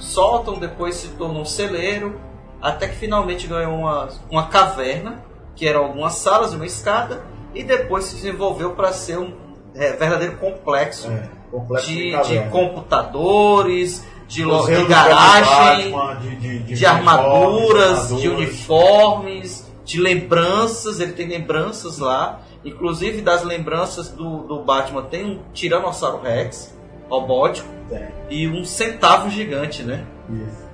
sótão, 0.00 0.58
depois 0.58 0.96
se 0.96 1.08
tornou 1.08 1.42
um 1.42 1.46
celeiro, 1.46 2.20
até 2.60 2.88
que 2.88 2.96
finalmente 2.96 3.46
ganhou 3.46 3.74
uma, 3.74 4.08
uma 4.30 4.46
caverna, 4.48 5.22
que 5.54 5.66
eram 5.66 5.84
algumas 5.84 6.14
salas, 6.14 6.52
uma 6.52 6.66
escada, 6.66 7.22
e 7.54 7.62
depois 7.62 8.04
se 8.04 8.16
desenvolveu 8.16 8.72
para 8.72 8.92
ser 8.92 9.18
um 9.18 9.32
é, 9.74 9.92
verdadeiro 9.92 10.36
complexo 10.36 11.08
É, 11.10 11.28
complexo 11.50 11.86
de, 11.88 12.10
de 12.22 12.38
de 12.44 12.50
computadores, 12.50 14.04
de, 14.26 14.44
lo- 14.44 14.66
de 14.66 14.84
garagem, 14.84 15.94
de, 16.40 16.58
de, 16.74 16.86
armaduras, 16.86 18.08
de 18.16 18.28
uniformes, 18.28 19.66
de 19.84 20.00
lembranças. 20.00 21.00
Ele 21.00 21.12
tem 21.12 21.26
lembranças 21.28 21.98
lá, 21.98 22.40
inclusive 22.64 23.22
das 23.22 23.42
lembranças 23.42 24.08
do, 24.10 24.42
do 24.42 24.62
Batman 24.62 25.02
tem 25.04 25.24
um 25.24 25.40
Tiranossauro 25.52 26.20
Rex 26.22 26.76
robótico 27.08 27.68
Tem. 27.88 28.06
e 28.28 28.46
um 28.46 28.64
centavo 28.64 29.30
gigante, 29.30 29.82
né? 29.82 30.04
Isso. 30.28 30.68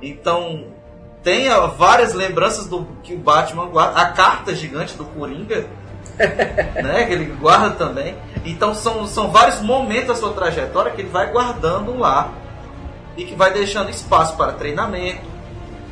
Então 0.00 0.64
tem 1.26 1.50
ó, 1.52 1.66
várias 1.66 2.14
lembranças 2.14 2.68
do 2.68 2.86
que 3.02 3.12
o 3.12 3.18
Batman 3.18 3.66
guarda, 3.66 3.98
a 4.00 4.06
carta 4.12 4.54
gigante 4.54 4.96
do 4.96 5.04
Coringa, 5.06 5.66
né? 6.16 7.04
Que 7.04 7.12
ele 7.14 7.24
guarda 7.40 7.70
também. 7.70 8.14
Então 8.44 8.72
são, 8.72 9.08
são 9.08 9.32
vários 9.32 9.60
momentos 9.60 10.06
da 10.06 10.14
sua 10.14 10.32
trajetória 10.32 10.92
que 10.92 11.00
ele 11.00 11.08
vai 11.08 11.26
guardando 11.32 11.98
lá 11.98 12.28
e 13.16 13.24
que 13.24 13.34
vai 13.34 13.52
deixando 13.52 13.90
espaço 13.90 14.36
para 14.36 14.52
treinamento, 14.52 15.22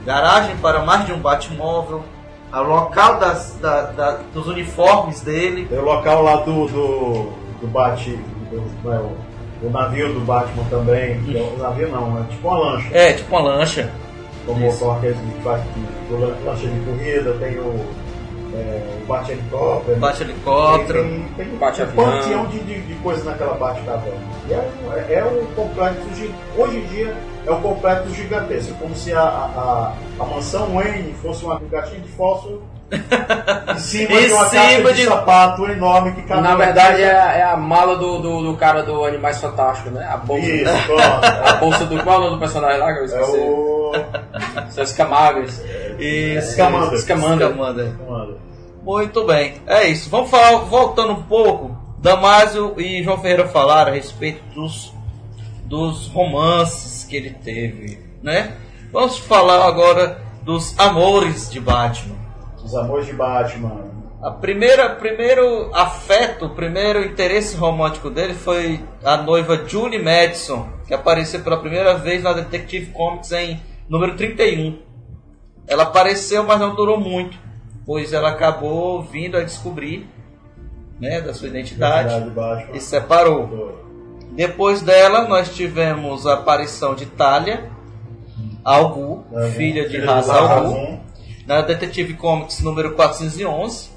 garagem 0.07 0.57
para 0.59 0.85
mais 0.85 1.05
de 1.05 1.13
um 1.13 1.19
Batmóvel, 1.19 2.05
o 2.53 2.63
local 2.63 3.19
das, 3.19 3.59
da- 3.61 3.87
da- 3.91 4.19
dos 4.33 4.47
uniformes 4.47 5.21
dele. 5.21 5.67
Tem 5.69 5.81
o 5.81 5.85
local 5.85 6.23
lá 6.23 6.37
do, 6.37 6.69
do, 6.69 7.33
do 7.61 7.67
Bat. 7.67 8.09
Do, 8.53 8.63
não 8.85 9.69
é, 9.69 9.73
navio 9.73 10.15
do 10.15 10.21
Batman 10.21 10.63
também. 10.71 11.21
que 11.25 11.37
é 11.37 11.41
O 11.43 11.59
navio 11.59 11.89
não, 11.89 12.21
é 12.21 12.23
tipo 12.31 12.47
uma 12.47 12.57
lancha. 12.59 12.89
É, 12.93 13.13
tipo 13.15 13.35
uma 13.35 13.43
lancha. 13.43 13.91
Como 14.47 14.67
Isso. 14.67 14.79
com 14.85 14.93
aqueles 14.93 15.17
que 15.19 15.43
faz 15.43 15.63
que- 15.63 16.13
o 16.15 16.19
lan- 16.21 16.35
lancha 16.45 16.67
de 16.67 16.81
corrida, 16.81 17.33
tem 17.41 17.59
o, 17.59 17.81
é, 18.55 18.81
o 19.03 19.07
bate-helicóptero. 19.07 19.99
Bate-helicóptero. 20.01 21.03
Tem, 21.03 21.25
tem, 21.37 21.47
tem 21.49 21.59
Bate-avião. 21.59 22.07
um 22.07 22.11
panteão 22.11 22.47
de, 22.47 22.59
de, 22.61 22.81
de 22.83 22.95
coisas 22.97 23.25
naquela 23.25 23.55
bate-caverna. 23.55 24.21
E 24.49 24.53
é, 24.53 24.59
um- 24.59 25.13
é 25.13 25.25
um 25.25 25.47
complexo, 25.55 26.03
gi- 26.15 26.35
hoje 26.59 26.77
em 26.77 26.87
dia, 26.87 27.15
é 27.47 27.51
um 27.51 27.61
complexo 27.63 28.11
gigantesco. 28.15 28.75
Como 28.75 28.95
se 28.95 29.13
a, 29.15 29.21
a, 29.23 29.93
a, 30.21 30.25
mansão 30.27 30.75
Wayne 30.75 31.15
fosse 31.23 31.45
uma 31.45 31.59
caixinha 31.71 32.01
de 32.01 32.09
fósforo 32.11 32.63
em 33.75 33.79
cima 33.79 34.13
Em 34.21 34.27
de 34.27 34.33
uma 34.33 34.45
cima 34.49 34.63
caixa 34.63 34.83
de, 34.83 34.93
de- 34.93 35.05
sapato 35.07 35.65
enorme 35.67 36.13
que 36.13 36.23
cabe 36.23 36.43
Na 36.43 36.51
na 36.51 36.55
verdade 36.55 37.03
é, 37.03 37.07
é 37.39 37.43
a 37.43 37.57
mala 37.57 37.97
do, 37.97 38.19
do, 38.21 38.43
do 38.43 38.57
cara 38.59 38.83
do 38.83 39.05
Animais 39.05 39.41
Fantásticos, 39.41 39.91
né? 39.93 40.07
A 40.09 40.17
bolsa. 40.19 40.47
Isso, 40.47 40.87
pronto. 40.87 41.03
A 41.49 41.53
bolsa 41.55 41.85
do. 41.87 42.03
Qual 42.05 42.17
é 42.17 42.19
o 42.19 42.21
nome 42.25 42.35
do 42.35 42.41
personagem 42.41 42.79
lá 42.79 42.93
que 42.93 42.99
eu 42.99 43.03
É 43.03 43.07
esqueci? 43.07 43.37
o. 43.39 43.74
São 44.71 44.85
Escamagres. 44.85 45.63
Isso. 45.99 46.53
Scamander. 46.53 46.99
Scamander. 46.99 47.49
Scamander. 47.49 47.93
Mano, 48.09 48.39
Muito 48.83 49.25
bem, 49.25 49.55
é 49.67 49.89
isso. 49.89 50.11
Vamos 50.11 50.31
falar, 50.31 50.59
voltando 50.59 51.13
um 51.13 51.23
pouco. 51.23 51.77
Damásio 51.99 52.75
e 52.79 53.03
João 53.03 53.19
Ferreira 53.19 53.49
falaram 53.49 53.91
a 53.91 53.95
respeito 53.95 54.43
dos, 54.55 54.93
dos 55.65 56.07
romances 56.09 57.05
que 57.05 57.17
ele 57.17 57.31
teve, 57.31 57.99
né? 58.23 58.57
Vamos 58.93 59.19
falar 59.19 59.67
agora 59.67 60.21
dos 60.43 60.79
amores 60.79 61.51
de 61.51 61.61
Batman. 61.61 62.17
Os 62.63 62.75
amores 62.75 63.07
de 63.07 63.15
Batman. 63.15 63.95
A 64.23 64.31
primeira, 64.31 64.91
primeiro 64.91 65.71
afeto, 65.75 66.47
o 66.47 66.51
primeiro 66.51 67.05
interesse 67.05 67.57
romântico 67.57 68.09
dele 68.09 68.35
foi 68.35 68.83
a 69.03 69.19
noiva 69.19 69.67
Julie 69.67 70.03
Madison, 70.03 70.69
que 70.87 70.95
apareceu 70.95 71.41
pela 71.41 71.59
primeira 71.59 71.95
vez 71.95 72.23
na 72.23 72.33
Detective 72.33 72.93
Comics 72.93 73.33
em 73.33 73.61
número 73.89 74.17
31. 74.17 74.79
Ela 75.67 75.85
apareceu, 75.85 76.43
mas 76.45 76.61
não 76.61 76.75
durou 76.75 76.99
muito, 77.01 77.39
pois 77.87 78.13
ela 78.13 78.31
acabou 78.31 79.03
vindo 79.03 79.37
a 79.37 79.43
descobrir 79.43 80.07
né, 81.01 81.21
da 81.21 81.33
sua 81.35 81.49
identidade 81.49 82.15
e 82.73 82.81
separou. 82.81 83.83
Depois 84.33 84.83
dela, 84.83 85.27
nós 85.29 85.55
tivemos 85.55 86.27
a 86.27 86.35
aparição 86.35 86.95
de 86.95 87.07
Talia 87.07 87.71
Algu, 88.65 89.25
Uhum. 89.31 89.51
filha 89.53 89.89
de 89.89 89.99
Ra's 90.01 90.25
de 90.27 90.31
al 90.31 90.47
Ra's 90.47 90.63
Ghul, 90.63 90.77
al 90.77 91.01
na 91.47 91.61
Detective 91.61 92.15
Comics 92.15 92.61
número 92.61 92.95
411. 92.95 93.91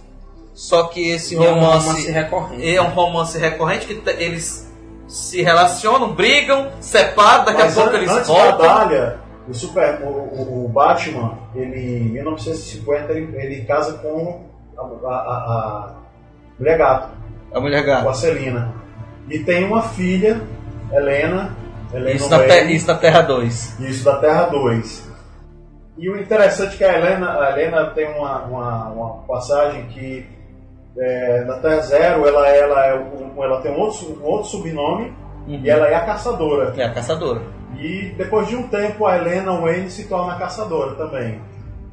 Só 0.53 0.83
que 0.87 1.07
esse 1.09 1.35
E 1.35 1.37
é 1.37 1.51
um 1.51 1.55
romance, 1.59 1.87
romance 1.87 2.11
recorrente. 2.11 2.75
é 2.75 2.81
um 2.81 2.89
romance 2.89 3.37
recorrente 3.37 3.85
que 3.87 4.01
eles 4.09 4.73
se 5.07 5.41
relacionam, 5.43 6.13
brigam, 6.13 6.69
separam, 6.81 7.45
daqui 7.45 7.61
Mas 7.61 7.77
a 7.77 7.81
pouco 7.81 7.95
an- 7.95 7.99
eles 7.99 8.11
antes 8.11 8.27
voltam. 8.27 8.57
da 8.57 8.77
Dália, 8.83 9.19
o, 9.47 9.53
super, 9.53 9.99
o, 10.03 10.07
o- 10.07 10.65
o 10.65 10.69
Batman, 10.69 11.37
ele, 11.55 11.97
em 11.99 12.09
1950, 12.09 13.13
ele, 13.13 13.35
ele 13.37 13.65
casa 13.65 13.93
com 13.99 14.41
a, 14.77 14.81
a, 14.81 15.13
a, 15.13 15.13
a 15.89 15.95
Mulher 16.59 16.77
Gato, 16.77 17.09
A 17.53 17.59
mulher 17.59 17.85
com 18.03 18.09
a. 18.09 18.13
Celina. 18.13 18.73
E 19.29 19.39
tem 19.39 19.63
uma 19.65 19.81
filha, 19.83 20.41
Helena, 20.91 21.55
Helena 21.93 22.11
Isso 22.11 22.29
na, 22.29 22.37
Wayne. 22.37 22.67
te, 22.69 22.75
isso 22.75 22.87
na 22.87 22.95
Terra 22.95 23.21
2. 23.21 23.79
Isso 23.79 24.03
da 24.05 24.17
Terra 24.17 24.43
2. 24.45 25.07
E 25.97 26.09
o 26.09 26.19
interessante 26.19 26.75
é 26.75 26.77
que 26.77 26.83
a 26.83 26.97
Helena, 26.97 27.39
a 27.39 27.51
Helena 27.51 27.85
tem 27.87 28.07
uma, 28.17 28.43
uma, 28.43 28.85
uma 28.89 29.09
passagem 29.27 29.85
que 29.87 30.25
é, 30.97 31.43
na 31.45 31.57
Terra 31.59 31.81
Zero 31.81 32.27
ela, 32.27 32.47
ela, 32.47 32.85
é, 32.87 32.91
ela 33.37 33.61
tem 33.61 33.71
um 33.71 33.79
outro, 33.79 34.19
um 34.21 34.25
outro 34.25 34.49
subnome 34.49 35.13
e 35.47 35.69
ela 35.69 35.87
é 35.87 35.95
a 35.95 36.01
caçadora. 36.05 36.73
É 36.77 36.83
a 36.85 36.93
caçadora. 36.93 37.41
E 37.77 38.13
depois 38.17 38.47
de 38.47 38.55
um 38.55 38.67
tempo 38.67 39.05
a 39.05 39.17
Helena 39.17 39.51
Wayne 39.59 39.89
se 39.89 40.05
torna 40.05 40.35
caçadora 40.37 40.95
também. 40.95 41.41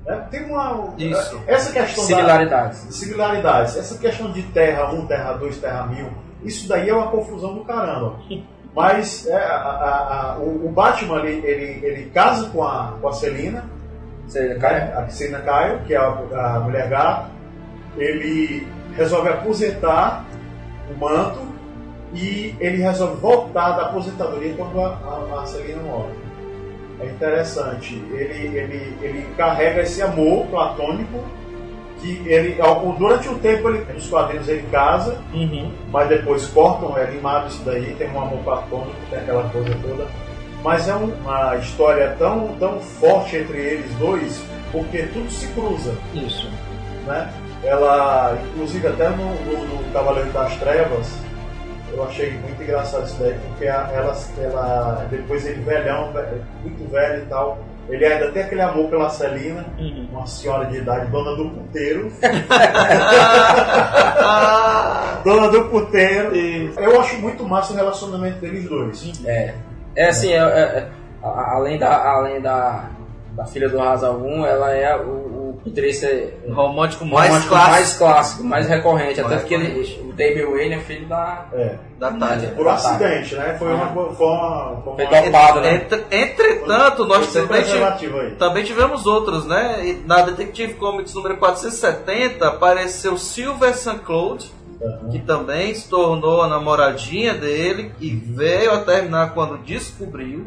É, 0.06 0.14
tem 0.30 0.44
uma. 0.44 0.94
Isso. 0.98 1.42
Essa 1.46 1.72
questão 1.72 2.04
Similaridades. 2.04 2.84
Da, 2.84 2.92
similaridades. 2.92 3.76
Essa 3.76 3.98
questão 3.98 4.30
de 4.32 4.42
Terra 4.44 4.90
1, 4.92 5.06
Terra 5.06 5.32
2, 5.34 5.56
Terra 5.58 5.86
1000, 5.86 6.08
isso 6.44 6.68
daí 6.68 6.88
é 6.90 6.94
uma 6.94 7.08
confusão 7.10 7.54
do 7.54 7.64
caramba. 7.64 8.16
Mas 8.74 9.26
é, 9.26 9.36
a- 9.36 9.56
a- 9.56 10.32
a- 10.34 10.38
o, 10.38 10.66
o 10.66 10.68
Batman 10.70 11.20
ele, 11.24 11.46
ele, 11.46 11.86
ele 11.86 12.10
casa 12.10 12.50
com 12.50 12.62
a, 12.64 12.94
com 13.00 13.08
a 13.08 13.12
Celina, 13.12 13.64
Você 14.26 14.54
né, 14.54 14.94
a 14.96 15.08
Celina 15.08 15.38
Caio, 15.40 15.80
que 15.86 15.94
é 15.94 15.96
a, 15.96 16.08
a 16.08 16.60
mulher 16.60 16.88
gato. 16.88 17.30
Ele 17.96 18.66
resolve 18.96 19.28
aposentar 19.28 20.24
o 20.94 20.98
manto 20.98 21.40
e 22.14 22.54
ele 22.60 22.82
resolve 22.82 23.16
voltar 23.20 23.72
da 23.72 23.82
aposentadoria 23.86 24.54
quando 24.54 24.80
a, 24.80 24.86
a, 25.34 25.42
a 25.42 25.46
Celina 25.46 25.82
morre. 25.82 26.12
É 27.00 27.06
interessante. 27.06 27.94
Ele, 28.12 28.56
ele, 28.56 28.96
ele 29.02 29.26
carrega 29.36 29.82
esse 29.82 30.00
amor 30.00 30.46
platônico 30.46 31.24
que 32.00 32.22
ele, 32.26 32.56
durante 32.98 33.28
um 33.28 33.38
tempo, 33.38 33.68
ele, 33.68 33.84
nos 33.92 34.08
quadrinhos 34.08 34.48
ele 34.48 34.66
casa, 34.70 35.18
mas 35.90 36.08
depois 36.08 36.46
cortam, 36.48 36.96
é 36.98 37.10
limado 37.10 37.48
isso 37.48 37.62
daí, 37.64 37.94
tem 37.98 38.10
um 38.10 38.20
amor 38.20 38.38
platônico, 38.44 38.94
tem 39.10 39.18
aquela 39.20 39.48
coisa 39.48 39.74
toda. 39.82 40.06
Mas 40.62 40.88
é 40.88 40.94
um- 40.94 41.12
uma 41.22 41.56
história 41.56 42.14
tão, 42.18 42.48
tão 42.58 42.78
forte 42.80 43.36
entre 43.36 43.58
eles 43.58 43.92
dois, 43.96 44.42
porque 44.70 45.02
tudo 45.04 45.30
se 45.30 45.46
cruza. 45.48 45.94
Isso. 46.14 46.48
Né? 47.06 47.30
Ela, 47.62 48.38
inclusive 48.52 48.86
até 48.86 49.08
no, 49.10 49.34
no, 49.34 49.64
no 49.64 49.92
Cavaleiro 49.92 50.30
das 50.30 50.56
Trevas, 50.56 51.18
eu 51.96 52.04
achei 52.04 52.32
muito 52.32 52.62
engraçado 52.62 53.04
isso 53.06 53.16
daí, 53.20 53.34
porque 53.48 53.64
ela, 53.66 54.14
ela 54.42 55.06
depois 55.10 55.46
ele 55.46 55.62
velhão, 55.62 56.12
ve- 56.12 56.40
muito 56.62 56.90
velho 56.90 57.22
e 57.22 57.26
tal, 57.26 57.58
ele 57.88 58.04
ainda 58.04 58.30
tem 58.32 58.42
aquele 58.42 58.62
amor 58.62 58.88
pela 58.88 59.10
Celina, 59.10 59.64
uma 60.10 60.26
senhora 60.26 60.66
de 60.66 60.78
idade, 60.78 61.06
dona 61.10 61.36
do 61.36 61.50
puteiro. 61.50 62.10
dona 65.24 65.48
do 65.48 65.64
puteiro. 65.68 66.34
Eu 66.78 67.00
acho 67.00 67.16
muito 67.20 67.44
massa 67.44 67.72
o 67.72 67.76
relacionamento 67.76 68.38
deles 68.38 68.68
dois. 68.68 69.12
É. 69.24 69.54
É 69.96 70.08
assim, 70.08 70.32
é- 70.32 70.36
é- 70.38 70.78
é, 70.78 70.88
além 71.22 71.78
da, 71.78 71.96
além 72.10 72.40
da, 72.40 72.86
da 73.32 73.44
filha 73.46 73.68
do 73.68 73.80
Hazavun, 73.80 74.44
ela 74.44 74.72
é 74.72 74.96
o, 74.96 75.23
o 75.64 75.70
Patrícia 75.70 76.34
romântico 76.52 77.06
mais 77.06 77.28
romântico 77.28 77.48
clássico. 77.54 77.70
mais 77.72 77.96
clássico, 77.96 78.44
mais 78.44 78.68
recorrente. 78.68 79.20
Mais 79.20 79.32
Até 79.32 79.36
porque 79.40 79.54
ele, 79.54 80.00
o 80.08 80.12
David 80.12 80.44
Wayne 80.44 80.74
é 80.74 80.78
filho 80.80 81.06
da. 81.06 81.46
É. 81.52 81.76
Da 81.98 82.12
Thalia. 82.12 82.48
Por 82.50 82.68
acidente, 82.68 83.34
né? 83.34 83.56
Foi 83.58 83.72
uma. 83.72 83.86
Foi 83.88 84.04
uma, 84.04 84.12
foi 84.14 84.26
uma 84.92 84.96
Foi 84.96 85.22
topado, 85.22 85.60
né? 85.60 85.74
Entre- 85.76 86.04
entretanto, 86.10 87.04
nós 87.06 87.26
Foi 87.26 87.42
também, 87.42 87.64
também 88.38 88.64
tivemos 88.64 89.06
outros, 89.06 89.46
né? 89.46 89.86
E 89.86 89.92
Na 90.06 90.20
Detective 90.22 90.74
Comics 90.74 91.14
número 91.14 91.36
470 91.38 92.46
apareceu 92.46 93.16
Silver 93.16 93.74
St. 93.74 94.00
Claude, 94.04 94.52
que 95.10 95.18
também 95.20 95.74
se 95.74 95.88
tornou 95.88 96.42
a 96.42 96.48
namoradinha 96.48 97.32
dele 97.32 97.90
e 98.00 98.10
veio 98.10 98.72
a 98.72 98.78
terminar 98.80 99.32
quando 99.32 99.56
descobriu. 99.58 100.46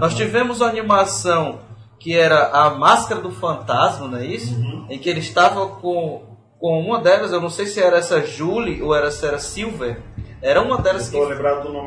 Nós 0.00 0.14
tivemos 0.14 0.60
uma 0.60 0.68
animação 0.68 1.60
que 1.98 2.16
era 2.16 2.48
a 2.48 2.70
Máscara 2.70 3.20
do 3.20 3.30
Fantasma, 3.30 4.06
não 4.08 4.18
é 4.18 4.26
isso? 4.26 4.54
Em 4.88 4.98
que 4.98 5.08
ele 5.08 5.20
estava 5.20 5.66
com, 5.66 6.22
com 6.58 6.80
uma 6.80 7.00
delas, 7.00 7.32
eu 7.32 7.40
não 7.40 7.50
sei 7.50 7.66
se 7.66 7.80
era 7.80 7.98
essa 7.98 8.24
Julie 8.24 8.82
ou 8.82 8.94
era, 8.94 9.10
se 9.10 9.26
era 9.26 9.38
Silver. 9.38 10.00
Era 10.42 10.60
uma 10.62 10.78
delas 10.78 11.08
que 11.08 11.16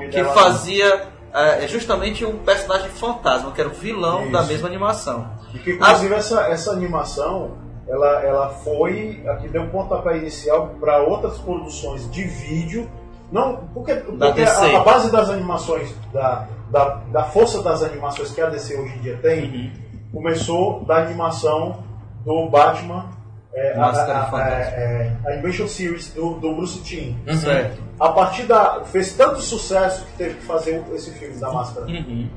que 0.09 0.23
fazia 0.23 1.07
é, 1.33 1.67
justamente 1.67 2.25
o 2.25 2.33
personagem 2.39 2.89
fantasma, 2.89 3.51
que 3.51 3.61
era 3.61 3.69
o 3.69 3.73
vilão 3.73 4.23
Isso. 4.23 4.31
da 4.31 4.43
mesma 4.43 4.67
animação. 4.67 5.29
E 5.53 5.59
que, 5.59 5.71
inclusive, 5.73 6.13
essa, 6.13 6.41
essa 6.47 6.71
animação 6.71 7.57
ela, 7.87 8.23
ela 8.23 8.49
foi 8.49 9.23
a 9.27 9.35
que 9.37 9.47
deu 9.47 9.67
pontapé 9.67 10.17
inicial 10.17 10.75
para 10.79 11.01
outras 11.01 11.37
produções 11.39 12.09
de 12.11 12.23
vídeo. 12.23 12.89
Não, 13.31 13.67
porque, 13.73 13.95
porque 13.95 14.41
a, 14.41 14.79
a 14.79 14.83
base 14.83 15.11
das 15.11 15.29
animações, 15.29 15.93
da, 16.11 16.47
da, 16.71 17.01
da 17.11 17.23
força 17.25 17.61
das 17.61 17.83
animações 17.83 18.31
que 18.31 18.41
a 18.41 18.49
DC 18.49 18.75
hoje 18.75 18.95
em 18.95 19.01
dia 19.01 19.19
tem, 19.21 19.49
Uhum. 19.49 19.88
Começou 20.11 20.83
da 20.85 20.97
animação 20.97 21.83
do 22.25 22.49
Batman, 22.49 23.05
é, 23.53 23.73
a, 23.73 23.85
a, 23.85 24.37
a, 24.37 24.49
é, 24.49 25.11
a 25.25 25.35
Invention 25.35 25.67
Series 25.67 26.13
do, 26.13 26.35
do 26.35 26.55
Bruce 26.55 26.81
Timm. 26.81 27.15
Certo. 27.35 27.81
A 27.99 28.09
partir 28.09 28.43
da. 28.43 28.83
fez 28.85 29.13
tanto 29.13 29.41
sucesso 29.41 30.05
que 30.05 30.17
teve 30.17 30.35
que 30.35 30.43
fazer 30.43 30.83
esse 30.93 31.11
filme 31.11 31.35
da 31.39 31.51
Máscara. 31.51 31.85
Uhum. 31.87 32.29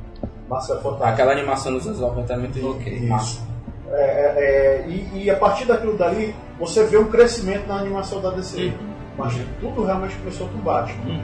Máscara 0.48 0.80
Fantástica. 0.80 1.08
Aquela 1.10 1.32
animação 1.32 1.72
dos 1.72 1.86
anos 1.86 2.00
90 2.00 2.32
é 2.32 2.36
muito 2.36 3.08
massa. 3.08 3.40
É, 3.90 3.94
é, 3.94 4.84
é, 4.84 4.88
e, 4.88 5.24
e 5.24 5.30
a 5.30 5.36
partir 5.36 5.66
daquilo 5.66 5.96
dali, 5.96 6.34
você 6.58 6.84
vê 6.84 6.96
um 6.96 7.10
crescimento 7.10 7.66
na 7.66 7.76
animação 7.76 8.20
da 8.20 8.30
DC. 8.30 8.72
Mas 9.16 9.34
tudo 9.60 9.84
realmente 9.84 10.16
começou 10.16 10.48
com 10.48 10.58
Batman. 10.58 11.20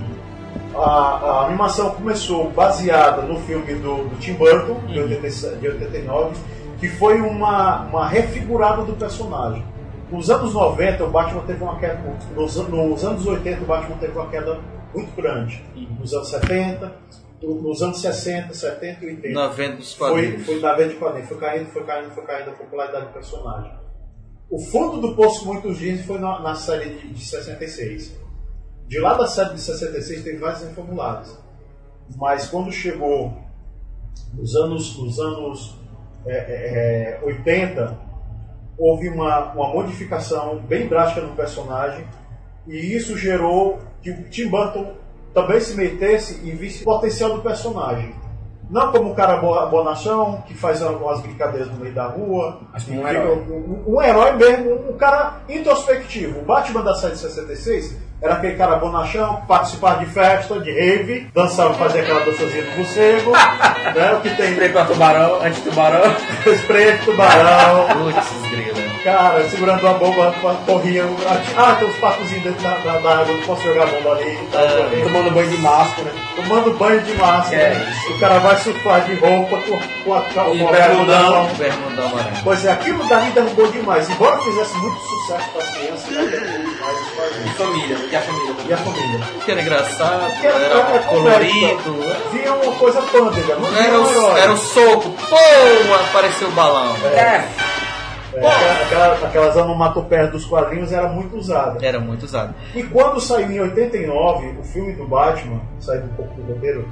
A, 0.75 0.81
a 0.81 1.47
animação 1.47 1.91
começou 1.91 2.51
baseada 2.51 3.23
no 3.23 3.41
filme 3.41 3.75
do, 3.75 4.09
do 4.09 4.17
Tim 4.19 4.35
Burton, 4.35 4.87
de, 4.87 5.01
87 5.01 5.57
de 5.57 5.69
89, 5.69 6.37
que 6.79 6.89
foi 6.89 7.21
uma, 7.21 7.83
uma 7.87 8.07
refigurada 8.07 8.83
do 8.83 8.95
personagem. 8.95 9.65
Nos 10.11 10.31
anos 10.31 10.55
90, 10.55 11.05
o 11.05 11.11
Batman 11.11 11.43
teve 11.43 11.63
uma 11.63 11.79
queda. 11.79 12.01
Nos, 12.35 12.57
nos 12.57 13.05
anos 13.05 13.27
80, 13.27 13.63
o 13.63 13.67
Batman 13.67 13.97
teve 13.97 14.13
uma 14.13 14.29
queda 14.29 14.59
muito 14.95 15.15
grande. 15.15 15.63
Nos 15.99 16.15
anos 16.15 16.29
70, 16.31 16.93
nos 17.43 17.83
anos 17.83 18.01
60, 18.01 18.55
70 18.55 19.05
e 19.05 19.09
80. 19.09 19.29
Na 19.35 19.49
venda 19.49 19.77
dos 19.77 19.93
Foi, 19.95 20.11
quadrinhos. 20.11 20.47
foi 20.47 20.61
na 20.61 20.73
venda 20.75 20.89
de 20.91 20.97
quadrinhos. 20.97 21.29
Foi 21.29 21.39
caindo, 21.39 21.67
foi 21.71 21.85
caindo, 21.85 22.11
foi 22.11 22.25
caindo 22.25 22.51
a 22.51 22.53
popularidade 22.55 23.07
do 23.07 23.13
personagem. 23.13 23.73
O 24.51 24.59
fundo 24.59 25.01
do 25.01 25.15
poço, 25.15 25.45
muitos 25.47 25.79
dizem, 25.79 26.05
foi 26.05 26.19
na, 26.19 26.41
na 26.41 26.55
série 26.55 26.89
de, 26.91 27.09
de 27.09 27.25
66. 27.25 28.17
De 28.89 28.99
lá 28.99 29.15
da 29.15 29.27
série 29.27 29.55
de 29.55 29.61
66 29.61 30.25
teve 30.25 30.39
vários 30.39 30.63
reformulados. 30.63 31.37
Mas 32.17 32.49
quando 32.49 32.73
chegou 32.73 33.37
nos 34.33 34.57
anos, 34.57 34.99
nos 34.99 35.21
anos 35.21 35.77
é, 36.27 36.33
é, 36.33 37.21
é, 37.21 37.25
80, 37.25 37.99
houve 38.79 39.11
uma, 39.11 39.53
uma 39.53 39.69
modificação 39.69 40.59
bem 40.61 40.89
drástica 40.89 41.21
no 41.21 41.37
personagem 41.37 42.07
e 42.67 42.77
isso 42.95 43.17
gerou 43.17 43.79
que 44.01 44.11
o 44.11 44.25
Tim 44.31 44.49
Burton 44.49 44.95
também 45.35 45.61
se 45.61 45.77
metesse 45.77 46.41
e 46.47 46.51
visse 46.53 46.83
o 46.83 46.85
potencial 46.87 47.35
do 47.35 47.43
personagem. 47.43 48.15
Não 48.71 48.93
como 48.93 49.13
um 49.13 49.15
cara 49.15 49.39
bo- 49.39 49.67
bonachão, 49.69 50.43
que 50.47 50.53
faz 50.55 50.83
algumas 50.83 51.21
brincadeiras 51.21 51.69
no 51.69 51.77
meio 51.79 51.95
da 51.95 52.05
rua. 52.07 52.59
Mas 52.73 52.85
como 52.85 53.01
um 53.03 53.09
herói. 53.09 53.37
Um, 53.49 53.95
um 53.97 54.03
herói 54.03 54.33
mesmo, 54.33 54.75
um 54.91 54.97
cara 54.97 55.37
introspectivo. 55.49 56.41
O 56.41 56.45
Batman 56.45 56.83
da 56.83 56.95
série 56.95 57.15
de 57.15 57.21
66 57.21 57.97
era 58.21 58.35
aquele 58.35 58.57
cara 58.57 58.77
bonachão, 58.77 59.37
que 59.37 59.47
participava 59.47 60.05
de 60.05 60.07
festa, 60.11 60.59
de 60.61 60.71
rave, 60.73 61.31
dançava, 61.33 61.73
fazia 61.75 62.03
aquela 62.03 62.21
dançazinha 62.25 62.65
do 62.65 62.77
morcego, 62.77 63.31
né? 63.95 64.13
O 64.17 64.21
que 64.21 64.37
tem 64.37 64.51
Spray 64.53 64.69
pra 64.71 64.85
tubarão, 64.85 65.41
anti-tubarão. 65.43 66.15
spray 66.59 66.99
tubarão, 66.99 67.87
Putz, 68.13 68.51
grila. 68.51 68.88
Cara, 69.03 69.49
segurando 69.49 69.87
a 69.87 69.93
bomba, 69.95 70.35
corria. 70.67 71.05
Ah, 71.57 71.77
tem 71.79 71.89
uns 71.89 71.97
patozinhos 71.97 72.45
dentro 72.45 72.63
da, 72.63 72.75
da, 72.79 72.99
da 72.99 73.19
água, 73.21 73.35
não 73.35 73.43
posso 73.43 73.63
jogar 73.63 73.85
a 73.85 73.87
bomba 73.87 74.13
ali. 74.13 74.39
Tá, 74.53 74.61
ali. 74.61 75.03
Tomando 75.03 75.31
banho 75.31 75.51
de 75.51 75.59
máscara. 75.59 76.13
Tomando 76.37 76.73
banho 76.79 77.01
de 77.03 77.15
máscara. 77.15 77.63
É. 77.63 77.89
O 78.11 78.19
cara 78.19 78.39
vai 78.41 78.57
surfar 78.59 79.01
de 79.03 79.15
roupa 79.15 79.59
com, 79.59 79.79
com 80.05 80.15
a, 80.15 80.21
com 80.23 80.41
a 80.41 80.49
E 80.55 80.59
bermudão. 80.59 81.47
bermudão. 81.57 82.07
Amarelo. 82.09 82.37
Pois 82.45 82.65
é, 82.65 82.73
aquilo 82.73 83.05
dali 83.09 83.31
derrubou 83.31 83.67
demais. 83.71 84.09
Embora 84.09 84.39
fizesse 84.39 84.77
muito 84.79 84.99
sucesso 85.01 85.49
para 85.51 85.63
as 85.63 85.71
crianças, 85.71 86.09
E 87.45 87.49
família. 87.51 87.97
E 88.11 88.17
a 88.17 88.21
família. 88.21 88.55
E 88.69 88.73
a 88.73 88.77
família. 88.77 89.21
Porque 89.35 89.51
era 89.51 89.61
engraçado, 89.61 90.31
Porque 90.33 90.47
era, 90.47 90.57
era 90.57 90.75
era 90.79 90.99
colorido. 91.01 92.01
Via 92.33 92.53
uma 92.53 92.73
coisa 92.77 93.03
pândega, 93.03 93.57
não 93.57 93.77
Era 93.77 94.01
o, 94.01 94.37
era 94.37 94.53
o 94.53 94.57
soco, 94.57 95.11
pô, 95.29 95.37
apareceu 96.09 96.49
o 96.49 96.53
balão. 96.53 96.97
É. 97.15 97.19
É, 97.19 97.49
aquela- 98.37 98.83
aquela- 98.85 99.27
aquelas 99.29 99.57
onomatopeias 99.57 100.31
dos 100.31 100.45
quadrinhos 100.45 100.93
era 100.93 101.09
muito 101.09 101.37
usada. 101.37 101.85
Era 101.85 101.99
muito 102.01 102.25
usado. 102.25 102.55
E 102.75 102.83
quando 102.83 103.21
saiu 103.21 103.51
em 103.51 103.61
89 103.61 104.55
o 104.61 104.63
filme 104.63 104.93
do 104.93 105.07
Batman, 105.07 105.61
saiu 105.81 106.05
um 106.05 106.09
pouco 106.09 106.35
do 106.41 106.53
roteiro, 106.53 106.87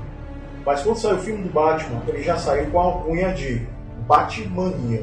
mas 0.64 0.82
quando 0.82 0.96
saiu 0.96 1.16
o 1.16 1.20
filme 1.20 1.42
do 1.42 1.52
Batman, 1.52 2.02
ele 2.08 2.22
já 2.22 2.36
saiu 2.36 2.70
com 2.70 2.80
a 2.80 2.84
alcunha 2.84 3.32
de 3.34 3.66
Batmania. 4.06 5.02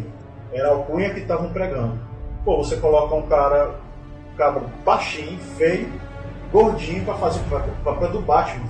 Era 0.51 0.69
a 0.69 0.71
alcunha 0.71 1.09
que 1.13 1.19
estavam 1.19 1.49
pregando. 1.49 1.99
Pô, 2.45 2.57
você 2.57 2.75
coloca 2.77 3.15
um 3.15 3.23
cara, 3.23 3.71
um 4.33 4.37
cara 4.37 4.61
baixinho, 4.85 5.39
feio, 5.57 5.87
gordinho, 6.51 7.03
pra 7.05 7.15
fazer 7.15 7.39
o 7.39 7.83
papel 7.83 8.09
do 8.11 8.21
Batman. 8.21 8.67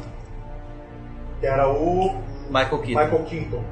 Que 1.39 1.47
era 1.47 1.67
o 1.69 2.15
Michael 2.49 2.79
Keaton. 2.81 3.01
Michael 3.03 3.23
Keaton. 3.25 3.63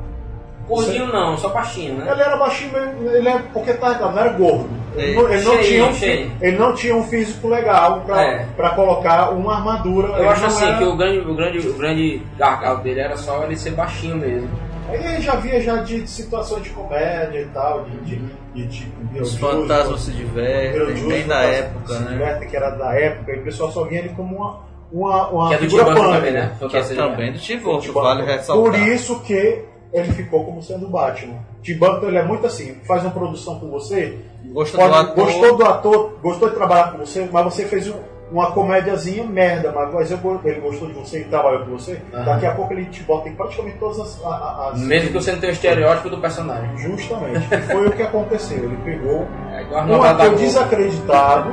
Gordinho 0.76 1.08
não, 1.08 1.38
só 1.38 1.50
baixinho, 1.50 1.96
né? 1.96 2.12
Ele 2.12 2.22
era 2.22 2.38
baixinho, 2.38 2.72
mas 2.74 3.14
ele 3.14 3.28
é 3.30 3.40
porque 3.54 3.74
tá, 3.74 3.98
não 4.00 4.18
era 4.18 4.30
gordo. 4.30 4.70
Ele, 4.96 5.12
É, 5.12 5.16
não, 5.16 5.30
ele 5.32 5.42
não 5.44 5.52
cheio, 5.54 5.64
tinha 5.64 5.86
um, 5.86 5.94
cheio. 5.94 6.32
ele 6.42 6.58
não 6.58 6.74
tinha 6.74 6.96
um 6.96 7.04
físico 7.04 7.48
legal 7.48 8.02
pra, 8.02 8.22
É. 8.24 8.46
pra 8.58 8.72
colocar 8.72 9.30
uma 9.32 9.56
armadura. 9.56 10.10
Eu 10.10 10.16
Ele 10.18 10.28
acho 10.28 10.46
assim 10.46 10.66
era- 10.66 10.78
que 10.78 10.84
o 10.84 10.96
grande, 10.98 11.20
o, 11.20 11.34
grande, 11.36 11.60
o 11.68 11.74
grande 11.76 12.22
gargalo 12.38 12.80
dele 12.80 13.00
era 13.00 13.16
só 13.16 13.44
ele 13.46 13.56
ser 13.56 13.72
baixinho 13.72 14.18
mesmo. 14.18 14.50
Ele 14.92 15.22
já 15.22 15.36
via 15.38 15.62
já 15.62 15.78
de 15.78 16.06
situações 16.06 16.64
de 16.64 16.70
comédia 16.72 17.40
e 17.40 17.46
tal, 17.54 17.86
de, 17.86 17.98
de, 18.02 18.22
de 18.54 18.68
tipo. 18.68 19.22
Os 19.22 19.32
de- 19.32 19.38
fantasmas 19.40 20.02
se 20.02 20.12
de- 20.12 20.18
divertem, 20.26 20.94
de- 20.94 21.02
bem 21.08 21.22
de- 21.22 21.28
da 21.30 21.40
se 21.42 21.48
época, 21.56 22.00
né? 22.00 22.12
divertem, 22.12 22.50
que 22.50 22.58
era 22.58 22.70
da 22.72 22.94
época, 22.94 23.32
e 23.32 23.40
o 23.40 23.44
pessoal 23.44 23.72
só 23.72 23.84
via 23.86 24.00
ele 24.00 24.10
como 24.10 24.36
uma, 24.36 24.60
uma, 24.92 25.30
uma 25.30 25.48
Que 25.48 25.54
é 25.54 25.58
do 25.60 25.64
figura 25.70 25.86
punk, 25.86 26.12
também, 26.16 26.32
né? 26.34 26.52
Que 26.70 26.76
é 26.78 26.82
de 26.82 26.96
também 26.96 27.32
do 27.32 27.40
Tim 27.40 27.60
vale 27.94 28.24
ressaltar. 28.26 28.72
Por 28.72 28.78
isso 28.90 29.22
que 29.22 29.64
ele 29.94 30.12
ficou 30.14 30.46
como 30.46 30.62
sendo 30.64 30.86
o 30.86 30.90
Batman. 30.90 31.36
Tim 31.62 31.76
Burton 31.78 32.08
ele 32.08 32.18
é 32.18 32.24
muito 32.24 32.46
assim, 32.48 32.76
faz 32.88 33.04
uma 33.04 33.12
produção 33.12 33.60
com 33.60 33.70
você, 33.70 34.18
Gostou 34.46 34.80
pode- 34.80 34.92
do 34.94 34.98
ator. 35.00 35.16
gostou 35.26 35.58
do 35.58 35.66
ator, 35.66 36.14
gostou 36.22 36.50
de 36.50 36.56
trabalhar 36.56 36.92
com 36.92 36.98
você, 37.00 37.28
mas 37.32 37.44
você 37.44 37.66
fez 37.66 37.88
um- 37.88 38.00
uma 38.32 38.52
comédiazinha 38.54 39.26
merda, 39.26 39.74
mas 39.74 40.10
ele 40.10 40.62
gostou 40.62 40.88
de 40.88 40.94
você 40.94 41.20
e 41.20 41.24
trabalhou 41.26 41.66
com 41.66 41.72
você, 41.72 42.02
Aham. 42.14 42.24
daqui 42.24 42.46
a 42.46 42.56
pouco 42.56 42.72
ele 42.72 42.86
te 42.86 43.04
bota 43.04 43.28
em 43.28 43.36
praticamente 43.36 43.78
todas 43.78 44.00
as... 44.00 44.22
as- 44.26 44.80
Mesmo 44.80 45.10
que 45.10 45.14
você 45.16 45.34
não 45.34 45.40
tenha 45.40 45.52
o 45.52 45.54
estereótipo 45.54 46.10
do 46.10 46.18
personagem. 46.20 46.78
Justamente. 46.78 47.46
E 47.54 47.58
foi 47.64 47.88
o 47.88 47.92
que 47.92 48.02
aconteceu. 48.02 48.64
Ele 48.64 48.78
pegou 48.86 49.28
É 49.52 49.82
um 49.84 50.02
ator 50.02 50.36
desacreditado, 50.36 51.52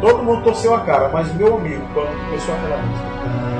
todo 0.00 0.22
mundo 0.24 0.42
torceu 0.42 0.74
a 0.74 0.80
cara, 0.80 1.08
mas 1.10 1.32
meu 1.34 1.56
amigo, 1.56 1.86
quando 1.94 2.08
começou 2.26 2.54
aquela 2.56 2.76
música. 2.78 3.53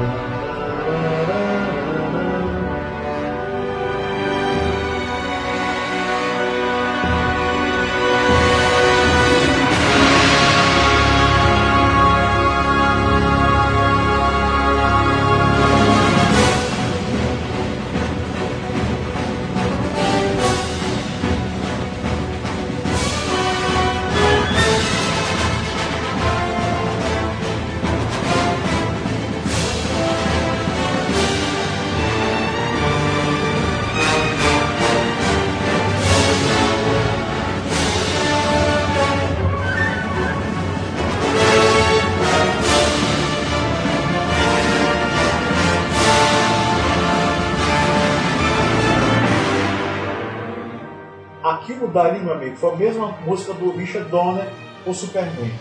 Meu 52.24 52.34
amigo, 52.34 52.56
foi 52.56 52.72
a 52.72 52.76
mesma 52.76 53.14
música 53.26 53.52
do 53.54 53.70
Richard 53.76 54.08
Donner 54.10 54.46
com 54.84 54.92
Superman. 54.94 55.52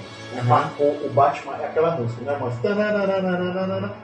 Marcou 0.46 0.88
o 1.06 1.10
Batman, 1.14 1.54
é 1.62 1.66
aquela 1.66 1.92
música, 1.92 2.22
né? 2.26 2.36
Mas... 2.42 2.56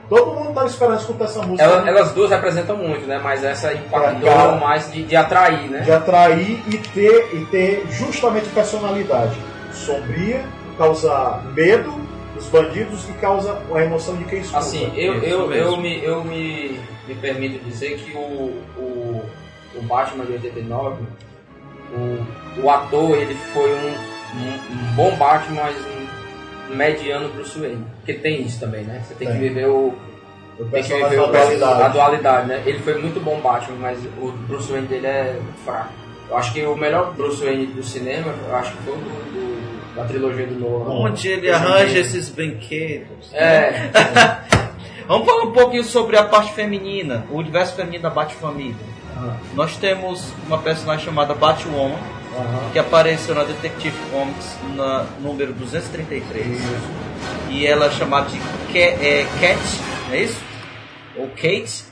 Todo 0.08 0.32
mundo 0.34 0.48
estava 0.50 0.66
esperando 0.68 1.00
escutar 1.00 1.24
essa 1.24 1.42
música. 1.42 1.62
Ela- 1.64 1.88
elas 1.88 2.12
duas 2.12 2.30
representam 2.30 2.76
muito, 2.76 3.04
né? 3.06 3.20
Mas 3.22 3.42
essa 3.42 3.72
impactou 3.74 4.28
É, 4.28 4.58
mais 4.60 4.92
de, 4.92 5.02
de 5.02 5.16
atrair, 5.16 5.68
né? 5.68 5.80
de 5.80 5.90
atrair 5.90 6.62
e 6.68 6.78
ter, 6.78 7.34
e 7.34 7.44
ter 7.46 7.84
justamente 7.90 8.48
personalidade 8.50 9.36
sombria, 9.72 10.44
causa 10.78 11.40
medo 11.52 11.92
dos 12.34 12.46
bandidos 12.46 13.08
e 13.08 13.12
causa 13.14 13.60
a 13.74 13.82
emoção 13.82 14.16
de 14.16 14.24
quem 14.24 14.38
escuta. 14.40 14.58
Assim, 14.58 14.92
eu, 14.94 15.14
eu, 15.22 15.52
eu, 15.52 15.76
me, 15.76 16.04
eu 16.04 16.22
me, 16.24 16.78
me 17.08 17.14
permito 17.16 17.58
dizer 17.64 17.96
que 17.98 18.16
o, 18.16 18.20
o, 18.78 19.22
o 19.74 19.82
Batman 19.82 20.24
de 20.26 20.32
89, 20.34 21.02
o, 21.94 22.62
o 22.62 22.70
ator, 22.70 23.16
ele 23.16 23.34
foi 23.52 23.70
um, 23.72 23.88
um, 24.38 24.54
um 24.72 24.94
bom 24.94 25.16
Batman, 25.16 25.62
mas 25.62 25.76
um 26.70 26.74
mediano 26.76 27.28
Bruce 27.30 27.58
Wayne. 27.58 27.84
Porque 27.96 28.14
tem 28.14 28.42
isso 28.42 28.60
também, 28.60 28.84
né? 28.84 29.02
Você 29.04 29.14
tem, 29.14 29.28
que 29.28 29.34
viver 29.38 29.66
o... 29.66 29.94
O 30.58 30.64
Tem 30.66 30.82
que 30.82 30.92
viver 30.92 31.18
o, 31.18 31.26
da 31.26 31.32
dualidade. 31.38 31.82
a 31.82 31.88
dualidade, 31.88 32.46
né? 32.48 32.62
Ele 32.66 32.78
foi 32.80 33.00
muito 33.00 33.18
bom 33.18 33.40
Batman, 33.40 33.76
mas 33.80 33.98
o 34.20 34.30
Bruce 34.46 34.70
Wayne 34.70 34.86
dele 34.86 35.06
é 35.06 35.36
fraco. 35.64 35.90
Eu 36.28 36.36
acho 36.36 36.52
que 36.52 36.62
o 36.64 36.76
melhor 36.76 37.14
Bruce 37.14 37.42
Wayne 37.44 37.66
do 37.66 37.82
cinema, 37.82 38.32
eu 38.48 38.54
acho 38.54 38.70
que 38.72 38.82
foi 38.84 38.92
o 38.92 38.96
do, 38.96 39.04
do- 39.32 39.94
da 39.96 40.04
trilogia 40.04 40.46
do 40.46 40.54
Nolan. 40.60 41.08
Onde 41.08 41.28
ele 41.28 41.50
arranja 41.50 41.98
esses 41.98 42.28
brinquedos. 42.28 43.32
É. 43.34 43.90
Vamos 45.08 45.26
falar 45.26 45.42
um 45.44 45.50
pouquinho 45.52 45.82
sobre 45.82 46.16
a 46.16 46.22
parte 46.24 46.52
feminina, 46.52 47.26
o 47.32 47.38
universo 47.38 47.74
feminino 47.74 48.02
da 48.04 48.10
Batfamília. 48.10 48.76
Nós 49.54 49.76
temos 49.76 50.32
uma 50.46 50.58
personagem 50.58 51.04
chamada 51.04 51.34
Batwoman, 51.34 51.98
que 52.72 52.78
apareceu 52.78 53.34
na 53.34 53.44
Detective 53.44 53.96
Comics 54.10 54.56
na 54.76 55.04
número 55.20 55.52
233. 55.52 56.58
E 57.50 57.66
ela 57.66 57.86
é 57.86 57.90
chamada 57.90 58.28
de 58.30 58.38
Ca- 58.38 58.78
é, 58.78 59.26
Cat, 59.40 59.60
não 60.08 60.14
é 60.14 60.22
isso? 60.22 60.40
Ou 61.16 61.28
Kate. 61.28 61.84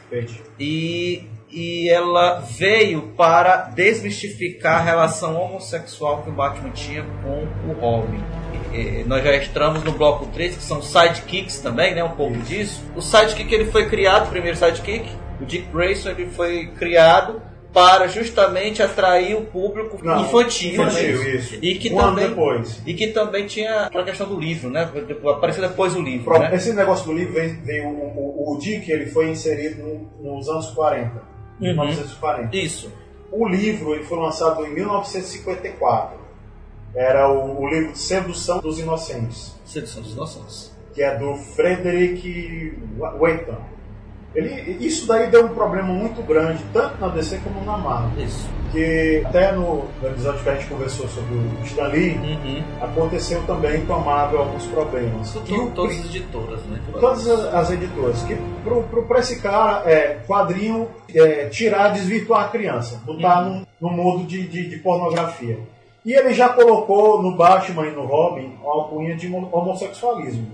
E, 0.59 1.25
e 1.51 1.89
ela 1.91 2.41
veio 2.57 3.03
para 3.17 3.57
desmistificar 3.75 4.81
a 4.81 4.85
relação 4.85 5.37
homossexual 5.41 6.23
que 6.23 6.31
o 6.31 6.33
Batman 6.33 6.71
tinha 6.71 7.05
com 7.23 7.47
o 7.69 7.73
Robin. 7.81 8.23
Nós 9.07 9.25
já 9.25 9.35
entramos 9.37 9.83
no 9.83 9.93
bloco 9.93 10.27
3, 10.27 10.57
que 10.57 10.63
são 10.63 10.81
sidekicks 10.81 11.59
também, 11.59 11.95
né? 11.95 12.05
Um 12.05 12.11
pouco 12.11 12.37
disso. 12.39 12.81
O 12.95 13.01
sidekick 13.03 13.53
ele 13.53 13.65
foi 13.71 13.89
criado, 13.89 14.27
o 14.27 14.31
primeiro 14.31 14.57
sidekick, 14.57 15.09
o 15.41 15.45
Dick 15.45 15.67
Grayson, 15.73 16.11
ele 16.11 16.27
foi 16.27 16.67
criado 16.79 17.41
para 17.73 18.09
justamente 18.09 18.83
atrair 18.83 19.37
o 19.37 19.43
público 19.43 19.99
Não, 20.03 20.23
infantil, 20.23 20.73
infantil, 20.73 21.23
né? 21.23 21.31
isso. 21.37 21.59
E 21.61 21.75
que 21.75 21.93
Um 21.93 21.99
também 21.99 22.29
depois. 22.31 22.83
e 22.87 22.95
que 22.95 23.09
também 23.09 23.47
tinha 23.47 23.83
aquela 23.85 24.05
questão 24.05 24.27
do 24.27 24.41
livro, 24.41 24.71
né? 24.71 24.91
Apareceu 25.31 25.69
depois 25.69 25.95
o 25.95 26.01
livro, 26.01 26.25
Pronto, 26.25 26.41
né? 26.41 26.55
Esse 26.55 26.73
negócio 26.73 27.05
do 27.07 27.13
livro 27.13 27.35
veio, 27.35 27.61
veio 27.63 27.89
o, 27.89 28.49
o, 28.49 28.55
o 28.55 28.59
Dick, 28.59 28.91
ele 28.91 29.07
foi 29.07 29.29
inserido 29.31 29.83
no- 30.21 30.33
nos 30.37 30.49
anos 30.49 30.71
40. 30.71 31.11
Uhum. 31.61 31.75
1940. 31.75 32.57
Isso. 32.57 32.91
O 33.31 33.47
livro 33.47 33.95
ele 33.95 34.05
foi 34.05 34.19
lançado 34.19 34.65
em 34.65 34.71
1954. 34.71 36.19
Era 36.95 37.29
o, 37.31 37.61
o 37.63 37.69
livro 37.69 37.95
Sedução 37.95 38.61
dos 38.61 38.79
Inocentes. 38.79 39.55
Sedução 39.67 40.03
dos 40.03 40.13
Inocentes. 40.15 40.73
Que 40.95 41.03
é 41.03 41.15
do 41.17 41.35
Frederick 41.37 42.79
Weighton. 43.21 43.59
Ele, 44.39 44.87
isso 44.87 45.07
daí 45.07 45.29
deu 45.31 45.47
um 45.47 45.55
problema 45.55 45.89
muito 45.89 46.23
grande, 46.23 46.63
tanto 46.73 47.01
na 47.01 47.09
DC 47.09 47.39
como 47.39 47.65
na 47.65 47.77
Marvel. 47.77 48.25
Isso. 48.25 48.49
Que 48.71 49.23
até 49.25 49.53
no, 49.53 49.87
no 50.03 50.09
episódio 50.09 50.43
que 50.43 50.49
a 50.51 50.55
gente 50.55 50.67
conversou 50.69 51.09
sobre 51.09 51.35
o 51.35 51.65
Stan 51.65 51.87
Lee, 51.89 52.19
Uhum. 52.19 52.63
aconteceu 52.83 53.43
também 53.47 53.85
com 53.87 53.95
a 53.95 53.99
Marvel 53.99 54.41
alguns 54.41 54.67
problemas. 54.67 55.29
Isso 55.29 55.43
E 55.49 55.53
o 55.59 55.71
todas 55.71 55.99
as 55.99 56.05
editoras, 56.05 56.61
né? 56.65 56.79
todas 57.01 57.29
as, 57.29 57.55
as 57.55 57.71
editoras 57.71 58.23
que 58.25 58.37
pro, 58.63 58.83
pro, 58.85 59.05
pra 59.07 59.21
esse 59.21 59.41
cara 59.41 59.91
é 59.91 60.21
quadrinho 60.27 60.87
é, 61.15 61.47
tirar, 61.47 61.89
desvirtuar 61.95 62.45
a 62.45 62.49
criança, 62.49 63.01
botar 63.07 63.43
Uhum. 63.47 63.65
num, 63.81 63.89
num 63.89 63.97
mundo 63.97 64.27
de, 64.27 64.47
de, 64.47 64.69
de 64.69 64.77
pornografia. 64.79 65.59
E 66.05 66.13
ele 66.13 66.33
já 66.35 66.51
colocou 66.51 67.23
no 67.23 67.35
Batman 67.37 67.87
e 67.87 67.91
no 67.91 68.05
Robin 68.07 68.53
uma 68.63 68.73
alcunha 68.73 69.17
de 69.17 69.27
homo- 69.33 69.49
homossexualismo. 69.51 70.47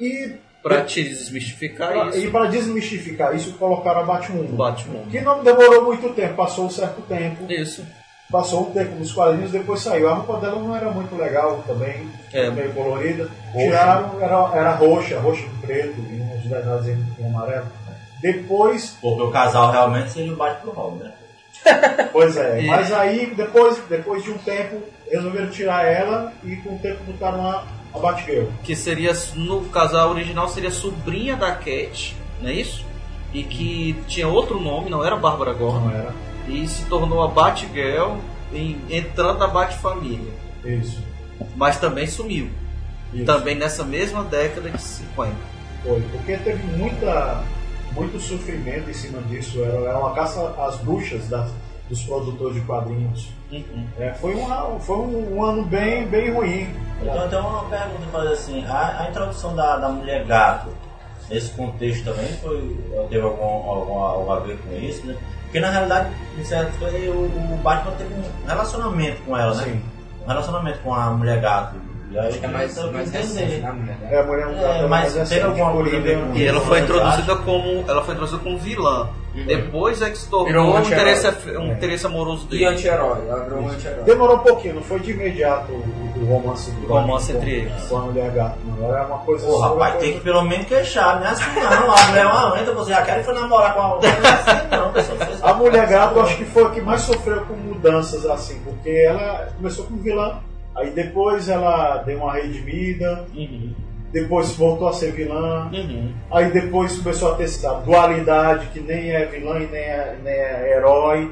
E 0.00 0.32
Pra 0.64 0.82
te 0.82 1.04
desmistificar 1.04 1.92
pra- 1.92 2.06
isso. 2.08 2.18
e 2.18 2.30
para 2.30 2.46
desmistificar 2.46 3.36
isso, 3.36 3.52
colocaram 3.52 4.00
a 4.00 4.04
Batwoman. 4.04 4.46
Batman. 4.56 5.00
Que 5.10 5.20
não 5.20 5.44
demorou 5.44 5.84
muito 5.84 6.08
tempo, 6.14 6.34
passou 6.34 6.64
um 6.66 6.70
certo 6.70 7.02
tempo. 7.02 7.44
Isso. 7.52 7.84
Passou 8.32 8.62
um 8.68 8.72
tempo 8.72 8.96
nos 8.96 9.12
quadrinhos, 9.12 9.52
depois 9.52 9.80
saiu. 9.80 10.08
A 10.08 10.14
roupa 10.14 10.40
dela 10.40 10.58
não 10.58 10.74
era 10.74 10.90
muito 10.90 11.14
legal 11.14 11.62
também, 11.66 12.08
É. 12.32 12.50
meio 12.50 12.72
colorida. 12.72 13.28
Roxa. 13.52 13.66
Tiraram, 13.66 14.18
era, 14.20 14.50
era 14.58 14.70
roxa, 14.72 15.20
roxa 15.20 15.42
com 15.44 15.66
preto, 15.66 16.00
e 16.00 16.20
uns 16.34 16.48
detalhes 16.48 16.88
em, 16.88 17.26
amarelo. 17.26 17.66
Depois, 18.22 18.96
Porque 19.02 19.22
o 19.22 19.30
casal 19.30 19.70
realmente 19.70 20.10
seria 20.12 20.32
o 20.32 20.36
Batman 20.36 20.72
pro 20.72 20.80
Robin, 20.82 21.04
né? 21.04 21.12
pois 22.12 22.36
é, 22.36 22.62
E- 22.62 22.66
mas 22.66 22.90
aí 22.92 23.26
depois, 23.36 23.78
depois 23.88 24.22
de 24.24 24.30
um 24.30 24.38
tempo, 24.38 24.82
resolveram 25.10 25.50
tirar 25.50 25.84
ela 25.86 26.32
e 26.42 26.56
com 26.56 26.74
o 26.74 26.78
tempo 26.78 27.04
botaram 27.04 27.46
a, 27.46 27.64
a 27.94 27.98
Batgirl. 27.98 28.46
Que 28.62 28.74
seria, 28.74 29.12
no 29.34 29.62
casal 29.66 30.10
original, 30.10 30.48
seria 30.48 30.70
sobrinha 30.70 31.36
da 31.36 31.52
Cat, 31.52 32.16
não 32.42 32.48
é 32.50 32.54
isso? 32.54 32.84
E 33.32 33.42
que 33.42 33.96
tinha 34.06 34.28
outro 34.28 34.60
nome, 34.60 34.90
não 34.90 35.04
era 35.04 35.16
Bárbara 35.16 35.52
Gordon. 35.52 35.80
Não 35.86 35.90
era? 35.90 36.14
E 36.48 36.66
se 36.68 36.84
tornou 36.86 37.22
a 37.22 37.28
Batgirl 37.28 38.16
em- 38.52 38.80
entrando 38.90 39.38
na 39.38 39.46
Batfamília. 39.46 40.32
Isso. 40.64 41.02
Mas 41.56 41.78
também 41.78 42.06
sumiu. 42.06 42.48
Isso. 43.12 43.24
Também 43.24 43.54
nessa 43.54 43.84
mesma 43.84 44.22
década 44.24 44.70
de 44.70 44.80
50. 44.80 45.32
Foi, 45.82 46.00
porque 46.12 46.36
teve 46.38 46.62
muita, 46.76 47.42
muito 47.92 48.18
sofrimento 48.20 48.88
em 48.90 48.94
cima 48.94 49.20
disso. 49.22 49.62
Era, 49.62 49.78
era 49.88 49.98
uma 49.98 50.12
caça 50.14 50.54
às 50.58 50.76
bruxas 50.76 51.28
das, 51.28 51.50
dos 51.88 52.02
produtores 52.02 52.54
de 52.54 52.60
quadrinhos. 52.62 53.28
É, 53.98 54.12
foi 54.14 54.34
um, 54.34 54.80
foi 54.80 54.96
um, 54.96 55.36
um 55.36 55.44
ano 55.44 55.64
bem, 55.64 56.06
bem 56.06 56.32
ruim. 56.32 56.68
Então, 57.00 57.28
tem 57.28 57.38
uma 57.38 57.64
pergunta 57.64 58.06
fazer 58.10 58.32
assim: 58.32 58.64
a, 58.66 59.02
a 59.02 59.08
introdução 59.10 59.54
da, 59.54 59.76
da 59.76 59.88
mulher 59.88 60.24
gato, 60.24 60.70
nesse 61.28 61.50
contexto 61.50 62.04
também, 62.04 62.32
foi, 62.38 62.76
teve 63.10 63.22
algum, 63.22 63.44
algum, 63.44 63.98
algum 63.98 64.32
a 64.32 64.40
ver 64.40 64.58
com 64.58 64.74
isso, 64.76 65.06
né? 65.06 65.16
Porque 65.44 65.60
na 65.60 65.70
realidade, 65.70 66.10
em 66.36 66.44
certo, 66.44 66.84
o, 66.84 67.54
o 67.54 67.60
Batman 67.62 67.92
teve 67.92 68.12
um 68.14 68.46
relacionamento 68.46 69.22
com 69.22 69.36
ela, 69.36 69.54
né? 69.54 69.64
Sim. 69.64 69.82
Um 70.24 70.28
relacionamento 70.28 70.78
com 70.80 70.94
a 70.94 71.10
mulher 71.10 71.40
gato. 71.40 71.76
E 72.10 72.18
Acho 72.18 72.38
que 72.38 72.46
é 72.46 72.48
mais, 72.48 72.76
mais 72.92 73.10
recente, 73.10 73.56
né, 73.60 73.72
mulher? 73.72 73.96
É, 74.10 74.20
a 74.20 74.22
mulher 74.24 74.48
É, 74.48 74.60
gato, 74.60 74.88
mas 74.88 75.14
recente, 75.14 75.28
teve 75.28 75.46
alguma 75.46 75.72
coisa 75.72 75.96
E 76.34 76.46
ela 76.46 76.60
foi 76.60 76.80
introduzida 76.80 77.36
como 77.36 77.84
ela 77.88 78.04
foi 78.04 78.14
introduzida 78.14 78.42
como 78.42 78.58
vilã. 78.58 79.08
Depois 79.42 80.00
é 80.00 80.10
que 80.10 80.18
se 80.18 80.28
tornou 80.30 80.64
um 80.66 80.70
um 80.74 80.76
anti-herói. 80.76 81.12
interesse, 81.12 81.56
um 81.58 81.72
interesse 81.72 82.06
amoroso 82.06 82.46
E 82.46 82.50
dele. 82.50 82.66
anti-herói, 82.66 83.18
ela 83.28 83.42
virou 83.44 83.60
um 83.62 83.68
anti-herói. 83.68 84.04
Demorou 84.04 84.36
um 84.36 84.40
pouquinho, 84.40 84.74
não 84.76 84.82
foi 84.82 85.00
de 85.00 85.10
imediato 85.10 85.72
o, 85.72 86.20
o 86.20 86.24
romance 86.26 86.70
do 86.70 86.84
O 86.84 86.88
romance 87.00 87.32
com- 87.32 87.38
entre 87.38 87.50
eles. 87.50 87.86
Com 87.88 87.96
a 87.96 88.00
mulher 88.02 88.30
gato. 88.30 88.58
Não, 88.64 88.94
era 88.94 89.06
uma 89.06 89.18
coisa 89.18 89.44
Pô, 89.46 89.58
rapaz, 89.58 89.74
uma 89.76 89.90
tem 89.90 89.98
coisa- 89.98 90.14
que 90.14 90.20
pelo 90.20 90.42
menos 90.44 90.66
queixar, 90.68 91.18
não 91.20 91.26
é 91.26 91.30
assim 91.30 91.44
não. 91.60 91.92
A 91.92 92.06
mulher 92.06 92.22
é 92.22 92.26
uma 92.26 92.52
lenta, 92.54 92.72
você 92.72 92.90
já 92.92 93.02
quer 93.02 93.20
e 93.20 93.24
foi 93.24 93.34
namorar 93.34 93.74
com 93.74 93.80
a 93.80 93.94
outra. 93.94 94.10
Não 94.10 94.28
é 94.28 94.32
assim 94.32 94.68
não, 94.70 94.92
pessoal. 94.92 95.18
A 95.42 95.54
mulher 95.54 95.86
gato, 95.88 96.16
eu 96.16 96.22
acho 96.22 96.36
que 96.36 96.44
foi 96.44 96.62
a 96.64 96.70
que 96.70 96.80
mais 96.80 97.00
sofreu 97.02 97.40
com 97.46 97.54
mudanças 97.54 98.24
assim, 98.26 98.60
porque 98.64 98.88
ela 98.90 99.48
começou 99.56 99.84
como 99.86 100.00
vilã, 100.00 100.38
aí 100.76 100.90
depois 100.90 101.48
ela 101.48 101.98
deu 101.98 102.18
uma 102.18 102.32
redimida, 102.34 103.24
depois 104.14 104.52
voltou 104.56 104.86
a 104.88 104.92
ser 104.92 105.10
vilã, 105.12 105.68
aí 106.30 106.50
depois 106.52 106.96
começou 106.98 107.32
a 107.32 107.34
ter 107.34 107.44
essa 107.44 107.74
dualidade 107.84 108.66
que 108.68 108.78
nem 108.80 109.10
é 109.10 109.24
vilã 109.26 109.58
e 109.58 109.66
nem 109.66 109.82
é, 109.82 110.16
nem 110.22 110.32
é 110.32 110.72
herói, 110.76 111.30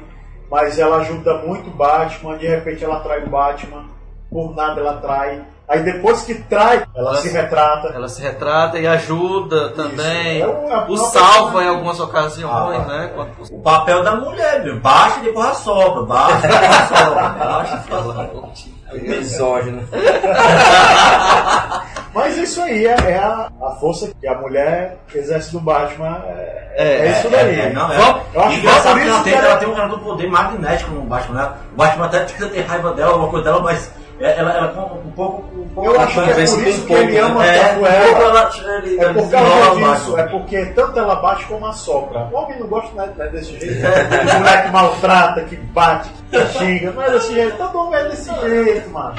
mas 0.51 0.79
ela 0.81 0.97
ajuda 0.99 1.39
muito 1.39 1.69
o 1.69 1.73
Batman, 1.73 2.37
de 2.37 2.47
repente 2.49 2.83
ela 2.85 2.99
trai 3.01 3.23
o 3.23 3.31
Batman, 3.31 3.85
por 4.29 4.55
nada 4.57 4.81
ela 4.81 4.97
trai. 4.97 5.43
Aí 5.69 5.81
depois 5.85 6.23
que 6.23 6.35
trai, 6.35 6.85
ela, 6.95 7.11
Ela 7.13 7.17
se 7.19 7.29
se- 7.29 7.35
retrata. 7.37 7.89
Ela 7.95 8.09
se 8.09 8.21
retrata 8.21 8.79
e 8.79 8.87
ajuda 8.87 9.71
também. 9.71 10.41
É 10.43 10.47
uma- 10.47 10.85
o 10.87 10.95
uma 10.95 10.99
salva 11.09 11.63
em 11.63 11.69
algumas 11.69 11.99
ocasiões, 12.01 12.81
Ah, 12.81 12.85
né? 12.87 13.11
Quando 13.15 13.31
O 13.51 13.63
papel 13.63 14.03
da 14.03 14.17
mulher, 14.17 14.63
meu. 14.65 14.81
Baixa 14.81 15.21
e 15.21 15.23
depois 15.23 15.47
assopra. 15.47 16.03
Baixa 16.03 16.47
e 16.47 16.51
depois 16.51 16.93
assopra. 16.93 17.29
Baixa 17.39 17.75
e 17.75 17.79
depois 17.79 18.01
assopra. 18.01 18.53
Misógino. 18.93 19.83
Mas 22.15 22.37
isso 22.37 22.61
aí 22.61 22.87
é, 22.87 22.95
é 23.09 23.17
a, 23.19 23.49
a 23.63 23.71
força 23.81 24.11
que 24.21 24.27
a 24.27 24.35
mulher 24.39 24.99
exerce 25.15 25.51
do 25.53 25.61
Batman. 25.61 26.23
É, 26.27 26.63
É, 26.77 27.07
é 27.07 27.11
isso 27.13 27.29
daí. 27.31 27.61
É, 27.61 27.71
não, 27.73 27.91
é. 27.93 27.97
Eu 28.35 28.41
acho 28.43 28.55
que 28.57 28.61
que 28.61 28.67
isso 28.67 28.89
ela 28.89 28.95
tem, 29.23 29.23
que 29.33 29.39
ela- 29.39 29.47
ela 29.49 29.57
tem 29.59 29.69
um 29.69 29.75
cara 29.75 29.89
do 29.89 29.99
poder 29.99 30.29
magnético 30.31 30.91
no 30.91 31.03
Batman, 31.03 31.43
né? 31.43 31.53
O 31.73 31.77
Batman 31.77 32.07
até 32.07 32.21
tenta 32.21 32.49
ter 32.49 32.61
raiva 32.63 32.93
dela, 32.93 33.13
alguma 33.13 33.29
coisa 33.31 33.45
dela, 33.45 33.63
mas 33.63 33.91
é- 34.21 34.39
ela, 34.39 34.73
um 35.05 35.11
pouco. 35.13 35.43
Um 35.59 35.69
pouco 35.75 35.91
Eu 35.91 36.01
acho 36.01 36.13
que 36.23 36.31
é 36.31 36.35
por 36.47 36.67
isso 36.69 36.85
que 36.87 36.93
ele 36.93 37.19
ama 37.19 37.41
né? 37.45 37.59
tanto 37.59 37.87
É, 37.87 37.97
ela. 38.11 38.19
ela- 38.21 38.51
ele- 38.79 39.01
É 39.01 39.13
por 39.13 39.31
causa 39.31 39.71
disso, 39.75 40.11
Batman. 40.13 40.21
é 40.21 40.23
porque 40.27 40.67
tanto 40.67 40.99
ela 40.99 41.15
bate 41.17 41.45
como 41.47 41.67
assopra. 41.67 42.29
O 42.31 42.37
homem 42.37 42.59
não 42.59 42.67
gosta 42.67 42.95
né, 42.95 43.13
né, 43.17 43.27
desse 43.29 43.59
jeito. 43.59 43.87
O 43.87 44.39
moleque 44.39 44.71
maltrata, 44.71 45.41
que 45.45 45.57
bate, 45.57 46.11
que 46.31 46.47
xinga. 46.59 46.91
Não 46.93 47.03
é 47.03 47.11
desse 47.11 47.33
jeito. 47.35 47.57
Todo 47.57 47.79
homem 47.87 48.01
é 48.01 48.05
desse 48.09 48.31
jeito, 48.41 48.91
mano. 48.91 49.15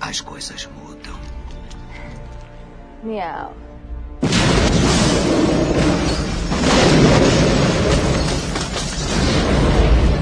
As 0.00 0.20
coisas 0.20 0.66
mudam. 0.66 0.77
Miau. 3.02 3.52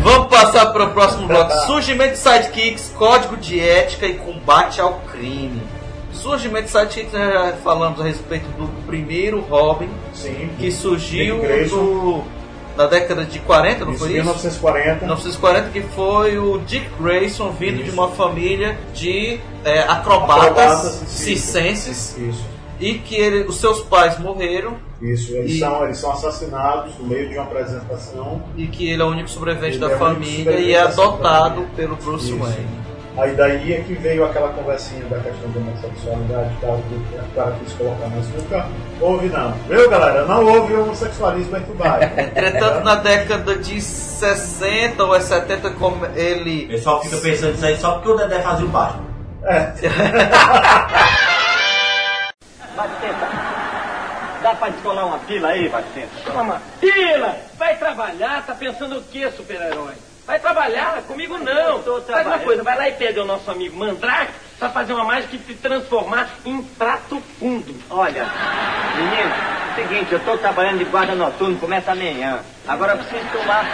Vamos 0.03 0.29
passar 0.29 0.66
para 0.66 0.85
o 0.85 0.91
próximo 0.93 1.27
bloco. 1.29 1.53
Surgimento 1.66 2.12
de 2.12 2.18
sidekicks, 2.18 2.93
código 2.97 3.37
de 3.37 3.59
ética 3.61 4.07
e 4.07 4.14
combate 4.14 4.81
ao 4.81 5.01
crime. 5.12 5.61
Surgimento 6.12 6.64
de 6.66 6.70
sidekicks, 6.70 7.12
nós 7.12 7.33
já 7.33 7.53
falamos 7.62 8.01
a 8.01 8.05
respeito 8.05 8.47
do 8.57 8.68
primeiro 8.87 9.41
Robin, 9.41 9.89
Sim. 10.14 10.51
que 10.59 10.70
surgiu 10.70 11.39
do- 11.68 12.22
na 12.77 12.87
década 12.87 13.24
de 13.24 13.39
40, 13.39 13.87
não 13.87 13.93
Isso, 13.93 14.01
foi 14.01 14.09
isso? 14.11 14.18
1940. 14.18 14.99
1940, 15.01 15.70
que 15.70 15.81
foi 15.81 16.39
o 16.39 16.59
Dick 16.59 16.87
Grayson 17.01 17.51
vindo 17.53 17.83
de 17.83 17.91
uma 17.91 18.09
família 18.09 18.79
de 18.93 19.41
é, 19.64 19.81
acrobatas, 19.81 20.47
Acrobatas 20.59 21.03
circenses 21.07 22.16
Isso. 22.18 22.45
E 22.81 22.95
que 22.99 23.14
ele- 23.14 23.45
os 23.45 23.57
seus 23.61 23.81
pais 23.83 24.18
morreram 24.18 24.74
Isso, 25.01 25.35
eles, 25.35 25.53
E- 25.53 25.59
são, 25.59 25.85
eles 25.85 25.99
são 25.99 26.11
assassinados 26.12 26.99
no 26.99 27.07
meio 27.07 27.29
de 27.29 27.35
uma 27.37 27.45
apresentação. 27.45 28.43
e 28.57 28.66
que 28.66 28.89
ele 28.91 29.03
é 29.03 29.05
o 29.05 29.09
único 29.09 29.29
sobrevivente 29.29 29.79
da 29.79 29.91
é 29.91 29.95
o 29.95 29.99
família 29.99 30.31
e 30.31 30.39
sobrevivente 30.45 30.74
é 30.74 30.85
dessa 30.87 31.03
adotado 31.03 31.66
pelo 31.77 31.97
Bruce 31.97 32.27
Isso. 32.31 32.39
Wayne. 32.39 32.87
Aí 33.18 33.35
daí 33.35 33.72
é 33.72 33.81
que 33.81 33.95
veio 33.95 34.27
aquela 34.27 34.49
conversinha 34.51 35.03
da 35.07 35.18
questão 35.18 35.51
da 35.51 35.59
homossexualidade 35.61 36.51
e 36.53 37.14
que 37.14 37.14
o 37.18 37.35
cara 37.35 37.57
quis 37.64 37.72
colocar, 37.72 38.09
mas 38.14 38.29
nunca 38.29 38.68
houve 39.01 39.29
não. 39.29 39.53
Viu 39.70 39.89
galera? 39.89 40.27
Não 40.27 40.45
houve 40.45 40.74
homossexualismo 40.74 41.57
entre 41.57 41.72
o 41.72 41.74
bairro. 41.77 42.12
Entretanto, 42.20 42.85
na 42.85 42.95
década 42.97 43.57
de 43.57 43.81
60 43.81 45.03
ou 45.05 45.14
é 45.16 45.20
70, 45.20 45.70
como 45.70 46.05
O 46.05 46.09
ele. 46.14 46.66
pessoal 46.66 47.03
fica 47.03 47.16
pensando 47.16 47.53
nisso 47.53 47.64
aí 47.64 47.79
só 47.79 47.93
porque 47.93 48.11
o 48.11 48.16
Dedé 48.18 48.41
fazia 48.41 48.66
o 48.66 48.68
Batman. 48.68 49.07
Batista, 49.47 49.89
dá 54.47 54.55
pra 54.55 54.68
descolar 54.68 55.07
uma 55.07 55.18
pila 55.18 55.49
aí, 55.49 55.68
Batista? 55.68 56.30
Uma 56.30 56.62
pila? 56.80 57.36
Vai 57.59 57.76
trabalhar, 57.76 58.47
tá 58.47 58.55
pensando 58.55 58.99
o 58.99 59.03
que, 59.03 59.28
super-herói? 59.32 59.94
Vai 60.24 60.38
trabalhar, 60.38 61.03
comigo 61.03 61.36
não. 61.38 61.82
Faz 61.82 62.26
uma 62.26 62.38
coisa, 62.38 62.62
vai 62.62 62.76
lá 62.76 62.88
e 62.88 62.92
pede 62.92 63.18
ao 63.18 63.26
nosso 63.26 63.51
amigo 63.51 63.76
Mandrake 63.76 64.32
pra 64.59 64.70
fazer 64.70 64.92
uma 64.92 65.05
mágica 65.05 65.34
e 65.34 65.38
te 65.38 65.55
transformar 65.55 66.28
em 66.44 66.62
prato 66.62 67.20
fundo. 67.40 67.74
Olha, 67.90 68.24
menino, 68.97 69.34
é 69.34 69.72
o 69.72 69.74
seguinte, 69.74 70.12
eu 70.12 70.20
tô 70.20 70.38
trabalhando 70.38 70.78
de 70.78 70.84
guarda 70.84 71.14
noturno, 71.16 71.59
começa 71.59 71.90
amanhã. 71.90 72.40
Agora 72.68 72.92
eu 72.92 72.99
preciso 72.99 73.28
tomar 73.32 73.64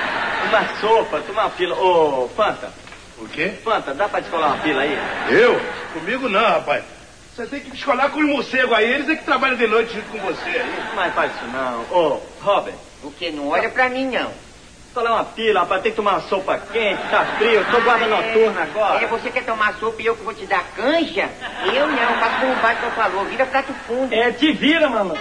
uma 0.49 0.81
sopa, 0.81 1.21
tomar 1.21 1.43
uma 1.45 1.51
pila. 1.51 1.77
Ô, 1.77 2.29
Fanta. 2.35 2.71
O 3.19 3.29
quê? 3.29 3.53
Fanta, 3.63 3.93
dá 3.93 4.09
pra 4.09 4.21
descolar 4.21 4.49
uma 4.49 4.59
pila 4.59 4.83
aí? 4.83 4.99
Eu? 5.31 5.61
Comigo 5.93 6.31
não, 6.31 6.41
rapaz. 6.41 6.83
Você 7.35 7.47
tem 7.47 7.61
que 7.61 7.71
descolar 7.71 8.11
com 8.11 8.21
os 8.21 8.27
morcegos 8.27 8.77
aí, 8.77 8.93
eles 8.93 9.09
é 9.09 9.17
que 9.17 9.25
trabalham 9.25 9.57
de 9.57 9.67
noite 9.67 9.95
junto 9.95 10.07
com 10.11 10.19
você 10.19 10.51
aí. 10.51 10.85
Mas 10.95 11.15
faz 11.15 11.33
isso 11.35 11.47
não. 11.47 11.81
Ô, 11.91 12.21
Robert. 12.43 12.75
O 13.03 13.11
que? 13.11 13.31
Não 13.31 13.49
olha 13.49 13.71
pra 13.71 13.89
mim, 13.89 14.11
não. 14.11 14.31
Descolar 14.85 15.15
uma 15.15 15.25
pila, 15.25 15.61
rapaz, 15.61 15.81
tem 15.81 15.93
que 15.93 15.97
tomar 15.97 16.19
uma 16.19 16.29
sopa 16.29 16.59
quente, 16.71 17.01
tá 17.11 17.25
frio, 17.39 17.53
eu 17.53 17.65
tô 17.71 17.81
guarda 17.81 18.07
noturna 18.07 18.63
agora. 18.63 19.03
É, 19.03 19.07
você 19.07 19.31
quer 19.31 19.45
tomar 19.47 19.75
sopa 19.81 20.03
e 20.03 20.05
eu 20.05 20.15
que 20.15 20.23
vou 20.23 20.35
te 20.35 20.45
dar 20.45 20.63
canja? 20.77 21.31
Eu 21.75 21.87
não, 21.87 22.21
faço 22.21 22.41
como 22.41 22.53
o 22.53 22.57
Batman 22.57 22.91
falou, 22.91 23.25
vira 23.25 23.47
prato 23.47 23.73
fundo. 23.87 24.13
É, 24.13 24.31
te 24.33 24.53
vira, 24.53 24.91
mano. 24.91 25.17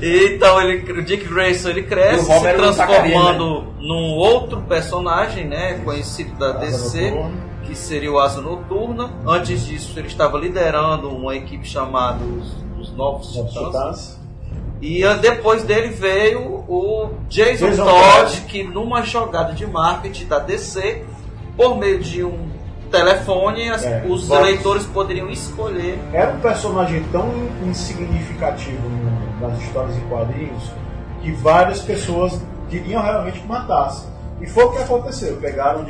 Então 0.00 0.60
ele, 0.62 0.90
o 0.92 1.02
Dick 1.02 1.24
Grayson 1.26 1.68
ele 1.68 1.82
cresce 1.82 2.24
se 2.24 2.30
não 2.30 2.40
transformando 2.40 3.74
num 3.78 4.14
outro 4.14 4.62
personagem, 4.62 5.46
né, 5.46 5.80
conhecido 5.84 6.34
da 6.38 6.52
DC, 6.52 7.12
que 7.66 7.74
seria 7.74 8.12
o 8.12 8.18
Asa 8.18 8.40
Noturna. 8.40 9.10
Antes 9.26 9.64
disso 9.66 9.98
ele 9.98 10.08
estava 10.08 10.38
liderando 10.38 11.08
uma 11.08 11.34
equipe 11.34 11.66
chamada 11.66 12.22
os, 12.24 12.54
os 12.78 12.92
Novos 12.96 13.32
Titãs. 13.52 14.20
E 14.82 15.02
ah, 15.04 15.14
depois 15.14 15.64
dele 15.64 15.88
veio 15.88 16.64
o 16.68 17.10
Jason, 17.28 17.66
Jason 17.68 17.84
Todd, 17.84 18.30
Todd. 18.34 18.40
que 18.48 18.62
numa 18.64 19.02
jogada 19.02 19.52
de 19.54 19.66
marketing 19.66 20.26
da 20.26 20.38
DC, 20.38 21.02
por 21.56 21.78
meio 21.78 22.00
de 22.00 22.22
um 22.22 22.48
telefone, 22.90 23.70
as- 23.70 23.84
É, 23.84 24.04
os 24.06 24.28
vários- 24.28 24.48
eleitores 24.48 24.86
poderiam 24.86 25.30
escolher 25.30 25.98
Era 26.12 26.32
um 26.32 26.40
personagem 26.40 27.02
tão 27.10 27.28
insignificativo 27.66 28.82
nas 29.40 29.58
histórias 29.62 29.96
em 29.96 30.00
quadrinhos 30.08 30.70
que 31.22 31.32
várias 31.32 31.80
pessoas 31.80 32.40
queriam 32.68 33.02
realmente 33.02 33.40
que 33.40 33.46
matasse. 33.46 34.06
E 34.40 34.46
foi 34.46 34.64
o 34.64 34.72
que 34.72 34.78
aconteceu. 34.82 35.36
Pegaram 35.38 35.82
o 35.82 35.84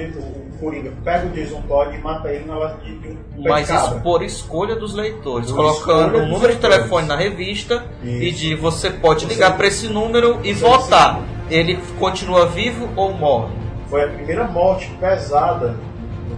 Coringa, 0.58 0.92
pega 1.04 1.26
o 1.26 1.30
Jason 1.30 1.62
Todd 1.68 1.94
e 1.96 1.98
mata 2.00 2.28
ele 2.28 2.44
na 2.46 2.56
lata 2.56 2.78
de, 2.84 2.96
de 2.98 3.08
um 3.08 3.42
Mas 3.48 3.68
isso 3.70 4.00
por 4.00 4.22
escolha 4.22 4.74
dos 4.76 4.94
leitores, 4.94 5.50
Por 5.50 5.56
colocando 5.56 6.18
o 6.18 6.26
número 6.26 6.52
de 6.54 6.58
telefone 6.60 7.06
na 7.06 7.16
revista 7.16 7.84
e 8.02 8.28
Isso. 8.28 8.38
de 8.38 8.54
você 8.54 8.90
pode 8.90 9.24
Você- 9.26 9.34
ligar 9.34 9.56
para 9.56 9.66
esse 9.66 9.88
número 9.88 10.40
e 10.44 10.52
votar. 10.52 11.20
Ele 11.50 11.78
continua 11.98 12.46
vivo 12.46 12.88
ou 12.96 13.12
morre? 13.12 13.52
Foi 13.88 14.02
a 14.02 14.08
primeira 14.08 14.44
morte 14.44 14.90
pesada 14.98 15.76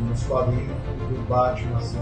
nos 0.00 0.22
quadrinhos 0.24 0.66
do 1.08 1.28
Batman, 1.28 1.76
assim, 1.78 1.98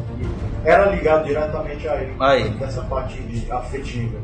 era 0.65 0.87
ligado 0.87 1.25
diretamente 1.27 1.87
a 1.87 1.95
ele, 1.97 2.15
A 2.19 2.37
ele. 2.37 2.49
dessa 2.51 2.81
parte 2.83 3.21
de 3.23 3.51
afetiva. 3.53 4.19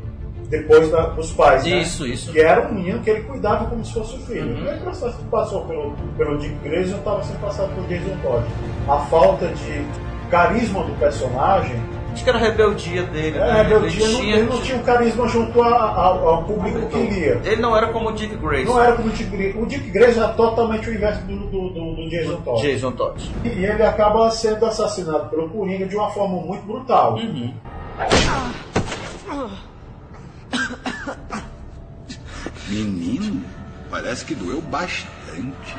Depois 0.50 0.90
da- 0.90 1.06
dos 1.06 1.32
pais, 1.32 1.64
né? 1.64 1.78
Isso, 1.78 2.04
isso. 2.06 2.32
Que 2.32 2.40
era 2.40 2.66
um 2.68 2.74
menino 2.74 2.98
que 3.00 3.08
ele 3.10 3.22
cuidava 3.22 3.66
como 3.66 3.84
se 3.84 3.94
fosse 3.94 4.16
o 4.16 4.18
filho. 4.18 4.56
Uhum. 4.56 4.66
Ele 4.66 4.80
processo 4.80 5.16
que 5.16 5.24
passou 5.26 5.64
pelo, 5.64 5.92
pelo 6.18 6.36
Dick 6.38 6.54
Grayson 6.64 6.96
estava 6.96 7.22
sendo 7.22 7.40
passado 7.40 7.72
por 7.74 7.84
Jason 7.86 8.16
Todd. 8.22 8.44
A 8.88 8.96
falta 9.06 9.46
de 9.46 9.86
carisma 10.28 10.82
do 10.84 10.92
personagem 10.98 11.76
Acho 12.12 12.24
que 12.24 12.28
era 12.30 12.38
a 12.40 12.42
rebeldia 12.42 13.04
dele. 13.04 13.38
É, 13.38 13.40
né? 13.40 13.62
rebeldia, 13.62 14.02
ele, 14.04 14.12
não, 14.12 14.20
tinha, 14.20 14.36
ele 14.36 14.46
não 14.48 14.60
tinha 14.62 14.78
um 14.78 14.82
carisma 14.82 15.28
junto 15.28 15.62
a- 15.62 15.92
ao, 15.92 16.28
ao 16.28 16.42
público 16.42 16.80
que 16.88 17.06
queria. 17.06 17.40
ele 17.44 17.62
não 17.62 17.76
era 17.76 17.86
como 17.92 18.08
o 18.08 18.12
Dick 18.12 18.34
Grayson. 18.34 18.72
Não 18.72 18.82
era 18.82 18.96
como 18.96 19.08
o 19.08 19.12
Dick 19.12 19.30
Grayson. 19.30 19.58
O 19.60 19.66
Dick 19.66 19.90
Grayson 19.90 20.20
era 20.24 20.32
totalmente 20.32 20.90
o 20.90 20.92
inverso 20.92 21.22
do, 21.22 21.36
do, 21.46 21.68
do, 21.70 21.94
do 21.94 22.10
Jason 22.10 22.36
Todd. 22.44 22.60
Jason 22.62 22.90
Todd. 22.92 23.30
E 23.44 23.48
ele 23.64 23.82
acaba 23.84 24.28
sendo 24.32 24.66
assassinado 24.66 25.28
pelo 25.28 25.48
Coringa 25.50 25.86
de 25.86 25.94
uma 25.94 26.10
forma 26.10 26.40
muito 26.44 26.66
brutal. 26.66 27.14
Uhum. 27.14 27.54
Menino, 32.70 33.44
parece 33.90 34.24
que 34.24 34.32
doeu 34.32 34.62
bastante. 34.62 35.74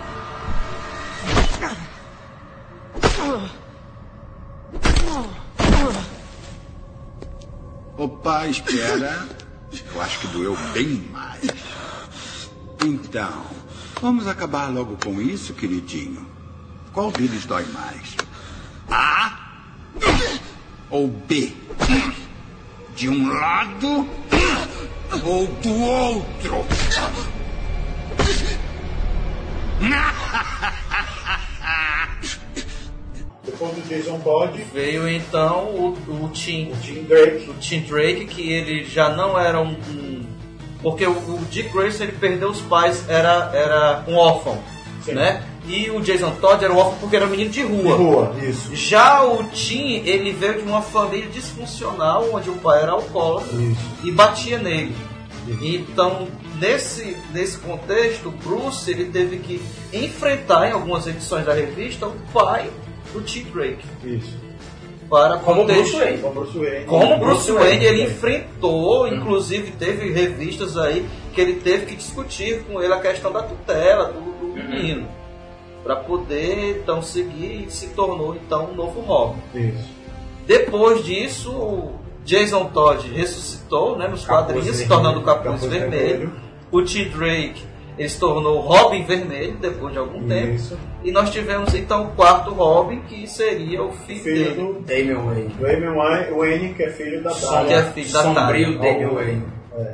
Opa, 7.98 8.48
espera. 8.48 9.26
Eu 9.94 10.02
acho 10.02 10.20
que 10.20 10.28
doeu 10.28 10.58
bem 10.74 11.08
mais. 11.14 12.50
Então, 12.86 13.46
vamos 14.02 14.28
acabar 14.28 14.68
logo 14.68 14.98
com 14.98 15.22
isso, 15.22 15.54
queridinho. 15.54 16.28
Qual 16.92 17.10
deles 17.10 17.46
dói 17.46 17.66
mais? 17.68 18.18
A 18.90 19.40
ou 20.90 21.08
B? 21.08 21.54
De 22.98 23.08
um 23.08 23.32
lado 23.32 24.06
ou 25.24 25.48
do 25.48 25.82
outro? 25.82 26.66
Depois 33.44 33.74
do 33.74 33.82
Jason 33.90 34.20
Todd, 34.20 34.64
Veio 34.74 35.08
então 35.10 35.66
o, 35.66 35.98
o 36.24 36.30
Tim. 36.30 36.72
Tim 36.82 37.04
Drake. 37.04 37.50
O 37.50 37.54
Tim 37.56 37.82
Drake, 37.82 38.26
que 38.26 38.52
ele 38.52 38.84
já 38.84 39.10
não 39.10 39.38
era 39.40 39.60
um. 39.60 39.72
um- 39.72 40.22
porque 40.82 41.06
o, 41.06 41.12
o 41.12 41.46
Dick 41.52 41.70
Grayson 41.72 42.04
ele 42.06 42.14
perdeu 42.14 42.50
os 42.50 42.62
pais, 42.62 43.08
era, 43.08 43.52
era 43.54 44.04
um 44.08 44.16
órfão. 44.16 44.58
Sim. 45.04 45.14
Né? 45.14 45.44
E 45.68 45.92
o 45.92 46.02
Jason 46.02 46.32
Todd 46.42 46.64
era 46.64 46.74
órfão 46.74 46.98
porque 47.00 47.16
era 47.16 47.26
um 47.26 47.30
menino 47.30 47.52
de 47.52 47.62
rua. 47.62 47.84
De 47.84 48.04
rua, 48.04 48.36
isso. 48.42 48.76
Já 48.76 49.24
o 49.24 49.44
Tim, 49.46 50.02
ele 50.06 50.32
veio 50.32 50.56
de 50.56 50.68
uma 50.68 50.82
família 50.82 51.30
disfuncional, 51.30 52.28
onde 52.34 52.50
o 52.50 52.56
pai 52.56 52.82
era 52.82 52.94
alcoólatra 52.94 53.56
Isso. 53.56 53.80
e 54.04 54.12
batia 54.12 54.58
nele. 54.58 54.96
Então, 55.62 56.28
nesse, 56.60 57.18
nesse 57.34 57.58
contexto, 57.60 58.30
o 58.30 58.32
Bruce 58.32 58.90
ele 58.90 59.06
teve 59.06 59.38
que 59.38 59.62
enfrentar 59.94 60.70
em 60.70 60.72
algumas 60.72 61.08
edições 61.08 61.46
da 61.46 61.54
revista 61.54 62.08
o 62.08 62.16
pai 62.34 62.70
do 63.14 63.22
Tim 63.22 63.44
Drake. 63.46 63.84
Isso. 64.04 64.40
Para 65.10 65.38
Como 65.38 65.66
Bruce 65.66 65.92
Wayne. 65.92 66.18
Como 66.20 66.34
Bruce 66.34 66.58
Wayne. 66.58 66.86
como 66.86 67.18
Bruce 67.18 67.52
Wayne, 67.52 67.86
ele 67.86 68.04
enfrentou, 68.04 69.08
inclusive 69.08 69.72
teve 69.72 70.10
revistas 70.12 70.78
aí 70.78 71.06
que 71.34 71.42
ele 71.42 71.56
teve 71.56 71.88
que 71.88 71.96
discutir 71.96 72.64
com 72.64 72.82
ele 72.82 72.94
a 72.94 73.00
questão 73.00 73.32
da 73.32 73.44
tutela 73.44 74.06
do, 74.06 74.22
do 74.22 74.54
menino. 74.54 75.08
Para 75.84 75.96
poder 75.98 76.80
então 76.82 77.02
seguir 77.02 77.66
e 77.68 77.72
se 77.72 77.88
tornou 77.88 78.36
então 78.36 78.70
um 78.72 78.76
novo 78.76 79.00
Robin. 79.02 79.40
Isso. 79.56 79.90
Depois 80.46 81.04
disso, 81.04 81.52
o 81.52 81.92
Jason 82.26 82.66
Todd 82.66 83.08
ressuscitou 83.12 83.98
né, 83.98 84.08
nos 84.08 84.26
Capuz 84.26 84.54
quadrinhos, 84.54 84.78
se 84.78 84.88
tornando 84.88 85.20
o 85.20 85.24
Capuz, 85.24 85.56
Capuz 85.62 85.66
vermelho. 85.72 86.08
vermelho. 86.08 86.34
O 86.72 86.82
Tim 86.84 87.06
Drake 87.10 87.64
ele 87.98 88.08
se 88.10 88.20
tornou 88.20 88.58
o 88.58 88.62
Robin 88.62 89.04
Vermelho 89.04 89.58
depois 89.60 89.92
de 89.92 90.00
algum 90.00 90.26
tempo. 90.28 90.54
Isso. 90.56 90.78
E 91.04 91.12
nós 91.12 91.30
tivemos 91.30 91.74
então 91.76 92.06
o 92.06 92.08
quarto 92.12 92.52
Robin, 92.52 93.02
que 93.02 93.28
seria 93.28 93.84
o 93.84 93.92
filho, 93.92 94.24
Filho 94.24 94.36
dele. 94.44 94.56
do 94.56 94.80
Damian 94.82 95.26
Wayne. 95.26 95.50
Damian 95.60 95.94
Wayne- 96.36 96.74
que 96.74 96.84
é 96.84 96.90
filho 96.90 97.22
da 97.22 97.32
Que 97.32 97.42
Talia. 97.42 97.76
é 97.76 97.84
filho 97.92 98.12
da 98.14 98.22
Sombrio 98.24 98.78
Talia. 98.80 98.94
Damian 98.94 99.14
Wayne. 99.14 99.44
É. 99.78 99.94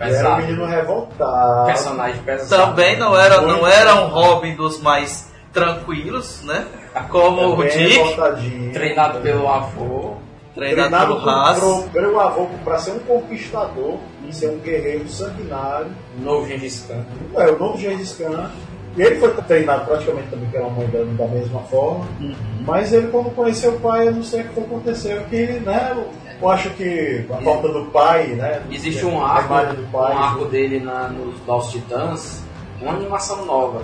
Ele 0.00 0.14
era 0.14 0.18
um 0.18 0.22
Pesado. 0.22 0.42
menino 0.42 0.64
revoltado. 0.66 1.66
Personagem 1.66 2.22
pesado. 2.22 2.64
Também 2.66 2.96
não 2.98 3.16
era, 3.18 3.40
não 3.42 3.66
era 3.66 3.94
um. 4.04 4.08
Robin 4.08 4.54
dos 4.56 4.80
mais 4.80 5.30
tranquilos, 5.52 6.42
né? 6.44 6.64
Como 7.10 7.48
o 7.52 7.56
Também 7.56 7.68
Dick, 7.70 7.96
revoltadinho. 7.98 8.72
Treinado 8.72 9.20
pelo 9.20 9.48
avô. 9.48 10.14
treinado 10.54 11.16
pelo 11.16 11.28
Haas. 11.30 11.58
pro- 11.58 11.82
pelo 11.92 12.18
avô 12.20 12.46
para 12.64 12.78
ser 12.78 12.92
um 12.92 12.98
conquistador 13.00 13.98
e 14.28 14.34
ser 14.34 14.48
um 14.50 14.58
guerreiro 14.58 15.08
sanguinário. 15.08 15.88
Novo 16.18 16.46
Gengis 16.46 16.84
Khan. 16.88 17.04
É, 17.40 17.50
o 17.50 17.58
novo 17.58 17.78
Gengis 17.78 18.12
Khan. 18.16 18.50
E 18.96 19.02
ele 19.02 19.20
foi 19.20 19.30
treinado 19.42 19.84
praticamente 19.84 20.28
também 20.28 20.48
pela 20.50 20.68
mãe 20.68 20.84
dele 20.88 21.14
da 21.16 21.26
mesma 21.28 21.60
forma. 21.62 22.04
Uhum. 22.20 22.34
Mas 22.66 22.92
ele, 22.92 23.06
quando 23.06 23.30
conheceu 23.34 23.72
o 23.74 23.80
pai, 23.80 24.08
eu 24.08 24.12
não 24.12 24.24
sei 24.24 24.40
o 24.40 24.48
que 24.48 24.60
aconteceu, 24.60 25.22
que, 25.30 25.46
né, 25.60 25.96
eu 26.40 26.48
acho 26.48 26.70
que 26.70 27.26
a 27.30 27.36
falta 27.42 27.68
do 27.68 27.86
pai, 27.86 28.28
né? 28.28 28.62
Existe 28.70 29.04
um 29.04 29.22
a 29.22 29.30
arco, 29.30 29.76
do 29.76 29.90
pai, 29.90 30.14
um 30.14 30.18
arco 30.18 30.44
dele 30.46 30.80
na, 30.80 31.08
nos 31.08 31.34
Novos 31.46 31.70
Titãs, 31.70 32.42
uma 32.80 32.92
animação 32.92 33.44
nova. 33.44 33.82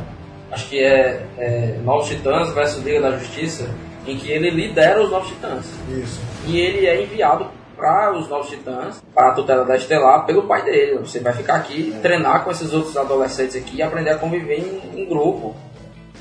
Acho 0.51 0.69
que 0.69 0.83
é, 0.83 1.27
é 1.39 1.79
Novos 1.85 2.09
Titãs 2.09 2.53
versus 2.55 2.83
Liga 2.83 3.01
da 3.03 3.19
Justiça, 3.19 3.69
em 4.07 4.17
que 4.17 4.31
ele 4.31 4.51
lidera 4.51 5.03
os 5.03 5.11
Novos 5.11 5.29
Titãs. 5.29 5.67
Isso. 5.91 6.21
E 6.47 6.59
ele 6.59 6.87
é 6.87 7.03
enviado 7.03 7.47
para 7.77 8.17
os 8.17 8.29
Novos 8.29 8.49
Titãs, 8.49 9.03
para 9.15 9.33
a 9.33 9.35
tutela 9.35 9.65
da 9.65 9.77
Estelar, 9.77 10.25
pelo 10.25 10.45
pai 10.45 10.63
dele. 10.63 10.99
Você 10.99 11.21
vai 11.21 11.33
ficar 11.35 11.57
aqui, 11.57 11.95
treinar 12.01 12.43
com 12.43 12.51
esses 12.51 12.73
outros 12.73 12.97
adolescentes 12.97 13.55
aqui 13.55 13.77
e 13.77 13.83
aprender 13.83 14.11
a 14.11 14.19
conviver 14.19 14.59
em, 14.59 15.01
em 15.03 15.07
grupo. 15.07 15.55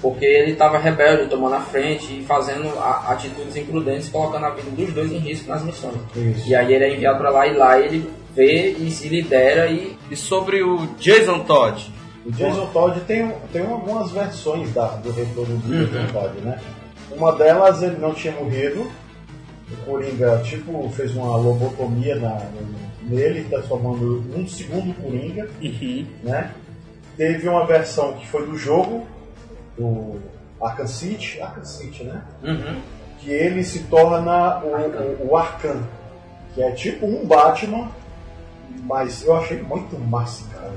Porque 0.05 0.23
ele 0.23 0.51
estava 0.51 0.77
rebelde, 0.77 1.27
tomando 1.29 1.55
a 1.55 1.61
frente 1.61 2.19
e 2.19 2.23
fazendo 2.23 2.67
a- 2.77 3.05
atitudes 3.09 3.55
imprudentes, 3.55 4.07
colocando 4.07 4.45
a 4.45 4.49
vida 4.51 4.69
dos 4.69 4.93
dois 4.93 5.11
em 5.11 5.17
risco 5.17 5.49
nas 5.49 5.63
missões. 5.63 5.95
Isso. 6.15 6.47
E 6.47 6.53
aí 6.53 6.73
ele 6.75 6.83
é 6.83 6.93
enviado 6.93 7.17
para 7.17 7.31
lá 7.31 7.47
e 7.47 7.55
lá 7.57 7.79
ele 7.79 8.07
vê 8.35 8.69
e 8.77 8.91
se 8.91 9.09
lidera 9.09 9.67
e 9.67 9.97
E 10.11 10.15
sobre 10.15 10.61
o 10.61 10.85
Jason 10.99 11.39
Todd, 11.39 11.91
O 12.23 12.31
Jason 12.31 12.67
Todd 12.67 12.99
tem, 13.07 13.31
tem 13.51 13.65
algumas 13.65 14.11
versões 14.11 14.71
da, 14.73 14.89
do 14.89 15.11
retorno 15.11 15.57
do 15.57 15.73
Uhum. 15.73 15.85
Jason 15.85 16.13
Todd, 16.13 16.39
né? 16.41 16.59
Uma 17.11 17.31
delas 17.31 17.81
ele 17.81 17.97
não 17.97 18.13
tinha 18.13 18.33
morrido. 18.33 18.85
O 19.71 19.75
Coringa, 19.89 20.39
tipo, 20.43 20.87
fez 20.95 21.15
uma 21.15 21.35
lobotomia 21.37 22.15
na, 22.17 22.37
nele, 23.01 23.45
transformando 23.49 24.23
um 24.35 24.47
segundo 24.47 24.93
Coringa, 25.01 25.49
né? 26.23 26.51
Teve 27.17 27.49
uma 27.49 27.65
versão 27.65 28.13
que 28.13 28.27
foi 28.27 28.45
do 28.45 28.55
jogo, 28.55 29.07
do 29.77 30.19
Arkham 30.61 30.87
City, 30.87 31.41
Arkham 31.41 31.65
City, 31.65 32.03
né? 32.03 32.21
Uhum. 32.43 32.81
Que 33.19 33.31
ele 33.31 33.63
se 33.63 33.83
torna 33.83 34.59
o, 34.59 34.67
o, 34.67 35.31
o 35.31 35.37
Arkham, 35.37 35.83
que 36.53 36.61
é 36.61 36.71
tipo 36.71 37.05
um 37.05 37.25
Batman, 37.25 37.89
mas 38.83 39.23
eu 39.23 39.35
achei 39.35 39.61
muito 39.61 39.97
massa, 39.99 40.45
cara 40.53 40.71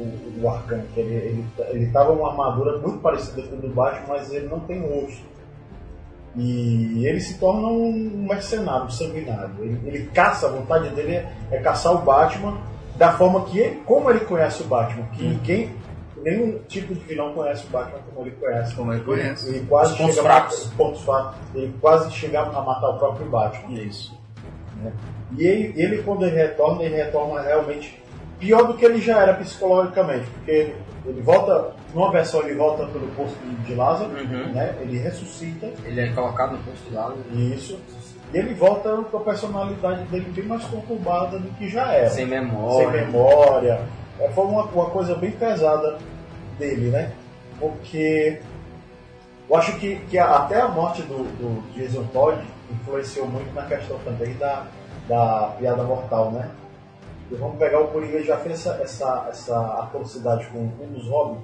o, 0.00 0.42
o 0.42 0.48
Arcano, 0.48 0.84
que 0.94 1.00
ele, 1.00 1.14
ele, 1.14 1.46
ele 1.68 1.86
tava 1.92 2.12
uma 2.12 2.30
armadura 2.30 2.78
muito 2.78 2.98
parecida 2.98 3.42
com 3.42 3.56
a 3.56 3.58
do 3.58 3.68
Batman, 3.68 4.06
mas 4.08 4.32
ele 4.32 4.46
não 4.46 4.60
tem 4.60 4.80
rosto. 4.80 5.30
E 6.36 7.04
ele 7.06 7.20
se 7.20 7.38
torna 7.38 7.66
um 7.68 8.26
mercenário, 8.28 8.86
um 8.86 8.90
sanguinário. 8.90 9.50
Ele, 9.58 9.80
ele 9.84 10.06
caça, 10.14 10.46
a 10.46 10.50
vontade 10.50 10.88
dele 10.90 11.16
é, 11.16 11.32
é 11.50 11.58
caçar 11.58 11.92
o 11.92 11.98
Batman 11.98 12.58
da 12.96 13.12
forma 13.12 13.44
que 13.46 13.58
ele, 13.58 13.82
como 13.84 14.10
ele 14.10 14.20
conhece 14.20 14.62
o 14.62 14.66
Batman, 14.66 15.06
que 15.12 15.24
ninguém, 15.24 15.70
nenhum 16.22 16.58
tipo 16.68 16.94
de 16.94 17.00
vilão 17.00 17.32
conhece 17.34 17.66
o 17.66 17.70
Batman 17.70 17.98
como 18.14 18.26
ele 18.26 18.36
conhece. 18.36 18.74
Como 18.74 18.92
ele 18.92 19.02
conhece. 19.04 19.48
Ele 19.48 19.66
quase 19.66 19.92
Os 19.92 19.98
pontos 19.98 20.14
chega 20.16 20.28
a 20.28 20.32
fracos. 20.32 20.64
os 20.66 20.72
pontos 20.74 21.00
fracos. 21.02 21.34
Ele 21.54 21.74
quase 21.80 22.10
chega 22.12 22.40
a 22.40 22.62
matar 22.62 22.88
o 22.90 22.98
próprio 22.98 23.26
Batman. 23.28 23.72
Isso. 23.80 24.18
né? 24.82 24.92
E 25.38 25.44
ele, 25.46 25.72
ele, 25.80 26.02
quando 26.02 26.24
ele 26.26 26.36
retorna, 26.36 26.82
ele 26.82 26.96
retorna 26.96 27.40
realmente 27.42 28.02
pior 28.38 28.66
do 28.66 28.74
que 28.74 28.84
ele 28.84 29.00
já 29.00 29.20
era 29.20 29.34
psicologicamente, 29.34 30.26
porque 30.30 30.50
ele, 30.50 30.76
ele 31.06 31.20
volta, 31.20 31.72
numa 31.94 32.10
versão 32.10 32.40
ele 32.42 32.54
volta 32.54 32.86
pelo 32.86 33.06
posto 33.08 33.36
de 33.66 33.74
Lázaro, 33.74 34.10
Uhum. 34.10 34.52
né? 34.52 34.74
ele 34.80 34.98
ressuscita, 34.98 35.68
ele 35.84 36.00
é 36.00 36.08
colocado 36.12 36.52
no 36.52 36.58
posto 36.58 36.92
lá. 36.92 37.12
isso, 37.32 37.78
e 38.32 38.38
ele 38.38 38.54
volta 38.54 38.96
com 39.10 39.16
a 39.18 39.20
personalidade 39.20 40.04
dele 40.04 40.32
bem 40.34 40.46
mais 40.46 40.64
conturbada 40.64 41.38
do 41.38 41.48
que 41.58 41.68
já 41.68 41.92
era. 41.92 42.08
Sem 42.10 42.26
memória. 42.26 42.90
Sem 42.90 43.04
memória. 43.06 43.80
É, 44.20 44.28
foi 44.28 44.44
uma, 44.44 44.64
uma 44.64 44.86
coisa 44.90 45.14
bem 45.14 45.30
pesada 45.30 45.96
dele, 46.58 46.90
né? 46.90 47.10
Porque 47.58 48.40
eu 49.48 49.56
acho 49.56 49.72
que, 49.78 49.96
que 50.10 50.18
a- 50.18 50.36
até 50.36 50.60
a 50.60 50.68
morte 50.68 51.02
do, 51.02 51.24
do 51.38 51.62
Jason 51.74 52.04
Todd 52.12 52.38
influenciou 52.70 53.26
muito 53.26 53.52
na 53.54 53.62
questão 53.62 53.98
também 54.04 54.34
da, 54.34 54.64
da 55.08 55.54
piada 55.58 55.82
mortal, 55.82 56.30
né? 56.30 56.50
E 57.30 57.34
vamos 57.34 57.58
pegar 57.58 57.80
o 57.80 57.88
Coringa, 57.88 58.16
ele 58.16 58.24
já 58.26 58.36
fez 58.38 58.66
essa, 58.66 58.80
essa, 58.82 59.26
essa 59.30 59.60
atrocidade 59.82 60.46
com 60.48 60.58
um 60.58 60.92
dos 60.92 61.06
Robin, 61.08 61.38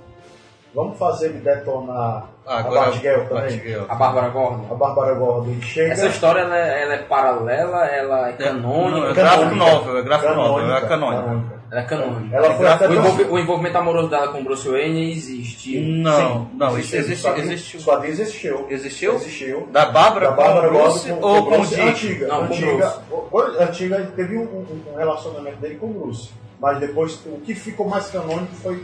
vamos 0.74 0.98
fazer 0.98 1.26
ele 1.26 1.38
detonar 1.38 2.28
Agora, 2.44 2.80
a 2.80 2.84
Batgirl 2.86 3.20
também. 3.28 3.56
Batgirl. 3.56 3.84
A 3.88 3.94
Bárbara 3.94 4.28
Gordon. 4.30 4.66
A 4.70 4.74
Bárbara 4.74 5.14
Gordon. 5.14 5.50
E 5.52 5.62
chega... 5.62 5.92
Essa 5.92 6.08
história 6.08 6.40
ela 6.40 6.56
é, 6.58 6.82
ela 6.82 6.94
é 6.94 6.98
paralela, 6.98 7.86
ela 7.86 8.28
é 8.30 8.32
canônica. 8.32 8.98
Não, 9.00 9.08
é 9.08 9.12
gráfico 9.14 9.54
novel, 9.54 9.98
é 9.98 10.02
gráfico 10.02 10.34
novel, 10.34 10.76
é 10.76 10.80
canônica. 10.88 11.55
Ela 11.70 11.80
é 11.80 11.84
canônica. 11.84 12.36
Ela 12.36 12.54
foi 12.54 12.66
até 12.68 12.88
o, 12.88 12.94
envolve- 12.94 13.24
o 13.24 13.38
envolvimento 13.38 13.78
amoroso 13.78 14.08
dela 14.08 14.28
com 14.28 14.42
Bruce 14.44 14.68
Wayne 14.68 15.10
existe. 15.12 15.80
Não, 15.80 16.16
Sim, 16.44 16.48
não, 16.54 16.78
isso 16.78 16.94
existiu. 16.96 17.36
existe, 17.36 17.76
Os 17.76 17.84
quadrinhos- 17.84 18.20
existiu. 18.20 18.66
Existiu. 18.66 18.66
Existiu? 18.70 19.14
Existiu. 19.16 19.68
Da 19.72 19.86
Bárbara 19.86 20.26
Da 20.28 20.32
com 20.32 20.42
Bárbara 20.42 20.68
o 20.68 20.70
Bruce 20.72 21.08
Gordon 21.10 21.26
ou 21.26 21.46
com 21.46 21.60
o? 21.60 21.66
Dick? 21.66 21.80
Antiga. 21.80 22.26
Não, 22.28 22.36
com 22.36 22.42
o 22.42 22.56
antiga, 22.56 22.96
o- 23.10 23.14
o- 23.36 23.62
antiga 23.62 24.12
teve 24.14 24.36
um, 24.38 24.42
um- 24.42 24.92
um 24.92 24.96
relacionamento 24.96 25.56
dele 25.56 25.74
com 25.76 25.86
o 25.86 25.92
Bruce. 25.92 26.30
Mas 26.60 26.78
depois, 26.78 27.20
o 27.26 27.40
que 27.40 27.54
ficou 27.54 27.88
mais 27.88 28.08
canônico 28.08 28.54
foi 28.62 28.82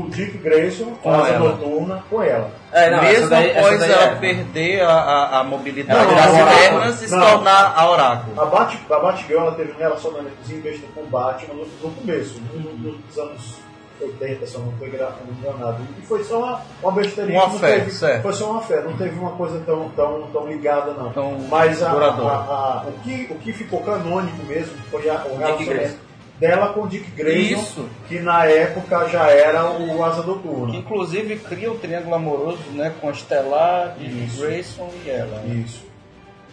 do 0.00 0.10
Dick 0.10 0.38
Grayson 0.38 0.92
com 1.02 1.12
Asa. 1.14 1.38
Noturna 1.38 2.04
com 2.10 2.22
ela. 2.22 2.50
É, 2.72 2.90
não, 2.90 3.02
Mesmo 3.02 3.28
daí- 3.30 3.56
após 3.56 3.82
ela 3.82 4.02
é. 4.04 4.14
perder 4.16 4.82
a, 4.82 4.92
a, 4.92 5.40
a 5.40 5.44
mobilidade 5.44 6.06
Não, 6.06 6.14
das 6.14 6.54
pernas 6.58 7.02
e 7.02 7.08
se 7.08 7.18
tornar 7.18 7.72
a 7.76 7.90
oráculo. 7.90 8.40
A, 8.40 8.44
Bat, 8.46 8.78
a 8.90 8.98
Batgirl 8.98 9.40
ela 9.40 9.52
teve 9.54 9.72
um 9.72 9.76
relacionamentozinho 9.78 10.62
besta 10.62 10.86
com 10.94 11.00
o 11.02 11.06
Batman 11.06 11.54
no, 11.54 11.66
no 11.88 11.94
começo, 11.94 12.40
no- 12.52 12.72
nos 12.92 13.18
anos 13.18 13.64
80, 14.00 14.44
se 14.46 14.54
eu 14.56 14.60
não 14.62 14.72
estou 14.72 14.88
enganado. 14.88 15.78
E 15.98 16.02
foi 16.06 16.24
só 16.24 16.38
uma, 16.40 16.60
uma 16.82 16.92
besteirinha. 16.92 17.44
Uma 17.44 17.58
fé, 17.58 17.78
teve- 17.78 17.90
certo. 17.92 18.22
Foi 18.22 18.32
só 18.32 18.50
uma 18.50 18.60
fé, 18.60 18.82
não 18.82 18.92
teve 18.96 19.16
uma 19.18 19.30
coisa 19.32 19.60
tão, 19.64 19.88
tão, 19.90 20.22
tão 20.32 20.46
ligada, 20.48 20.92
não. 20.94 21.12
Tão 21.12 21.38
Mas 21.48 21.80
a, 21.82 21.90
a- 21.90 21.92
a- 21.92 22.84
o, 22.88 22.92
que, 23.04 23.28
o 23.30 23.36
que 23.36 23.52
ficou 23.52 23.80
canônico 23.82 24.44
mesmo 24.46 24.74
foi 24.90 25.08
a, 25.08 25.14
o 25.14 25.36
Grayson. 25.36 25.38
relacionamento 25.38 26.03
dela 26.38 26.68
com 26.72 26.82
o 26.82 26.88
Dick 26.88 27.10
Grayson, 27.12 27.60
Isso. 27.60 27.88
que 28.08 28.18
na 28.20 28.44
época 28.46 29.08
já 29.08 29.28
era 29.28 29.70
o 29.70 30.04
Asa 30.04 30.22
Noturna. 30.22 30.72
Que 30.72 30.78
inclusive 30.78 31.36
cria 31.36 31.70
o 31.70 31.78
triângulo 31.78 32.14
amoroso 32.14 32.58
né, 32.72 32.92
com 33.00 33.08
a 33.08 33.12
Estelar, 33.12 33.94
Dick 33.98 34.24
Isso. 34.26 34.40
Grayson 34.42 34.90
e 35.04 35.10
ela. 35.10 35.42
Isso. 35.46 35.82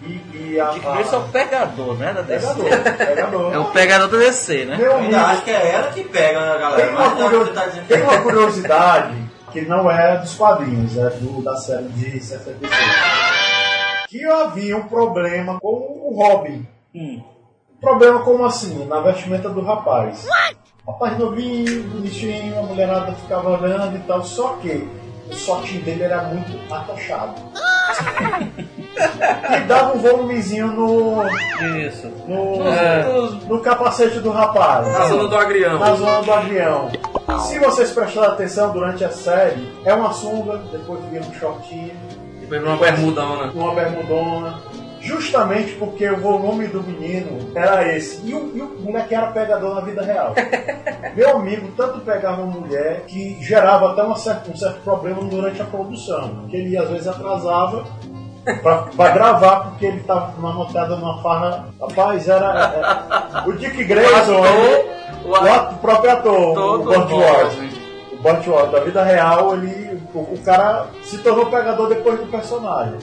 E, 0.03 0.19
e 0.53 0.59
a, 0.59 0.69
Dick 0.71 0.85
a- 0.87 0.91
Grayson 0.93 1.15
é 1.15 1.19
o 1.19 1.27
pegador, 1.29 1.97
né? 1.97 2.13
Da 2.13 2.21
DC. 2.21 2.53
Pegador, 2.55 2.93
pegador. 3.07 3.53
É 3.53 3.57
o 3.59 3.65
pegador 3.65 4.07
da 4.07 4.17
DC, 4.17 4.65
né? 4.65 4.77
Eu 4.79 4.95
ainda 4.97 5.21
acho 5.27 5.43
que 5.43 5.51
é 5.51 5.71
ela 5.73 5.91
que 5.91 6.03
pega 6.03 6.39
a 6.39 6.57
galera. 6.57 6.81
Tem 6.87 6.91
uma, 6.95 6.99
Mas 7.09 7.19
não, 7.19 7.29
curio- 7.29 7.45
você 7.45 7.53
tá 7.53 7.65
dizendo 7.67 7.87
tem 7.87 8.01
uma 8.01 8.21
curiosidade 8.21 9.15
que 9.51 9.61
não 9.61 9.91
é 9.91 10.17
dos 10.17 10.33
quadrinhos, 10.35 10.97
é 10.97 11.09
do, 11.09 11.41
da 11.43 11.55
série 11.57 11.83
de 11.89 12.19
66. 12.19 12.71
Que 14.09 14.25
havia 14.25 14.75
um 14.77 14.87
problema 14.87 15.59
com 15.59 15.67
o 15.67 16.13
Robin. 16.15 16.65
Hum. 16.95 17.21
Problema 17.81 18.19
como 18.19 18.45
assim? 18.45 18.85
Na 18.85 18.99
vestimenta 19.01 19.49
do 19.49 19.61
rapaz. 19.61 20.27
Rapaz 20.87 21.17
novinho, 21.17 21.83
bonitinho, 21.89 22.59
a 22.59 22.63
mulherada 22.63 23.11
ficava 23.13 23.49
olhando 23.51 23.95
e 23.95 23.99
tal, 24.01 24.23
só 24.23 24.53
que 24.61 24.87
o 25.29 25.33
shortinho 25.33 25.81
dele 25.83 26.03
era 26.03 26.21
muito 26.23 26.51
atochado. 26.73 27.33
e 29.57 29.59
dava 29.67 29.95
um 29.95 29.99
volumezinho 29.99 30.67
no, 30.67 31.23
Isso. 31.79 32.07
no, 32.27 32.67
É. 32.67 33.03
no 33.47 33.59
capacete 33.61 34.19
do 34.19 34.31
rapaz. 34.31 34.87
Na 34.87 35.07
zona 35.07 35.27
do 35.27 35.35
agrião. 35.37 35.79
Na 35.79 35.95
zona 35.95 36.21
do 36.21 36.31
agrião. 36.33 36.89
Se 37.47 37.59
vocês 37.59 37.91
prestarem 37.91 38.29
atenção 38.31 38.71
durante 38.71 39.03
a 39.03 39.09
série, 39.09 39.71
é 39.85 39.93
uma 39.93 40.11
sunga, 40.13 40.57
depois 40.71 41.03
vira 41.05 41.23
um 41.25 41.33
shortinho, 41.33 41.93
Depois 42.39 42.61
uma 42.63 42.77
bermudona. 42.77 43.51
uma 43.53 43.73
bermudona. 43.73 44.59
Justamente 45.01 45.73
porque 45.73 46.07
o 46.09 46.17
volume 46.17 46.67
do 46.67 46.81
menino 46.83 47.51
era 47.55 47.87
esse. 47.95 48.21
E 48.27 48.33
o, 48.33 48.51
e 48.55 48.61
o 48.61 48.79
moleque 48.81 49.15
era 49.15 49.27
pegador 49.27 49.75
na 49.75 49.81
vida 49.81 50.03
real. 50.03 50.33
Meu 51.15 51.37
amigo 51.37 51.69
tanto 51.75 51.99
pegava 52.01 52.41
uma 52.43 52.59
mulher 52.59 53.01
que 53.07 53.37
gerava 53.43 53.91
até 53.91 54.15
certa- 54.15 54.51
um 54.51 54.55
certo 54.55 54.79
problema 54.83 55.21
durante 55.23 55.61
a 55.61 55.65
produção. 55.65 56.45
Que 56.49 56.57
ele 56.57 56.77
às 56.77 56.89
vezes 56.89 57.07
atrasava 57.07 57.83
pra, 58.61 58.77
pra 58.95 59.09
gravar 59.09 59.59
porque 59.69 59.85
ele 59.87 59.99
tava 60.01 60.33
numa 60.37 60.53
notada 60.53 60.95
numa 60.95 61.21
farra. 61.21 61.65
Rapaz, 61.81 62.27
era. 62.29 63.41
é, 63.43 63.49
o 63.49 63.53
Dick 63.53 63.83
Grayson, 63.83 64.41
o, 65.25 65.35
ato- 65.35 65.75
o 65.75 65.77
próprio 65.79 66.11
ator, 66.11 66.57
o 66.57 66.83
Burt. 66.83 67.11
Ward. 67.11 67.81
O 68.13 68.17
Burt 68.21 68.47
Ward, 68.47 68.71
da 68.71 68.79
vida 68.81 69.03
real, 69.03 69.53
ele, 69.55 69.90
o, 70.13 70.19
o 70.19 70.37
cara 70.43 70.87
se 71.03 71.17
tornou 71.19 71.45
pegador 71.47 71.89
depois 71.89 72.19
do 72.19 72.25
personagem. 72.27 72.97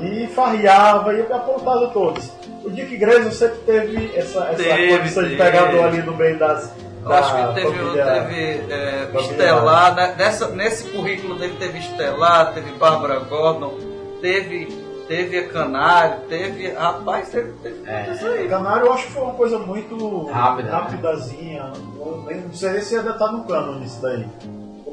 E 0.00 0.26
farriava 0.28 1.12
e 1.14 1.20
apontava 1.32 1.88
todos. 1.88 2.30
O 2.64 2.70
Dick 2.70 2.96
Grayson 2.96 3.30
sempre 3.30 3.58
teve 3.58 4.12
essa, 4.16 4.44
essa 4.46 4.56
Teve, 4.62 4.98
condição 4.98 5.22
de 5.22 5.30
teve. 5.30 5.42
pegador 5.42 5.84
ali 5.84 6.02
no 6.02 6.16
meio 6.16 6.38
das. 6.38 6.72
Eu 7.04 7.12
acho 7.12 7.32
da 7.34 7.46
que 7.48 7.54
teve, 7.54 7.66
família- 7.78 8.04
teve 8.04 8.72
é, 8.72 9.10
Estelar, 9.20 9.94
né? 9.94 10.14
Nessa, 10.18 10.48
nesse 10.48 10.88
currículo 10.90 11.36
dele 11.38 11.54
teve 11.58 11.78
Estelar, 11.78 12.52
teve 12.52 12.72
Bárbara 12.72 13.20
Gordon, 13.20 13.74
teve, 14.20 14.66
teve 15.06 15.42
Canário, 15.44 16.16
teve. 16.28 16.72
Rapaz, 16.72 17.28
teve, 17.28 17.52
teve 17.62 17.76
tudo 17.76 18.14
isso 18.16 18.26
aí. 18.26 18.48
Canário 18.48 18.86
eu 18.86 18.92
acho 18.92 19.06
que 19.06 19.12
foi 19.12 19.22
uma 19.22 19.34
coisa 19.34 19.58
muito 19.60 20.26
Rápida, 20.26 20.68
né? 20.68 20.74
rapidazinha. 20.76 21.72
Não, 21.96 22.22
nem- 22.22 22.40
não 22.40 22.52
sei 22.52 22.70
nem 22.72 22.80
se 22.82 22.96
ainda 22.96 23.12
tá 23.14 23.30
no 23.30 23.44
cano 23.44 23.78
nisso 23.78 24.02
daí. 24.02 24.26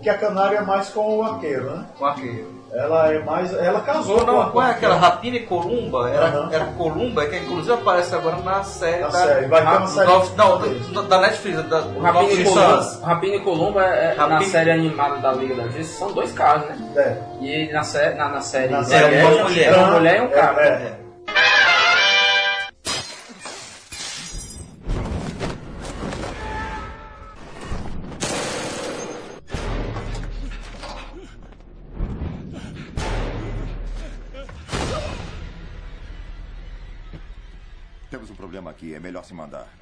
Porque 0.03 0.09
a 0.09 0.17
Canário 0.17 0.57
é 0.57 0.61
mais 0.61 0.89
com 0.89 1.19
o 1.19 1.23
arqueiro, 1.23 1.63
né? 1.71 1.85
Com 1.97 2.05
aquele. 2.05 2.45
Ela 2.73 3.13
é 3.13 3.19
mais. 3.19 3.53
Ela 3.53 3.79
casou 3.81 4.19
Ou 4.19 4.25
não, 4.25 4.45
com 4.45 4.51
qual 4.51 4.67
é 4.67 4.71
aquela 4.71 4.95
Rapina 4.95 5.37
e 5.37 5.45
Columba? 5.45 6.09
Era, 6.09 6.25
Aham. 6.25 6.49
era 6.51 6.65
Columba, 6.77 7.25
que 7.25 7.37
inclusive 7.37 7.71
aparece 7.73 8.13
agora 8.13 8.35
na 8.37 8.63
série 8.63 8.99
Na 9.01 9.07
da. 9.07 9.19
série, 9.19 9.45
vai 9.45 9.61
ter 9.61 9.77
uma 9.77 9.87
série 9.87 10.11
não, 10.35 10.93
da, 10.93 11.01
da 11.03 11.21
Netflix, 11.21 11.63
da 11.69 11.79
O 11.81 12.01
Rapina 12.01 12.31
e 12.33 12.43
Columba. 12.43 12.99
Rapina 13.05 13.35
e 13.35 13.39
Columba 13.39 13.83
é, 13.85 14.15
na 14.15 14.23
Rapina- 14.27 14.51
série 14.51 14.71
animada 14.71 15.15
da 15.21 15.31
Liga 15.31 15.55
da 15.55 15.63
Justiça 15.67 15.99
são 15.99 16.11
dois 16.11 16.33
caras, 16.33 16.65
né? 16.65 16.77
É. 16.97 17.17
E 17.45 17.71
na, 17.71 17.83
sé 17.83 18.13
na, 18.15 18.27
na 18.27 18.41
série 18.41 18.73
Na 18.73 18.83
série 18.83 19.15
Liga 19.15 19.27
uma 19.29 19.39
é 19.39 19.43
mulher. 19.43 19.73
uma 19.77 19.87
mulher 19.91 20.17
e 20.17 20.21
um 20.21 20.29
cara. 20.31 20.61
É, 20.63 20.91
mandar. 39.33 39.72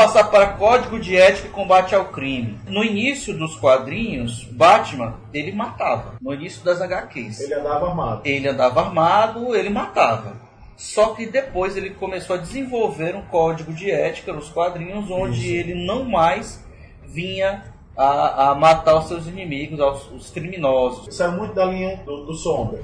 Passar 0.00 0.30
para 0.30 0.54
Código 0.54 0.98
de 0.98 1.14
Ética 1.14 1.48
e 1.48 1.50
Combate 1.50 1.94
ao 1.94 2.06
Crime. 2.06 2.58
No 2.66 2.82
início 2.82 3.36
dos 3.36 3.56
quadrinhos, 3.56 4.44
Batman, 4.44 5.16
ele 5.32 5.52
matava. 5.52 6.14
No 6.22 6.32
início 6.32 6.64
das 6.64 6.80
HQs. 6.80 7.40
Ele 7.40 7.52
andava 7.52 7.88
armado. 7.90 8.20
Ele 8.24 8.48
andava 8.48 8.80
armado, 8.80 9.54
ele 9.54 9.68
matava. 9.68 10.36
Só 10.74 11.08
que 11.08 11.26
depois 11.26 11.76
ele 11.76 11.90
começou 11.90 12.36
a 12.36 12.38
desenvolver 12.38 13.14
um 13.14 13.20
código 13.20 13.74
de 13.74 13.90
ética 13.90 14.32
nos 14.32 14.48
quadrinhos, 14.48 15.10
onde 15.10 15.38
Isso. 15.38 15.52
ele 15.54 15.86
não 15.86 16.04
mais 16.04 16.64
vinha 17.04 17.62
a, 17.94 18.52
a 18.52 18.54
matar 18.54 18.96
os 18.96 19.06
seus 19.06 19.26
inimigos, 19.26 19.78
os, 19.78 20.12
os 20.12 20.30
criminosos. 20.30 21.14
Saiu 21.14 21.32
muito 21.32 21.52
da 21.52 21.66
linha 21.66 21.98
do, 22.06 22.24
do 22.24 22.32
Sombra. 22.32 22.80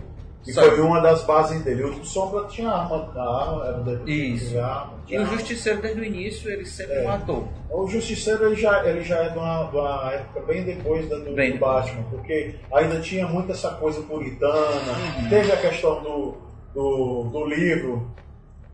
Saiu. 0.52 0.70
foi 0.72 0.80
uma 0.80 1.00
das 1.00 1.22
bases 1.24 1.62
dele. 1.62 1.84
O 1.84 2.04
Sombra 2.04 2.44
tinha 2.46 2.70
arma, 2.70 3.10
arma 3.16 3.66
era 3.66 3.78
detetive, 3.80 4.34
Isso. 4.34 4.48
tinha 4.50 4.64
arma, 4.64 4.92
E 5.02 5.06
tinha 5.06 5.20
o 5.20 5.24
arma. 5.24 5.36
Justiceiro, 5.38 5.82
desde 5.82 6.00
o 6.00 6.04
início, 6.04 6.50
ele 6.50 6.64
sempre 6.66 6.94
É. 6.96 7.04
matou. 7.04 7.48
O 7.70 7.88
Justiceiro 7.88 8.46
ele 8.46 8.56
já, 8.56 8.84
ele 8.86 9.02
já 9.02 9.16
é 9.24 9.28
de 9.30 9.38
uma, 9.38 9.64
de 9.64 9.76
uma 9.76 10.12
época 10.12 10.40
bem 10.42 10.62
depois 10.64 11.08
da, 11.08 11.16
do, 11.16 11.34
Bem 11.34 11.52
do 11.52 11.58
Batman, 11.58 12.04
porque 12.10 12.54
ainda 12.72 13.00
tinha 13.00 13.26
muito 13.26 13.50
essa 13.52 13.70
coisa 13.70 14.00
puritana. 14.02 14.94
Teve 15.28 15.52
a 15.52 15.56
questão 15.56 16.02
do, 16.02 16.34
do, 16.74 17.24
do 17.24 17.44
livro, 17.46 18.10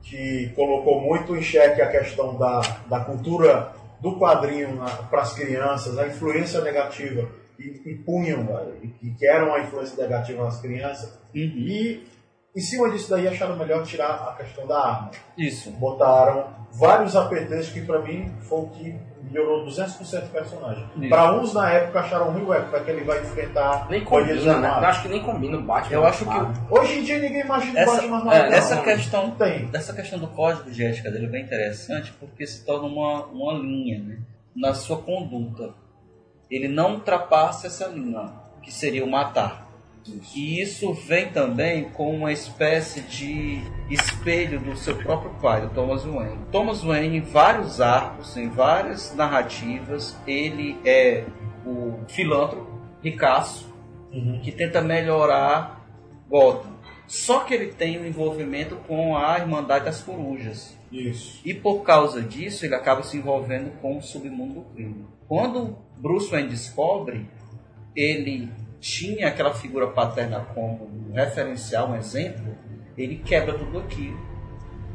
que 0.02 0.50
colocou 0.56 1.00
muito 1.00 1.36
em 1.36 1.42
xeque 1.42 1.80
a 1.80 1.86
questão 1.88 2.36
da, 2.36 2.60
da 2.88 3.00
cultura 3.00 3.72
do 4.00 4.16
quadrinho 4.18 4.80
para 5.08 5.22
as 5.22 5.32
crianças, 5.32 5.96
a 5.96 6.06
influência 6.08 6.60
negativa 6.60 7.28
e, 7.84 7.90
e 7.90 7.94
punham, 7.96 8.46
e 8.82 8.88
que, 8.88 9.14
que 9.14 9.26
era 9.26 9.44
uma 9.44 9.60
influência 9.60 10.00
negativa 10.02 10.44
nas 10.44 10.60
crianças. 10.60 11.18
E 11.34 12.02
em 12.54 12.60
cima 12.60 12.90
disso 12.90 13.08
daí 13.08 13.26
acharam 13.26 13.56
melhor 13.56 13.82
tirar 13.82 14.28
a 14.28 14.34
questão 14.36 14.66
da 14.66 14.78
arma 14.78 15.10
Isso. 15.38 15.70
botaram 15.70 16.48
vários 16.72 17.16
apetrechos 17.16 17.72
que 17.72 17.80
para 17.80 18.00
mim 18.00 18.30
foi 18.40 18.58
o 18.60 18.66
que 18.68 18.94
melhorou 19.22 19.64
200% 19.64 20.24
o 20.24 20.28
personagem. 20.28 20.86
Pra 21.08 21.32
uns 21.32 21.54
na 21.54 21.70
época 21.70 22.00
acharam 22.00 22.30
ruim, 22.32 22.44
ué, 22.44 22.60
como 22.60 22.76
é 22.76 22.80
que 22.80 22.90
ele 22.90 23.04
vai 23.04 23.20
enfrentar 23.20 23.88
Nem 23.88 24.04
combina, 24.04 24.58
né? 24.58 24.68
Eu 24.68 24.86
acho 24.86 25.02
que 25.02 25.08
nem 25.08 25.22
combina 25.22 25.56
o 25.56 25.62
Batman. 25.62 25.94
Eu 25.94 26.04
acho 26.04 26.26
que. 26.26 26.74
Hoje 26.74 26.98
em 26.98 27.04
dia 27.04 27.18
ninguém 27.18 27.40
imagina 27.40 27.78
o 27.78 27.82
Essa, 27.82 27.92
Batman 27.92 28.16
armado. 28.18 28.36
é, 28.36 28.50
não. 28.50 28.56
essa 28.56 28.82
questão 28.82 29.30
tem. 29.30 29.66
dessa 29.66 29.94
questão 29.94 30.18
do 30.18 30.28
código 30.28 30.70
de 30.70 30.84
ética 30.84 31.10
dele 31.10 31.26
é 31.26 31.28
bem 31.30 31.44
interessante 31.44 32.12
porque 32.20 32.46
se 32.46 32.64
torna 32.66 32.86
uma, 32.86 33.24
uma 33.26 33.54
linha 33.54 33.98
né, 34.00 34.18
na 34.54 34.74
sua 34.74 34.98
conduta. 34.98 35.72
Ele 36.52 36.68
não 36.68 36.96
ultrapassa 36.96 37.66
essa 37.66 37.86
linha, 37.86 38.30
que 38.62 38.70
seria 38.70 39.02
o 39.02 39.10
matar. 39.10 39.66
E 40.34 40.60
isso 40.60 40.92
vem 40.92 41.30
também 41.30 41.84
com 41.84 42.14
uma 42.14 42.30
espécie 42.30 43.00
de 43.00 43.62
espelho 43.88 44.60
do 44.60 44.76
seu 44.76 44.96
próprio 44.96 45.30
pai, 45.40 45.62
do 45.62 45.70
Thomas 45.70 46.04
Wayne. 46.04 46.38
Thomas 46.50 46.82
Wayne, 46.82 47.16
em 47.16 47.20
vários 47.20 47.80
arcos, 47.80 48.36
em 48.36 48.50
várias 48.50 49.14
narrativas, 49.14 50.14
ele 50.26 50.76
é 50.84 51.24
o 51.64 52.00
filântropo, 52.08 52.68
ricaço, 53.02 53.72
que 54.42 54.52
tenta 54.52 54.82
melhorar 54.82 55.86
Gotham. 56.28 56.72
Só 57.06 57.40
que 57.40 57.54
ele 57.54 57.72
tem 57.72 57.98
um 57.98 58.06
envolvimento 58.06 58.76
com 58.88 59.16
a 59.16 59.38
Irmandade 59.38 59.86
das 59.86 60.02
Corujas. 60.02 60.76
Isso. 60.90 61.40
E 61.44 61.54
por 61.54 61.82
causa 61.82 62.20
disso, 62.20 62.66
ele 62.66 62.74
acaba 62.74 63.02
se 63.02 63.16
envolvendo 63.16 63.70
com 63.80 63.96
o 63.96 64.02
submundo 64.02 64.54
do 64.54 64.62
crime. 64.74 65.06
Quando 65.26 65.78
Bruce 66.02 66.28
Wayne 66.32 66.48
descobre, 66.48 67.30
ele 67.94 68.50
tinha 68.80 69.28
aquela 69.28 69.54
figura 69.54 69.86
paterna 69.86 70.40
como 70.52 70.84
um 70.84 71.12
referencial, 71.14 71.90
um 71.90 71.94
exemplo, 71.94 72.56
ele 72.98 73.18
quebra 73.18 73.56
tudo 73.56 73.78
aquilo. 73.78 74.18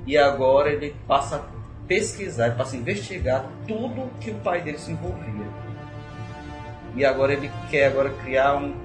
E 0.06 0.18
agora 0.18 0.70
ele 0.70 0.94
passa 1.08 1.38
a 1.38 1.86
pesquisar, 1.88 2.48
ele 2.48 2.56
passa 2.56 2.76
a 2.76 2.80
investigar 2.80 3.50
tudo 3.66 4.12
que 4.20 4.32
o 4.32 4.36
pai 4.40 4.62
dele 4.62 4.78
se 4.78 4.92
envolvia. 4.92 5.48
E 6.94 7.06
agora 7.06 7.32
ele 7.32 7.50
quer 7.72 7.86
agora 7.86 8.10
criar 8.10 8.58
um, 8.58 8.76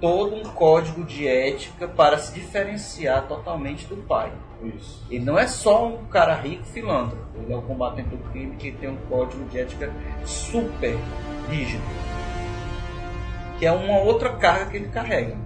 todo 0.00 0.36
um 0.36 0.44
código 0.44 1.04
de 1.04 1.28
ética 1.28 1.86
para 1.86 2.16
se 2.16 2.32
diferenciar 2.32 3.28
totalmente 3.28 3.86
do 3.86 3.96
pai. 3.98 4.32
Isso. 4.62 5.06
Ele 5.10 5.24
não 5.24 5.38
é 5.38 5.46
só 5.46 5.86
um 5.86 6.04
cara 6.06 6.34
rico 6.34 6.64
filântropo, 6.64 7.24
ele 7.36 7.52
é 7.52 7.56
o 7.56 7.62
combatente 7.62 8.08
do 8.08 8.18
crime 8.30 8.56
que 8.56 8.72
tem 8.72 8.90
um 8.90 8.96
código 9.08 9.44
de 9.46 9.60
ética 9.60 9.92
super 10.24 10.98
rígido. 11.48 11.82
Que 13.58 13.66
é 13.66 13.72
uma 13.72 13.98
outra 13.98 14.36
carga 14.36 14.70
que 14.70 14.76
ele 14.76 14.88
carrega. 14.88 15.36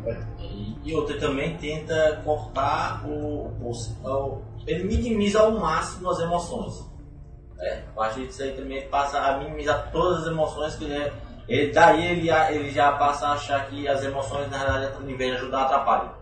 E 0.85 0.95
outra 0.95 1.19
também 1.19 1.57
tenta 1.57 2.21
cortar 2.25 3.07
o, 3.07 3.53
o, 3.63 4.43
Ele 4.67 4.85
minimiza 4.85 5.41
ao 5.41 5.53
máximo 5.53 6.11
as 6.11 6.19
emoções. 6.19 6.91
É, 7.61 7.85
a 7.91 7.95
partir 7.95 8.27
disso 8.27 8.43
aí 8.43 8.53
também 8.53 8.89
passa 8.89 9.21
a 9.21 9.39
minimizar 9.39 9.91
todas 9.93 10.23
as 10.23 10.27
emoções 10.27 10.75
que 10.75 10.85
ele. 10.85 11.13
ele 11.49 11.73
daí 11.73 12.05
ele, 12.05 12.29
ele 12.29 12.71
já 12.71 12.91
passa 12.93 13.29
a 13.29 13.33
achar 13.35 13.69
que 13.69 13.87
as 13.87 14.03
emoções, 14.03 14.51
na 14.51 14.59
realidade, 14.59 15.11
em 15.11 15.17
vez 15.17 15.33
de 15.33 15.37
ajudar, 15.39 15.63
atrapalham. 15.63 16.22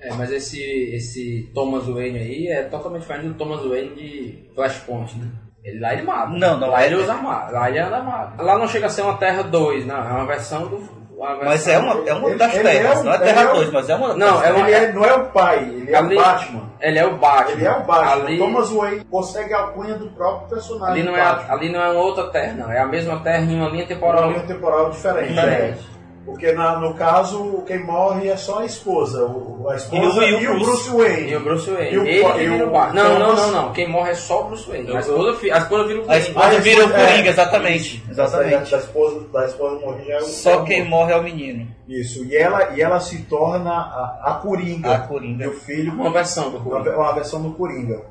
É, 0.00 0.12
mas 0.14 0.30
esse, 0.30 0.62
esse 0.94 1.50
Thomas 1.54 1.86
Wayne 1.86 2.18
aí 2.18 2.48
é 2.48 2.62
totalmente 2.64 3.00
diferente 3.02 3.28
do 3.28 3.34
Thomas 3.34 3.64
Wayne 3.64 3.94
de 3.94 4.48
Flashpoint, 4.54 5.16
né? 5.18 5.26
Ele, 5.64 5.80
lá 5.80 5.92
ele 5.92 6.02
mata. 6.02 6.28
Não, 6.28 6.56
não, 6.58 6.70
Lá 6.70 6.86
ele 6.86 6.94
é- 6.94 6.98
usa 6.98 7.12
armado. 7.12 7.52
Lá 7.52 7.68
ele 7.68 7.78
anda 7.80 7.96
armado. 7.96 8.42
Lá 8.42 8.56
não 8.58 8.68
chega 8.68 8.86
a 8.86 8.90
ser 8.90 9.02
uma 9.02 9.16
Terra 9.18 9.42
2, 9.42 9.84
não. 9.86 9.96
É 9.96 10.12
uma 10.12 10.24
versão 10.26 10.66
do... 10.68 10.76
uma 11.10 11.34
Mas 11.34 11.64
versão- 11.66 11.72
é 11.72 11.78
uma, 11.78 12.08
é 12.08 12.14
uma 12.14 12.28
Ele- 12.28 12.38
das 12.38 12.54
ele 12.54 12.68
é 12.68 12.72
terras, 12.72 13.00
um- 13.00 13.04
não 13.04 13.12
é 13.12 13.14
ele 13.16 13.24
Terra 13.24 13.42
é 13.42 13.50
um- 13.52 13.54
2, 13.56 13.70
mas 13.72 13.88
é 13.90 13.94
uma 13.96 14.08
Não, 14.14 14.34
das 14.36 14.44
é 14.44 14.52
uma- 14.52 14.70
Ele 14.70 14.72
é- 14.86 14.92
não 14.92 15.04
é 15.04 15.14
o 15.14 15.24
pai, 15.26 15.58
ele 15.64 15.92
é 15.92 15.96
Ali- 15.96 16.16
o 16.16 16.20
Batman. 16.20 16.68
Ele 16.80 16.98
é 17.00 17.04
o 17.06 17.16
Batman. 17.16 17.52
Ele 17.52 17.64
é 17.66 17.72
o 17.72 17.82
Batman. 17.84 18.12
Ali, 18.24 18.38
Thomas 18.38 18.70
Wayne 18.70 19.04
consegue 19.10 19.52
a 19.52 19.58
alcunha 19.58 19.94
do 19.96 20.06
próprio 20.10 20.48
personagem. 20.48 20.94
ali, 20.94 21.02
não 21.02 21.16
é, 21.16 21.44
ali 21.48 21.72
não 21.72 21.82
é 21.82 21.90
uma 21.90 22.00
outra 22.02 22.28
Terra, 22.30 22.52
não. 22.54 22.70
É 22.70 22.78
a 22.78 22.86
mesma 22.86 23.18
Terra 23.18 23.42
em 23.42 23.56
uma 23.56 23.68
linha 23.68 23.84
temporal. 23.86 24.22
Uma 24.28 24.32
linha 24.34 24.46
temporal 24.46 24.90
diferente. 24.90 25.28
Diferente. 25.34 25.97
Porque 26.28 26.52
na- 26.52 26.78
no 26.78 26.92
caso, 26.92 27.62
quem 27.66 27.82
morre 27.82 28.28
é 28.28 28.36
só 28.36 28.58
a 28.60 28.66
esposa. 28.66 29.24
O, 29.24 29.66
a 29.70 29.76
esposa 29.76 30.24
E 30.26 30.34
o- 30.34 30.38
e, 30.40 30.42
e 30.44 30.48
o 30.48 30.56
o 30.56 30.58
Bruce 30.60 30.90
Wayne. 30.90 31.30
E 31.32 31.36
o 31.36 31.40
Bruce 31.40 31.70
Wayne. 31.70 31.94
E 31.94 31.98
o- 31.98 32.06
Ele 32.06 32.32
que 32.32 32.40
e 32.42 32.48
vira 32.50 32.66
o 32.66 32.70
Batman. 32.70 33.02
Não, 33.02 33.18
não, 33.18 33.34
não, 33.34 33.50
não. 33.50 33.72
Quem 33.72 33.88
morre 33.88 34.10
é 34.10 34.14
só 34.14 34.42
o 34.42 34.44
Bruce 34.44 34.68
Wayne. 34.68 34.94
A 34.94 35.00
esposa, 35.00 35.38
fi- 35.38 35.50
a 35.50 35.56
esposa 35.58 35.84
vira 35.88 35.98
o 36.00 36.02
A 36.02 36.06
Coringa. 36.06 36.20
esposa 36.28 36.60
vira 36.60 36.86
o 36.86 36.90
é, 36.92 37.06
Coringa, 37.06 37.28
exatamente. 37.30 37.98
Da, 38.06 38.10
Exatamente. 38.24 38.70
da 38.70 38.76
esposa, 38.78 39.20
da 39.32 39.44
esposa 39.46 39.74
morrer 39.86 40.10
é 40.12 40.18
o 40.18 40.24
Só 40.24 40.62
quem 40.64 40.84
morre 40.88 41.12
é 41.12 41.16
o 41.16 41.22
menino. 41.22 41.66
Isso, 41.88 42.24
e 42.26 42.36
ela, 42.36 42.74
e 42.76 42.82
ela 42.82 43.00
se 43.00 43.22
torna 43.22 43.70
a, 43.72 44.20
a 44.24 44.34
Coringa. 44.34 44.94
A 44.94 44.98
Coringa. 45.00 45.44
E 45.44 45.48
o 45.48 45.52
filho. 45.54 45.92
Uma 45.94 46.10
versão 46.12 46.50
do 46.50 46.60
Coringa. 46.60 46.90
Uma, 46.90 47.04
uma 47.04 47.12
versão 47.14 47.40
do 47.42 47.52
Coringa. 47.52 48.02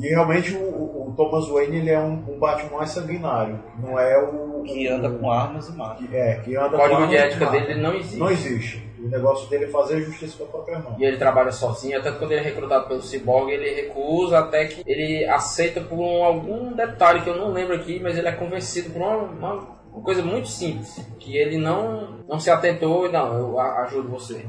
E 0.00 0.08
realmente 0.08 0.54
o, 0.54 0.58
o- 0.60 1.08
o 1.08 1.14
Thomas 1.16 1.48
Wayne 1.48 1.76
ele 1.78 1.90
é 1.90 1.98
um, 2.00 2.14
um 2.28 2.38
Batman 2.38 2.78
mais 2.78 2.90
sanguinário. 2.90 3.60
Não 3.78 3.98
é 3.98 4.18
o. 4.22 4.54
Que 4.64 4.88
anda 4.88 5.10
com 5.10 5.30
armas 5.30 5.68
e 5.68 5.72
mata. 5.76 6.02
É, 6.10 6.36
que 6.42 6.56
anda 6.56 6.76
O 6.76 6.80
código 6.80 7.02
com 7.02 7.06
de 7.08 7.16
armas 7.18 7.32
ética 7.34 7.46
dele 7.50 7.74
não 7.80 7.94
existe. 7.94 8.16
Não 8.16 8.30
existe. 8.30 8.88
O 8.98 9.08
negócio 9.08 9.48
dele 9.50 9.66
é 9.66 9.68
fazer 9.68 10.00
justiça 10.00 10.38
com 10.38 10.44
a 10.44 10.46
própria 10.46 10.78
mão. 10.78 10.96
E 10.98 11.04
ele 11.04 11.18
trabalha 11.18 11.52
sozinho, 11.52 11.98
até 11.98 12.10
quando 12.10 12.32
ele 12.32 12.40
é 12.40 12.44
recrutado 12.44 12.88
pelo 12.88 13.02
Cyborg, 13.02 13.50
ele 13.52 13.74
recusa 13.82 14.38
até 14.38 14.64
que 14.64 14.82
ele 14.90 15.26
aceita 15.26 15.82
por 15.82 15.98
um- 15.98 16.24
algum 16.24 16.72
detalhe 16.72 17.20
que 17.20 17.28
eu 17.28 17.36
não 17.36 17.52
lembro 17.52 17.74
aqui, 17.74 18.00
mas 18.02 18.16
ele 18.16 18.26
é 18.26 18.32
convencido 18.32 18.88
por 18.90 19.02
uma, 19.02 19.16
uma- 19.18 19.68
uma 19.92 20.02
coisa 20.02 20.22
muito 20.22 20.48
simples, 20.48 20.98
que 21.20 21.36
ele 21.36 21.58
não, 21.58 22.20
não 22.26 22.40
se 22.40 22.50
atentou 22.50 23.06
e 23.06 23.12
não, 23.12 23.36
eu 23.38 23.60
ajudo 23.60 24.08
você. 24.08 24.46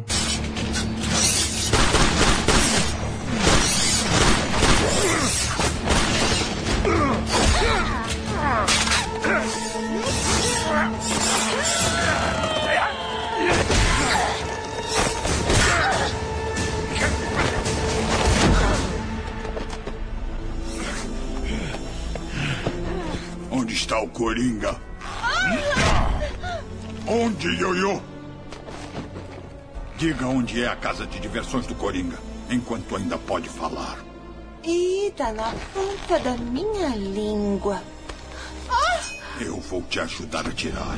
Onde 23.52 23.74
está 23.74 24.00
o 24.00 24.08
Coringa? 24.10 24.80
Onde, 27.08 27.48
Ioiô? 27.48 28.00
Diga 29.98 30.28
onde 30.28 30.64
é 30.64 30.68
a 30.68 30.76
casa 30.76 31.08
de 31.08 31.20
diversões 31.20 31.66
do 31.66 31.74
Coringa, 31.74 32.20
enquanto 32.52 32.96
ainda 32.96 33.18
pode 33.18 33.50
falar. 33.50 33.98
Ih, 34.64 35.12
tá 35.18 35.32
na 35.34 35.52
ponta 35.74 36.20
da 36.20 36.38
minha 36.38 36.90
língua. 36.96 37.82
Eu 39.40 39.60
vou 39.60 39.82
te 39.82 40.00
ajudar 40.00 40.48
a 40.48 40.52
tirar. 40.52 40.98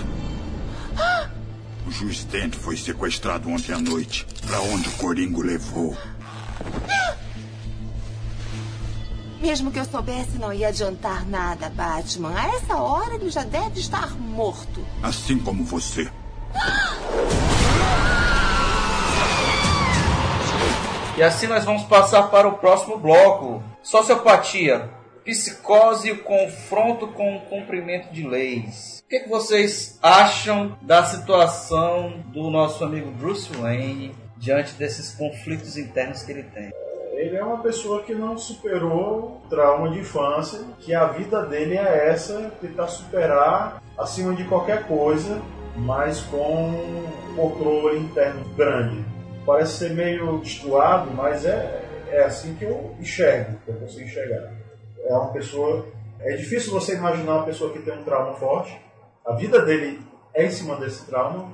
O 1.88 1.92
juiz 1.92 2.24
Dent 2.26 2.54
foi 2.54 2.78
sequestrado 2.78 3.50
ontem 3.50 3.74
à 3.74 3.80
noite. 3.80 4.28
Para 4.46 4.62
onde 4.62 4.88
o 4.90 4.92
Coringa 4.94 5.40
o 5.40 5.42
levou? 5.42 5.98
Mesmo 9.42 9.72
que 9.72 9.80
eu 9.80 9.86
soubesse, 9.86 10.38
não 10.38 10.52
ia 10.52 10.68
adiantar 10.68 11.26
nada, 11.26 11.70
Batman. 11.70 12.34
A 12.36 12.56
essa 12.56 12.76
hora 12.76 13.16
ele 13.16 13.30
já 13.30 13.44
deve 13.44 13.80
estar 13.80 14.16
morto. 14.16 14.86
Assim 15.02 15.40
como 15.40 15.64
você. 15.64 16.12
E 21.16 21.24
assim 21.24 21.48
nós 21.48 21.66
vamos 21.66 21.84
passar 21.84 22.24
para 22.30 22.48
o 22.48 22.58
próximo 22.58 22.98
bloco. 22.98 23.64
Sociopatia, 23.82 24.90
psicose 25.28 26.08
e 26.08 26.12
o 26.14 26.24
confronto 26.24 27.10
com 27.10 27.36
o 27.36 27.42
cumprimento 27.42 28.14
de 28.14 28.26
leis. 28.26 29.04
O 29.06 29.10
que, 29.10 29.20
que 29.20 29.30
vocês 29.30 30.00
acham 30.02 30.78
da 30.82 31.04
situação 31.04 32.24
do 32.28 32.50
nosso 32.50 32.82
amigo 32.86 33.12
Bruce 33.12 33.52
Wayne 33.58 34.16
diante 34.38 34.74
desses 34.76 35.14
conflitos 35.14 35.76
internos 35.78 36.24
que 36.24 36.32
ele 36.32 36.44
tem? 36.44 36.72
Ele 37.12 37.36
é 37.36 37.44
uma 37.44 37.62
pessoa 37.62 38.04
que 38.04 38.16
não 38.16 38.38
superou 38.38 39.42
trauma 39.50 39.90
de 39.90 40.00
infância, 40.00 40.62
que 40.80 40.96
a 40.96 41.08
vida 41.08 41.46
dele 41.46 41.76
é 41.76 42.10
essa, 42.10 42.50
tentar 42.62 42.88
superar 42.88 43.84
acima 43.98 44.34
de 44.34 44.46
qualquer 44.46 44.88
coisa, 44.88 45.42
mas 45.76 46.22
com 46.22 46.70
um 46.70 47.36
controle 47.36 48.00
interno 48.00 48.46
grande. 48.56 49.04
Parece 49.46 49.74
ser 49.74 49.90
meio 49.90 50.38
destoado, 50.38 51.12
mas 51.12 51.44
é, 51.44 51.84
é 52.12 52.24
assim 52.24 52.56
que 52.56 52.64
eu 52.64 52.96
enxergo, 52.98 53.58
que 53.66 53.72
eu 53.72 53.76
consigo 53.76 54.06
enxergar. 54.06 54.67
É 55.08 55.14
uma 55.14 55.32
pessoa. 55.32 55.86
É 56.20 56.36
difícil 56.36 56.72
você 56.74 56.96
imaginar 56.96 57.36
uma 57.36 57.44
pessoa 57.46 57.72
que 57.72 57.80
tem 57.80 57.98
um 57.98 58.04
trauma 58.04 58.34
forte. 58.34 58.76
A 59.26 59.34
vida 59.34 59.62
dele 59.64 60.00
é 60.34 60.46
em 60.46 60.52
cima 60.52 60.76
desse 60.76 61.06
trauma, 61.06 61.54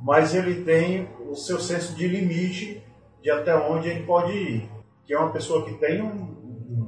mas 0.00 0.34
ele 0.34 0.62
tem 0.64 1.08
o 1.28 1.34
seu 1.34 1.58
senso 1.60 1.94
de 1.94 2.06
limite 2.08 2.82
de 3.22 3.30
até 3.30 3.54
onde 3.56 3.88
ele 3.88 4.02
pode 4.04 4.32
ir. 4.32 4.68
Que 5.04 5.14
é 5.14 5.18
uma 5.18 5.30
pessoa 5.32 5.64
que 5.64 5.74
tem 5.74 6.02
um- 6.02 6.32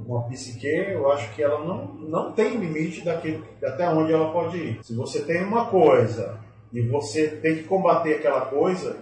uma 0.06 0.22
psique, 0.28 0.66
eu 0.66 1.10
acho 1.12 1.32
que 1.34 1.42
ela 1.42 1.64
não, 1.64 1.86
não 1.94 2.32
tem 2.32 2.56
limite 2.56 3.02
daquilo, 3.04 3.44
até 3.64 3.88
onde 3.88 4.12
ela 4.12 4.32
pode 4.32 4.56
ir. 4.56 4.78
Se 4.82 4.94
você 4.94 5.22
tem 5.24 5.42
uma 5.44 5.66
coisa 5.66 6.38
e 6.72 6.80
você 6.82 7.28
tem 7.28 7.56
que 7.56 7.62
combater 7.64 8.14
aquela 8.14 8.42
coisa, 8.42 8.96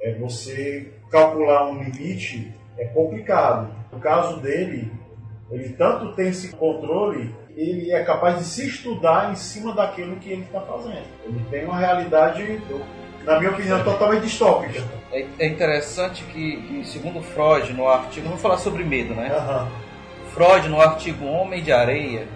é 0.00 0.14
você 0.18 0.92
calcular 1.10 1.68
um 1.68 1.82
limite 1.82 2.52
é 2.78 2.86
complicado. 2.86 3.72
No 3.92 3.98
caso 4.00 4.40
dele, 4.40 4.90
ele 5.52 5.70
tanto 5.74 6.14
tem 6.14 6.28
esse 6.28 6.48
controle 6.48 7.34
ele 7.56 7.92
é 7.92 8.02
capaz 8.02 8.38
de 8.38 8.44
se 8.44 8.66
estudar 8.66 9.30
em 9.30 9.36
cima 9.36 9.74
daquilo 9.74 10.16
que 10.16 10.30
ele 10.30 10.42
está 10.42 10.60
fazendo. 10.60 11.04
Ele 11.24 11.44
tem 11.50 11.64
uma 11.64 11.78
realidade, 11.78 12.60
na 13.24 13.38
minha 13.38 13.50
opinião, 13.50 13.82
totalmente 13.84 14.22
distópica. 14.22 14.82
É, 15.12 15.26
é 15.38 15.46
interessante 15.46 16.24
que, 16.24 16.56
que, 16.62 16.84
segundo 16.86 17.22
Freud, 17.22 17.72
no 17.72 17.86
artigo. 17.86 18.26
Vamos 18.26 18.40
falar 18.40 18.56
sobre 18.58 18.84
medo, 18.84 19.14
né? 19.14 19.30
Aham. 19.34 19.68
Freud, 20.32 20.68
no 20.68 20.80
artigo 20.80 21.26
Homem 21.26 21.62
de 21.62 21.72
Areia, 21.72 22.26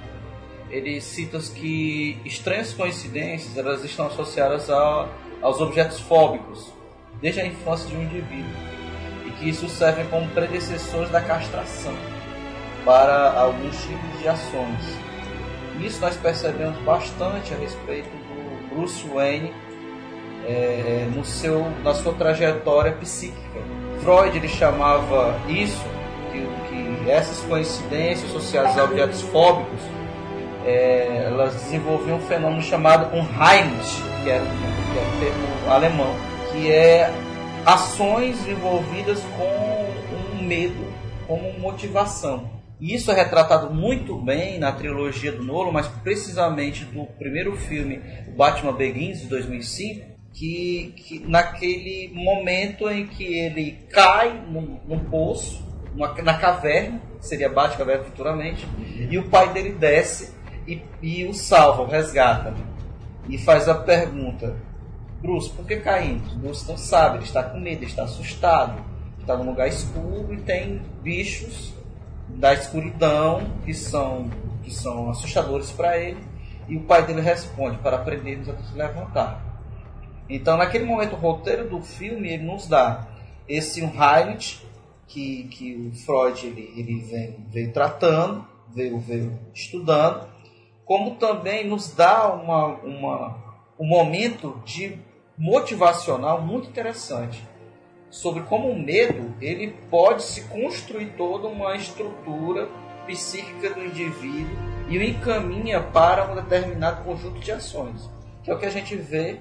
ele 0.70 1.01
cita 1.01 1.38
que 1.38 2.18
estranhas 2.24 2.74
coincidências 2.74 3.56
elas 3.56 3.82
estão 3.84 4.06
associadas 4.06 4.68
a, 4.68 5.09
aos 5.40 5.60
objetos 5.62 5.98
fóbicos, 6.01 6.70
desde 7.22 7.40
a 7.40 7.47
infância 7.47 7.88
de 7.88 7.97
um 7.97 8.02
indivíduo, 8.02 8.52
e 9.24 9.30
que 9.30 9.48
isso 9.48 9.66
serve 9.70 10.05
como 10.10 10.28
predecessores 10.28 11.10
da 11.10 11.22
castração 11.22 11.94
para 12.86 13.32
alguns 13.32 13.76
tipos 13.82 14.20
de 14.20 14.28
ações. 14.28 14.98
Isso 15.80 16.00
nós 16.00 16.16
percebemos 16.16 16.78
bastante 16.78 17.52
a 17.52 17.56
respeito 17.58 18.08
do 18.08 18.74
Bruce 18.74 19.06
Wayne 19.08 19.52
é, 20.46 21.08
no 21.14 21.24
seu, 21.24 21.66
na 21.82 21.92
sua 21.92 22.14
trajetória 22.14 22.92
psíquica. 22.92 23.60
Freud 24.02 24.38
ele 24.38 24.48
chamava 24.48 25.36
isso, 25.48 25.84
que, 26.30 26.46
que 26.68 27.10
essas 27.10 27.40
coincidências 27.40 28.30
associadas 28.30 28.78
a 28.78 28.84
objetos 28.84 29.20
fóbicos, 29.22 29.80
é, 30.64 31.24
elas 31.26 31.54
desenvolviam 31.54 32.18
um 32.18 32.20
fenômeno 32.20 32.62
chamado 32.62 33.12
Unheimlich, 33.12 34.02
que 34.22 34.30
era, 34.30 34.44
que 34.44 34.98
era 34.98 35.08
um 35.08 35.20
termo 35.20 35.72
alemão, 35.72 36.14
que 36.52 36.70
é 36.70 37.12
ações 37.64 38.46
envolvidas 38.46 39.20
com 39.36 40.38
um 40.38 40.42
medo 40.42 40.86
como 41.26 41.52
motivação. 41.58 42.56
E 42.78 42.94
isso 42.94 43.11
é 43.11 43.15
retratado 43.15 43.73
muito 43.73 44.16
bem 44.16 44.59
na 44.59 44.70
trilogia 44.70 45.32
do 45.32 45.43
Nolan, 45.43 45.73
mas 45.73 45.89
precisamente 45.89 46.85
no 46.93 47.07
primeiro 47.07 47.57
filme, 47.57 48.01
Batman 48.36 48.73
Begins, 48.73 49.20
de 49.20 49.28
2005, 49.28 50.16
que, 50.35 50.93
que 50.94 51.19
naquele 51.20 52.12
momento 52.12 52.90
em 52.90 53.07
que 53.07 53.24
ele 53.24 53.78
cai 53.90 54.44
num, 54.47 54.78
num 54.86 54.98
poço, 54.98 55.65
numa, 55.94 56.12
na 56.23 56.35
caverna, 56.35 57.01
seria 57.19 57.48
Batcaverna 57.48 58.05
futuramente, 58.05 58.66
e 59.11 59.16
o 59.16 59.31
pai 59.31 59.55
dele 59.55 59.73
desce 59.73 60.35
e, 60.69 60.82
e 61.03 61.24
o 61.24 61.32
salva, 61.32 61.82
o 61.82 61.86
resgata. 61.86 62.55
E 63.27 63.39
faz 63.39 63.66
a 63.70 63.74
pergunta, 63.74 64.55
Bruce, 65.23 65.51
por 65.51 65.66
que 65.66 65.77
caindo? 65.77 66.39
Bruce 66.39 66.69
não 66.69 66.77
sabe, 66.77 67.16
ele 67.16 67.24
está 67.24 67.43
com 67.43 67.59
medo, 67.59 67.78
ele 67.78 67.86
está 67.86 68.05
assustado, 68.05 68.85
está 69.19 69.35
num 69.35 69.47
lugar 69.47 69.66
escuro 69.66 70.35
e 70.35 70.36
tem 70.36 70.82
bichos 71.03 71.76
da 72.28 72.53
escuridão 72.53 73.43
que 73.65 73.73
são, 73.74 74.31
que 74.62 74.70
são 74.70 75.11
assustadores 75.11 75.70
para 75.70 75.98
ele. 75.98 76.20
E 76.69 76.77
o 76.77 76.82
pai 76.82 77.07
dele 77.07 77.20
responde 77.20 77.78
para 77.78 77.97
aprender 77.97 78.40
a 78.40 78.62
se 78.62 78.77
levantar. 78.77 79.44
Então, 80.28 80.57
naquele 80.57 80.85
momento, 80.85 81.15
o 81.15 81.19
roteiro 81.19 81.69
do 81.69 81.81
filme 81.81 82.28
ele 82.28 82.43
nos 82.43 82.66
dá 82.66 83.07
esse 83.48 83.82
um 83.82 83.89
highlight 83.89 84.66
que, 85.07 85.44
que 85.44 85.77
o 85.77 85.93
Freud 85.94 86.44
ele, 86.44 86.73
ele 86.77 87.01
vem, 87.01 87.47
veio 87.48 87.73
tratando, 87.73 88.44
veio, 88.74 88.98
veio 88.98 89.39
estudando, 89.55 90.27
como 90.85 91.15
também 91.15 91.66
nos 91.66 91.93
dá 91.93 92.32
uma, 92.32 92.66
uma, 92.78 93.36
um 93.78 93.86
momento 93.86 94.61
de 94.65 94.98
motivacional 95.39 96.43
muito 96.43 96.69
interessante 96.69 97.40
sobre 98.11 98.43
como 98.45 98.70
o 98.70 98.78
medo 98.78 99.35
ele 99.41 99.74
pode 99.91 100.23
se 100.23 100.43
construir 100.43 101.12
toda 101.16 101.49
uma 101.49 101.77
estrutura 101.77 102.69
psíquica 103.07 103.70
do 103.70 103.85
indivíduo 103.85 104.57
e 104.89 104.99
o 104.99 105.03
encaminha 105.03 105.81
para 105.81 106.31
um 106.31 106.35
determinado 106.35 107.05
conjunto 107.05 107.41
de 107.41 107.53
ações, 107.53 108.09
que 108.43 108.51
é 108.51 108.55
o 108.55 108.59
que 108.59 108.66
a 108.66 108.70
gente 108.70 108.97
vê 108.97 109.39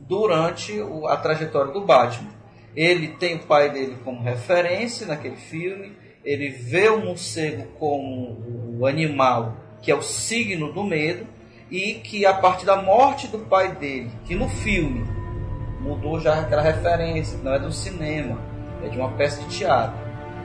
durante 0.00 0.74
a 1.06 1.16
trajetória 1.16 1.72
do 1.72 1.82
Batman. 1.82 2.30
Ele 2.74 3.08
tem 3.08 3.36
o 3.36 3.46
pai 3.46 3.70
dele 3.70 3.96
como 4.04 4.22
referência 4.22 5.06
naquele 5.06 5.36
filme, 5.36 5.96
ele 6.24 6.50
vê 6.50 6.88
o 6.88 7.04
morcego 7.04 7.66
como 7.78 8.76
o 8.78 8.86
animal 8.86 9.56
que 9.80 9.90
é 9.90 9.94
o 9.94 10.02
signo 10.02 10.72
do 10.72 10.82
medo 10.82 11.26
e 11.70 11.94
que 11.94 12.24
a 12.24 12.34
partir 12.34 12.66
da 12.66 12.80
morte 12.80 13.28
do 13.28 13.38
pai 13.38 13.74
dele, 13.74 14.10
que 14.24 14.34
no 14.34 14.48
filme 14.48 15.06
mudou 15.80 16.18
já 16.20 16.40
aquela 16.40 16.62
referência, 16.62 17.38
não 17.42 17.52
é 17.52 17.58
do 17.58 17.72
cinema, 17.72 18.38
é 18.82 18.88
de 18.88 18.98
uma 18.98 19.12
peça 19.12 19.42
de 19.42 19.58
teatro. 19.58 19.98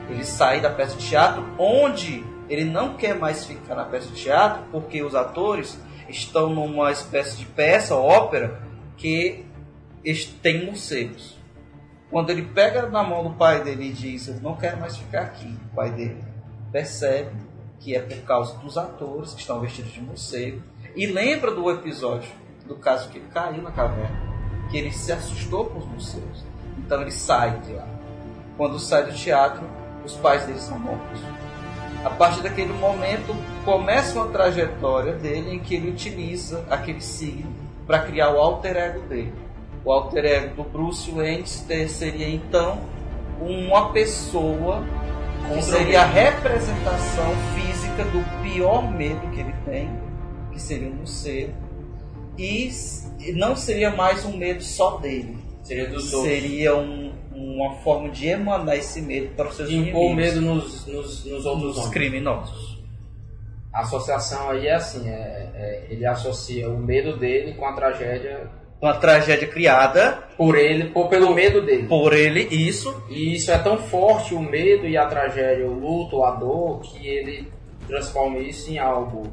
Ele 0.08 0.24
sai 0.24 0.60
da 0.60 0.70
peça 0.70 0.96
de 0.96 1.08
teatro 1.08 1.44
onde 1.58 2.24
ele 2.48 2.64
não 2.64 2.94
quer 2.94 3.14
mais 3.14 3.44
ficar 3.44 3.74
na 3.74 3.84
peça 3.84 4.08
de 4.08 4.22
teatro 4.22 4.64
porque 4.70 5.02
os 5.02 5.14
atores 5.14 5.78
estão 6.08 6.50
numa 6.50 6.92
espécie 6.92 7.38
de 7.38 7.46
peça, 7.46 7.96
ópera, 7.96 8.60
que 8.96 9.46
tem 10.42 10.66
morcegos. 10.66 11.38
Quando 12.10 12.30
ele 12.30 12.42
pega 12.42 12.88
na 12.88 13.02
mão 13.02 13.24
do 13.24 13.30
pai 13.30 13.64
dele 13.64 13.88
e 13.88 13.92
diz: 13.92 14.28
Eu 14.28 14.36
não 14.40 14.54
quero 14.54 14.78
mais 14.78 14.96
ficar 14.96 15.22
aqui, 15.22 15.48
o 15.72 15.74
pai 15.74 15.90
dele 15.90 16.22
percebe 16.70 17.34
que 17.80 17.94
é 17.94 18.00
por 18.00 18.18
causa 18.24 18.56
dos 18.58 18.76
atores 18.76 19.32
que 19.34 19.40
estão 19.40 19.60
vestidos 19.60 19.92
de 19.92 20.00
morcego 20.00 20.62
e 20.94 21.06
lembra 21.06 21.50
do 21.50 21.70
episódio 21.70 22.30
do 22.66 22.76
caso 22.76 23.10
que 23.10 23.18
ele 23.18 23.28
caiu 23.28 23.62
na 23.62 23.70
caverna 23.70 24.33
que 24.70 24.78
ele 24.78 24.92
se 24.92 25.12
assustou 25.12 25.66
com 25.66 25.78
os 25.78 25.86
morcegos. 25.86 26.44
Então 26.78 27.00
ele 27.02 27.10
sai 27.10 27.58
de 27.60 27.72
lá. 27.72 27.86
Quando 28.56 28.78
sai 28.78 29.04
do 29.04 29.12
teatro, 29.12 29.64
os 30.04 30.14
pais 30.14 30.44
dele 30.44 30.60
são 30.60 30.78
mortos. 30.78 31.20
A 32.04 32.10
partir 32.10 32.42
daquele 32.42 32.72
momento, 32.74 33.34
começa 33.64 34.18
uma 34.18 34.28
trajetória 34.28 35.14
dele 35.14 35.54
em 35.54 35.58
que 35.58 35.74
ele 35.74 35.90
utiliza 35.90 36.64
aquele 36.68 37.00
signo 37.00 37.50
para 37.86 38.00
criar 38.00 38.30
o 38.30 38.38
alter 38.38 38.76
ego 38.76 39.00
dele. 39.08 39.32
O 39.84 39.90
alter 39.90 40.24
ego 40.24 40.62
do 40.62 40.68
Bruce 40.68 41.10
Wayne 41.10 41.46
seria 41.46 42.28
então 42.28 42.78
uma 43.40 43.90
pessoa 43.90 44.82
que 45.52 45.62
seria 45.62 46.02
a 46.02 46.06
representação 46.06 47.30
física 47.54 48.04
do 48.04 48.42
pior 48.42 48.90
medo 48.90 49.30
que 49.30 49.40
ele 49.40 49.54
tem, 49.64 49.90
que 50.52 50.60
seria 50.60 50.88
um 50.88 50.94
morcego, 50.94 51.52
e 52.38 52.70
não 53.32 53.56
seria 53.56 53.90
mais 53.90 54.24
um 54.24 54.36
medo 54.36 54.62
só 54.62 54.98
dele. 54.98 55.36
Seria 55.62 55.88
dos 55.88 56.10
Seria 56.10 56.76
um, 56.76 57.12
uma 57.34 57.74
forma 57.76 58.10
de 58.10 58.26
emanar 58.26 58.76
esse 58.76 59.00
medo 59.00 59.34
para 59.34 59.48
os 59.48 59.56
seus 59.56 59.68
de 59.68 59.76
impor 59.76 60.14
medo 60.14 60.40
nos, 60.40 60.86
nos, 60.86 61.24
nos 61.24 61.46
outros 61.46 61.76
nos 61.76 61.88
criminosos. 61.88 62.82
A 63.72 63.80
associação 63.80 64.50
aí 64.50 64.68
é 64.68 64.74
assim, 64.74 65.08
é, 65.08 65.50
é, 65.54 65.86
ele 65.90 66.06
associa 66.06 66.68
o 66.68 66.78
medo 66.78 67.16
dele 67.16 67.54
com 67.54 67.66
a 67.66 67.72
tragédia 67.72 68.50
uma 68.84 68.94
tragédia 68.94 69.48
criada 69.48 70.24
por 70.36 70.56
ele, 70.56 70.90
por, 70.90 71.08
pelo 71.08 71.32
medo 71.32 71.64
dele. 71.64 71.86
Por 71.86 72.12
ele, 72.12 72.42
isso. 72.50 73.02
E 73.08 73.34
isso 73.34 73.50
é 73.50 73.58
tão 73.58 73.78
forte, 73.78 74.34
o 74.34 74.40
medo 74.40 74.86
e 74.86 74.96
a 74.96 75.06
tragédia, 75.06 75.66
o 75.66 75.72
luto, 75.72 76.22
a 76.22 76.32
dor, 76.32 76.80
que 76.80 77.06
ele 77.06 77.50
transforma 77.86 78.38
isso 78.38 78.70
em 78.70 78.78
algo 78.78 79.32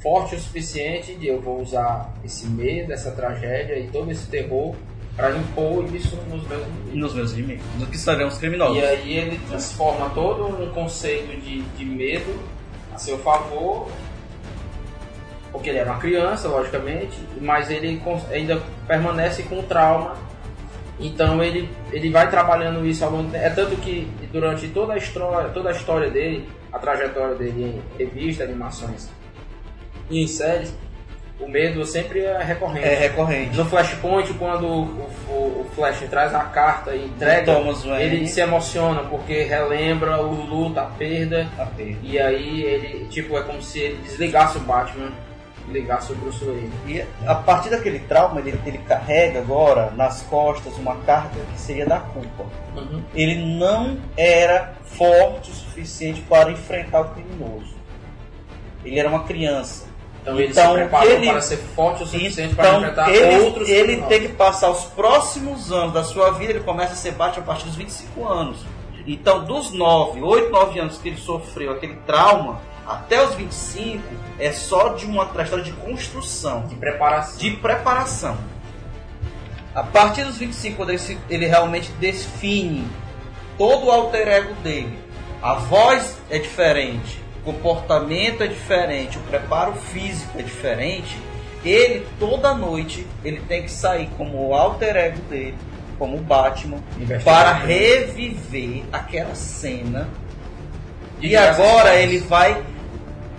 forte 0.00 0.34
o 0.34 0.40
suficiente 0.40 1.14
de 1.14 1.28
eu 1.28 1.40
vou 1.40 1.60
usar 1.60 2.12
esse 2.24 2.46
medo, 2.46 2.92
essa 2.92 3.10
tragédia 3.10 3.78
e 3.78 3.88
todo 3.88 4.10
esse 4.10 4.26
terror 4.26 4.74
para 5.14 5.36
impor 5.36 5.84
isso 5.94 6.16
nos 6.28 6.46
meus 6.48 6.62
inimigos. 6.66 6.94
Nos 6.94 7.14
meus 7.14 7.32
inimigos, 7.32 7.64
nos 7.78 7.88
que 7.88 7.98
serão 7.98 8.28
os 8.28 8.38
criminosos. 8.38 8.76
E 8.78 8.80
aí 8.84 9.16
ele 9.18 9.40
transforma 9.48 10.10
todo 10.10 10.46
um 10.46 10.70
conceito 10.72 11.38
de, 11.40 11.60
de 11.62 11.84
medo 11.84 12.40
a 12.94 12.98
seu 12.98 13.18
favor, 13.18 13.88
porque 15.52 15.68
ele 15.68 15.78
era 15.78 15.90
uma 15.90 16.00
criança, 16.00 16.48
logicamente, 16.48 17.18
mas 17.40 17.70
ele 17.70 18.00
ainda 18.30 18.62
permanece 18.86 19.42
com 19.42 19.62
trauma. 19.62 20.16
Então 20.98 21.42
ele, 21.42 21.68
ele 21.92 22.10
vai 22.10 22.30
trabalhando 22.30 22.86
isso 22.86 23.04
ao 23.04 23.10
longo 23.10 23.34
É 23.34 23.48
tanto 23.50 23.74
que 23.76 24.06
durante 24.32 24.68
toda 24.68 24.94
a 24.94 24.96
história, 24.98 25.48
toda 25.50 25.70
a 25.70 25.72
história 25.72 26.10
dele, 26.10 26.48
a 26.72 26.78
trajetória 26.78 27.34
dele 27.34 27.82
em 27.98 27.98
revista, 27.98 28.44
animações 28.44 29.08
e 30.10 30.22
em 30.22 30.26
séries, 30.26 30.74
o 31.40 31.48
medo 31.48 31.84
sempre 31.86 32.20
é 32.20 32.42
recorrente. 32.42 32.86
É 32.86 32.94
recorrente. 32.94 33.56
No 33.56 33.64
Flashpoint, 33.64 34.32
quando 34.34 34.66
o, 34.66 34.82
o, 35.28 35.60
o 35.62 35.70
Flash 35.74 36.00
traz 36.10 36.34
a 36.34 36.40
carta 36.40 36.94
e 36.94 37.06
entrega, 37.06 37.52
ele 37.98 38.26
se 38.26 38.40
emociona 38.40 39.02
porque 39.04 39.44
relembra 39.44 40.20
o 40.20 40.44
luto, 40.44 40.78
a 40.78 40.84
perda. 40.84 41.48
A 41.58 41.64
perda. 41.64 41.98
E 42.02 42.18
aí 42.18 42.62
ele, 42.62 43.06
tipo, 43.06 43.38
é 43.38 43.42
como 43.42 43.62
se 43.62 43.78
ele 43.78 44.02
desligasse 44.02 44.58
o 44.58 44.60
Batman 44.60 45.10
e 45.66 45.72
ligasse 45.72 46.12
o 46.12 46.16
Wayne. 46.16 46.72
E 46.86 47.02
a 47.26 47.34
partir 47.34 47.70
daquele 47.70 48.00
trauma, 48.00 48.40
ele, 48.40 48.60
ele 48.66 48.78
carrega 48.78 49.38
agora 49.38 49.90
nas 49.92 50.22
costas 50.22 50.76
uma 50.76 50.96
carga 50.96 51.40
que 51.52 51.60
seria 51.60 51.86
da 51.86 52.00
culpa. 52.00 52.44
Uhum. 52.76 53.02
Ele 53.14 53.36
não 53.56 53.98
era 54.14 54.74
forte 54.84 55.50
o 55.50 55.54
suficiente 55.54 56.20
para 56.22 56.50
enfrentar 56.50 57.00
o 57.00 57.08
criminoso. 57.10 57.74
Ele 58.84 58.98
era 58.98 59.08
uma 59.08 59.24
criança. 59.24 59.89
Então, 60.22 60.38
ele 60.38 60.52
se 60.52 60.60
preparou 60.60 61.10
ele, 61.10 61.30
para 61.30 61.40
ser 61.40 61.56
forte 61.56 62.02
o 62.02 62.06
suficiente 62.06 62.52
então, 62.52 62.64
para 62.64 62.78
enfrentar 62.78 63.10
ele, 63.10 63.44
outros 63.44 63.68
Ele 63.68 64.02
tem 64.02 64.20
que 64.22 64.28
passar 64.28 64.68
os 64.70 64.84
próximos 64.84 65.72
anos 65.72 65.94
da 65.94 66.04
sua 66.04 66.30
vida, 66.32 66.52
ele 66.52 66.60
começa 66.60 66.92
a 66.92 66.96
ser 66.96 67.12
Batman 67.12 67.42
a 67.42 67.46
partir 67.46 67.64
dos 67.64 67.74
25 67.76 68.28
anos. 68.28 68.58
Então, 69.06 69.44
dos 69.44 69.72
9, 69.72 70.20
8, 70.22 70.50
9 70.50 70.78
anos 70.78 70.98
que 70.98 71.08
ele 71.08 71.16
sofreu 71.16 71.72
aquele 71.72 71.94
trauma, 72.06 72.60
Até 72.86 73.22
os 73.24 73.34
25 73.34 74.02
é 74.38 74.50
só 74.50 74.88
de 74.88 75.06
uma 75.06 75.24
trajetória 75.26 75.64
de 75.64 75.70
construção, 75.72 76.66
De 76.66 76.74
preparação. 76.74 77.38
de 77.38 77.50
preparação. 77.52 78.36
A 79.74 79.82
partir 79.84 80.24
dos 80.24 80.38
25, 80.38 80.76
quando 80.76 80.88
ele, 80.90 80.98
se- 80.98 81.18
ele 81.28 81.46
realmente 81.46 81.92
define 81.92 82.84
todo 83.56 83.86
o 83.86 83.90
alter 83.92 84.26
ego 84.26 84.54
dele, 84.64 84.98
a 85.40 85.54
voz 85.54 86.16
é 86.28 86.38
diferente, 86.38 87.19
o 87.40 87.52
comportamento 87.52 88.42
é 88.42 88.46
diferente, 88.46 89.18
o 89.18 89.20
preparo 89.22 89.72
físico 89.72 90.38
é 90.38 90.42
diferente, 90.42 91.16
ele 91.64 92.06
toda 92.18 92.54
noite 92.54 93.06
ele 93.24 93.40
tem 93.40 93.62
que 93.62 93.70
sair 93.70 94.08
como 94.16 94.48
o 94.48 94.54
alter 94.54 94.96
ego 94.96 95.20
dele, 95.22 95.56
como 95.98 96.16
o 96.16 96.20
Batman, 96.20 96.78
para 97.24 97.52
reviver 97.52 98.82
aquela 98.92 99.34
cena. 99.34 100.08
E 101.18 101.28
diversas 101.28 101.60
agora 101.60 101.96
ele 101.96 102.18
vai 102.18 102.62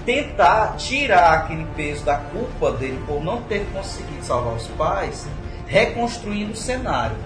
tentar 0.06 0.76
tirar 0.78 1.34
aquele 1.34 1.66
peso 1.76 2.04
da 2.04 2.18
culpa 2.18 2.72
dele 2.72 3.00
por 3.08 3.24
não 3.24 3.42
ter 3.44 3.66
conseguido 3.74 4.24
salvar 4.24 4.56
os 4.56 4.68
pais, 4.68 5.28
reconstruindo 5.68 6.54
o 6.54 6.56
cenário. 6.56 7.18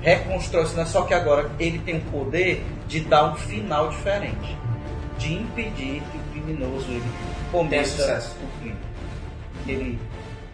Reconstrói 0.00 0.64
o 0.64 0.66
cenário, 0.66 0.90
só 0.90 1.02
que 1.02 1.14
agora 1.14 1.50
ele 1.58 1.78
tem 1.78 1.96
o 1.96 2.00
poder 2.02 2.64
de 2.86 3.00
dar 3.00 3.32
um 3.32 3.34
final 3.36 3.88
diferente. 3.88 4.56
De 5.18 5.34
impedir 5.34 6.02
que 6.10 6.18
o 6.18 6.22
criminoso 6.32 6.90
ele 6.90 7.10
cometa 7.50 8.22
o 8.42 8.60
crime. 8.60 8.76
Que 9.64 9.70
ele 9.70 10.00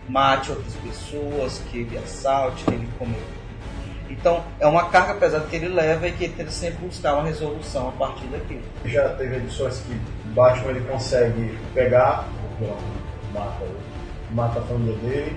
mate 0.08 0.50
outras 0.50 0.74
pessoas, 0.76 1.62
que 1.70 1.78
ele 1.78 1.98
assalte, 1.98 2.64
que 2.64 2.70
ele 2.72 2.88
cometa. 2.98 3.40
Então 4.10 4.42
é 4.58 4.66
uma 4.66 4.88
carga 4.88 5.14
pesada 5.14 5.46
que 5.46 5.56
ele 5.56 5.68
leva 5.68 6.08
e 6.08 6.12
que 6.12 6.24
ele 6.24 6.34
tenta 6.34 6.50
sempre 6.50 6.84
buscar 6.84 7.14
uma 7.14 7.22
resolução 7.22 7.88
a 7.88 7.92
partir 7.92 8.26
daquilo. 8.26 8.62
Já 8.84 9.08
teve 9.10 9.36
edições 9.36 9.78
que 9.80 9.94
Batman 10.30 10.70
ele 10.70 10.80
consegue 10.80 11.56
pegar, 11.72 12.28
mata, 13.32 13.66
mata 14.32 14.58
a 14.58 14.62
família 14.62 14.96
dele. 14.96 15.36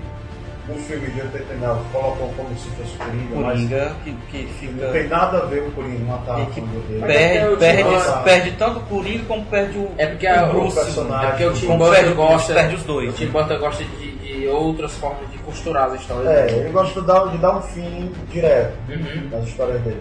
No 0.66 0.74
filme 0.76 1.06
de 1.08 1.20
89 1.20 1.80
colocam 1.92 2.28
como 2.38 2.56
se 2.56 2.70
fosse 2.70 2.96
Coringa, 2.96 3.34
Coringa 3.34 3.92
que, 4.02 4.12
que 4.30 4.42
mas 4.44 4.56
fica. 4.56 4.86
não 4.86 4.92
tem 4.92 5.08
nada 5.08 5.38
a 5.38 5.44
ver 5.44 5.62
com 5.62 5.68
o 5.68 5.72
Coringa 5.72 6.04
matar 6.04 6.36
a 6.36 6.40
E 6.40 6.46
que 6.46 6.60
dele. 6.62 7.02
perde, 7.06 7.56
perde, 7.58 8.22
perde 8.24 8.50
tanto 8.52 8.78
o 8.78 8.82
Coringa 8.84 9.24
como 9.26 9.44
perde 9.44 9.76
o, 9.78 9.90
É 9.98 10.06
porque, 10.06 10.26
o 10.26 10.30
a, 10.30 10.42
Bruce. 10.46 10.74
personagem. 10.76 11.26
é 11.26 11.30
porque 11.30 11.44
o 11.44 11.52
Tim 11.52 11.76
Burton 11.76 12.10
o 12.10 12.14
gosta. 12.14 12.54
perde 12.54 12.74
os 12.76 12.82
dois, 12.84 13.10
O 13.10 13.12
Tim? 13.12 13.26
Burton 13.26 13.58
gosta 13.58 13.84
de, 13.84 14.10
de 14.16 14.48
outras 14.48 14.92
formas 14.96 15.30
de 15.30 15.36
costurar 15.38 15.88
as 15.90 16.00
histórias 16.00 16.32
É, 16.32 16.42
dele. 16.46 16.60
ele 16.60 16.70
gosta 16.70 17.00
de 17.00 17.06
dar, 17.06 17.28
de 17.28 17.36
dar 17.38 17.56
um 17.58 17.62
fim 17.62 18.10
direto 18.30 18.72
Uhum. 18.88 19.28
nas 19.30 19.44
histórias 19.46 19.80
dele. 19.82 20.00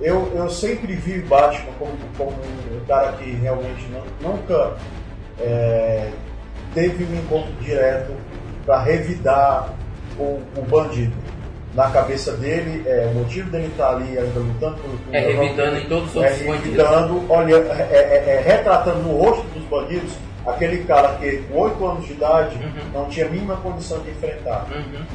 Eu, 0.00 0.32
eu 0.34 0.50
sempre 0.50 0.92
vi 0.96 1.20
Batman 1.20 1.70
como, 1.78 1.92
como 2.18 2.30
um 2.32 2.84
cara 2.88 3.12
que 3.12 3.30
realmente 3.30 3.86
não- 3.92 4.32
nunca 4.32 4.72
é, 5.40 6.08
teve 6.74 7.04
um 7.04 7.14
encontro 7.16 7.52
direto 7.60 8.12
para 8.66 8.82
revidar 8.82 9.68
o, 10.18 10.40
o 10.56 10.62
bandido. 10.68 11.12
Na 11.74 11.90
cabeça 11.90 12.32
dele, 12.32 12.84
é, 12.86 13.10
o 13.12 13.18
motivo 13.18 13.50
dele 13.50 13.66
estar 13.66 13.90
ali 13.96 14.16
ainda 14.16 14.38
lutando 14.38 14.76
pelo 14.76 14.98
É 15.12 15.20
revidando 15.32 15.76
em 15.78 15.84
todos 15.86 16.10
os 16.10 16.16
é 16.16 16.18
outros 16.28 16.38
bandidos. 16.46 16.64
revidando, 16.64 17.24
olha, 17.28 17.54
é, 17.56 17.88
é- 17.90 18.24
é 18.36 18.42
retratando 18.46 19.00
no 19.00 19.16
rosto 19.18 19.42
dos 19.48 19.64
bandidos 19.64 20.12
aquele 20.46 20.84
cara 20.84 21.16
que 21.16 21.38
com 21.50 21.58
8 21.58 21.84
anos 21.86 22.06
de 22.06 22.12
idade 22.12 22.54
Uhum. 22.56 22.90
não 22.92 23.06
tinha 23.06 23.26
a 23.26 23.28
mínima 23.28 23.56
condição 23.56 23.98
de 24.00 24.10
enfrentar. 24.10 24.66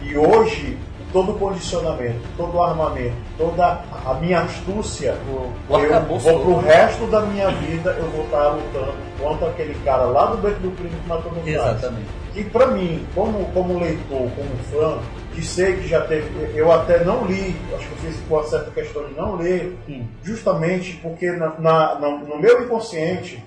E 0.03 0.17
hoje, 0.17 0.77
todo 1.11 1.31
o 1.31 1.40
condicionamento, 1.40 2.19
todo 2.38 2.56
o 2.57 2.61
armamento, 2.64 3.15
toda 3.38 3.81
a 4.06 4.14
minha 4.15 4.41
astúcia, 4.41 5.15
o 5.27 5.52
eu 5.73 6.19
vou 6.19 6.40
pro 6.41 6.57
resto 6.60 7.07
da 7.07 7.22
minha 7.22 7.49
vida, 7.49 7.91
eu 7.98 8.06
vou 8.11 8.26
estar 8.26 8.49
lutando 8.49 8.94
contra 9.19 9.49
aquele 9.49 9.73
cara 9.84 10.03
lá 10.03 10.27
do 10.27 10.38
beco 10.38 10.60
do 10.60 10.72
crime 10.72 10.91
que 11.02 11.07
matou 11.10 11.31
meu 11.31 11.41
pai. 11.41 11.53
Exatamente. 11.53 12.07
E 12.36 12.44
pra 12.44 12.68
mim, 12.68 13.06
como, 13.15 13.45
como 13.53 13.80
leitor, 13.80 14.30
como 14.36 14.56
fã, 14.72 14.99
que 15.34 15.44
sei 15.44 15.77
que 15.77 15.88
já 15.88 16.02
teve. 16.02 16.30
Eu 16.56 16.72
até 16.72 17.03
não 17.03 17.26
li, 17.26 17.56
acho 17.76 17.88
que 17.88 17.91
eu 17.94 18.11
fiz 18.11 18.22
uma 18.30 18.44
certa 18.44 18.69
questão 18.72 19.03
de 19.07 19.14
não 19.15 19.36
ler, 19.36 19.76
justamente 20.23 20.98
porque 21.02 21.31
na, 21.31 21.49
na- 21.60 21.95
na- 21.99 22.18
no 22.18 22.38
meu 22.40 22.64
inconsciente, 22.64 23.44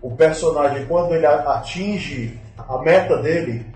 o 0.00 0.10
personagem, 0.10 0.86
quando 0.86 1.14
ele 1.14 1.26
atinge 1.26 2.38
a 2.58 2.78
meta 2.78 3.18
dele, 3.18 3.66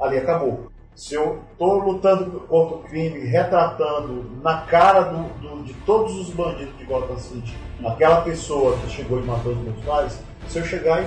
ali 0.00 0.18
acabou. 0.18 0.69
Se 1.00 1.14
eu 1.14 1.38
estou 1.52 1.78
lutando 1.78 2.40
contra 2.40 2.76
o 2.76 2.78
crime, 2.80 3.20
retratando 3.20 4.30
na 4.42 4.58
cara 4.58 5.00
do, 5.04 5.22
do- 5.40 5.64
de 5.64 5.72
todos 5.86 6.14
os 6.14 6.28
bandidos 6.28 6.76
de 6.76 6.84
Gotham 6.84 7.16
City, 7.18 7.56
aquela 7.82 8.20
pessoa 8.20 8.76
que 8.76 8.90
chegou 8.90 9.18
e 9.18 9.22
matou 9.22 9.52
os 9.52 9.58
meus 9.60 9.80
pais, 9.82 10.20
se 10.46 10.58
eu 10.58 10.64
chegar 10.66 11.02
e 11.02 11.06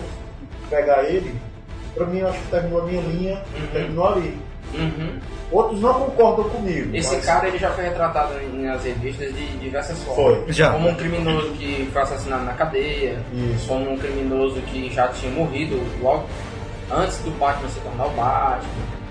pegar 0.68 1.04
ele, 1.04 1.36
pra 1.94 2.08
mim 2.08 2.18
eu 2.22 2.28
acho 2.28 2.40
que 2.40 2.48
terminou 2.48 2.82
a 2.82 2.86
minha 2.86 3.02
linha, 3.04 3.44
terminou 3.72 4.08
ali. 4.08 4.36
Uhum. 4.74 5.20
Outros 5.52 5.80
não 5.80 5.94
concordam 5.94 6.50
comigo. 6.50 6.96
Esse 6.96 7.16
mas- 7.18 7.26
cara 7.28 7.48
ele 7.48 7.60
já 7.60 7.70
foi 7.70 7.84
retratado 7.84 8.34
em- 8.40 8.64
nas 8.64 8.84
revistas 8.84 9.32
de 9.36 9.46
diversas 9.60 10.02
formas. 10.02 10.38
Foi. 10.46 10.54
Já. 10.54 10.72
Como 10.72 10.90
um 10.90 10.96
criminoso 10.96 11.52
que 11.52 11.88
foi 11.94 12.02
assassinado 12.02 12.46
na 12.46 12.54
cadeia, 12.54 13.24
Isso. 13.32 13.68
como 13.68 13.92
um 13.92 13.98
criminoso 14.00 14.60
que 14.62 14.92
já 14.92 15.10
tinha 15.10 15.32
morrido 15.32 15.80
logo 16.02 16.26
antes 16.92 17.20
do 17.20 17.30
Batman 17.38 17.70
se 17.70 17.80
tornar 17.82 18.08
o 18.08 18.10
Batman. 18.10 19.03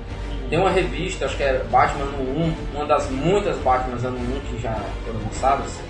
Tem 0.53 0.59
uma 0.61 0.69
revista, 0.69 1.25
acho 1.25 1.35
que 1.39 1.43
é 1.43 1.65
Batman 1.71 2.05
no 2.05 2.39
1, 2.45 2.55
uma 2.75 2.85
das 2.85 3.09
muitas 3.09 3.57
Batmans 3.61 4.05
ano 4.05 4.19
1 4.19 4.41
que 4.55 4.61
já 4.61 4.75
foram 5.07 5.19
lançadas, 5.21 5.81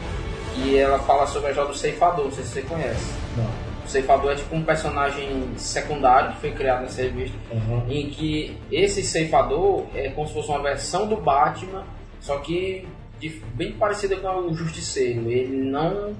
e 0.57 0.79
ela 0.79 1.01
fala 1.01 1.27
sobre 1.27 1.51
a 1.51 1.53
joia 1.53 1.67
do 1.67 1.75
ceifador, 1.77 2.27
não 2.27 2.31
sei 2.31 2.45
se 2.45 2.51
você 2.51 2.63
conhece. 2.63 3.13
Não. 3.37 3.45
O 3.85 3.89
ceifador 3.89 4.31
é 4.31 4.35
tipo 4.37 4.55
um 4.55 4.63
personagem 4.63 5.49
secundário 5.57 6.35
que 6.35 6.43
foi 6.43 6.53
criado 6.53 6.83
nessa 6.83 7.03
revista, 7.03 7.37
Uhum. 7.51 7.87
em 7.91 8.09
que 8.09 8.57
esse 8.71 9.03
ceifador 9.03 9.83
é 9.97 10.11
como 10.11 10.29
se 10.29 10.35
fosse 10.35 10.49
uma 10.51 10.63
versão 10.63 11.09
do 11.09 11.17
Batman, 11.17 11.83
só 12.21 12.39
que 12.39 12.87
de- 13.19 13.43
bem 13.55 13.73
parecida 13.73 14.15
com 14.15 14.29
o 14.47 14.55
Justiceiro. 14.55 15.29
Ele 15.29 15.57
não 15.57 16.15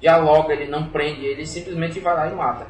dialoga, 0.00 0.52
ele 0.54 0.70
não 0.70 0.84
prende, 0.84 1.26
ele 1.26 1.44
simplesmente 1.44 1.98
vai 1.98 2.14
lá 2.14 2.28
e 2.28 2.34
mata. 2.36 2.68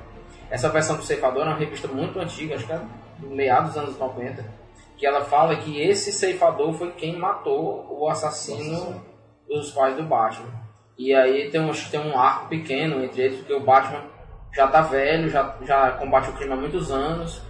Essa 0.51 0.71
versão 0.71 0.97
do 0.97 1.03
ceifador 1.05 1.43
é 1.43 1.49
uma 1.51 1.59
revista 1.59 1.87
muito 1.89 2.19
antiga, 2.19 2.55
acho 2.55 2.65
que 2.67 2.73
é 2.73 2.81
do 3.19 3.29
meados 3.29 3.75
dos 3.75 3.83
anos 3.83 3.99
90, 3.99 4.59
que 5.01 5.07
ela 5.07 5.25
fala 5.25 5.57
que 5.57 5.81
esse 5.81 6.13
ceifador 6.13 6.75
foi 6.75 6.91
quem 6.93 7.17
matou 7.17 7.87
o 7.99 8.07
assassino 8.07 9.03
dos 9.49 9.71
pais 9.71 9.97
do 9.97 10.03
Batman. 10.03 10.53
E 10.99 11.15
aí 11.15 11.51
tem 11.51 11.59
um, 11.59 11.73
tem 11.91 11.99
um 11.99 12.19
arco 12.19 12.51
pequeno 12.51 13.03
entre 13.03 13.23
eles, 13.23 13.39
porque 13.39 13.55
o 13.55 13.65
Batman 13.65 14.05
já 14.55 14.69
tá 14.69 14.83
velho, 14.83 15.31
já, 15.31 15.57
já 15.63 15.93
combate 15.93 16.29
o 16.29 16.35
crime 16.35 16.53
há 16.53 16.57
muitos 16.57 16.91
anos, 16.91 17.41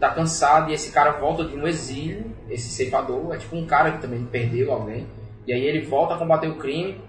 tá 0.00 0.10
cansado, 0.10 0.68
e 0.68 0.74
esse 0.74 0.90
cara 0.90 1.12
volta 1.12 1.44
de 1.44 1.56
um 1.56 1.68
exílio, 1.68 2.34
esse 2.50 2.68
ceifador, 2.70 3.32
é 3.32 3.38
tipo 3.38 3.54
um 3.54 3.64
cara 3.64 3.92
que 3.92 4.02
também 4.02 4.24
perdeu 4.26 4.72
alguém, 4.72 5.06
e 5.46 5.52
aí 5.52 5.64
ele 5.64 5.86
volta 5.86 6.14
a 6.14 6.18
combater 6.18 6.48
o 6.48 6.56
crime 6.56 7.00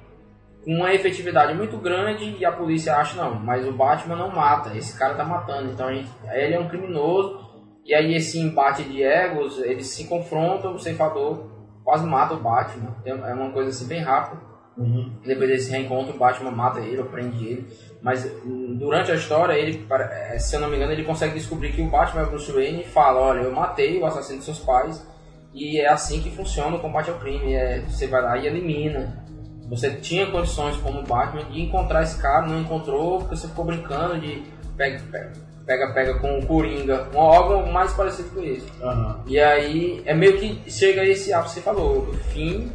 com 0.63 0.75
uma 0.75 0.93
efetividade 0.93 1.55
muito 1.55 1.75
grande 1.77 2.35
e 2.37 2.45
a 2.45 2.51
polícia 2.51 2.95
acha 2.95 3.19
não, 3.19 3.33
mas 3.33 3.67
o 3.67 3.71
Batman 3.71 4.15
não 4.15 4.29
mata, 4.29 4.77
esse 4.77 4.95
cara 4.95 5.15
tá 5.15 5.25
matando, 5.25 5.71
então 5.71 5.91
gente, 5.91 6.09
ele 6.31 6.53
é 6.53 6.59
um 6.59 6.67
criminoso, 6.67 7.46
e 7.87 7.95
aí 7.95 8.13
esse 8.15 8.37
embate 8.37 8.83
de 8.83 9.01
egos, 9.01 9.59
eles 9.59 9.87
se 9.87 10.05
confrontam, 10.05 10.75
o 10.75 10.79
ceifador 10.79 11.45
quase 11.83 12.05
mata 12.05 12.33
o 12.33 12.39
Batman, 12.41 12.93
é 13.05 13.09
é 13.11 13.33
uma 13.33 13.49
coisa 13.51 13.69
assim 13.69 13.87
bem 13.87 14.01
rápida, 14.01 14.45
Uhum. 14.77 15.11
depois 15.25 15.49
desse 15.49 15.71
reencontro, 15.71 16.13
o 16.13 16.19
Batman 16.19 16.51
mata 16.51 16.79
ele, 16.79 16.99
ou 16.99 17.05
prende 17.05 17.43
ele. 17.43 17.67
Mas 17.99 18.25
hum, 18.45 18.75
durante 18.77 19.11
a 19.11 19.15
história, 19.15 19.53
ele, 19.53 19.87
eh, 19.89 20.37
se 20.37 20.55
eu 20.55 20.59
não 20.59 20.69
me 20.69 20.75
engano, 20.75 20.91
ele 20.91 21.03
consegue 21.03 21.33
descobrir 21.33 21.71
que 21.71 21.81
o 21.81 21.89
Batman 21.89 22.21
é 22.21 22.25
Bruce 22.25 22.51
Wayne 22.51 22.81
e 22.81 22.87
fala: 22.87 23.19
Olha, 23.19 23.39
eu 23.39 23.51
matei 23.51 23.99
o 23.99 24.05
assassino 24.05 24.37
de 24.37 24.45
seus 24.45 24.59
pais. 24.59 25.03
E 25.51 25.79
é 25.79 25.87
assim 25.87 26.21
que 26.21 26.29
funciona 26.29 26.75
o 26.75 26.79
combate 26.79 27.09
ao 27.09 27.17
crime: 27.17 27.55
é, 27.55 27.79
você 27.79 28.05
vai 28.05 28.21
lá 28.21 28.37
e 28.37 28.45
elimina. 28.45 29.25
Você 29.67 29.95
tinha 29.95 30.27
condições 30.27 30.77
como 30.77 31.01
Batman 31.01 31.45
de 31.45 31.59
encontrar 31.59 32.03
esse 32.03 32.21
cara, 32.21 32.45
não 32.45 32.61
encontrou 32.61 33.17
porque 33.17 33.35
você 33.35 33.47
ficou 33.47 33.65
brincando 33.65 34.19
de 34.19 34.43
pega, 34.77 35.01
pega, 35.11 35.33
pega, 35.67 35.89
pega 35.89 36.13
com 36.15 36.39
o 36.39 36.45
Coringa, 36.45 37.09
um 37.13 37.19
algo 37.19 37.69
mais 37.71 37.91
parecido 37.93 38.29
com 38.29 38.41
isso. 38.41 38.65
Aham. 38.81 39.19
E 39.27 39.37
aí 39.37 40.01
é 40.05 40.13
meio 40.13 40.39
que 40.39 40.71
chega 40.71 41.03
esse 41.03 41.33
ápice 41.33 41.55
que 41.55 41.59
você 41.59 41.65
falou, 41.65 42.07
o 42.09 42.13
fim 42.13 42.71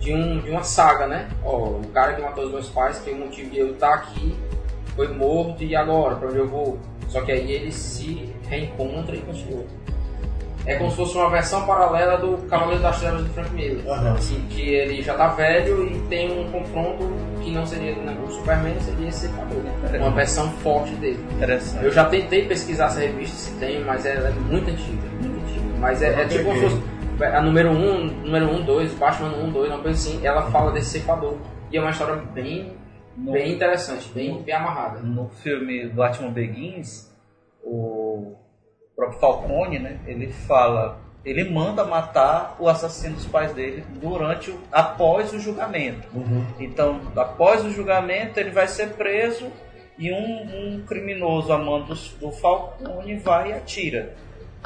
de, 0.00 0.12
um, 0.12 0.40
de 0.40 0.50
uma 0.50 0.64
saga, 0.64 1.06
né? 1.06 1.30
Ó, 1.44 1.78
o 1.78 1.88
cara 1.94 2.14
que 2.14 2.20
matou 2.20 2.44
os 2.44 2.50
meus 2.50 2.68
pais, 2.68 2.98
que 2.98 3.10
o 3.10 3.16
motivo 3.16 3.50
de 3.50 3.60
eu 3.60 3.72
estar 3.72 3.94
aqui 3.94 4.34
foi 4.96 5.08
morto 5.08 5.62
e 5.62 5.76
agora, 5.76 6.16
pra 6.16 6.28
onde 6.28 6.38
eu 6.38 6.48
vou? 6.48 6.78
Só 7.08 7.22
que 7.22 7.30
aí 7.30 7.52
ele 7.52 7.70
se 7.70 8.34
reencontra 8.48 9.14
e 9.14 9.20
continua. 9.20 9.64
É 10.66 10.76
como 10.76 10.90
se 10.90 10.96
fosse 10.96 11.16
uma 11.16 11.28
versão 11.28 11.66
paralela 11.66 12.16
do 12.16 12.38
Cavaleiro 12.48 12.82
das 12.82 12.98
Trevas 12.98 13.22
do 13.22 13.28
Frank 13.34 13.52
Miller. 13.52 13.86
Aham. 13.86 14.14
Assim, 14.14 14.46
que 14.48 14.62
ele 14.62 15.02
já 15.02 15.14
tá 15.14 15.28
velho 15.28 15.86
e 15.86 15.98
tem 16.08 16.40
um 16.40 16.50
confronto 16.50 17.04
que 17.42 17.50
não 17.50 17.66
seria 17.66 17.94
né, 17.96 18.16
o 18.26 18.30
Superman, 18.30 18.74
seria 18.80 19.08
esse 19.08 19.28
Cavaleiro, 19.28 19.68
né? 19.82 19.98
Uma 19.98 20.10
versão 20.10 20.50
forte 20.52 20.94
dele. 20.94 21.22
Interessante. 21.32 21.84
Eu 21.84 21.92
já 21.92 22.06
tentei 22.06 22.46
pesquisar 22.46 22.86
essa 22.86 23.00
revista 23.00 23.36
se 23.36 23.52
tem, 23.58 23.84
mas 23.84 24.06
ela 24.06 24.28
é 24.28 24.32
muito 24.32 24.70
antiga, 24.70 25.08
muito 25.20 25.38
antiga. 25.44 25.78
Mas 25.78 26.00
é, 26.00 26.22
é 26.22 26.24
tipo 26.26 26.44
como 26.44 26.56
se 26.56 26.62
fosse 26.62 26.94
a 27.22 27.40
número 27.40 27.70
1, 27.70 27.72
um, 27.72 28.04
número 28.24 28.46
1, 28.46 28.56
um, 28.56 28.64
2, 28.64 28.94
Batman 28.94 29.36
1, 29.36 29.52
2, 29.52 29.70
uma 29.70 29.78
coisa 29.80 29.98
assim. 29.98 30.26
Ela 30.26 30.50
fala 30.50 30.72
desse 30.72 30.90
ceifador. 30.90 31.36
E 31.70 31.76
é 31.76 31.80
uma 31.80 31.90
história 31.90 32.16
bem, 32.16 32.72
bem 33.16 33.52
interessante, 33.52 34.10
bem, 34.14 34.42
bem 34.42 34.54
amarrada. 34.54 35.00
No 35.00 35.28
filme 35.28 35.88
Batman 35.88 36.30
Begins, 36.30 37.12
o 37.62 38.34
próprio 38.94 39.18
Falcone, 39.18 39.78
né? 39.78 39.98
Ele 40.06 40.32
fala, 40.32 40.98
ele 41.24 41.48
manda 41.50 41.84
matar 41.84 42.56
o 42.58 42.68
assassino 42.68 43.14
dos 43.14 43.26
pais 43.26 43.52
dele 43.52 43.84
durante, 44.00 44.50
o, 44.50 44.60
após 44.70 45.32
o 45.32 45.38
julgamento. 45.40 46.06
Então, 46.58 47.00
após 47.16 47.64
o 47.64 47.70
julgamento, 47.70 48.38
ele 48.38 48.50
vai 48.50 48.68
ser 48.68 48.90
preso 48.90 49.50
e 49.98 50.12
um, 50.12 50.76
um 50.76 50.82
criminoso 50.86 51.52
amando 51.52 51.94
do 52.20 52.30
Falcone 52.32 53.16
vai 53.16 53.50
e 53.50 53.52
atira 53.52 54.14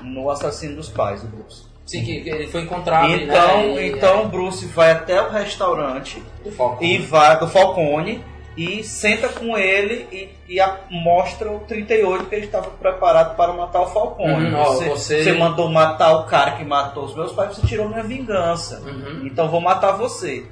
no 0.02 0.30
assassino 0.30 0.76
dos 0.76 0.88
pais, 0.88 1.22
o 1.22 1.26
Bruce. 1.26 1.66
Sim, 1.84 2.04
que, 2.04 2.28
ele 2.28 2.46
foi 2.48 2.62
encontrado. 2.62 3.10
Então, 3.10 3.74
né? 3.74 3.86
E- 3.86 3.92
então 3.92 4.24
o 4.24 4.28
Bruce 4.28 4.66
vai 4.66 4.90
até 4.90 5.20
o 5.22 5.30
restaurante 5.30 6.22
Do 6.44 6.52
Falcone. 6.52 6.94
e 6.94 6.98
vai 6.98 7.38
do 7.38 7.48
Falcone 7.48 8.22
e 8.60 8.82
senta 8.82 9.28
com 9.28 9.56
ele 9.56 10.06
e, 10.10 10.54
e 10.54 10.60
a- 10.60 10.80
mostra 10.90 11.50
o 11.52 11.60
38 11.60 12.24
que 12.26 12.34
ele 12.34 12.46
estava 12.46 12.70
preparado 12.70 13.36
para 13.36 13.52
matar 13.52 13.82
o 13.82 13.86
Falcone. 13.86 14.46
Uhum, 14.52 14.64
você, 14.64 14.88
você- 14.88 15.22
você 15.24 15.32
mandou 15.34 15.70
matar 15.70 16.12
o 16.16 16.24
cara 16.24 16.52
que 16.52 16.64
matou 16.64 17.04
os 17.04 17.14
meus 17.14 17.32
pais, 17.32 17.54
você 17.56 17.66
tirou 17.66 17.88
minha 17.88 18.02
vingança. 18.02 18.80
Uhum. 18.80 19.26
Então 19.26 19.44
eu 19.44 19.50
vou 19.50 19.60
matar 19.60 19.92
você. 19.92 20.44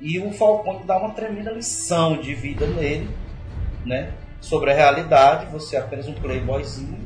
E 0.00 0.18
o 0.18 0.30
Falcone 0.32 0.80
dá 0.84 0.98
uma 0.98 1.10
tremenda 1.14 1.50
lição 1.52 2.18
de 2.18 2.34
vida 2.34 2.66
nele, 2.66 3.08
né? 3.86 4.10
Sobre 4.40 4.70
a 4.70 4.74
realidade, 4.74 5.46
você 5.46 5.76
é 5.76 5.78
apenas 5.78 6.06
um 6.06 6.12
playboyzinho, 6.12 6.98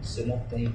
você 0.00 0.22
não 0.22 0.38
tem 0.48 0.72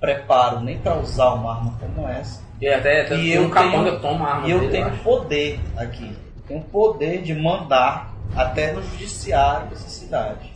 preparo 0.00 0.60
nem 0.60 0.78
para 0.78 0.96
usar 0.96 1.34
uma 1.34 1.54
arma 1.54 1.74
como 1.78 2.08
essa. 2.08 2.42
E 2.60 2.66
até, 2.68 3.02
até 3.02 3.16
E 3.16 3.32
eu 3.32 3.48
capanga 3.50 3.90
tenho, 3.90 4.00
toma 4.00 4.26
a 4.26 4.34
arma 4.34 4.48
e 4.48 4.50
eu 4.50 4.58
dele, 4.60 4.72
tenho 4.72 4.88
eu 4.88 4.96
poder 5.04 5.60
aqui. 5.76 6.16
Tenho 6.48 6.60
poder 6.62 7.22
de 7.22 7.32
mandar 7.34 8.12
até 8.36 8.72
no 8.72 8.82
judiciário 8.82 9.68
dessa 9.68 9.88
cidade. 9.88 10.52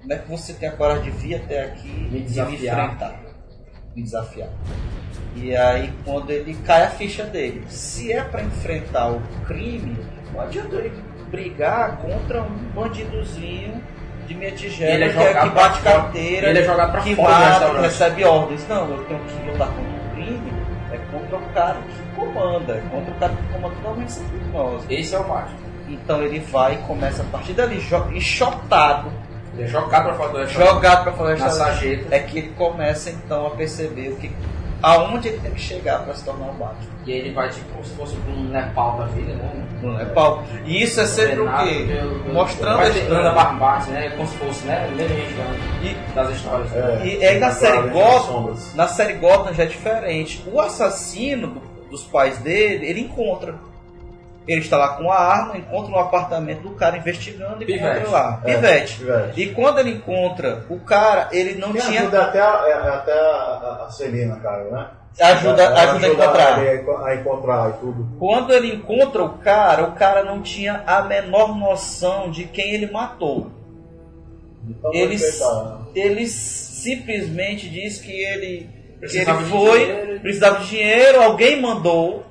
Como 0.00 0.12
é 0.12 0.18
que 0.18 0.28
você 0.30 0.52
tem 0.54 0.68
a 0.68 0.72
coragem 0.72 1.04
de 1.04 1.10
vir 1.10 1.36
até 1.36 1.64
aqui 1.64 1.88
e 1.88 2.10
me 2.10 2.20
enfrentar? 2.20 3.20
Me 3.94 4.02
desafiar. 4.02 4.48
E 5.36 5.56
aí 5.56 5.92
quando 6.04 6.30
ele 6.30 6.54
cai 6.64 6.84
a 6.84 6.90
ficha 6.90 7.24
dele. 7.24 7.64
Se 7.68 8.12
é 8.12 8.22
para 8.22 8.42
enfrentar 8.42 9.10
o 9.10 9.20
crime, 9.46 9.96
não 10.32 10.40
adianta 10.40 10.76
ele 10.76 10.92
brigar 11.30 11.98
contra 11.98 12.42
um 12.42 12.56
bandidozinho 12.74 13.82
de 14.26 14.34
minha 14.34 14.52
tigela 14.52 14.92
Ele 14.92 15.04
é 15.04 15.12
que, 15.12 15.18
é, 15.18 15.40
que 15.40 15.48
bate 15.50 15.80
fora. 15.80 15.94
carteira, 16.02 16.50
Ele 16.50 16.58
é 16.58 16.64
jogado 16.64 16.92
pra 16.92 17.00
que 17.00 17.16
fora 17.16 17.38
mata, 17.38 17.80
recebe 17.80 18.24
ordens. 18.24 18.68
Não, 18.68 18.90
eu 18.90 19.04
tenho 19.04 19.20
que 19.20 19.50
lutar 19.50 19.68
contra 19.68 19.82
o 19.82 20.10
crime, 20.14 20.52
é 20.92 20.98
contra 21.10 21.36
o 21.36 21.52
cara 21.54 21.78
que 21.80 22.14
comanda, 22.16 22.74
é 22.74 22.80
contra 22.90 23.14
o 23.14 23.18
cara 23.18 23.32
que 23.34 23.52
comanda 23.52 23.74
totalmente 23.76 24.08
essa 24.08 24.24
criminosa. 24.24 24.86
Esse 24.90 25.14
é 25.14 25.18
o 25.18 25.24
Batman. 25.24 25.61
Então 25.92 26.22
ele 26.22 26.38
vai 26.40 26.74
e 26.74 26.78
começa 26.78 27.22
a 27.22 27.26
partir 27.26 27.52
dali, 27.52 27.80
enxotado, 28.14 29.10
Ele 29.54 29.64
é 29.64 29.66
jogado 29.66 30.04
do 30.04 30.10
restaurante. 30.10 30.52
jogado 30.54 31.02
para 31.04 31.12
falar 31.12 31.36
Na 31.36 31.50
sarjeta. 31.50 32.06
é 32.14 32.18
que 32.20 32.38
ele 32.38 32.48
começa 32.56 33.10
então 33.10 33.46
a 33.46 33.50
perceber 33.50 34.08
o 34.08 34.16
que, 34.16 34.32
aonde 34.82 35.28
ele 35.28 35.38
tem 35.40 35.50
que 35.50 35.60
chegar 35.60 36.02
para 36.04 36.14
se 36.14 36.24
tornar 36.24 36.46
o 36.46 36.54
Batman. 36.54 36.92
E 37.04 37.12
ele 37.12 37.32
vai 37.32 37.48
tipo 37.50 37.68
como 37.72 37.84
se 37.84 37.94
fosse 37.94 38.16
um 38.28 38.44
Nepal 38.44 38.96
da 38.98 39.04
vida, 39.06 39.34
né? 39.34 39.66
No 39.82 39.98
Nepal. 39.98 40.44
E 40.64 40.82
isso 40.82 41.00
é 41.00 41.06
sempre 41.06 41.40
o 41.40 41.56
quê? 41.58 41.86
Mostrando 42.32 42.78
a 42.80 42.88
história. 42.88 43.30
Barbate, 43.32 43.90
né? 43.90 44.10
Como 44.16 44.28
se 44.28 44.36
fosse, 44.36 44.64
né? 44.66 44.88
Lenda 44.96 45.12
mexicana 45.14 45.56
das 46.14 46.30
histórias. 46.30 46.70
E 47.04 47.24
aí 47.24 47.38
na 47.40 47.50
série 47.50 47.88
Gotham, 47.90 48.56
na 48.76 48.86
série 48.88 49.12
Gotham 49.14 49.52
já 49.52 49.64
é 49.64 49.66
diferente. 49.66 50.42
O 50.50 50.60
assassino 50.60 51.48
do- 51.48 51.72
dos 51.90 52.04
pais 52.04 52.38
dele, 52.38 52.86
ele 52.86 53.00
encontra. 53.00 53.54
Ele 54.46 54.60
está 54.60 54.76
lá 54.76 54.96
com 54.96 55.10
a 55.10 55.16
arma, 55.18 55.56
encontra 55.56 55.90
no 55.92 55.98
apartamento 55.98 56.62
do 56.62 56.70
cara 56.74 56.96
investigando 56.96 57.62
e 57.62 57.66
Pivete. 57.66 57.84
encontra 57.84 58.10
lá. 58.10 58.40
É, 58.44 58.54
Pivete. 58.54 58.98
Pivete. 58.98 59.40
E 59.40 59.46
quando 59.54 59.78
ele 59.78 59.90
encontra 59.90 60.64
o 60.68 60.80
cara, 60.80 61.28
ele 61.30 61.54
não 61.60 61.72
Quem 61.72 61.80
tinha. 61.82 62.00
ajuda 62.00 62.22
até 62.24 62.40
a, 62.40 62.64
é- 62.66 62.88
até 62.88 63.12
a, 63.12 63.24
a, 63.24 63.84
a 63.86 63.90
Celina, 63.90 64.36
cara, 64.36 64.64
né? 64.64 64.86
Ajuda- 65.20 65.62
Ela 65.62 65.82
ajuda 65.82 66.06
a 66.06 66.10
encontrar. 66.10 66.64
ele 66.66 66.90
a 66.90 67.04
a 67.06 67.14
encontrar 67.14 67.70
e 67.70 67.72
tudo. 67.74 68.16
Quando 68.18 68.52
ele 68.52 68.74
encontra 68.74 69.22
o 69.22 69.38
cara, 69.38 69.84
o 69.84 69.92
cara 69.92 70.24
não 70.24 70.40
tinha 70.42 70.82
a 70.86 71.02
menor 71.02 71.56
noção 71.56 72.30
de 72.30 72.44
quem 72.44 72.72
ele 72.74 72.90
matou. 72.90 73.50
Então, 74.68 74.92
Ele, 74.94 75.12
respeitar. 75.16 75.80
ele 75.94 76.26
simplesmente 76.26 77.68
diz 77.68 77.98
que 78.00 78.10
ele, 78.12 78.70
que 78.94 78.98
Precisava 79.00 79.40
ele 79.42 79.50
foi, 79.50 79.78
dinheiro. 79.86 80.20
precisava 80.20 80.58
de 80.60 80.68
dinheiro, 80.68 81.22
alguém 81.22 81.60
mandou 81.60 82.24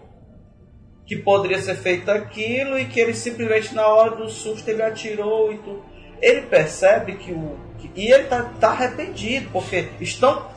que 1.11 1.17
poderia 1.17 1.61
ser 1.61 1.75
feito 1.75 2.09
aquilo 2.09 2.79
e 2.79 2.85
que 2.85 2.97
ele 2.97 3.13
simplesmente 3.13 3.75
na 3.75 3.85
hora 3.85 4.15
do 4.15 4.29
susto 4.29 4.65
ele 4.69 4.81
atirou 4.81 5.51
e 5.51 5.57
tudo. 5.57 5.83
Ele 6.21 6.43
percebe 6.43 7.17
que 7.17 7.33
o. 7.33 7.57
e 7.93 8.09
ele 8.09 8.23
tá, 8.29 8.43
tá 8.61 8.69
arrependido, 8.69 9.49
porque 9.51 9.89
estão 9.99 10.47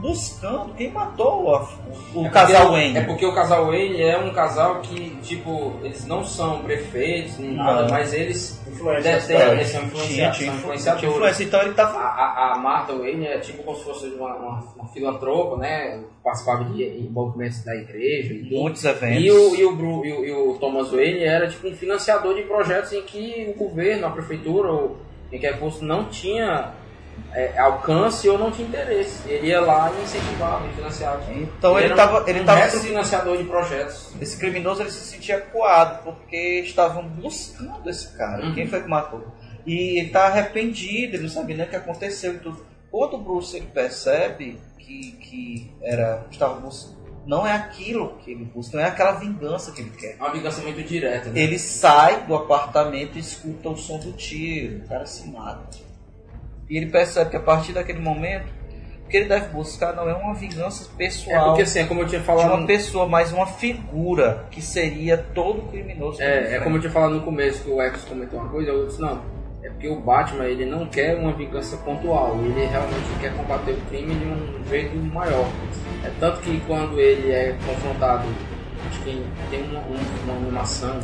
buscando 0.00 0.74
quem 0.74 0.90
matou 0.90 1.44
o, 2.14 2.20
o 2.20 2.26
É 2.26 2.30
casal 2.30 2.62
porque- 2.62 2.72
Wayne. 2.72 2.98
É 2.98 3.00
porque 3.02 3.26
o 3.26 3.34
casal 3.34 3.66
Wayne 3.66 4.02
é 4.02 4.18
um 4.18 4.32
casal 4.32 4.80
que, 4.80 5.10
tipo, 5.22 5.74
eles 5.82 6.06
não 6.06 6.24
são 6.24 6.60
prefeitos 6.62 7.38
nem 7.38 7.52
nada, 7.52 7.88
mas 7.88 8.12
eles 8.14 8.60
detêm, 9.02 9.36
eles 9.52 9.68
são 9.68 9.82
influenciadores. 9.84 10.38
tinha 10.38 11.10
influência, 11.10 11.44
então 11.44 11.62
ele 11.62 11.74
tava. 11.74 11.98
A, 11.98 12.54
a, 12.54 12.58
Martha 12.58 12.94
Wayne 12.94 13.26
é 13.26 13.38
tipo 13.38 13.62
como 13.62 13.76
se 13.76 13.84
fosse 13.84 14.06
uma, 14.08 14.34
uma, 14.36 14.60
uma 14.76 14.88
filantropa, 14.88 15.56
né? 15.58 16.02
Participava 16.24 16.64
de 16.64 16.82
envolvimentos 16.84 17.64
da 17.64 17.74
igreja 17.76 18.34
e 18.34 18.44
tudo. 18.44 18.60
Muitos 18.60 18.84
eventos. 18.84 19.24
E 19.24 19.30
o, 19.30 19.54
e, 19.56 19.64
o, 19.64 19.74
Bru- 19.76 20.04
e, 20.04 20.12
o, 20.12 20.24
e 20.24 20.32
o 20.32 20.54
Thomas 20.58 20.90
Wayne 20.90 21.22
era 21.24 21.48
tipo 21.48 21.68
um 21.68 21.74
financiador 21.74 22.34
de 22.34 22.42
projetos 22.42 22.92
em 22.92 23.02
que 23.02 23.52
o 23.54 23.58
governo, 23.58 24.06
a 24.06 24.10
prefeitura 24.10 24.70
ou 24.70 24.96
quem 25.30 25.38
quer 25.38 25.54
que 25.54 25.60
fosse 25.60 25.84
não 25.84 26.04
tinha 26.06 26.72
é, 27.32 27.58
alcance 27.58 28.28
ou 28.28 28.38
não 28.38 28.50
tinha 28.50 28.66
interesse. 28.68 29.28
Ele 29.28 29.48
ia 29.48 29.60
lá 29.60 29.92
e 29.98 30.02
incentivava 30.02 30.66
e 30.66 30.72
financiava. 30.74 31.32
Então 31.32 31.76
ele 31.78 31.86
era 31.86 31.96
tava- 31.96 32.24
um, 32.24 32.28
ele 32.28 32.40
um 32.40 32.44
tava- 32.44 32.60
mestre 32.60 32.80
financiador 32.80 33.36
de 33.38 33.44
projetos. 33.44 34.12
Esse 34.20 34.36
criminoso 34.36 34.82
ele 34.82 34.90
se 34.90 35.00
sentia 35.04 35.40
coado 35.40 36.02
porque 36.04 36.60
estavam 36.64 37.02
buscando 37.08 37.88
esse 37.88 38.08
cara. 38.16 38.44
Uhum. 38.46 38.54
Quem 38.54 38.66
foi 38.66 38.82
que 38.82 38.88
matou? 38.88 39.26
E 39.66 40.00
ele 40.00 40.10
tá 40.10 40.26
arrependido, 40.26 41.16
ele 41.16 41.22
não 41.24 41.30
sabia 41.30 41.56
nem 41.56 41.66
o 41.66 41.68
que 41.68 41.76
aconteceu 41.76 42.34
e 42.34 42.38
tudo. 42.38 42.64
Quando 42.90 43.14
o 43.14 43.18
Bruce 43.18 43.56
ele 43.56 43.66
percebe 43.66 44.58
que, 44.78 45.12
que 45.12 45.70
era, 45.82 46.24
estava 46.30 46.54
bus- 46.54 46.96
não 47.26 47.46
é 47.46 47.52
aquilo 47.52 48.16
que 48.24 48.32
ele 48.32 48.44
busca, 48.46 48.76
não 48.76 48.82
é 48.82 48.88
aquela 48.88 49.12
vingança 49.12 49.70
que 49.70 49.82
ele 49.82 49.90
quer. 49.90 50.16
É 50.18 50.22
uma 50.22 50.32
vingança 50.32 50.62
muito 50.62 50.82
direta. 50.82 51.28
Né? 51.28 51.40
Ele 51.40 51.58
sai 51.58 52.24
do 52.24 52.34
apartamento 52.34 53.16
e 53.16 53.20
escuta 53.20 53.68
o 53.68 53.76
som 53.76 53.98
do 53.98 54.12
tiro, 54.12 54.78
o 54.84 54.88
cara 54.88 55.04
se 55.06 55.28
mata. 55.28 55.78
E 56.70 56.76
ele 56.76 56.86
percebe 56.86 57.30
que 57.30 57.36
a 57.36 57.40
partir 57.40 57.72
daquele 57.72 57.98
momento, 57.98 58.46
o 59.04 59.08
que 59.10 59.16
ele 59.16 59.26
deve 59.28 59.48
buscar 59.48 59.92
não 59.92 60.08
é 60.08 60.14
uma 60.14 60.32
vingança 60.34 60.88
pessoal. 60.96 61.36
É 61.36 61.44
porque 61.48 61.62
assim, 61.62 61.80
é 61.80 61.84
como 61.84 62.02
eu 62.02 62.06
tinha 62.06 62.20
falado. 62.22 62.48
de 62.48 62.54
uma 62.58 62.66
pessoa, 62.66 63.08
mas 63.08 63.32
uma 63.32 63.46
figura 63.46 64.46
que 64.52 64.62
seria 64.62 65.18
todo 65.18 65.62
criminoso. 65.70 66.22
É, 66.22 66.56
é 66.56 66.60
como 66.60 66.76
eu 66.76 66.80
tinha 66.80 66.92
falado 66.92 67.14
no 67.14 67.22
começo, 67.22 67.64
que 67.64 67.70
o 67.70 67.82
Ex 67.82 68.04
comentou 68.04 68.38
uma 68.38 68.48
coisa, 68.48 68.70
eu 68.70 68.86
disse, 68.86 69.00
não, 69.00 69.20
é 69.64 69.68
porque 69.68 69.88
o 69.88 70.00
Batman, 70.00 70.44
ele 70.44 70.64
não 70.64 70.86
quer 70.86 71.16
uma 71.16 71.32
vingança 71.32 71.76
pontual, 71.78 72.38
ele 72.44 72.64
realmente 72.66 73.18
quer 73.20 73.34
combater 73.34 73.72
o 73.72 73.80
crime 73.88 74.14
de 74.14 74.24
um 74.26 74.64
jeito 74.68 74.96
maior. 74.96 75.48
É 76.04 76.10
tanto 76.20 76.40
que 76.40 76.60
quando 76.68 76.98
ele 77.00 77.32
é 77.32 77.56
confrontado, 77.66 78.28
acho 78.88 79.00
que 79.02 79.26
tem 79.50 79.62
uma, 79.64 79.80
um- 79.80 80.24
uma 80.24 80.36
animação 80.36 80.98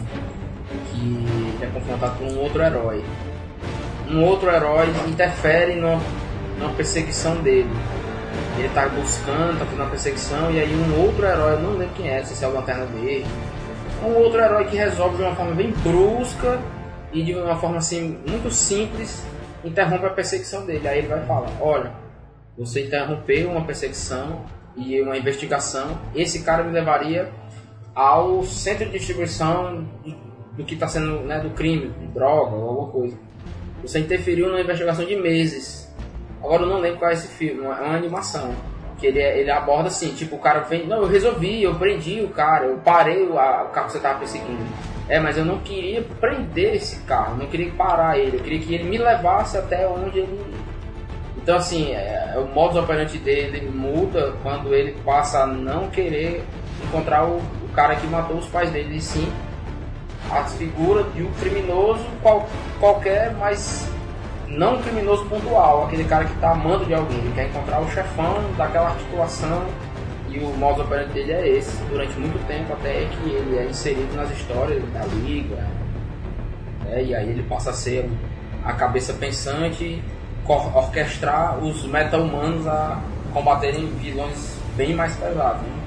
que 0.91 1.01
ele 1.01 1.59
é 1.61 1.67
confrontado 1.67 2.19
com 2.19 2.25
um 2.25 2.39
outro 2.41 2.63
herói. 2.63 3.03
Um 4.11 4.23
outro 4.25 4.51
herói 4.51 4.87
interfere 5.09 5.75
numa, 5.75 6.01
numa 6.59 6.73
perseguição 6.75 7.37
dele. 7.43 7.71
Ele 8.59 8.69
tá 8.71 8.89
buscando, 8.89 9.59
tá 9.59 9.65
fazendo 9.65 9.81
uma 9.81 9.91
perseguição, 9.91 10.51
e 10.51 10.61
aí 10.61 10.75
um 10.75 11.03
outro 11.03 11.27
herói, 11.27 11.55
eu 11.55 11.61
não 11.61 11.73
lembro 11.73 11.95
quem 11.95 12.09
é, 12.09 12.23
se 12.23 12.43
é 12.43 12.49
o 12.49 12.53
Lanterna 12.53 12.87
Verde, 12.87 13.27
um 14.03 14.15
outro 14.15 14.41
herói 14.41 14.65
que 14.67 14.77
resolve 14.77 15.17
de 15.17 15.23
uma 15.23 15.35
forma 15.35 15.55
bem 15.55 15.71
brusca 15.83 16.61
e 17.13 17.23
de 17.23 17.35
uma 17.35 17.57
forma 17.57 17.79
assim 17.79 18.19
muito 18.27 18.51
simples 18.51 19.25
interrompe 19.65 20.07
a 20.07 20.11
perseguição 20.11 20.65
dele. 20.65 20.87
Aí 20.87 20.99
ele 20.99 21.09
vai 21.09 21.25
falar: 21.25 21.51
Olha, 21.61 21.93
você 22.57 22.85
interrompeu 22.85 23.51
uma 23.51 23.65
perseguição 23.65 24.43
e 24.77 25.01
uma 25.01 25.17
investigação. 25.17 25.99
Esse 26.15 26.43
cara 26.43 26.63
me 26.63 26.73
levaria 26.73 27.31
ao 27.95 28.43
centro 28.45 28.87
de 28.87 28.93
distribuição 28.93 29.87
do, 30.57 30.65
que 30.65 30.75
está 30.75 30.87
sendo 30.87 31.21
né, 31.21 31.41
do 31.41 31.51
crime, 31.51 31.89
de 31.89 32.07
droga 32.09 32.55
ou 32.55 32.69
alguma 32.69 32.93
coisa. 32.93 33.19
Você 33.87 34.01
interferiu 34.01 34.49
numa 34.49 34.61
investigação 34.61 35.05
de 35.05 35.17
meses. 35.17 35.89
Agora 36.43 36.63
eu 36.63 36.69
não 36.69 36.79
lembro 36.81 36.99
qual 36.99 37.11
é 37.11 37.15
esse 37.15 37.29
filme, 37.29 37.65
é 37.65 37.69
uma 37.69 37.97
animação. 37.97 38.55
Que 38.99 39.07
ele, 39.09 39.21
ele 39.21 39.51
aborda 39.51 39.89
assim, 39.89 40.15
tipo, 40.15 40.37
o 40.37 40.39
cara 40.39 40.61
vem, 40.61 40.87
não, 40.87 41.03
eu 41.03 41.07
resolvi, 41.09 41.63
eu 41.63 41.75
prendi 41.75 42.21
o 42.23 42.29
cara, 42.29 42.65
eu 42.67 42.79
parei 42.79 43.25
o, 43.27 43.39
a- 43.39 43.65
o 43.65 43.69
carro 43.69 43.87
que 43.87 43.93
você 43.93 43.99
tava 43.99 44.19
perseguindo. 44.19 44.65
É, 45.09 45.21
mas 45.21 45.37
eu 45.39 45.45
não 45.45 45.59
queria 45.59 46.03
prender 46.19 46.75
esse 46.77 47.01
carro, 47.05 47.37
não 47.37 47.47
queria 47.47 47.71
parar 47.73 48.19
ele, 48.19 48.39
eu 48.39 48.43
queria 48.43 48.59
que 48.59 48.75
ele 48.75 48.85
me 48.85 48.99
levasse 48.99 49.57
até 49.57 49.87
onde 49.87 50.19
ele. 50.21 50.55
Então 51.37 51.57
assim, 51.57 51.93
é, 51.93 52.35
o 52.39 52.53
modus 52.53 52.77
operandi 52.83 53.19
dele 53.19 53.69
muda 53.71 54.33
quando 54.43 54.75
ele 54.75 54.97
passa 55.05 55.45
a 55.45 55.47
não 55.47 55.89
querer 55.91 56.43
encontrar 56.83 57.25
o, 57.25 57.37
o 57.37 57.69
cara 57.75 57.95
que 57.97 58.07
matou 58.07 58.37
os 58.39 58.47
pais 58.49 58.71
dele, 58.71 58.97
e 58.97 59.01
sim 59.01 59.31
a 60.31 60.45
figura 60.45 61.05
de 61.15 61.23
um 61.23 61.33
criminoso 61.35 62.05
qual, 62.23 62.49
qualquer, 62.81 63.35
mas 63.39 63.89
não 64.49 64.77
um 64.77 64.83
criminoso 64.83 65.25
pontual, 65.27 65.85
aquele 65.85 66.05
cara 66.05 66.25
que 66.25 66.35
tá 66.39 66.53
amando 66.53 66.85
de 66.85 66.95
alguém, 66.95 67.19
ele 67.19 67.33
quer 67.35 67.49
encontrar 67.49 67.81
o 67.81 67.91
chefão 67.91 68.43
daquela 68.57 68.89
articulação 68.89 69.65
e 70.29 70.39
o 70.39 70.49
modus 70.57 70.85
operandi 70.85 71.13
dele 71.13 71.33
é 71.33 71.49
esse, 71.49 71.77
durante 71.85 72.19
muito 72.19 72.45
tempo 72.47 72.73
até 72.73 73.07
que 73.07 73.31
ele 73.31 73.59
é 73.59 73.65
inserido 73.67 74.15
nas 74.15 74.31
histórias 74.31 74.83
da 74.93 75.05
liga, 75.05 75.67
né? 76.85 77.03
e 77.03 77.15
aí 77.15 77.29
ele 77.29 77.43
passa 77.43 77.71
a 77.71 77.73
ser 77.73 78.09
a 78.65 78.73
cabeça 78.73 79.13
pensante, 79.15 80.03
orquestrar 80.47 81.59
os 81.59 81.85
meta-humanos 81.87 82.67
a 82.67 83.01
combaterem 83.33 83.87
vilões 83.97 84.59
bem 84.77 84.95
mais 84.95 85.15
pesados, 85.17 85.63
né? 85.63 85.83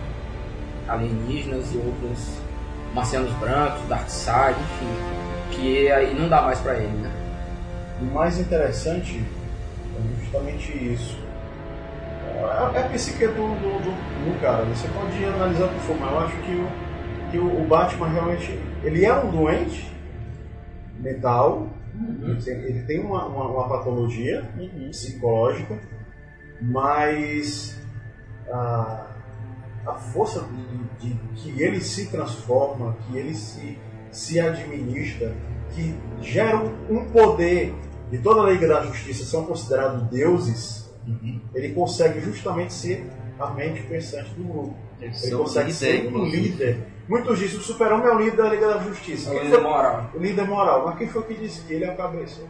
alienígenas 0.88 1.74
e 1.74 1.78
outros 1.78 2.48
marcianos 2.94 3.32
brancos, 3.34 3.82
Darkseid, 3.88 4.56
enfim, 4.60 4.88
que 5.52 5.91
aí 5.91 6.14
não 6.14 6.28
dá 6.30 6.41
mais 6.41 6.60
pra 6.60 6.76
ele, 6.76 6.98
né? 6.98 7.11
O 8.02 8.06
mais 8.06 8.40
interessante 8.40 9.24
é 9.95 10.22
justamente 10.24 10.72
isso. 10.94 11.18
É 12.74 12.78
é 12.80 12.84
a 12.86 12.90
psique 12.90 13.28
do, 13.28 13.34
do, 13.34 13.80
do, 13.84 13.91
do 13.91 14.41
cara. 14.41 14.64
Você 14.66 14.88
pode 14.90 15.26
analisar 15.26 15.68
por 15.68 15.80
forma. 15.82 16.07
Eu 16.07 16.20
acho 16.20 16.38
que, 16.38 16.52
o, 16.52 16.68
que 17.32 17.38
o, 17.38 17.66
Batman 17.68 18.07
realmente. 18.07 18.57
Ele 18.84 19.03
é 19.03 19.14
um 19.14 19.30
doente 19.30 19.91
mental. 20.99 21.68
Ele 22.22 22.41
tem- 22.41 22.53
Ele 22.56 22.82
tem 22.84 22.99
uma, 23.02 23.26
uma, 23.26 23.45
uma 23.49 23.68
patologia 23.68 24.49
psicológica, 24.90 25.78
mas 26.61 27.78
a, 28.49 29.06
a 29.85 29.93
força 29.93 30.47
de, 30.99 31.10
de 31.10 31.15
que 31.35 31.61
ele 31.61 31.81
se 31.81 32.07
transforma, 32.07 32.95
que 33.07 33.18
ele 33.18 33.34
se, 33.34 33.77
se 34.11 34.39
administra, 34.39 35.35
que 35.72 35.95
gera 36.22 36.57
um, 36.89 37.06
poder 37.06 37.73
de 38.11 38.18
toda 38.18 38.41
a 38.41 38.51
Liga 38.51 38.68
da 38.68 38.84
Justiça 38.85 39.23
são 39.26 39.45
considerados 39.45 40.03
deuses, 40.10 40.89
ele 41.53 41.73
consegue 41.73 42.19
justamente 42.22 42.73
ser 42.73 43.06
a 43.39 43.51
mente 43.51 43.81
pensante 43.84 44.30
do 44.31 44.43
grupo. 44.43 44.76
Ele, 44.99 45.35
consegue 45.35 45.72
ser 45.72 46.07
um 46.14 46.26
líder. 46.26 46.77
Muitos 47.07 47.39
dizem 47.39 47.57
que 47.57 47.64
o 47.64 47.68
super-homem 47.68 48.06
é 48.07 48.11
o 48.14 48.19
líder 48.19 48.38
da 48.38 48.49
Liga 48.49 48.68
da 48.73 48.80
Justiça. 48.80 49.34
É 49.34 49.39
o 49.39 49.43
líder 49.43 49.61
moral. 49.61 50.11
O 50.14 50.19
líder 50.19 50.45
moral. 50.47 50.85
Mas 50.85 50.97
quem 50.97 51.07
foi 51.07 51.23
que 51.23 51.34
disse 51.35 51.61
que 51.61 51.73
ele 51.73 51.85
é 51.85 51.91
o 51.91 51.95
cabeça? 51.95 52.41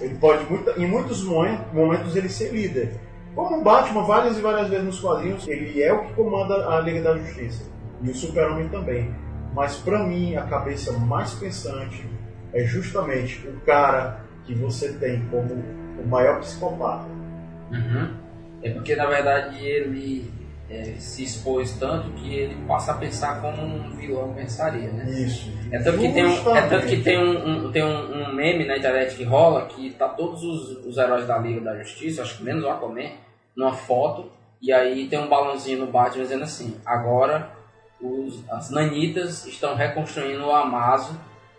ele 0.00 0.14
pode, 0.14 0.46
em 0.78 0.86
muitos 0.86 1.22
momen- 1.24 1.60
momentos, 1.72 2.16
ele 2.16 2.28
ser 2.28 2.52
líder. 2.52 2.94
Como 3.38 3.58
o 3.60 3.62
Batman, 3.62 4.02
várias 4.02 4.36
e 4.36 4.40
várias 4.40 4.68
vezes 4.68 4.84
nos 4.84 4.98
quadrinhos, 4.98 5.46
ele 5.46 5.80
é 5.80 5.92
o 5.92 6.00
que 6.06 6.12
comanda 6.14 6.68
a 6.76 6.80
Liga 6.80 7.00
da 7.02 7.16
Justiça. 7.16 7.70
E 8.02 8.10
o 8.10 8.14
Super-Homem 8.14 8.68
também. 8.68 9.14
Mas 9.54 9.76
pra 9.76 10.00
mim, 10.02 10.34
a 10.34 10.42
cabeça 10.42 10.92
mais 10.98 11.34
pensante 11.34 12.04
é 12.52 12.64
justamente 12.64 13.46
o 13.46 13.60
cara 13.60 14.22
que 14.44 14.52
você 14.54 14.92
tem 14.94 15.20
como 15.30 15.54
o 15.54 16.04
maior 16.08 16.40
psicopata. 16.40 17.06
Uhum. 17.70 18.10
É 18.60 18.70
porque 18.70 18.96
na 18.96 19.06
verdade 19.06 19.64
ele 19.64 20.28
é, 20.68 20.94
se 20.98 21.22
expôs 21.22 21.70
tanto 21.78 22.10
que 22.14 22.34
ele 22.34 22.56
passa 22.66 22.90
a 22.90 22.94
pensar 22.96 23.40
como 23.40 23.62
um 23.62 23.90
vilão 23.90 24.32
pensaria, 24.34 24.90
né? 24.90 25.08
Isso. 25.10 25.52
É 25.70 25.78
tanto 25.78 25.98
que 25.98 26.12
tem 26.12 26.26
um, 26.26 26.56
é 26.56 26.62
tanto 26.62 26.86
que 26.88 26.96
tem 27.02 27.16
um, 27.18 27.66
um- 27.68 27.70
tem 27.70 27.84
um, 27.84 28.12
um 28.30 28.34
meme 28.34 28.64
na 28.66 28.76
internet 28.76 29.14
que 29.14 29.22
rola 29.22 29.66
que 29.66 29.90
tá 29.90 30.08
todos 30.08 30.42
os, 30.42 30.84
os 30.86 30.98
heróis 30.98 31.24
da 31.24 31.38
Liga 31.38 31.60
da 31.60 31.78
Justiça, 31.78 32.22
acho 32.22 32.36
que 32.38 32.42
menos 32.42 32.64
o 32.64 32.68
Aquaman, 32.68 33.10
numa 33.58 33.72
foto, 33.72 34.30
e 34.62 34.72
aí 34.72 35.08
tem 35.08 35.18
um 35.18 35.28
balãozinho 35.28 35.80
no 35.80 35.90
Batman 35.90 36.22
dizendo 36.22 36.44
assim, 36.44 36.80
agora 36.86 37.50
os, 38.00 38.48
as 38.48 38.70
nanitas 38.70 39.44
estão 39.46 39.74
reconstruindo 39.74 40.46
o 40.46 40.54
Amazo 40.54 41.18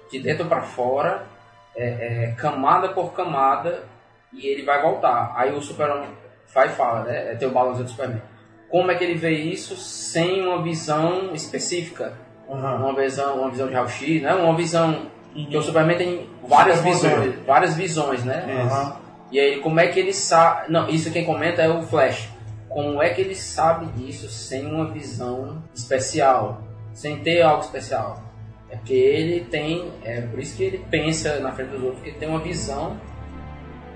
de 0.09 0.19
dentro 0.19 0.45
para 0.45 0.61
fora, 0.61 1.27
é, 1.75 1.87
é, 2.29 2.31
camada 2.37 2.89
por 2.89 3.11
camada, 3.11 3.83
e 4.31 4.47
ele 4.47 4.63
vai 4.63 4.81
voltar. 4.81 5.33
Aí 5.35 5.53
o 5.53 5.61
Superman 5.61 6.07
vai 6.53 6.67
e 6.67 6.71
fala, 6.71 7.03
né? 7.03 7.35
Tem 7.35 7.47
o 7.47 7.51
balãozinho 7.51 7.85
do 7.85 7.91
Superman. 7.91 8.21
Como 8.69 8.89
é 8.89 8.95
que 8.95 9.03
ele 9.03 9.15
vê 9.15 9.31
isso 9.31 9.75
sem 9.75 10.41
uma 10.41 10.61
visão 10.61 11.33
específica? 11.33 12.13
Uma 12.47 12.93
visão, 12.93 13.41
uma 13.41 13.49
visão 13.49 13.67
de 13.67 13.73
raio-x, 13.73 14.21
né? 14.21 14.33
Uma 14.33 14.55
visão 14.55 15.07
que 15.33 15.57
o 15.57 15.61
Superman 15.61 15.97
tem 15.97 16.29
várias 16.47 16.77
Supermodelo. 16.77 17.21
visões, 17.21 17.45
várias 17.45 17.75
visões, 17.75 18.23
né? 18.23 18.45
Aham. 18.61 19.08
E 19.31 19.39
aí 19.39 19.59
como 19.59 19.79
é 19.79 19.87
que 19.87 19.99
ele 19.99 20.13
sabe? 20.13 20.71
Não, 20.71 20.89
isso 20.89 21.11
quem 21.11 21.25
comenta 21.25 21.61
é 21.61 21.69
o 21.69 21.83
Flash. 21.83 22.29
Como 22.67 23.01
é 23.01 23.09
que 23.09 23.21
ele 23.21 23.35
sabe 23.35 23.87
disso 23.93 24.29
sem 24.29 24.65
uma 24.65 24.91
visão 24.91 25.63
especial, 25.73 26.63
sem 26.93 27.17
ter 27.17 27.41
algo 27.41 27.63
especial? 27.63 28.23
É 28.69 28.75
porque 28.75 28.93
ele 28.93 29.41
tem, 29.45 29.91
é 30.03 30.21
por 30.21 30.39
isso 30.39 30.55
que 30.55 30.63
ele 30.63 30.85
pensa 30.89 31.39
na 31.39 31.51
frente 31.51 31.69
dos 31.69 31.81
outros, 31.81 31.95
porque 31.95 32.11
ele 32.11 32.19
tem 32.19 32.29
uma 32.29 32.39
visão. 32.39 32.95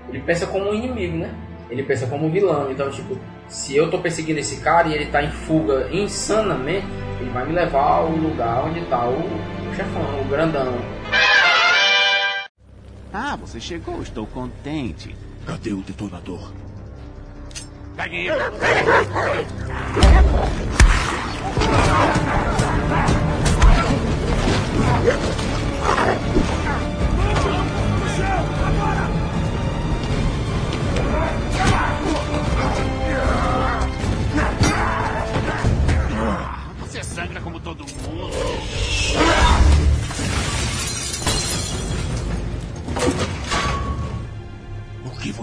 Ele 0.08 0.20
pensa 0.20 0.46
como 0.46 0.70
um 0.70 0.74
inimigo, 0.74 1.16
né? 1.16 1.32
Ele 1.70 1.82
pensa 1.84 2.06
como 2.06 2.26
um 2.26 2.30
vilão. 2.30 2.70
Então, 2.70 2.90
tipo, 2.90 3.16
se 3.48 3.76
eu 3.76 3.90
tô 3.90 3.98
perseguindo 3.98 4.40
esse 4.40 4.60
cara 4.60 4.88
e 4.88 4.94
ele 4.94 5.06
tá 5.06 5.22
em 5.22 5.30
fuga 5.30 5.88
insanamente, 5.92 6.86
ele 7.20 7.30
vai 7.30 7.46
me 7.46 7.52
levar 7.52 7.98
ao 7.98 8.10
lugar 8.10 8.64
onde 8.66 8.84
tá 8.86 9.06
o, 9.06 9.12
o 9.12 9.74
chefão, 9.74 10.20
o 10.20 10.24
grandão. 10.28 10.74
Ah, 13.12 13.36
você 13.36 13.60
chegou, 13.60 14.02
estou 14.02 14.26
contente. 14.26 15.14
Cadê 15.46 15.72
o 15.72 15.82
detonador? 15.82 16.52
Peguem 17.96 18.28
Você 18.28 18.34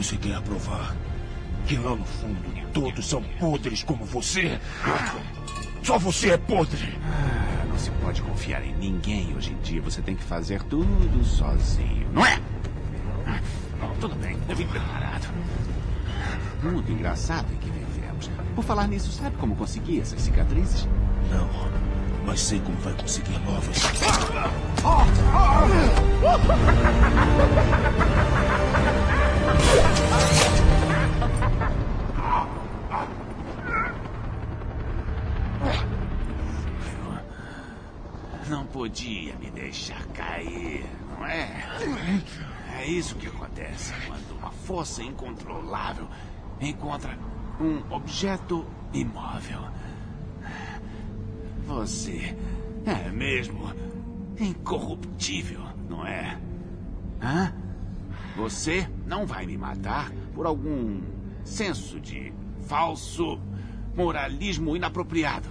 você 0.03 0.17
quer 0.17 0.41
provar? 0.41 0.95
Que 1.67 1.77
lá 1.77 1.95
no 1.95 2.03
fundo 2.05 2.41
todos 2.73 3.05
são 3.07 3.21
podres 3.39 3.83
como 3.83 4.03
você? 4.03 4.59
Só 5.83 5.99
você 5.99 6.31
é 6.31 6.37
podre! 6.37 6.97
Ah, 7.03 7.65
não 7.67 7.77
se 7.77 7.91
pode 7.91 8.21
confiar 8.23 8.63
em 8.65 8.73
ninguém 8.75 9.35
hoje 9.35 9.51
em 9.51 9.57
dia. 9.61 9.79
Você 9.81 10.01
tem 10.01 10.15
que 10.15 10.23
fazer 10.23 10.63
tudo 10.63 11.23
sozinho, 11.23 12.09
não 12.11 12.25
é? 12.25 12.39
Ah, 13.27 13.39
tudo 13.99 14.15
bem, 14.15 14.35
eu 14.49 14.55
vim 14.55 14.65
preparado. 14.65 15.27
Muito 16.63 16.91
engraçado 16.91 17.53
em 17.53 17.57
que 17.57 17.69
vivemos. 17.69 18.29
Por 18.55 18.63
falar 18.63 18.87
nisso, 18.87 19.11
sabe 19.11 19.37
como 19.37 19.55
consegui 19.55 19.99
essas 19.99 20.19
cicatrizes? 20.21 20.87
Não, 21.29 21.47
mas 22.25 22.39
sei 22.39 22.59
como 22.59 22.77
vai 22.77 22.93
conseguir 22.93 23.37
novas. 23.39 23.77
Não 38.49 38.65
podia 38.65 39.35
me 39.35 39.49
deixar 39.51 40.05
cair, 40.07 40.85
não 41.09 41.25
é? 41.25 41.65
É 42.79 42.85
isso 42.85 43.15
que 43.15 43.27
acontece 43.27 43.93
quando 44.07 44.37
uma 44.37 44.51
força 44.51 45.03
incontrolável 45.03 46.07
encontra 46.59 47.17
um 47.59 47.81
objeto 47.93 48.65
imóvel. 48.93 49.61
Você 51.65 52.35
é 52.85 53.09
mesmo 53.09 53.71
incorruptível, 54.39 55.61
não 55.87 56.05
é? 56.05 56.37
Hã? 57.21 57.53
Você 58.41 58.89
não 59.05 59.23
vai 59.23 59.45
me 59.45 59.55
matar 59.55 60.11
por 60.33 60.47
algum 60.47 60.99
senso 61.43 61.99
de 61.99 62.33
falso 62.67 63.39
moralismo 63.95 64.75
inapropriado. 64.75 65.47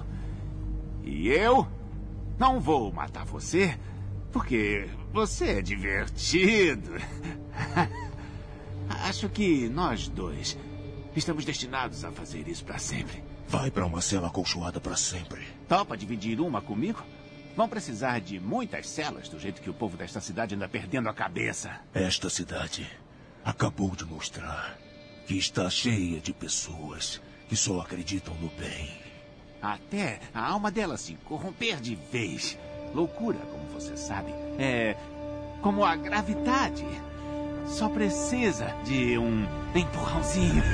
E 1.04 1.28
eu 1.28 1.68
não 2.36 2.58
vou 2.58 2.92
matar 2.92 3.24
você 3.24 3.78
porque 4.32 4.88
você 5.12 5.58
é 5.58 5.62
divertido. 5.62 6.94
Acho 9.06 9.28
que 9.28 9.68
nós 9.68 10.08
dois 10.08 10.58
estamos 11.14 11.44
destinados 11.44 12.04
a 12.04 12.10
fazer 12.10 12.48
isso 12.48 12.64
para 12.64 12.78
sempre. 12.78 13.22
Vai 13.46 13.70
pra 13.70 13.86
uma 13.86 14.00
cela 14.00 14.26
acolchoada 14.26 14.80
pra 14.80 14.96
sempre. 14.96 15.46
Topa 15.68 15.96
dividir 15.96 16.40
uma 16.40 16.60
comigo? 16.60 17.00
Vão 17.60 17.68
precisar 17.68 18.22
de 18.22 18.40
muitas 18.40 18.88
celas, 18.88 19.28
do 19.28 19.38
jeito 19.38 19.60
que 19.60 19.68
o 19.68 19.74
povo 19.74 19.94
desta 19.94 20.18
cidade 20.18 20.54
anda 20.54 20.66
perdendo 20.66 21.10
a 21.10 21.12
cabeça. 21.12 21.78
Esta 21.92 22.30
cidade 22.30 22.90
acabou 23.44 23.94
de 23.94 24.02
mostrar 24.06 24.78
que 25.26 25.36
está 25.36 25.68
cheia 25.68 26.22
de 26.22 26.32
pessoas 26.32 27.20
que 27.50 27.54
só 27.54 27.82
acreditam 27.82 28.34
no 28.36 28.48
bem. 28.48 28.90
Até 29.60 30.20
a 30.32 30.42
alma 30.42 30.70
dela 30.70 30.96
se 30.96 31.16
corromper 31.16 31.82
de 31.82 31.96
vez. 31.96 32.58
Loucura, 32.94 33.36
como 33.36 33.78
você 33.78 33.94
sabe, 33.94 34.32
é 34.58 34.96
como 35.60 35.84
a 35.84 35.94
gravidade. 35.96 36.86
Só 37.70 37.88
precisa 37.88 38.66
de 38.84 39.16
um 39.16 39.46
empurrãozinho. 39.74 40.62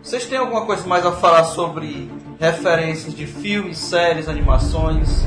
Vocês 0.00 0.26
têm 0.26 0.38
alguma 0.38 0.64
coisa 0.64 0.86
mais 0.86 1.04
a 1.04 1.10
falar 1.10 1.42
sobre 1.44 2.08
referências 2.38 3.14
de 3.14 3.26
filmes, 3.26 3.78
séries, 3.78 4.28
animações 4.28 5.26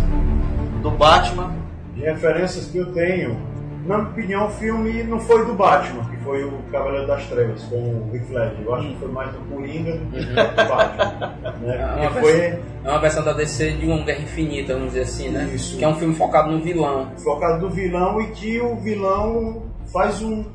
do 0.82 0.92
Batman? 0.92 1.54
De 1.94 2.02
referências 2.02 2.68
que 2.68 2.78
eu 2.78 2.94
tenho, 2.94 3.38
na 3.86 3.98
minha 4.00 4.10
opinião, 4.10 4.48
o 4.48 4.50
filme 4.52 5.04
não 5.04 5.20
foi 5.20 5.46
do 5.46 5.54
Batman, 5.54 6.04
que 6.10 6.18
foi 6.18 6.44
o 6.44 6.54
Cavaleiro 6.72 7.06
das 7.08 7.26
Trevas, 7.28 7.64
com 7.66 7.76
o 7.76 8.10
Heath 8.14 8.30
Ledger. 8.30 8.58
Eu 8.66 8.76
acho 8.76 8.88
que 8.90 8.96
foi 8.98 9.08
mais 9.10 9.32
do 9.32 9.40
Coringa 9.50 9.94
do 9.98 10.12
que 10.12 10.26
do 10.26 10.36
Batman. 10.36 11.34
Né? 11.62 11.78
É 11.78 11.86
uma, 11.86 12.10
versão, 12.10 12.22
foi 12.22 12.40
é 12.42 12.90
uma 12.90 13.00
versão 13.00 13.24
da 13.24 13.34
DC 13.34 13.72
de 13.74 13.86
uma 13.86 14.04
Guerra 14.04 14.22
Infinita, 14.22 14.74
vamos 14.74 14.90
dizer 14.90 15.02
assim, 15.02 15.30
né? 15.30 15.50
Isso. 15.54 15.78
Que 15.78 15.84
é 15.84 15.88
um 15.88 15.96
filme 15.96 16.16
focado 16.16 16.52
no 16.52 16.60
vilão. 16.62 17.12
focado 17.24 17.60
do 17.60 17.70
vilão 17.70 18.20
e 18.22 18.28
que 18.28 18.60
o 18.60 18.76
vilão 18.78 19.64
faz 19.94 20.22
um, 20.22 20.46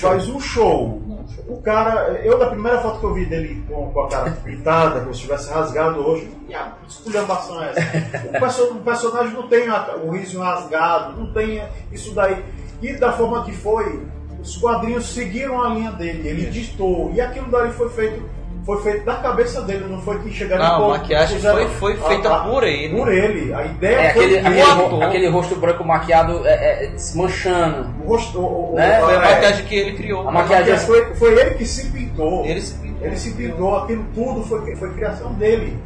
faz 0.00 0.28
um 0.28 0.40
show. 0.40 1.00
O 1.48 1.62
cara, 1.62 2.20
eu 2.24 2.38
da 2.38 2.46
primeira 2.48 2.78
foto 2.80 2.98
que 3.00 3.04
eu 3.06 3.14
vi 3.14 3.24
dele 3.26 3.62
com, 3.68 3.90
com 3.90 4.00
a 4.02 4.08
cara 4.08 4.30
pintada, 4.44 5.00
como 5.00 5.14
se 5.14 5.20
tivesse 5.20 5.50
rasgado 5.52 6.00
hoje, 6.00 6.28
que 6.46 6.54
esculhambação 6.88 7.62
é 7.62 7.70
essa? 7.70 7.82
O, 8.28 8.32
perso- 8.32 8.72
o 8.72 8.80
personagem 8.80 9.32
não 9.34 9.48
tem 9.48 9.68
a- 9.68 9.94
o 10.02 10.10
riso 10.10 10.40
rasgado, 10.40 11.18
não 11.20 11.32
tem 11.32 11.62
isso 11.92 12.12
daí. 12.14 12.42
E 12.82 12.92
da 12.94 13.12
forma 13.12 13.44
que 13.44 13.52
foi, 13.52 14.02
os 14.42 14.56
quadrinhos 14.56 15.06
seguiram 15.06 15.62
a 15.62 15.68
linha 15.68 15.92
dele, 15.92 16.28
ele 16.28 16.46
ditou. 16.50 17.12
E 17.14 17.20
aquilo 17.20 17.46
dali 17.50 17.70
foi 17.72 17.88
feito. 17.90 18.22
Foi 18.64 18.80
feito 18.80 19.04
da 19.04 19.16
cabeça 19.16 19.60
dele, 19.62 19.86
não 19.88 20.00
foi 20.00 20.20
que 20.20 20.30
chegaram 20.30 20.62
Não, 20.64 20.84
a 20.84 20.98
maquiagem 20.98 21.34
puseram- 21.36 21.56
foi- 21.56 21.96
foi 21.96 21.96
feita 21.96 22.30
por 22.44 22.62
ele. 22.62 22.94
Por 22.96 23.12
ele. 23.12 23.52
A 23.52 23.64
ideia 23.64 23.96
É 23.96 24.12
foi 24.12 24.24
aquele, 24.24 24.38
aquele, 24.38 24.62
ro- 24.62 25.02
aquele 25.02 25.28
rosto 25.28 25.56
branco 25.56 25.82
maquiado 25.84 26.46
é, 26.46 26.84
é, 26.84 26.86
desmanchando. 26.86 27.88
O 28.04 28.08
rosto, 28.10 28.38
o, 28.38 28.74
Né? 28.76 29.00
o- 29.02 29.04
Foi 29.04 29.14
a 29.16 29.18
é. 29.18 29.34
maquiagem 29.34 29.66
que 29.66 29.74
ele 29.74 29.96
criou. 29.96 30.28
A 30.28 30.30
maquiagem- 30.30 30.76
foi, 30.78 31.12
foi 31.16 31.32
ele 31.40 31.50
que 31.56 31.66
se 31.66 31.90
pintou. 31.90 32.44
Ele 32.46 32.60
se 32.60 32.74
pintou. 32.74 33.04
Ele 33.06 33.16
se 33.16 33.30
pintou, 33.32 33.76
aquilo 33.78 34.04
tudo 34.14 34.42
foi, 34.44 34.76
foi 34.76 34.90
criação 34.94 35.32
dele. 35.34 35.76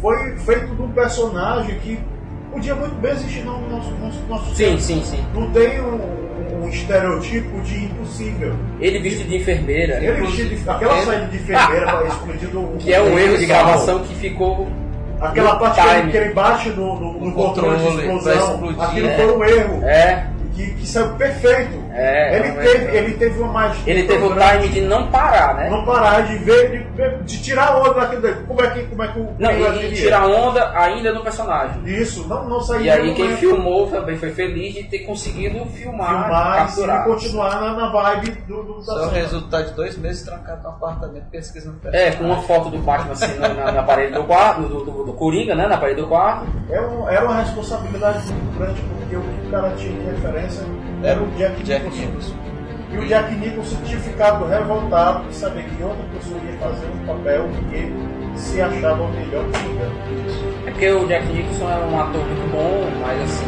Foi 0.00 0.36
feito 0.38 0.74
de 0.74 0.82
um 0.82 0.90
personagem 0.92 1.78
que 1.80 1.98
podia 2.52 2.74
muito 2.74 2.94
bem 2.96 3.12
existir 3.12 3.44
no 3.44 3.68
nosso, 3.68 3.90
nosso, 3.92 4.18
nosso 4.28 4.54
Sim, 4.54 4.64
tempo. 4.64 4.80
sim, 4.80 5.02
sim. 5.04 5.24
Não 5.34 5.50
tem 5.50 5.80
um, 5.80 6.62
um 6.64 6.68
estereotipo 6.68 7.60
de 7.62 7.84
impossível. 7.84 8.54
Ele 8.80 8.98
vestido 9.00 9.28
de 9.30 9.36
enfermeira. 9.36 9.94
Ele 10.04 10.20
vestido 10.20 10.54
de, 10.54 10.70
aquela 10.70 10.96
Ele- 10.96 11.06
saída 11.06 11.26
de 11.26 11.36
enfermeira 11.36 11.86
para 11.86 12.06
explodir 12.08 12.48
do. 12.50 12.76
Que 12.78 12.92
é 12.92 13.02
um 13.02 13.18
erro 13.18 13.38
de 13.38 13.46
gravação 13.46 13.98
que 14.00 14.14
ficou. 14.14 14.68
Aquela 15.20 15.54
parte 15.56 15.80
que 15.80 15.88
ele, 15.88 16.10
que 16.10 16.16
ele 16.16 16.34
bate 16.34 16.68
no, 16.70 16.98
no, 16.98 17.12
no 17.26 17.32
controle, 17.32 17.76
de 17.78 17.84
controle 17.84 18.02
pra 18.02 18.14
explosão, 18.16 18.54
explodir, 18.54 18.82
aquilo 18.82 19.06
é. 19.08 19.16
foi 19.16 19.36
um 19.36 19.44
erro. 19.44 19.84
É. 19.84 20.26
Que, 20.54 20.66
que 20.74 20.86
saiu 20.86 21.14
perfeito. 21.14 21.81
É, 21.94 22.36
ele, 22.38 22.52
teve, 22.52 22.96
ele 22.96 23.14
teve 23.14 23.38
uma 23.42 23.52
magia. 23.52 23.82
Ele 23.92 24.02
teve 24.04 24.24
o 24.24 24.30
time 24.34 24.68
de 24.68 24.80
não 24.80 25.10
parar, 25.10 25.54
né? 25.54 25.68
Não 25.70 25.84
parar 25.84 26.22
de 26.22 26.36
ver, 26.38 26.86
de, 26.94 27.24
de 27.24 27.42
tirar 27.42 27.76
onda 27.76 27.94
daquilo 27.94 28.22
dele. 28.22 28.36
Como 28.46 28.62
é 28.62 28.70
que, 28.70 28.82
como 28.84 29.02
é 29.02 29.08
que 29.08 29.18
o 29.20 29.28
Não, 29.38 29.50
e, 29.50 29.86
e 29.88 29.94
tirar 29.94 30.26
onda 30.26 30.72
ainda 30.78 31.12
no 31.12 31.20
personagem. 31.22 31.82
Isso, 31.84 32.26
não, 32.28 32.48
não 32.48 32.60
sair 32.60 32.84
E 32.84 32.90
aí 32.90 33.14
quem 33.14 33.24
momento. 33.24 33.38
filmou 33.40 33.86
também 33.90 34.16
foi 34.16 34.30
feliz 34.30 34.74
de 34.74 34.84
ter 34.84 35.00
conseguido 35.00 35.64
filmar, 35.66 36.08
filmar 36.24 36.56
capturar. 36.66 37.00
e 37.00 37.04
continuar 37.10 37.60
na, 37.60 37.72
na 37.74 37.90
vibe 37.92 38.30
do, 38.48 38.62
do 38.62 38.82
Só 38.82 39.06
o 39.06 39.10
resultado 39.10 39.66
de 39.68 39.74
dois 39.74 39.96
meses 39.98 40.22
trancado 40.24 40.62
no 40.62 40.68
apartamento 40.70 41.24
pesquisando 41.30 41.78
É, 41.92 42.10
com 42.12 42.24
uma 42.24 42.40
foto 42.42 42.70
do 42.70 42.78
Batman 42.78 43.12
assim 43.12 43.38
na, 43.38 43.48
na, 43.48 43.72
na 43.72 43.82
parede 43.82 44.12
do 44.14 44.24
quarto, 44.24 44.62
do, 44.62 44.84
do, 44.84 45.04
do 45.04 45.12
Coringa, 45.12 45.54
né? 45.54 45.66
Na 45.66 45.76
parede 45.76 46.00
do 46.00 46.06
quarto. 46.08 46.46
É 46.70 46.80
um- 46.80 47.08
era 47.08 47.24
uma 47.24 47.36
responsabilidade 47.36 48.32
muito 48.32 48.58
grande 48.58 48.80
porque 48.80 49.16
o 49.16 49.20
que 49.20 49.46
o 49.46 49.50
cara 49.50 49.70
tinha 49.76 49.92
de 49.92 50.06
referência 50.06 50.62
era 51.02 51.20
o 51.20 51.26
Jack, 51.32 51.62
Jack 51.64 51.81
Nicholson. 51.90 52.34
E 52.92 52.98
o 52.98 53.06
Jack 53.06 53.34
Nicholson 53.36 53.76
tinha 53.84 53.98
ficado 54.00 54.44
revoltado 54.46 55.26
de 55.28 55.34
saber 55.34 55.64
que 55.64 55.82
outra 55.82 56.04
pessoa 56.14 56.38
ia 56.44 56.58
fazer 56.58 56.86
um 56.86 57.06
papel 57.06 57.48
que 57.70 57.74
ele 57.76 57.94
se 58.36 58.60
achava 58.60 59.08
melhor 59.08 59.44
que 59.50 59.58
ele. 59.58 60.66
É 60.66 60.70
porque 60.70 60.90
o 60.90 61.06
Jack 61.06 61.26
Nicholson 61.32 61.70
é 61.70 61.76
um 61.86 62.00
ator 62.00 62.20
muito 62.24 62.52
bom, 62.52 62.90
mas 63.00 63.22
assim, 63.22 63.46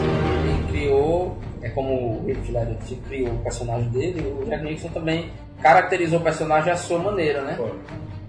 ele 0.49 0.67
criou, 0.69 1.37
é 1.63 1.69
como 1.69 2.23
o 2.23 2.25
Heath 2.29 2.49
Ledger 2.49 2.99
criou 3.07 3.35
o 3.35 3.39
personagem 3.39 3.89
dele, 3.91 4.35
o 4.41 4.45
Jack 4.47 4.63
Nicholson 4.65 4.89
também 4.89 5.31
caracterizou 5.61 6.21
o 6.21 6.23
personagem 6.23 6.73
à 6.73 6.77
sua 6.77 6.99
maneira, 6.99 7.43
né? 7.43 7.59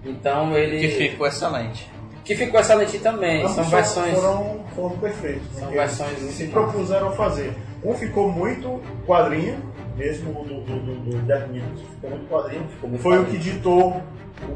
Então 0.04 0.56
ele... 0.56 0.80
Que 0.80 0.88
ficou 1.08 1.26
excelente. 1.26 1.90
Que 2.24 2.34
ficou 2.34 2.60
excelente 2.60 2.98
também, 2.98 3.40
Ambos 3.40 3.52
são 3.52 3.64
foram- 3.64 3.76
versões... 3.82 4.14
Foram, 4.14 4.60
foram 4.74 4.96
perfeitos. 4.98 5.46
São 5.54 5.68
versões 5.70 6.18
se 6.18 6.46
propuseram 6.48 7.08
a 7.08 7.12
fazer. 7.12 7.54
Um 7.84 7.94
ficou 7.94 8.30
muito 8.30 8.80
quadrinho, 9.06 9.58
mesmo 9.96 10.40
o 10.40 10.44
do, 10.44 10.60
do, 10.60 10.78
do, 10.80 11.10
do 11.10 11.86
ficou 11.94 12.10
muito 12.10 12.28
quadrinho. 12.28 12.66
muito 12.82 13.02
Foi 13.02 13.18
o 13.18 13.24
que 13.24 13.38
ditou 13.38 14.02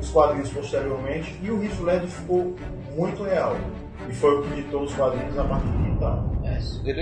os 0.01 0.11
quadrinhos 0.11 0.51
posteriormente. 0.51 1.39
E 1.43 1.51
o 1.51 1.63
Heath 1.63 1.81
Ledger 1.81 2.09
ficou 2.09 2.55
muito 2.95 3.23
real. 3.23 3.57
E 4.09 4.15
foi 4.15 4.39
o 4.39 4.43
que 4.43 4.55
ditou 4.57 4.83
os 4.83 4.95
quadrinhos 4.95 5.39
a 5.39 5.45
partir 5.45 5.69
de 5.69 5.91
então. 5.91 6.31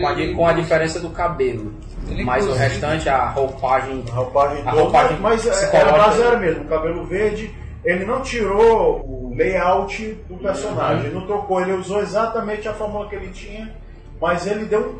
Com 0.01 0.07
a, 0.07 0.35
com 0.35 0.47
a 0.47 0.53
diferença 0.53 1.01
do 1.01 1.11
cabelo. 1.11 1.73
Ele, 2.09 2.25
Mas 2.25 2.47
o 2.47 2.53
restante, 2.53 3.09
a 3.09 3.29
roupagem. 3.29 4.05
A 4.11 4.15
roupagem 4.15 4.63
A 4.63 4.71
toda, 4.71 4.83
roupagem 4.83 5.19
mas 5.21 5.47
é, 5.47 5.51
psicológica. 5.51 5.95
a 5.95 5.99
base 5.99 6.23
era 6.23 6.37
mesmo, 6.37 6.65
o 6.65 6.69
cabelo 6.69 7.05
verde. 7.07 7.55
Ele 7.85 8.05
não 8.05 8.23
tirou 8.23 9.05
o 9.07 9.35
layout 9.37 10.19
do 10.29 10.37
personagem, 10.37 11.07
ele 11.07 11.15
não 11.15 11.27
trocou, 11.27 11.61
ele 11.61 11.73
usou 11.73 12.01
exatamente 12.03 12.69
a 12.69 12.75
fórmula 12.75 13.09
que 13.09 13.15
ele 13.15 13.29
tinha, 13.29 13.73
mas 14.21 14.47
ele 14.47 14.65
deu 14.65 14.99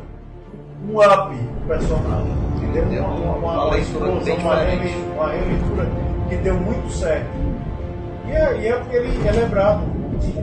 um, 0.87 0.97
up 1.01 1.33
no 1.35 1.67
personagem. 1.67 2.39
Ele 2.61 2.81
deu 2.85 3.03
uma, 3.03 3.13
uma, 3.35 3.35
uma, 3.65 3.71
leitura 3.73 4.05
uma, 4.05 4.19
diferente. 4.19 4.83
rele- 4.83 5.11
uma 5.15 5.29
releitura 5.31 5.87
que 6.29 6.35
deu 6.37 6.53
muito 6.55 6.91
certo. 6.91 7.27
E 8.27 8.31
é, 8.31 8.61
e 8.61 8.67
é 8.67 8.73
porque 8.77 8.95
ele 8.95 9.27
é 9.27 9.31
lembrado. 9.31 9.99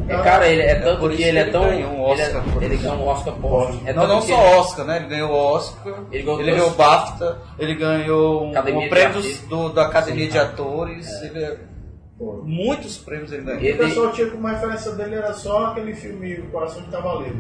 É, 0.09 0.17
cara, 0.23 0.49
ele 0.49 0.63
é 0.63 0.75
tanto 0.77 1.01
por 1.01 1.11
que 1.11 1.17
isso 1.17 1.25
ele 1.29 1.39
é 1.39 1.45
tão. 1.51 1.65
ele 1.69 1.77
ganhou 1.83 1.91
um 1.93 2.13
ele, 2.13 2.23
Oscar 2.23 2.43
é- 2.49 2.53
por 2.53 2.63
ele 2.63 2.75
isso. 2.75 2.83
ganhou 2.85 2.99
um 2.99 3.09
Oscar 3.09 3.35
póstumo. 3.35 3.81
É 3.89 3.93
não, 3.93 4.07
não 4.09 4.23
só 4.23 4.33
ele- 4.33 4.59
Oscar, 4.59 4.87
né? 4.87 4.97
Ele 4.97 5.07
ganhou 5.07 5.31
o 5.31 5.35
Oscar, 5.37 5.93
Ele 5.93 5.99
ele 6.11 6.23
ganhou 6.25 6.39
ganhou, 6.39 6.57
dois- 6.59 6.73
o 6.73 6.77
BAFTA, 6.77 7.39
ele 7.59 7.75
ganhou 7.75 8.43
um, 8.45 8.49
um 8.51 8.89
prêmio 8.89 9.23
do, 9.49 9.69
da 9.69 9.83
Academia 9.87 10.29
de 10.29 10.39
Atores, 10.39 11.23
ele- 11.23 11.59
muitos 12.45 12.97
prêmios 12.99 13.31
ele 13.33 13.43
ganhou. 13.43 13.75
O 13.75 13.79
pessoal 13.79 14.11
tinha 14.13 14.31
como 14.31 14.47
referência 14.49 14.93
dele 14.93 15.15
era 15.17 15.33
só 15.35 15.67
aquele 15.67 15.95
filme 15.95 16.35
O 16.39 16.47
Coração 16.51 16.83
de 16.83 16.89
Cavaleiro. 16.89 17.37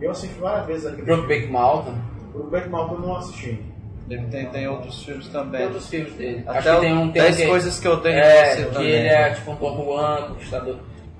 Eu 0.00 0.10
assisti 0.12 0.38
várias 0.38 0.66
vezes 0.66 0.86
aquele 0.86 1.02
Brokeback 1.02 1.46
Mountain. 1.48 1.94
Brokeback 2.34 2.68
Mountain 2.68 2.96
eu 2.96 3.00
não 3.06 3.16
assisti. 3.16 3.64
Tem, 4.08 4.46
tem 4.50 4.68
outros 4.68 5.02
filmes 5.02 5.28
também. 5.28 5.58
Tem 5.60 5.66
outros 5.66 5.88
filmes 5.88 6.12
dele. 6.14 6.44
Até 6.46 6.58
Acho 6.58 6.68
que 6.70 6.76
o 6.76 6.80
tem 6.80 6.92
um 6.98 7.10
tem 7.10 7.22
10 7.22 7.34
um 7.34 7.38
que- 7.40 7.46
coisas 7.48 7.80
que 7.80 7.88
eu 7.88 7.96
tenho 8.00 8.18
é, 8.18 8.42
de 8.42 8.50
você 8.62 8.68
que 8.68 8.72
também. 8.74 8.90
ele 8.90 9.08
é 9.08 9.30
tipo 9.30 9.50
um 9.52 9.56
Tom 9.56 9.84
Juan, 9.84 10.28
conquistador. 10.28 10.76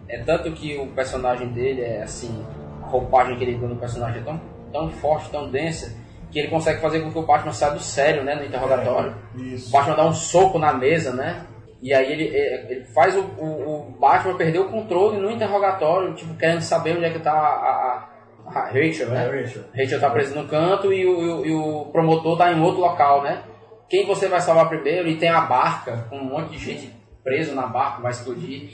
É 0.08 0.18
tanto 0.18 0.52
que 0.52 0.76
o 0.76 0.86
personagem 0.88 1.48
dele 1.48 1.80
é 1.80 2.02
assim, 2.02 2.44
a 2.82 2.86
roupagem 2.86 3.36
que 3.38 3.44
ele 3.44 3.54
deu 3.56 3.68
no 3.68 3.76
personagem 3.76 4.20
é 4.20 4.24
tão, 4.24 4.38
tão 4.70 4.90
forte, 4.90 5.30
tão 5.30 5.50
densa, 5.50 5.96
que 6.30 6.38
ele 6.38 6.48
consegue 6.48 6.80
fazer 6.82 7.00
com 7.00 7.10
que 7.10 7.18
o 7.18 7.22
Batman 7.22 7.52
saia 7.52 7.72
do 7.72 7.80
sério, 7.80 8.22
né, 8.22 8.34
no 8.34 8.44
interrogatório. 8.44 9.14
Isso. 9.34 9.68
O 9.68 9.72
Batman 9.72 9.96
dá 9.96 10.04
um 10.06 10.12
soco 10.12 10.58
na 10.58 10.74
mesa, 10.74 11.12
né? 11.14 11.40
E 11.80 11.92
aí 11.94 12.10
ele, 12.12 12.24
ele- 12.24 12.66
ele 12.74 12.84
faz 12.86 13.14
o, 13.16 13.20
o, 13.20 13.88
o 13.88 13.96
Batman 13.98 14.34
perder 14.36 14.58
o 14.58 14.68
controle 14.68 15.18
no 15.18 15.30
interrogatório, 15.30 16.12
tipo, 16.14 16.34
querendo 16.34 16.60
saber 16.60 16.96
onde 16.96 17.06
é 17.06 17.10
que 17.10 17.18
tá 17.18 17.32
a, 17.32 17.36
a, 17.36 18.08
a 18.46 18.60
Rachel, 18.66 19.08
né? 19.08 19.24
É, 19.26 19.40
Rachel. 19.42 19.62
Rachel 19.76 20.00
tá 20.00 20.10
presa 20.10 20.40
no 20.40 20.48
canto 20.48 20.92
e 20.92 21.06
o, 21.06 21.44
e 21.46 21.52
o- 21.54 21.86
promotor 21.92 22.36
tá 22.38 22.52
em 22.52 22.60
outro 22.60 22.80
local, 22.80 23.22
né? 23.22 23.42
Quem 23.88 24.06
você 24.06 24.28
vai 24.28 24.40
salvar 24.40 24.68
primeiro? 24.68 25.08
E 25.08 25.16
tem 25.16 25.28
a 25.28 25.42
barca, 25.42 26.06
com 26.10 26.16
um 26.16 26.24
monte 26.24 26.50
de 26.50 26.58
gente 26.58 26.92
preso 27.22 27.54
na 27.54 27.66
barca, 27.66 28.02
vai 28.02 28.10
explodir. 28.12 28.70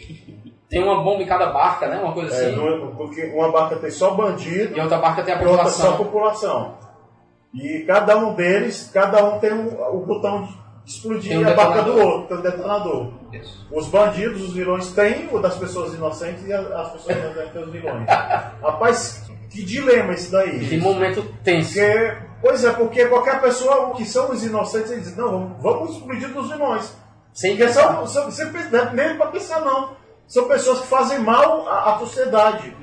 Tem 0.68 0.82
uma 0.82 1.02
bomba 1.02 1.22
em 1.22 1.26
cada 1.26 1.46
barca, 1.46 1.88
né? 1.88 1.98
Uma 2.00 2.12
coisa 2.12 2.32
É, 2.34 2.46
assim. 2.46 2.56
não- 2.56 2.94
porque 2.94 3.24
uma 3.34 3.50
barca 3.50 3.76
tem 3.76 3.90
só 3.90 4.12
bandido 4.14 4.76
E 4.76 4.80
outra 4.80 4.98
barca 4.98 5.22
tem 5.22 5.34
a 5.34 5.40
outra 5.40 5.66
só 5.66 5.94
a 5.94 5.96
população. 5.96 5.96
população. 5.96 6.90
E 7.54 7.80
cada 7.86 8.16
um 8.16 8.34
deles, 8.34 8.88
cada 8.94 9.24
um 9.24 9.38
tem 9.40 9.52
um- 9.52 9.82
o 9.94 10.06
botão 10.06 10.42
de 10.44 10.54
explodir 10.86 11.38
um 11.40 11.48
a 11.48 11.54
barca 11.54 11.82
do 11.82 11.98
outro, 11.98 12.28
tem 12.28 12.36
um 12.38 12.42
detonador. 12.42 13.12
Os 13.72 13.88
bandidos, 13.88 14.42
os 14.42 14.52
vilões 14.54 14.92
têm 14.92 15.28
o 15.32 15.40
das 15.40 15.56
pessoas 15.56 15.92
inocentes 15.94 16.46
e 16.46 16.52
as 16.52 16.90
pessoas 16.92 17.16
inocentes 17.18 17.52
têm 17.52 17.62
os 17.64 17.72
vilões. 17.72 18.06
Rapaz, 18.62 19.28
que 19.50 19.62
dilema 19.64 20.12
isso 20.14 20.30
daí. 20.30 20.60
Que 20.68 20.78
momento 20.78 21.22
tenso. 21.44 21.74
Porque, 21.74 22.16
pois 22.40 22.64
é, 22.64 22.70
porque 22.70 23.06
qualquer 23.06 23.40
pessoa 23.40 23.92
que 23.94 24.04
são 24.04 24.30
os 24.30 24.44
inocentes, 24.44 24.90
eles 24.92 25.04
dizem, 25.04 25.18
não, 25.18 25.30
vamos, 25.30 25.62
vamos 25.62 25.90
explodir 25.96 26.28
dos 26.28 26.48
vilões. 26.50 26.92
Sem 27.32 27.50
Porque 27.56 27.66
pensar. 27.66 27.82
são, 27.94 28.06
são, 28.06 28.24
você 28.30 28.46
pensa- 28.46 28.90
nem 28.92 29.16
para 29.16 29.26
pensar 29.26 29.60
não. 29.60 29.90
São 30.26 30.46
pessoas 30.48 30.80
que 30.80 30.86
fazem 30.86 31.18
mal 31.18 31.68
à, 31.68 31.94
à 31.94 31.98
sociedade. 31.98 32.74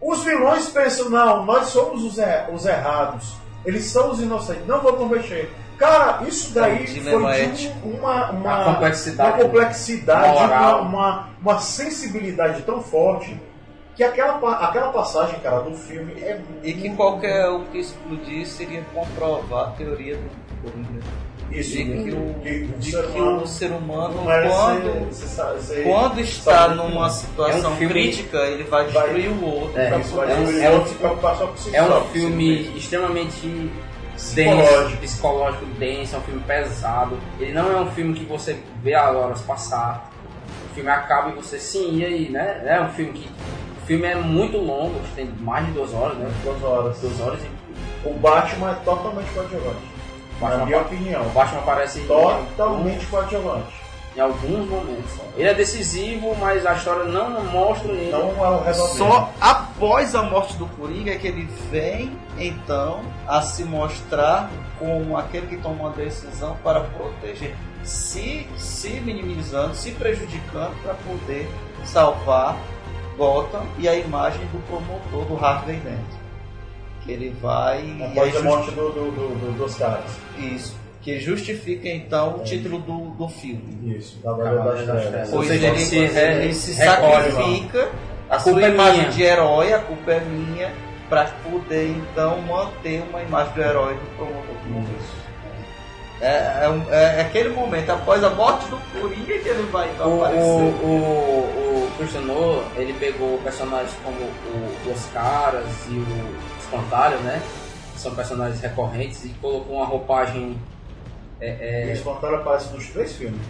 Os 0.00 0.22
vilões 0.22 0.68
pensam, 0.68 1.08
não, 1.08 1.44
nós 1.44 1.68
somos 1.68 2.02
os, 2.04 2.18
er- 2.18 2.48
os 2.52 2.66
errados. 2.66 3.34
Eles 3.64 3.84
são 3.86 4.10
os 4.10 4.20
inocentes. 4.20 4.66
Não 4.66 4.80
vamos 4.80 5.08
mexer. 5.10 5.50
Cara, 5.78 6.22
isso 6.26 6.54
daí 6.54 6.84
É 6.84 6.86
foi 6.86 7.46
de 7.50 7.68
uma, 7.84 8.30
uma, 8.30 8.62
A 8.62 8.64
complexidade 8.74 9.30
uma, 9.40 9.44
complexidade, 9.44 10.38
uma, 10.38 10.76
uma, 10.80 11.28
uma 11.42 11.58
sensibilidade 11.58 12.62
tão 12.62 12.82
forte 12.82 13.38
que 13.96 14.04
aquela, 14.04 14.34
aquela 14.68 14.92
passagem, 14.92 15.38
cara, 15.40 15.60
do 15.60 15.74
filme 15.74 16.12
é 16.20 16.38
E 16.62 16.72
que 16.74 16.90
qualquer 16.90 17.48
um 17.50 17.64
que 17.64 17.78
explodir 17.78 18.46
seria 18.46 18.82
comprovar 18.94 19.68
a 19.68 19.70
teoria 19.72 20.16
do 20.16 20.70
Coringa. 20.70 21.00
Isso, 21.50 21.70
de 21.76 21.84
que 21.84 22.10
o, 22.10 22.34
que 22.42 22.70
o 22.74 22.78
de 22.78 22.90
ser 22.90 23.02
que 23.06 23.18
humano 23.20 23.42
o 23.42 23.46
ser 23.46 23.70
humano, 23.70 24.30
é 24.30 24.48
quando, 24.48 25.12
ser- 25.14 25.26
ser- 25.28 25.60
ser- 25.60 25.84
quando 25.84 26.20
está 26.20 26.52
sabe, 26.62 26.74
numa 26.74 27.08
situação 27.08 27.70
É 27.70 27.72
um 27.74 27.76
filme- 27.76 27.92
crítica, 27.94 28.38
ele 28.38 28.64
vai 28.64 28.84
destruir 28.84 29.28
o 29.30 29.44
outro. 29.44 29.78
É, 29.80 29.88
pra 29.90 29.98
é 29.98 30.36
um- 30.36 30.48
Ele 30.48 30.60
é 30.64 30.70
um- 30.70 30.78
vai 30.80 30.88
se 30.88 30.94
preocupar 30.96 31.36
só 31.36 31.46
com 31.46 31.56
si 31.56 31.74
É 31.74 31.82
um 31.82 32.04
filme 32.06 32.76
extremamente 32.76 33.70
Psicológico. 34.16 34.88
denso, 34.88 34.96
psicológico 34.96 35.64
denso, 35.78 36.16
é 36.16 36.18
um 36.18 36.22
filme 36.22 36.40
pesado. 36.40 37.16
Ele 37.38 37.52
não 37.52 37.70
é 37.70 37.80
um 37.80 37.90
filme 37.92 38.14
que 38.14 38.24
você 38.24 38.58
vê 38.82 38.94
as 38.94 39.14
horas 39.14 39.40
passar. 39.42 40.10
O 40.70 40.74
filme 40.74 40.90
acaba 40.90 41.30
e 41.30 41.32
você, 41.32 41.58
sim, 41.60 41.98
e 41.98 42.04
aí, 42.04 42.28
né? 42.28 42.62
É 42.66 42.80
um 42.80 42.88
filme 42.90 43.12
que. 43.12 43.30
O 43.86 43.88
filme 43.88 44.04
é 44.04 44.16
muito 44.16 44.58
longo, 44.58 44.98
acho 44.98 45.10
que 45.10 45.14
tem 45.14 45.26
mais 45.42 45.64
de 45.66 45.70
duas 45.70 45.94
horas, 45.94 46.18
né? 46.18 46.28
Duas 46.42 46.60
horas. 46.60 46.98
Duas 46.98 47.20
horas 47.20 47.40
e. 47.40 48.08
O 48.08 48.14
Batman 48.14 48.72
é 48.72 48.74
totalmente 48.84 49.30
coadjuvante. 49.32 49.76
Batman 50.40 50.58
Na 50.58 50.66
minha 50.66 50.80
opinião. 50.80 51.22
O 51.24 51.30
Batman 51.30 51.60
aparece 51.60 52.00
Totalmente 52.00 53.06
coadjuvante. 53.06 53.72
em 54.16 54.20
alguns 54.20 54.68
momentos. 54.68 55.12
Ele 55.36 55.48
é 55.48 55.54
decisivo, 55.54 56.34
mas 56.40 56.66
a 56.66 56.74
história 56.74 57.04
não 57.04 57.44
mostra 57.44 57.92
ele. 57.92 58.10
Não 58.10 58.44
é 58.44 58.50
o 58.50 58.60
resolver. 58.64 58.98
Só 58.98 59.32
após 59.40 60.16
a 60.16 60.22
morte 60.24 60.56
do 60.56 60.66
Coringa 60.66 61.12
é 61.12 61.16
que 61.16 61.28
ele 61.28 61.48
vem, 61.70 62.10
então, 62.36 63.02
a 63.28 63.40
se 63.40 63.62
mostrar 63.62 64.50
como 64.80 65.16
aquele 65.16 65.46
que 65.46 65.58
toma 65.58 65.84
uma 65.84 65.90
decisão 65.90 66.56
para 66.64 66.80
proteger, 66.80 67.54
se, 67.84 68.48
se 68.56 68.88
minimizando, 69.00 69.76
se 69.76 69.92
prejudicando 69.92 70.74
para 70.82 70.94
poder 70.94 71.48
salvar 71.84 72.56
Gotham 73.16 73.64
e 73.78 73.88
a 73.88 73.94
imagem 73.94 74.40
do 74.52 74.58
promotor 74.66 75.24
do 75.26 75.44
Harvey 75.44 75.76
Dent. 75.76 75.98
Que 77.04 77.12
ele 77.12 77.30
vai. 77.40 77.96
Após 78.10 78.34
aí 78.34 78.40
a 78.40 78.44
morte 78.44 78.70
do, 78.72 78.90
do- 78.90 79.10
do- 79.10 79.34
do- 79.52 79.58
dos 79.58 79.74
caras. 79.76 80.10
Isso. 80.38 80.76
Que 81.02 81.20
justifica 81.20 81.88
então 81.88 82.36
o 82.36 82.38
título 82.40 82.80
do, 82.80 83.10
do 83.10 83.28
filme. 83.28 83.96
Isso, 83.96 84.18
Cavaleiro 84.22 84.86
das 84.86 85.06
Trevas. 85.06 85.30
Pois 85.30 85.50
ele, 85.50 85.66
ele 85.66 85.78
se 85.78 85.96
ele, 85.98 86.52
se 86.54 86.72
recolhe, 86.72 87.30
sacrifica, 87.30 87.88
a, 88.28 88.34
A 88.34 88.38
sua 88.40 88.52
culpa 88.52 88.66
é 88.66 88.70
imagem 88.70 88.98
minha. 89.02 89.10
de 89.12 89.22
herói, 89.22 89.72
a 89.72 89.78
culpa 89.78 90.10
é 90.12 90.20
minha, 90.20 90.72
para 91.08 91.26
poder 91.48 91.90
então 91.90 92.42
manter 92.42 93.04
uma 93.08 93.22
imagem 93.22 93.52
do 93.54 93.62
herói 93.62 93.94
do 93.94 94.16
promotor. 94.16 94.56
É, 96.20 96.60
é, 96.64 96.68
um- 96.70 96.90
é 96.92 97.20
aquele 97.20 97.50
momento, 97.50 97.90
após 97.90 98.24
a 98.24 98.30
morte 98.30 98.66
do 98.68 98.78
Coringa, 98.98 99.38
que 99.38 99.48
ele 99.48 99.62
vai 99.70 99.90
então 99.90 100.08
O, 100.08 100.16
o, 100.16 100.24
aparecer. 100.24 100.46
o, 100.46 100.86
o 101.84 101.90
Christian 101.98 102.22
Nolan, 102.22 102.62
ele 102.76 102.94
pegou 102.94 103.38
personagens 103.42 103.92
como 104.02 104.16
o 104.16 104.90
Os 104.90 105.04
Caras 105.12 105.66
e 105.90 105.94
o 105.94 106.36
Espantalho, 106.58 107.18
né? 107.18 107.42
Que 107.92 108.00
são 108.00 108.14
personagens 108.14 108.60
recorrentes 108.60 109.24
e 109.26 109.28
colocou 109.40 109.76
uma 109.76 109.84
roupagem. 109.86 110.56
É, 111.38 111.84
O 111.86 111.90
é, 111.90 111.92
Espantalho 111.92 112.36
aparece 112.36 112.72
nos 112.72 112.86
três 112.88 113.12
filmes. 113.14 113.40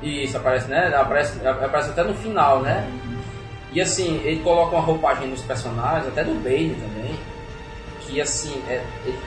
Isso, 0.00 0.36
aparece, 0.36 0.68
né? 0.68 0.94
Aparece, 0.94 1.44
aparece 1.44 1.90
até 1.90 2.04
no 2.04 2.14
final, 2.14 2.60
né? 2.62 2.88
E 3.72 3.80
assim, 3.80 4.20
ele 4.24 4.42
coloca 4.44 4.76
uma 4.76 4.84
roupagem 4.84 5.26
nos 5.26 5.42
personagens, 5.42 6.06
até 6.06 6.22
do 6.22 6.34
Bane 6.40 6.76
também, 6.80 7.18
que 8.02 8.20
assim, 8.20 8.62
é, 8.68 8.80
ele 9.04 9.18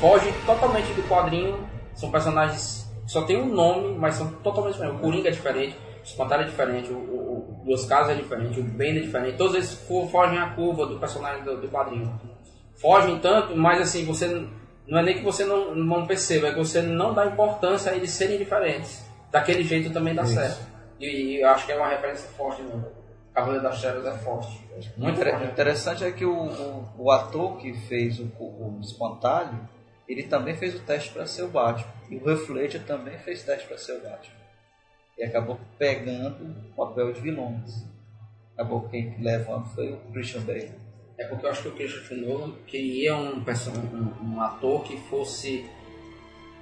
foge 0.00 0.32
totalmente 0.46 0.86
do 0.94 1.06
quadrinho. 1.08 1.58
São 1.96 2.10
personagens 2.10 2.86
que 3.04 3.10
só 3.10 3.22
tem 3.22 3.36
um 3.40 3.46
nome, 3.52 3.96
mas 3.96 4.14
são 4.14 4.30
totalmente 4.42 4.74
diferentes. 4.74 5.00
O 5.00 5.02
Coringa 5.02 5.28
é 5.28 5.32
diferente, 5.32 5.76
o 6.00 6.02
Espantalho 6.04 6.42
é 6.42 6.46
diferente, 6.46 6.92
o, 6.92 6.96
o, 6.96 7.64
o 7.66 7.86
Casos 7.88 8.10
é 8.12 8.14
diferente, 8.14 8.60
o 8.60 8.62
Bane 8.62 8.98
é 8.98 9.02
diferente. 9.02 9.36
Todos 9.36 9.54
eles 9.54 9.74
fo- 9.74 10.06
fogem 10.08 10.38
a 10.38 10.50
curva 10.50 10.86
do 10.86 10.98
personagem 10.98 11.42
do, 11.44 11.60
do 11.60 11.68
quadrinho. 11.68 12.20
Fogem 12.76 13.18
tanto, 13.18 13.56
mas 13.56 13.80
assim, 13.80 14.04
você 14.04 14.26
não 14.86 14.98
é 14.98 15.02
nem 15.02 15.14
que 15.18 15.22
você 15.24 15.44
não, 15.44 15.74
não 15.74 16.06
perceba, 16.06 16.48
é 16.48 16.52
que 16.52 16.58
você 16.58 16.82
não 16.82 17.14
dá 17.14 17.26
importância 17.26 17.90
a 17.90 17.96
eles 17.96 18.10
serem 18.10 18.38
diferentes. 18.38 19.04
Daquele 19.32 19.62
jeito 19.64 19.92
também 19.92 20.14
dá 20.14 20.22
Isso. 20.22 20.34
certo. 20.34 20.60
E, 21.00 21.06
e 21.06 21.40
eu 21.42 21.48
acho 21.48 21.66
que 21.66 21.72
é 21.72 21.76
uma 21.76 21.88
referência 21.88 22.28
forte 22.36 22.62
mesmo. 22.62 22.84
Cavaleiro 23.34 23.62
das 23.64 23.80
Trevas 23.80 24.06
é 24.06 24.18
forte. 24.18 24.60
Muito 24.96 25.20
forte. 25.22 25.44
interessante 25.46 26.04
é 26.04 26.10
que 26.12 26.24
o, 26.24 26.32
o, 26.34 26.84
o 26.98 27.10
ator 27.10 27.56
que 27.58 27.72
fez 27.74 28.18
o, 28.18 28.24
o 28.38 28.78
espantalho, 28.80 29.58
ele 30.08 30.24
também 30.24 30.56
fez 30.56 30.74
o 30.74 30.80
teste 30.80 31.10
para 31.10 31.26
ser 31.26 31.42
o 31.42 31.48
Batman. 31.48 31.92
E 32.10 32.16
o 32.16 32.52
Ledger 32.52 32.84
também 32.84 33.18
fez 33.18 33.42
teste 33.42 33.66
para 33.66 33.78
ser 33.78 33.92
o 33.92 34.02
Batman. 34.02 34.36
E 35.18 35.24
acabou 35.24 35.58
pegando 35.78 36.54
o 36.70 36.74
papel 36.74 37.12
de 37.12 37.20
vilões. 37.20 37.84
Acabou 38.54 38.88
quem 38.88 39.16
levando 39.20 39.66
foi 39.74 39.92
o 39.92 39.98
Christian 40.12 40.42
Bale. 40.42 40.72
É 41.18 41.26
porque 41.26 41.46
eu 41.46 41.50
acho 41.50 41.62
que 41.62 41.68
o 41.68 41.72
Christopher 41.72 42.18
Nolan 42.18 42.52
queria 42.66 43.16
um, 43.16 43.38
um, 43.38 44.34
um 44.34 44.40
ator 44.40 44.82
que 44.84 44.98
fosse 45.08 45.64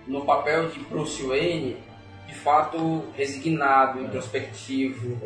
no 0.06 0.24
papel 0.24 0.68
de 0.68 0.78
Bruce 0.80 1.22
Wayne, 1.22 1.76
de 2.26 2.34
fato 2.34 3.04
resignado, 3.16 4.00
introspectivo. 4.00 5.18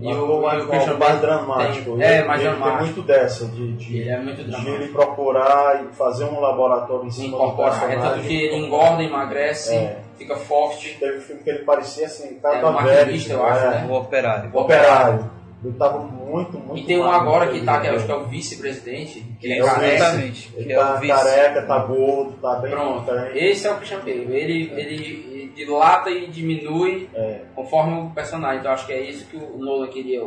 Um 0.00 0.10
ator 0.10 0.42
mais, 0.42 0.66
mais, 0.66 0.98
mais 0.98 1.20
dramático. 1.20 1.96
Tem, 1.98 2.06
é, 2.06 2.18
Ele- 2.18 2.28
mais 2.28 2.40
ele 2.40 2.50
dramático. 2.50 2.76
Tem 2.78 2.86
muito 2.86 3.02
dessa, 3.02 3.46
de, 3.46 3.72
de, 3.74 3.98
Ele 3.98 4.08
é 4.08 4.18
muito 4.18 4.42
de 4.44 4.68
ele 4.68 4.88
procurar 4.88 5.84
e 5.84 5.94
fazer 5.94 6.24
um 6.24 6.40
laboratório 6.40 7.06
em 7.06 7.10
cima 7.10 7.28
do 7.36 7.36
Incorporar. 7.44 7.74
É 7.76 7.86
personagem. 7.88 8.10
tanto 8.10 8.26
que 8.26 8.34
ele 8.44 8.56
engorda, 8.56 9.02
emagrece, 9.02 9.74
É. 9.74 9.98
fica 10.16 10.36
forte. 10.36 10.96
Teve 10.98 11.18
um 11.18 11.20
filme 11.20 11.42
que 11.42 11.50
ele 11.50 11.58
parecia 11.60 12.06
assim, 12.06 12.36
É, 12.36 12.40
cada 12.40 12.68
o 12.70 12.72
maquinista, 12.72 13.32
eu 13.34 13.44
acho, 13.44 13.66
né? 13.70 13.86
O 13.88 13.94
operário. 13.94 14.50
O 14.52 14.58
operário. 14.60 15.30
Ele 15.64 15.74
tava 15.74 15.98
muito, 16.00 16.58
muito 16.58 16.76
E 16.76 16.84
tem 16.84 16.98
um 16.98 17.08
agora 17.08 17.46
que 17.46 17.58
ele- 17.58 17.64
tá, 17.66 17.78
que 17.80 17.86
eu 17.86 17.94
acho 17.94 18.04
que 18.04 18.10
é 18.10 18.16
o 18.16 18.24
vice-presidente, 18.24 19.24
que 19.38 19.46
ele 19.46 19.54
é 19.54 19.58
É 19.58 19.62
o 19.62 19.66
careca. 19.66 19.94
Exatamente. 19.94 20.52
Ele 20.56 20.72
é 20.72 20.76
tá 20.76 20.94
o 21.00 21.06
careca, 21.06 21.62
tá 21.62 21.78
gordo, 21.78 22.32
tá 22.42 22.54
bem 22.56 22.70
Pronto, 22.72 23.06
tá- 23.06 23.30
esse 23.32 23.68
é 23.68 23.70
o 23.70 23.76
Christian 23.76 23.98
Bale. 24.00 24.26
Ele, 24.34 24.72
ele 24.76 25.31
dilata 25.54 26.10
e 26.10 26.26
diminui 26.28 27.08
É. 27.14 27.44
conforme 27.54 28.00
o 28.00 28.10
personagem. 28.10 28.60
Então 28.60 28.72
acho 28.72 28.86
que 28.86 28.92
é 28.92 29.00
isso 29.00 29.26
que 29.26 29.36
o 29.36 29.58
Nolan 29.58 29.88
queria. 29.88 30.20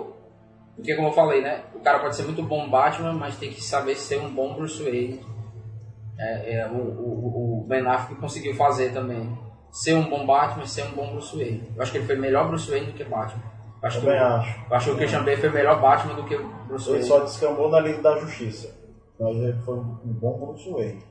Porque 0.76 0.96
como 0.96 1.08
eu 1.08 1.14
falei, 1.14 1.42
né? 1.42 1.62
O 1.74 1.80
cara 1.80 2.00
pode 2.00 2.16
ser 2.16 2.24
muito 2.24 2.44
bom 2.44 2.70
Batman, 2.70 3.14
mas 3.14 3.38
tem 3.38 3.50
que 3.50 3.64
saber 3.64 3.96
ser 3.96 4.20
um 4.20 4.30
bom 4.34 4.54
Bruce 4.56 4.82
Wayne. 4.84 5.22
É, 6.18 6.56
é, 6.60 6.68
o, 6.68 6.76
o, 6.78 7.62
o 7.62 7.66
Ben 7.68 7.86
Affleck 7.86 8.20
conseguiu 8.20 8.54
fazer 8.56 8.92
também. 8.94 9.38
Ser 9.72 9.94
um 9.96 10.10
bom 10.10 10.26
Batman 10.26 10.64
e 10.64 10.68
ser 10.68 10.84
um 10.86 10.92
bom 10.92 11.12
Bruce 11.12 11.36
Wayne. 11.36 11.70
Eu 11.76 11.82
acho 11.82 11.92
que 11.92 11.98
ele 11.98 12.06
foi 12.08 12.16
melhor 12.16 12.48
Bruce 12.48 12.70
Wayne 12.70 12.88
do 12.88 12.94
que 12.94 13.04
Batman. 13.04 13.44
Eu 13.82 13.88
acho, 13.88 14.00
que, 14.00 14.06
Também 14.06 14.22
o- 14.22 14.26
acho. 14.26 14.60
eu 14.70 14.76
acho 14.76 14.86
que 14.86 14.92
o 14.92 14.98
Christian 14.98 15.24
Bale 15.24 15.38
foi 15.38 15.50
melhor 15.50 15.82
Batman 15.82 16.14
do 16.16 16.24
que 16.24 16.38
Bruce 16.68 16.90
Ele 16.90 17.00
Wayne. 17.00 17.08
só 17.08 17.20
descambou 17.20 17.70
na 17.70 17.80
Liga 17.82 18.02
da 18.02 18.18
Justiça. 18.18 18.74
Mas 19.20 19.36
ele 19.38 19.54
foi 19.64 19.76
um 19.76 19.98
bom 20.06 20.46
Bruce 20.48 20.70
Wayne. 20.72 21.04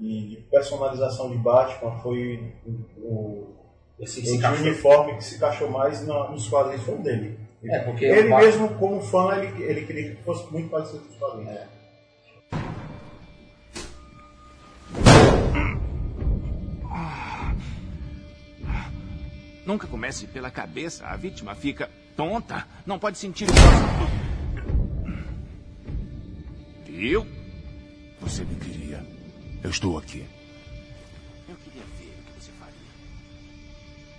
E 0.00 0.28
de 0.28 0.36
personalização 0.50 1.30
de 1.30 1.36
Batman 1.36 1.92
foi 2.00 2.52
o, 2.66 2.70
o, 3.02 3.54
Esse 3.98 4.20
o 4.20 4.48
uniforme 4.62 5.14
que 5.16 5.24
se 5.24 5.36
encaixou 5.36 5.70
mais 5.70 6.06
na- 6.06 6.30
nos 6.30 6.48
quadrinhos 6.48 6.82
foi 6.84 6.94
o 6.94 7.02
dele. 7.02 7.38
É, 7.62 7.80
porque 7.80 8.06
ele 8.06 8.30
Batman- 8.30 8.38
mesmo, 8.46 8.68
como 8.78 9.00
fã, 9.02 9.36
ele, 9.36 9.62
ele 9.62 9.84
queria 9.86 10.14
que 10.14 10.22
fosse 10.22 10.50
muito 10.50 10.70
parecido 10.70 11.00
com 11.00 11.08
os 11.10 11.16
quadrinhos. 11.16 11.50
É. 11.54 11.68
Nunca 19.66 19.86
comece 19.86 20.26
pela 20.26 20.50
cabeça. 20.50 21.06
A 21.06 21.16
vítima 21.16 21.54
fica 21.54 21.88
tonta. 22.16 22.66
Não 22.86 22.98
pode 22.98 23.18
sentir. 23.18 23.46
Viu? 26.86 27.26
Você 28.20 28.44
me 28.44 28.54
queria. 28.56 29.04
Eu 29.62 29.70
estou 29.70 29.98
aqui. 29.98 30.26
Eu 31.48 31.56
queria 31.56 31.82
ver 31.98 32.14
o 32.18 32.22
que 32.22 32.40
você 32.40 32.50
faria. 32.52 32.74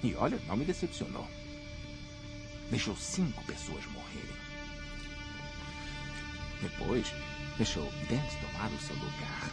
E 0.03 0.15
olha, 0.15 0.39
não 0.47 0.55
me 0.55 0.65
decepcionou. 0.65 1.27
Deixou 2.69 2.95
cinco 2.95 3.43
pessoas 3.45 3.83
morrerem. 3.87 4.35
Depois, 6.61 7.11
deixou 7.57 7.91
dez 8.07 8.33
tomar 8.35 8.69
o 8.69 8.79
seu 8.79 8.95
lugar. 8.95 9.51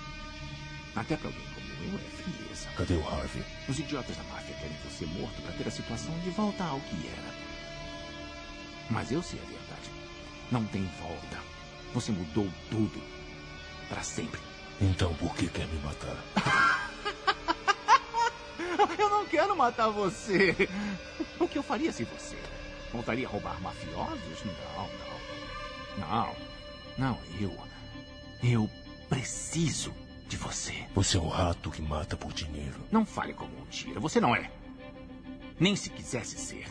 Até 0.94 1.16
para 1.16 1.28
alguém 1.28 1.46
como 1.54 1.68
eu 1.90 1.98
é 1.98 2.10
frieza. 2.22 2.68
Cadê 2.76 2.94
o 2.94 3.08
Harvey? 3.08 3.42
Os 3.68 3.78
idiotas 3.78 4.16
da 4.16 4.22
máfia 4.24 4.54
querem 4.56 4.76
você 4.84 5.06
morto 5.06 5.40
para 5.40 5.52
ter 5.52 5.68
a 5.68 5.70
situação 5.70 6.18
de 6.20 6.30
volta 6.30 6.64
ao 6.64 6.80
que 6.80 7.08
era. 7.08 7.34
Mas 8.90 9.10
eu 9.10 9.22
sei 9.22 9.40
a 9.40 9.44
verdade. 9.44 9.90
Não 10.50 10.64
tem 10.66 10.84
volta. 11.00 11.38
Você 11.94 12.12
mudou 12.12 12.48
tudo. 12.70 13.02
Para 13.88 14.02
sempre. 14.02 14.47
Então 14.80 15.12
por 15.14 15.34
que 15.34 15.48
quer 15.48 15.66
me 15.66 15.78
matar? 15.80 16.16
Eu 18.98 19.10
não 19.10 19.26
quero 19.26 19.56
matar 19.56 19.88
você. 19.90 20.54
O 21.38 21.48
que 21.48 21.58
eu 21.58 21.62
faria 21.62 21.92
se 21.92 22.04
você 22.04 22.36
voltaria 22.92 23.26
a 23.26 23.30
roubar 23.30 23.60
mafiosos? 23.60 24.44
Não, 24.44 24.88
não. 25.98 26.08
Não. 26.08 26.36
Não, 26.96 27.18
eu. 27.40 27.56
Eu 28.42 28.70
preciso 29.08 29.94
de 30.28 30.36
você. 30.36 30.86
Você 30.94 31.16
é 31.16 31.20
um 31.20 31.28
rato 31.28 31.70
que 31.70 31.80
mata 31.80 32.16
por 32.16 32.32
dinheiro. 32.32 32.80
Não 32.90 33.06
fale 33.06 33.32
como 33.32 33.56
um 33.56 33.64
tira. 33.66 34.00
Você 34.00 34.20
não 34.20 34.34
é. 34.34 34.50
Nem 35.58 35.76
se 35.76 35.90
quisesse 35.90 36.38
ser. 36.38 36.66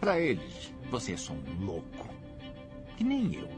Para 0.00 0.18
eles, 0.18 0.72
você 0.90 1.12
é 1.12 1.16
só 1.16 1.32
um 1.32 1.64
louco. 1.64 2.08
Que 2.96 3.04
nem 3.04 3.34
eu. 3.34 3.48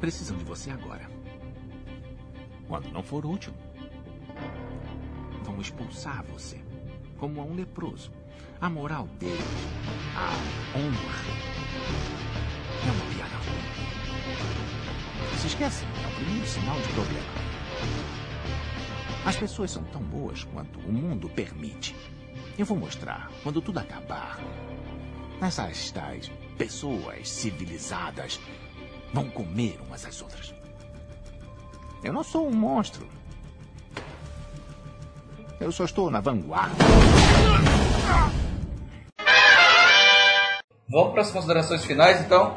Precisam 0.00 0.36
de 0.38 0.44
você 0.44 0.70
agora. 0.70 1.13
Quando 2.68 2.90
não 2.90 3.02
for 3.02 3.24
útil, 3.26 3.52
vão 5.42 5.60
expulsar 5.60 6.24
você 6.24 6.60
como 7.18 7.40
a 7.40 7.44
um 7.44 7.54
leproso. 7.54 8.10
A 8.60 8.70
moral 8.70 9.06
deles, 9.18 9.40
a 10.16 10.78
honra, 10.78 11.24
é 12.86 12.90
uma 12.90 13.14
piada. 13.14 13.34
Se 15.38 15.46
esquecem, 15.48 15.88
é 16.02 16.06
o 16.06 16.14
primeiro 16.16 16.46
sinal 16.46 16.76
de 16.76 16.88
problema. 16.88 17.44
As 19.26 19.36
pessoas 19.36 19.70
são 19.70 19.82
tão 19.84 20.02
boas 20.02 20.44
quanto 20.44 20.78
o 20.80 20.92
mundo 20.92 21.28
permite. 21.28 21.94
Eu 22.58 22.64
vou 22.64 22.76
mostrar 22.78 23.30
quando 23.42 23.60
tudo 23.60 23.78
acabar. 23.78 24.38
Essas 25.40 25.90
tais 25.90 26.30
pessoas 26.56 27.28
civilizadas 27.28 28.40
vão 29.12 29.28
comer 29.28 29.78
umas 29.86 30.04
às 30.06 30.22
outras. 30.22 30.53
Eu 32.04 32.12
não 32.12 32.22
sou 32.22 32.46
um 32.46 32.52
monstro. 32.52 33.06
Eu 35.58 35.72
só 35.72 35.86
estou 35.86 36.10
na 36.10 36.20
vanguarda. 36.20 36.74
Vamos 40.90 41.12
para 41.12 41.22
as 41.22 41.30
considerações 41.30 41.82
finais, 41.82 42.20
então? 42.20 42.56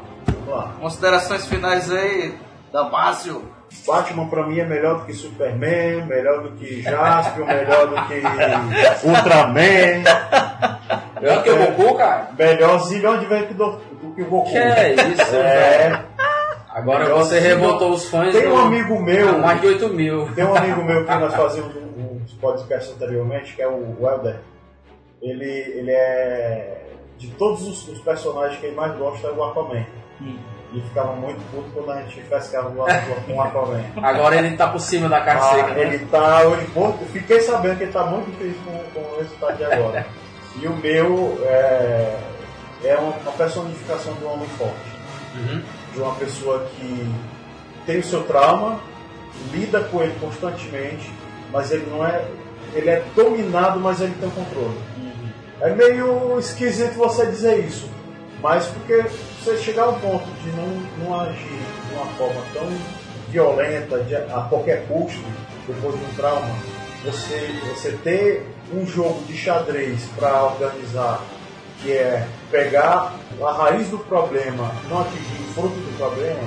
Considerações 0.78 1.46
finais 1.46 1.90
aí, 1.90 2.36
Damásio. 2.70 3.42
Batman 3.86 4.28
pra 4.28 4.46
mim 4.46 4.58
é 4.58 4.66
melhor 4.66 5.00
do 5.00 5.06
que 5.06 5.14
Superman, 5.14 6.04
melhor 6.06 6.42
do 6.42 6.52
que 6.52 6.82
Jaspion, 6.82 7.46
melhor 7.46 7.86
do 7.86 7.96
que 8.06 8.22
Ultraman. 9.08 10.04
Melhor 11.20 11.42
que 11.42 11.50
o 11.50 11.56
Goku, 11.56 11.94
cara? 11.96 12.28
Melhor 12.38 12.78
zilhão 12.80 13.18
de 13.18 13.26
vezes 13.26 13.56
do, 13.56 13.72
do 13.72 14.14
que 14.14 14.22
o 14.22 14.26
Goku. 14.26 14.50
Que 14.50 14.58
é 14.58 14.94
isso, 14.94 15.36
é. 15.36 16.07
Agora 16.78 17.04
Melhor 17.04 17.18
você 17.18 17.40
zilhão- 17.40 17.58
revoltou 17.60 17.90
os 17.92 18.04
fãs 18.08 18.32
Tem 18.34 18.46
um 18.48 18.54
do- 18.54 18.60
amigo 18.60 19.00
meu. 19.02 19.28
a 19.30 19.32
mais 19.38 19.60
de 19.60 19.66
8 19.66 19.88
mil. 19.88 20.28
Tem 20.34 20.44
um 20.44 20.54
amigo 20.54 20.84
meu 20.84 21.04
que 21.04 21.10
nós 21.14 21.34
fazíamos 21.34 21.74
um- 21.76 22.20
uns 22.24 22.32
podcasts 22.34 22.94
anteriormente, 22.94 23.54
que 23.54 23.62
é 23.62 23.66
o 23.68 23.96
Welder. 24.00 24.36
Ele, 25.20 25.44
ele 25.44 25.90
é. 25.90 26.84
De 27.18 27.26
todos 27.30 27.66
os, 27.66 27.88
os 27.88 27.98
personagens 28.00 28.60
que 28.60 28.66
ele 28.66 28.76
mais 28.76 28.96
gosta 28.96 29.26
é 29.26 29.30
o 29.32 29.42
Aquaman. 29.42 29.84
E 30.70 30.80
ficava 30.82 31.12
muito 31.14 31.40
puto 31.50 31.68
quando 31.72 31.90
a 31.90 32.02
gente 32.02 32.20
pescava 32.28 32.70
com 32.70 33.32
o 33.32 33.40
Aquaman. 33.42 33.82
Agora 34.02 34.36
ele 34.36 34.56
tá 34.56 34.68
por 34.68 34.80
cima 34.80 35.08
da 35.08 35.20
cara 35.22 35.40
Ah, 35.40 35.42
seca. 35.54 35.74
né? 35.74 35.80
Ele 35.82 35.98
tá 36.06 36.42
hoje 36.42 36.66
muito. 36.74 37.04
Fiquei 37.12 37.40
sabendo 37.40 37.76
que 37.78 37.84
ele 37.84 37.92
tá 37.92 38.04
muito 38.04 38.36
feliz 38.38 38.56
com, 38.64 38.78
com 38.94 39.00
o 39.14 39.18
resultado 39.18 39.56
de 39.56 39.64
agora. 39.64 40.06
e 40.60 40.66
o 40.68 40.76
meu 40.76 41.38
é, 41.44 42.18
é 42.84 42.96
uma, 42.96 43.12
uma 43.16 43.32
personificação 43.32 44.12
de 44.14 44.24
um 44.24 44.32
homem 44.34 44.48
forte. 44.50 44.98
Uhum. 45.34 45.62
De 45.98 46.04
uma 46.04 46.14
pessoa 46.14 46.64
que 46.76 47.12
tem 47.84 47.98
o 47.98 48.04
seu 48.04 48.22
trauma, 48.22 48.78
lida 49.50 49.80
com 49.80 50.00
ele 50.00 50.14
constantemente, 50.20 51.10
mas 51.52 51.72
ele 51.72 51.86
não 51.90 52.06
é. 52.06 52.24
Ele 52.72 52.88
é 52.88 53.02
dominado, 53.16 53.80
mas 53.80 54.00
ele 54.00 54.14
tem 54.20 54.28
o 54.28 54.30
controle. 54.30 54.78
É 55.60 55.74
meio 55.74 56.38
esquisito 56.38 56.94
você 56.94 57.26
dizer 57.26 57.64
isso, 57.64 57.90
mas 58.40 58.66
porque 58.66 59.06
você 59.42 59.56
chegar 59.56 59.86
a 59.86 59.88
um 59.88 59.98
ponto 59.98 60.24
de 60.40 60.50
não, 60.50 60.68
não 61.02 61.20
agir 61.20 61.58
de 61.88 61.94
uma 61.96 62.06
forma 62.12 62.40
tão 62.54 62.68
violenta, 63.28 63.98
de, 64.04 64.14
a 64.14 64.46
qualquer 64.48 64.86
custo, 64.86 65.20
depois 65.66 65.98
de 65.98 66.04
um 66.04 66.14
trauma, 66.14 66.54
você, 67.04 67.58
você 67.74 67.90
ter 68.04 68.46
um 68.72 68.86
jogo 68.86 69.20
de 69.24 69.36
xadrez 69.36 70.04
para 70.16 70.44
organizar, 70.44 71.24
que 71.82 71.90
é 71.90 72.24
pegar 72.50 73.14
a 73.42 73.52
raiz 73.52 73.88
do 73.88 73.98
problema, 73.98 74.72
não 74.88 75.00
atingir 75.00 75.42
o 75.48 75.52
fruto 75.54 75.74
do 75.74 75.96
problema, 75.96 76.40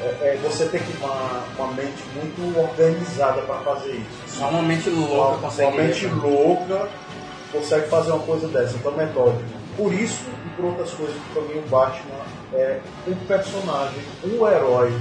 é, 0.00 0.04
é 0.04 0.38
você 0.42 0.66
ter 0.66 0.80
que 0.82 0.92
ter 0.92 1.04
uma, 1.04 1.42
uma 1.58 1.72
mente 1.74 2.02
muito 2.14 2.58
organizada 2.58 3.40
para 3.42 3.56
fazer 3.60 3.92
isso. 3.92 4.38
Só 4.38 4.48
uma 4.48 4.62
mente 4.62 4.90
louca 4.90 5.14
Uma- 5.14 5.38
consegue 5.38 5.70
Uma 5.72 5.82
mente 5.82 6.06
louca 6.06 6.88
consegue 7.52 7.88
fazer 7.88 8.10
uma 8.12 8.22
coisa 8.24 8.48
dessa, 8.48 8.76
então 8.76 8.92
metódico. 8.92 9.44
Por 9.76 9.92
isso 9.92 10.24
e 10.44 10.48
por 10.50 10.66
outras 10.66 10.90
coisas 10.90 11.14
que 11.14 11.32
para 11.32 11.42
mim 11.42 11.58
o 11.58 11.68
Batman 11.68 12.24
é 12.54 12.80
um 13.06 13.14
personagem, 13.26 14.00
um 14.24 14.48
herói. 14.48 14.92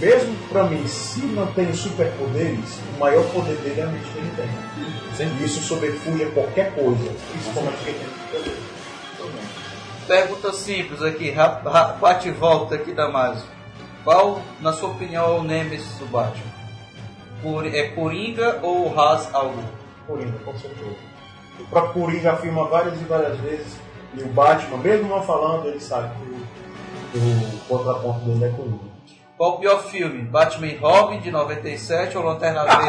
Mesmo 0.00 0.34
para 0.48 0.64
mim, 0.64 0.84
se 0.88 1.20
não 1.26 1.46
tem 1.52 1.72
superpoderes, 1.72 2.78
o 2.96 2.98
maior 3.00 3.24
poder 3.26 3.54
dele 3.58 3.80
é 3.80 3.84
a 3.84 3.86
mente 3.86 4.04
que 4.10 4.18
ele 4.18 4.32
tem. 4.36 4.48
E 5.40 5.44
isso 5.44 5.60
a 6.24 6.30
qualquer 6.30 6.74
coisa, 6.74 7.08
principalmente 7.30 7.76
quem 7.84 7.94
tem 7.94 8.06
poder. 8.32 8.65
Pergunta 10.06 10.52
simples 10.52 11.02
aqui, 11.02 11.34
bate 12.00 12.28
e 12.28 12.32
volta 12.32 12.76
aqui, 12.76 12.92
Damásio. 12.92 13.42
Qual, 14.04 14.40
na 14.60 14.72
sua 14.72 14.90
opinião, 14.90 15.24
é 15.36 15.38
o 15.40 15.42
Nemesis 15.42 15.98
do 15.98 16.06
Batman? 16.06 16.44
Cor- 17.42 17.66
é 17.66 17.88
Coringa 17.88 18.60
ou 18.62 18.92
Ras 18.94 19.34
Al 19.34 19.50
Ghul? 19.50 19.64
Coringa, 20.06 20.38
com 20.44 20.56
certeza. 20.56 20.94
O 21.58 21.64
próprio 21.64 21.92
Coringa 22.04 22.32
afirma 22.32 22.64
várias 22.68 23.00
e 23.00 23.04
várias 23.04 23.36
vezes, 23.40 23.76
e 24.14 24.22
o 24.22 24.28
Batman, 24.28 24.78
mesmo 24.78 25.08
não 25.08 25.22
falando, 25.22 25.66
ele 25.68 25.80
sabe 25.80 26.08
que 27.12 27.18
o, 27.18 27.20
o 27.20 27.58
contraponto 27.68 28.20
dele 28.20 28.44
é 28.44 28.48
Coringa. 28.50 28.96
Qual 29.36 29.54
o 29.54 29.58
pior 29.58 29.82
filme? 29.82 30.22
Batman 30.22 30.66
e 30.68 30.76
Robin 30.76 31.18
de 31.20 31.30
97 31.32 32.16
ou 32.16 32.24
Lanterna 32.24 32.64
Verde? 32.64 32.86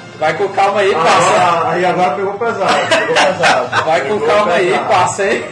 Vai 0.20 0.34
com 0.36 0.48
calma 0.50 0.80
aí, 0.80 0.94
Agora- 0.94 1.10
passa. 1.10 1.68
aí 1.70 1.84
agora 1.84 2.10
pegou 2.14 2.34
pesado, 2.34 2.74
pegou 2.88 3.14
pesado. 3.14 3.84
Vai 3.84 4.00
com 4.02 4.08
Pegou 4.20 4.26
calma 4.28 4.52
aí, 4.52 4.66
pesado. 4.70 4.88
passa 4.88 5.22
aí. 5.22 5.50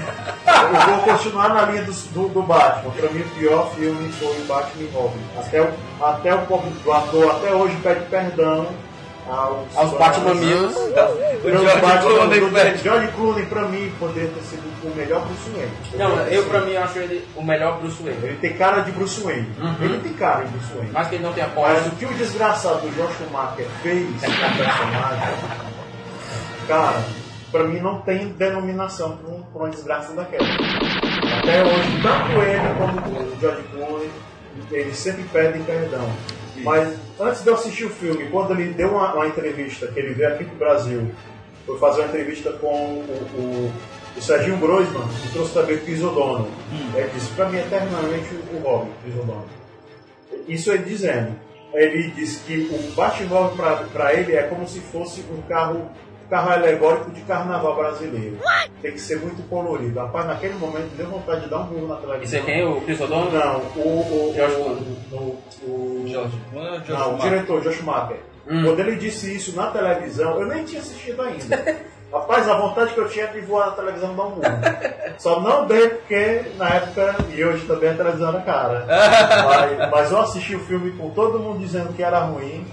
Eu 0.49 0.95
vou 0.95 0.99
continuar 1.05 1.49
na 1.51 1.62
linha 1.62 1.82
do, 1.82 1.93
do, 1.93 2.28
do 2.28 2.43
Batman. 2.43 2.90
Pra 2.93 3.09
mim, 3.11 3.20
o 3.20 3.28
pior 3.39 3.70
filme 3.74 4.12
foi 4.12 4.28
o 4.28 4.45
Batman 4.47 4.82
e 4.82 4.90
Robin. 4.95 5.20
Até 5.39 5.62
o, 5.62 5.70
até 6.03 6.35
o 6.35 6.39
povo 6.40 6.69
do 6.70 6.93
ator 6.93 7.31
até 7.31 7.53
hoje 7.53 7.77
pede 7.82 8.01
perdão 8.07 8.66
aos, 9.29 9.77
Aos 9.77 9.91
Batmamilos. 9.99 10.75
O 10.77 10.89
O 11.47 11.51
George 11.51 11.81
Clooney. 11.81 12.79
George 12.79 13.09
Clooney, 13.13 13.47
pra 13.47 13.63
mim, 13.63 13.93
poderia 13.99 14.29
ter 14.31 14.41
sido 14.43 14.63
o 14.83 14.95
melhor 14.97 15.25
Bruce 15.27 15.51
Wayne. 15.51 15.73
Não, 15.97 16.19
eu 16.27 16.45
pra 16.45 16.61
mim 16.61 16.77
acho 16.77 16.99
ele 16.99 17.25
o 17.37 17.43
melhor 17.43 17.79
Bruce 17.81 18.03
Wayne. 18.03 18.19
Ele 18.25 18.37
tem 18.41 18.53
cara 18.57 18.81
de 18.83 18.91
Bruce 18.93 19.21
Wayne. 19.21 19.49
Uhum. 19.61 19.75
Ele 19.81 19.99
tem 20.01 20.13
cara 20.15 20.45
de 20.45 20.51
Bruce 20.51 20.73
Wayne. 20.75 20.91
Mas 20.93 21.09
que 21.09 21.15
ele 21.17 21.25
não 21.25 21.33
tem 21.33 21.45
a 21.45 21.47
Mas 21.49 21.55
porra. 21.55 21.89
o 21.89 21.91
que 21.97 22.05
o 22.07 22.15
desgraçado 22.15 22.81
do 22.81 22.97
Josh 22.97 23.17
Schumacher 23.19 23.67
fez 23.83 24.07
com 24.21 24.27
o 24.27 24.57
personagem, 24.57 25.35
cara, 26.67 27.03
pra 27.51 27.65
mim 27.65 27.81
não 27.81 28.01
tem 28.03 28.29
denominação 28.31 29.17
pra, 29.17 29.35
um, 29.35 29.43
pra 29.43 29.63
uma 29.63 29.71
desgraça 29.71 30.13
daquela. 30.13 30.45
Até 31.39 31.63
hoje, 31.65 32.01
tanto 32.03 32.43
ele 32.43 32.75
como 32.79 33.19
o 33.35 33.41
George 33.41 33.63
Clooney, 33.73 34.11
eles 34.73 34.97
sempre 34.97 35.23
pedem 35.33 35.63
perdão. 35.63 36.09
Mas 36.62 36.97
antes 37.20 37.43
de 37.43 37.48
eu 37.48 37.55
assistir 37.55 37.85
o 37.85 37.90
filme, 37.90 38.28
quando 38.30 38.52
ele 38.52 38.72
deu 38.72 38.90
uma, 38.90 39.14
uma 39.14 39.26
entrevista, 39.26 39.86
que 39.89 39.98
ele 39.98 40.14
veio 40.14 40.30
aqui 40.30 40.44
pro 40.44 40.56
Brasil, 40.56 41.10
foi 41.66 41.78
fazer 41.78 42.01
uma 42.01 42.09
entrevista 42.09 42.52
com 42.52 42.66
o, 42.66 43.02
o, 43.36 43.72
o 44.16 44.22
Serginho 44.22 44.56
Groisman, 44.59 45.06
que 45.22 45.32
trouxe 45.32 45.55
também 45.55 45.76
o 45.76 45.80
Chris 45.80 46.02
O'Donnell. 46.02 46.48
Ele 46.94 47.10
disse, 47.14 47.30
pra 47.30 47.48
mim, 47.48 47.59
eternamente 47.59 48.28
o 48.52 48.59
Robin, 48.59 48.90
Chris 49.02 49.14
O'Donnell. 49.14 49.44
Isso 50.48 50.70
ele 50.70 50.85
dizendo. 50.85 51.36
Ele 51.74 52.10
disse 52.12 52.40
que 52.44 52.70
o 52.72 52.94
Batmóvel 52.94 53.55
pra, 53.55 53.76
pra 53.93 54.14
ele 54.14 54.35
é 54.35 54.43
como 54.44 54.66
se 54.66 54.80
fosse 54.80 55.22
um 55.30 55.43
carro, 55.43 55.90
carro 56.29 56.51
alegórico 56.51 57.11
de 57.11 57.21
carnaval 57.23 57.77
brasileiro. 57.77 58.39
Tem 58.83 58.93
que 58.93 59.01
ser 59.01 59.19
muito 59.19 59.43
colorido. 59.49 59.99
Rapaz, 59.99 60.27
naquele 60.27 60.55
momento 60.55 60.95
deu 60.97 61.07
vontade 61.09 61.43
de 61.43 61.49
dar 61.49 61.61
um 61.61 61.65
burro 61.65 61.89
na 61.89 61.97
televisão. 61.97 62.23
Isso 62.23 62.37
é 62.37 62.53
quem? 62.53 62.65
O 62.65 62.81
Chris 62.83 63.01
O'Donnell? 63.01 63.31
Não, 63.33 63.83
o. 63.83 64.31
o, 64.31 64.35
George 64.35 64.57
o, 64.57 64.65
Clooney. 64.65 64.99
o, 65.13 65.17
o, 65.67 66.05
George 66.07 66.39
não, 66.89 67.15
o 67.15 67.19
diretor, 67.19 67.61
Josh 67.63 67.77
Schumacher. 67.77 68.19
Hum. 68.49 68.65
Quando 68.65 68.81
ele 68.81 68.97
disse 68.97 69.35
isso 69.35 69.55
na 69.55 69.67
televisão, 69.71 70.41
eu 70.41 70.47
nem 70.47 70.65
tinha 70.65 70.81
assistido 70.81 71.21
ainda. 71.21 71.77
Rapaz, 72.11 72.49
a 72.49 72.57
vontade 72.57 72.95
que 72.95 73.01
eu 73.01 73.09
tinha 73.09 73.27
de 73.27 73.41
voar 73.43 73.67
na 73.67 73.73
televisão 73.73 74.13
e 74.13 74.17
dar 74.17 74.23
um 74.23 74.31
burro. 74.31 74.43
Só 75.19 75.41
não 75.41 75.67
dei 75.67 75.91
porque 75.91 76.43
na 76.57 76.69
época, 76.71 77.17
e 77.35 77.45
hoje 77.45 77.67
também 77.67 77.91
a 77.91 77.95
televisão 77.95 78.31
era 78.31 78.41
cara. 78.41 78.87
mas, 78.89 79.91
mas 79.91 80.11
eu 80.11 80.21
assisti 80.21 80.57
o 80.57 80.61
filme 80.61 80.93
com 80.93 81.11
todo 81.11 81.39
mundo 81.39 81.59
dizendo 81.59 81.93
que 81.93 82.03
era 82.03 82.21
ruim, 82.21 82.67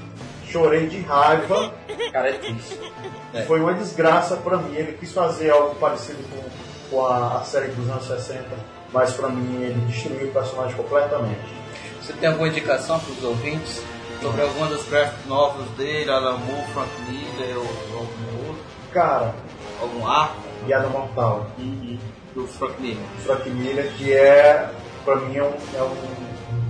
chorei 0.56 0.88
de 0.88 1.02
raiva. 1.02 1.74
Cara, 2.14 2.30
é 2.30 2.38
difícil. 2.38 2.78
Foi 3.46 3.60
uma 3.60 3.74
desgraça 3.74 4.38
pra 4.38 4.58
mim. 4.58 4.74
Ele 4.74 4.94
quis 4.94 5.12
fazer 5.12 5.50
algo 5.50 5.76
parecido 5.76 6.24
com, 6.30 6.96
com 6.96 7.06
a, 7.06 7.40
a 7.40 7.44
série 7.44 7.68
dos 7.74 7.90
anos 7.90 8.06
60, 8.06 8.46
mas 8.94 9.12
pra 9.14 9.28
mim 9.28 9.62
ele 9.62 9.82
destruiu 9.88 10.30
o 10.30 10.32
personagem 10.32 10.74
completamente. 10.78 11.54
Você 12.02 12.14
tem 12.14 12.30
alguma 12.30 12.48
indicação 12.48 13.00
para 13.00 13.12
os 13.12 13.24
ouvintes 13.24 13.84
sobre 14.22 14.42
alguma 14.42 14.68
das 14.68 14.84
graphic 14.88 15.28
novels 15.28 15.68
dele, 15.72 16.10
Alan 16.10 16.38
Moore, 16.38 16.64
Frank 16.74 16.90
Miller 17.10 17.58
ou 17.58 17.98
algum 18.00 18.48
outro? 18.48 18.64
Cara, 18.94 19.36
Algum 19.82 20.08
arco 20.08 20.36
Piada 20.66 20.88
Mortal. 20.88 21.48
do 22.34 22.48
Frank 22.48 22.82
Miller? 22.82 23.04
Frank 23.26 23.50
Miller, 23.50 23.92
que 23.98 24.14
é 24.14 24.70
pra 25.04 25.18
mim 25.18 25.36
é 25.36 25.44
um, 25.44 25.54
é 25.78 25.84
um, 25.84 26.65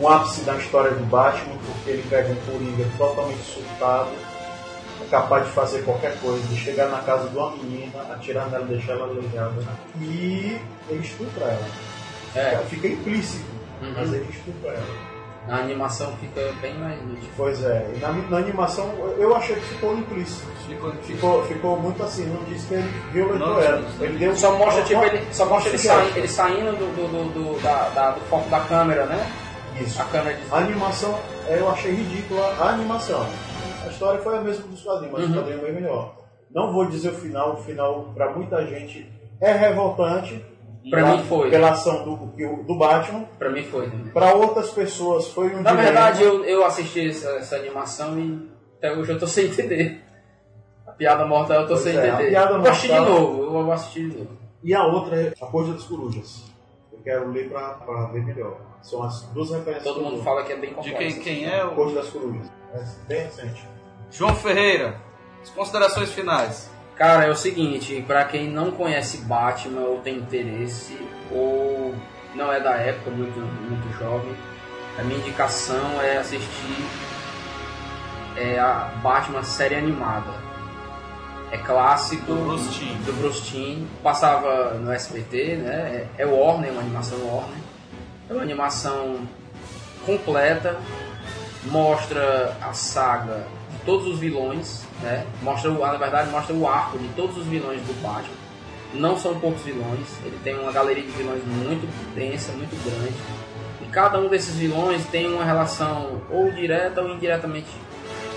um 0.00 0.08
ápice 0.08 0.42
da 0.42 0.54
história 0.56 0.90
do 0.92 1.04
Batman, 1.06 1.54
porque 1.66 1.90
ele 1.90 2.04
pega 2.08 2.28
um 2.30 2.36
Coringa 2.52 2.84
totalmente 2.96 3.42
surtado, 3.42 4.10
é 5.00 5.04
capaz 5.10 5.44
de 5.46 5.50
fazer 5.52 5.82
qualquer 5.84 6.18
coisa, 6.20 6.42
de 6.48 6.56
chegar 6.56 6.88
na 6.88 6.98
casa 6.98 7.28
de 7.28 7.36
uma 7.36 7.50
menina, 7.52 8.00
atirar 8.12 8.48
nela, 8.50 8.64
deixar 8.64 8.92
ela 8.92 9.04
aleijada, 9.06 9.54
e 10.00 10.58
ele 10.88 11.00
estupra 11.04 11.44
ela. 11.46 11.66
É. 12.34 12.56
Fica 12.68 12.88
implícito, 12.88 13.44
Uhum. 13.82 13.92
mas 13.96 14.12
ele 14.12 14.26
estupra 14.30 14.70
ela. 14.72 15.08
Na 15.46 15.60
animação 15.60 16.12
fica 16.20 16.52
bem 16.60 16.74
mais 16.74 17.00
nítido. 17.06 17.28
Pois 17.34 17.64
é, 17.64 17.90
e 17.94 17.98
na, 18.00 18.12
na 18.12 18.36
animação 18.36 18.92
eu 19.16 19.34
achei 19.34 19.56
que 19.56 19.62
ficou 19.62 19.96
implícito. 19.96 20.46
Ficou, 20.66 20.92
ficou, 21.02 21.42
ficou 21.46 21.80
muito 21.80 22.02
assim, 22.02 22.26
não 22.26 22.44
disse 22.44 22.66
que 22.66 22.74
ele 22.74 22.88
violentou 23.12 23.62
ela. 23.62 23.82
Ele 24.00 24.18
deu 24.18 24.36
Só 24.36 24.54
mostra, 24.58 24.82
tipo, 24.82 25.02
ele, 25.04 25.24
só 25.32 25.46
mostra 25.46 25.70
ele, 25.72 25.78
uma 25.78 25.94
sai- 25.94 26.12
ele 26.18 26.28
saindo 26.28 26.72
do, 26.76 26.94
do, 26.94 27.08
do, 27.08 27.32
do- 27.54 27.62
da, 27.62 27.88
da- 27.94 28.10
do 28.10 28.20
foco 28.28 28.50
da 28.50 28.60
câmera, 28.60 29.06
né? 29.06 29.26
Isso. 29.80 30.00
A 30.00 30.04
câmera 30.06 30.36
de... 30.36 30.52
A 30.52 30.56
animação, 30.58 31.18
eu 31.48 31.68
achei 31.70 31.92
ridícula 31.92 32.42
a 32.58 32.70
animação. 32.70 33.26
A 33.84 33.88
história 33.88 34.20
foi 34.20 34.36
a 34.36 34.40
mesma 34.40 34.66
dos 34.66 34.82
quadrinhos, 34.82 35.12
mas 35.12 35.24
Uhum. 35.24 35.30
o 35.32 35.36
quadrinho 35.38 35.58
é 35.58 35.62
bem 35.64 35.72
melhor. 35.82 36.14
Não 36.54 36.72
vou 36.72 36.86
dizer 36.86 37.10
o 37.10 37.14
final, 37.14 37.54
o 37.54 37.56
final 37.58 38.12
para 38.14 38.32
muita 38.32 38.64
gente 38.66 39.10
é 39.40 39.52
revoltante. 39.52 40.44
Pra 40.90 41.02
pela- 41.02 41.16
mim 41.18 41.24
foi. 41.24 41.50
Pela 41.50 41.70
ação 41.70 42.02
do, 42.04 42.16
do 42.64 42.74
Batman. 42.78 43.24
Pra 43.38 43.50
mim 43.50 43.62
foi 43.64 43.90
também. 43.90 44.10
Para 44.12 44.32
outras 44.34 44.70
pessoas 44.70 45.28
foi 45.28 45.48
um 45.48 45.60
Na 45.62 45.70
dilema. 45.70 45.82
verdade, 45.82 46.22
eu, 46.22 46.44
eu 46.44 46.64
assisti 46.64 47.08
essa, 47.10 47.28
essa 47.32 47.56
animação 47.56 48.18
e 48.18 48.48
até 48.78 48.92
hoje 48.92 49.12
eu 49.12 49.18
tô 49.18 49.26
sem 49.28 49.46
entender. 49.46 50.02
A 50.86 50.92
piada 50.92 51.26
mortal 51.26 51.58
eu 51.62 51.66
tô 51.66 51.74
Pois 51.74 51.80
sem 51.80 51.94
é, 51.96 52.10
a 52.10 52.14
entender. 52.14 52.48
vou 52.48 52.68
assistir 52.68 52.86
de 52.88 52.94
mortal- 53.00 53.20
novo, 53.20 53.42
eu 53.42 53.50
vou 53.64 53.72
assistir 53.72 54.08
de 54.10 54.16
novo. 54.18 54.30
E 54.64 54.74
a 54.74 54.84
outra 54.86 55.16
é 55.20 55.32
A 55.40 55.46
Corte 55.46 55.72
das 55.72 55.84
Corujas. 55.84 56.44
Eu 56.92 56.98
quero 57.00 57.30
ler 57.30 57.50
para 57.50 58.06
ver 58.06 58.24
melhor. 58.24 58.56
São 58.82 59.02
as 59.02 59.22
duas 59.34 59.50
referências. 59.50 59.84
Todo 59.84 60.00
mundo 60.00 60.22
fala 60.22 60.44
que 60.44 60.52
é 60.52 60.56
bem 60.56 60.70
De 60.70 60.76
complexo. 60.76 61.20
quem, 61.20 61.40
quem 61.40 61.44
é 61.46 61.64
o 61.64 61.74
Corte 61.74 61.94
das 61.94 62.08
Corujas. 62.08 62.50
É 62.72 62.84
bem 63.06 63.22
recente. 63.24 63.66
João 64.10 64.34
Ferreira? 64.34 65.00
As 65.42 65.50
considerações 65.50 66.12
finais. 66.12 66.70
Cara, 66.96 67.26
é 67.26 67.30
o 67.30 67.36
seguinte, 67.36 68.02
pra 68.06 68.24
quem 68.24 68.50
não 68.50 68.72
conhece 68.72 69.18
Batman 69.18 69.82
ou 69.82 70.00
tem 70.00 70.16
interesse, 70.16 70.98
ou 71.30 71.94
não 72.34 72.52
é 72.52 72.60
da 72.60 72.72
época, 72.74 73.10
muito, 73.10 73.38
muito 73.38 73.98
jovem, 73.98 74.34
a 74.98 75.02
minha 75.04 75.18
indicação 75.20 76.00
é 76.02 76.16
assistir 76.18 76.84
é, 78.36 78.58
a 78.58 78.92
Batman 79.02 79.42
série 79.44 79.76
animada. 79.76 80.32
É 81.50 81.58
clássico. 81.58 82.26
Do 82.26 82.44
Bruce 82.44 82.70
Timm. 82.70 83.02
Do 83.04 83.12
Bruce 83.14 83.42
Timm. 83.42 83.86
Passava 84.02 84.74
no 84.74 84.92
SBT, 84.92 85.56
né? 85.56 86.06
É, 86.18 86.22
é 86.22 86.26
Warner, 86.26 86.72
uma 86.72 86.80
animação 86.80 87.18
Warner. 87.26 87.56
É 88.28 88.32
uma 88.34 88.42
animação 88.42 89.20
completa, 90.04 90.78
mostra 91.64 92.54
a 92.60 92.74
saga 92.74 93.46
de 93.70 93.78
todos 93.86 94.06
os 94.06 94.18
vilões, 94.18 94.82
né? 95.02 95.26
Mostra, 95.40 95.70
na 95.70 95.96
verdade, 95.96 96.30
mostra 96.30 96.54
o 96.54 96.68
arco 96.68 96.98
de 96.98 97.08
todos 97.08 97.38
os 97.38 97.46
vilões 97.46 97.80
do 97.80 98.02
Batman. 98.02 98.36
Não 98.92 99.18
são 99.18 99.38
poucos 99.40 99.62
vilões, 99.62 100.06
ele 100.24 100.38
tem 100.44 100.58
uma 100.58 100.72
galeria 100.72 101.02
de 101.02 101.10
vilões 101.10 101.42
muito 101.44 101.88
densa, 102.14 102.52
muito 102.52 102.76
grande. 102.84 103.14
E 103.80 103.86
cada 103.90 104.18
um 104.18 104.28
desses 104.28 104.56
vilões 104.56 105.06
tem 105.06 105.32
uma 105.32 105.44
relação 105.44 106.20
ou 106.30 106.50
direta 106.50 107.00
ou 107.00 107.08
indiretamente 107.08 107.68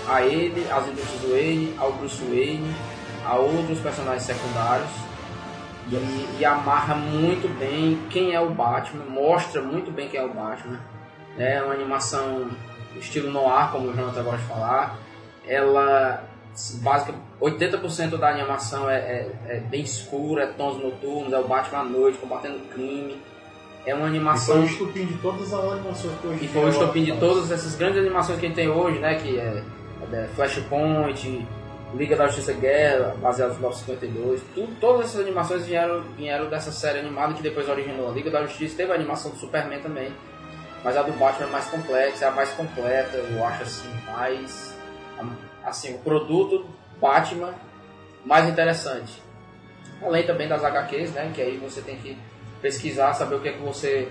a 0.08 0.22
ele, 0.22 0.66
às 0.70 0.88
indústrias 0.88 1.22
Wayne, 1.30 1.74
ao 1.78 1.92
Bruce 1.92 2.22
Wayne, 2.24 2.74
a 3.26 3.36
outros 3.36 3.78
personagens 3.80 4.22
secundários. 4.22 4.90
E, 5.96 6.40
e 6.40 6.44
amarra 6.44 6.94
muito 6.94 7.48
bem 7.58 7.98
quem 8.08 8.32
é 8.32 8.40
o 8.40 8.50
Batman, 8.50 9.04
mostra 9.04 9.60
muito 9.60 9.90
bem 9.90 10.08
quem 10.08 10.18
é 10.18 10.24
o 10.24 10.32
Batman. 10.32 10.80
É 11.38 11.62
uma 11.62 11.74
animação 11.74 12.48
estilo 12.96 13.30
noir, 13.30 13.70
como 13.70 13.88
o 13.88 13.94
Jonathan 13.94 14.22
gosta 14.22 14.38
de 14.38 14.44
falar. 14.44 14.98
Ela, 15.46 16.24
básica, 16.82 17.14
80% 17.40 18.16
da 18.16 18.28
animação 18.28 18.88
é, 18.88 18.96
é- 18.96 19.30
é 19.48 19.60
bem 19.60 19.82
escura, 19.82 20.44
é 20.44 20.46
tons 20.46 20.82
noturnos, 20.82 21.32
é 21.32 21.38
o 21.38 21.46
Batman 21.46 21.80
à 21.80 21.84
noite 21.84 22.18
combatendo 22.18 22.58
crime. 22.72 23.20
É 23.84 23.94
uma 23.94 24.06
E 24.06 24.08
foi 24.08 24.16
animação 24.16 24.60
o 24.60 24.64
estupim 24.64 25.04
de 25.06 25.14
todas 25.18 25.52
as 25.52 25.64
animações 25.72 26.14
que 26.20 26.26
hoje 26.26 26.44
e 26.44 26.48
foi 26.48 26.64
o 26.64 26.68
estopim 26.68 27.04
de 27.04 27.12
todas 27.18 27.50
essas 27.50 27.74
grandes 27.74 27.98
animações 27.98 28.38
que 28.38 28.46
a 28.46 28.48
gente 28.48 28.56
tem 28.56 28.68
hoje, 28.68 28.98
né? 29.00 29.16
Que 29.16 29.38
é, 29.38 29.62
é 30.12 30.28
Flashpoint, 30.36 31.46
Liga 31.94 32.16
da 32.16 32.26
Justiça 32.26 32.52
Guerra, 32.54 33.14
baseados 33.20 33.56
no 33.56 33.62
952. 33.62 34.42
Tudo, 34.54 34.80
todas 34.80 35.06
essas 35.06 35.20
animações 35.20 35.66
vieram, 35.66 36.02
vieram 36.16 36.48
dessa 36.48 36.72
série 36.72 37.00
animada 37.00 37.34
que 37.34 37.42
depois 37.42 37.68
originou 37.68 38.08
a 38.08 38.12
Liga 38.12 38.30
da 38.30 38.42
Justiça. 38.42 38.76
Teve 38.76 38.92
a 38.92 38.94
animação 38.94 39.30
do 39.30 39.36
Superman 39.36 39.80
também. 39.80 40.12
Mas 40.82 40.96
a 40.96 41.02
do 41.02 41.12
Batman 41.12 41.46
é 41.46 41.50
mais 41.50 41.66
complexa, 41.66 42.24
é 42.24 42.28
a 42.28 42.30
mais 42.32 42.50
completa, 42.52 43.16
eu 43.16 43.44
acho 43.46 43.62
assim, 43.62 43.88
mais. 44.06 44.76
Assim, 45.64 45.94
o 45.94 45.98
produto 45.98 46.66
Batman 47.00 47.54
mais 48.24 48.48
interessante. 48.48 49.22
Além 50.00 50.26
também 50.26 50.48
das 50.48 50.64
HQs, 50.64 51.12
né? 51.12 51.30
Que 51.34 51.42
aí 51.42 51.56
você 51.58 51.80
tem 51.80 51.96
que 51.96 52.16
pesquisar, 52.60 53.12
saber 53.14 53.36
o 53.36 53.40
que 53.40 53.48
é 53.48 53.52
que 53.52 53.62
você 53.62 54.08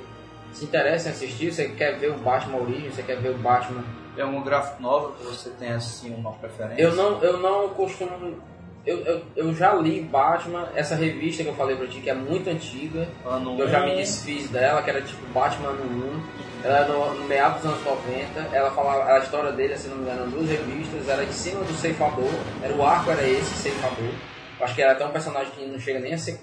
se 0.53 0.65
interessa 0.65 1.09
em 1.09 1.11
assistir. 1.11 1.51
Você 1.51 1.69
quer 1.69 1.97
ver 1.97 2.11
o 2.11 2.17
Batman 2.17 2.59
Origem, 2.59 2.89
você 2.89 3.03
quer 3.03 3.17
ver 3.17 3.29
o 3.29 3.37
Batman. 3.37 3.83
É 4.17 4.25
um 4.25 4.41
gráfico 4.43 4.81
novo 4.81 5.13
que 5.13 5.23
você 5.23 5.49
tem 5.51 5.69
assim 5.69 6.13
uma 6.13 6.33
preferência? 6.33 6.81
Eu 6.81 6.95
não, 6.95 7.21
eu 7.23 7.37
não 7.37 7.69
costumo. 7.69 8.41
Eu, 8.85 8.99
eu, 9.01 9.21
eu 9.35 9.53
já 9.53 9.73
li 9.75 10.01
Batman, 10.01 10.69
essa 10.75 10.95
revista 10.95 11.43
que 11.43 11.49
eu 11.49 11.55
falei 11.55 11.75
pra 11.75 11.87
ti, 11.87 12.01
que 12.01 12.09
é 12.09 12.13
muito 12.13 12.49
antiga. 12.49 13.07
Ano 13.25 13.59
eu 13.59 13.69
já 13.69 13.81
me 13.81 13.95
desfiz 13.95 14.49
dela, 14.49 14.81
que 14.81 14.89
era 14.89 15.01
tipo 15.01 15.25
Batman 15.27 15.69
ano 15.69 16.17
1. 16.17 16.41
Ela 16.63 16.77
era 16.79 16.87
no, 16.87 17.13
no 17.15 17.27
meados 17.27 17.61
dos 17.61 17.71
anos 17.71 17.85
90. 17.85 18.39
Ela 18.55 18.71
falava 18.71 19.13
a 19.13 19.19
história 19.19 19.51
dele, 19.51 19.77
se 19.77 19.87
não 19.87 19.97
me 19.97 20.03
engano, 20.03 20.31
duas 20.31 20.49
revistas. 20.49 21.07
Era 21.07 21.23
em 21.23 21.31
cima 21.31 21.63
do 21.63 21.73
ceifador. 21.73 22.31
Era 22.61 22.75
o 22.75 22.85
arco, 22.85 23.11
era 23.11 23.23
esse, 23.27 23.53
ceifador. 23.55 24.13
Acho 24.59 24.75
que 24.75 24.81
era 24.81 24.91
até 24.91 25.05
um 25.05 25.11
personagem 25.11 25.51
que 25.53 25.65
não 25.65 25.79
chega 25.79 25.99
nem 25.99 26.13
a 26.13 26.17
ser 26.17 26.39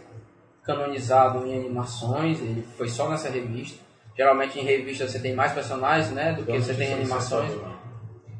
canonizado 0.62 1.46
em 1.46 1.54
animações. 1.58 2.40
Ele 2.40 2.66
foi 2.76 2.88
só 2.88 3.08
nessa 3.08 3.28
revista. 3.28 3.87
Geralmente 4.18 4.58
em 4.58 4.64
revistas 4.64 5.12
você 5.12 5.20
tem 5.20 5.32
mais 5.32 5.52
personagens, 5.52 6.10
né? 6.10 6.32
Do 6.32 6.44
que 6.44 6.52
você 6.58 6.74
tem 6.74 6.90
em 6.90 6.94
animações. 6.94 7.52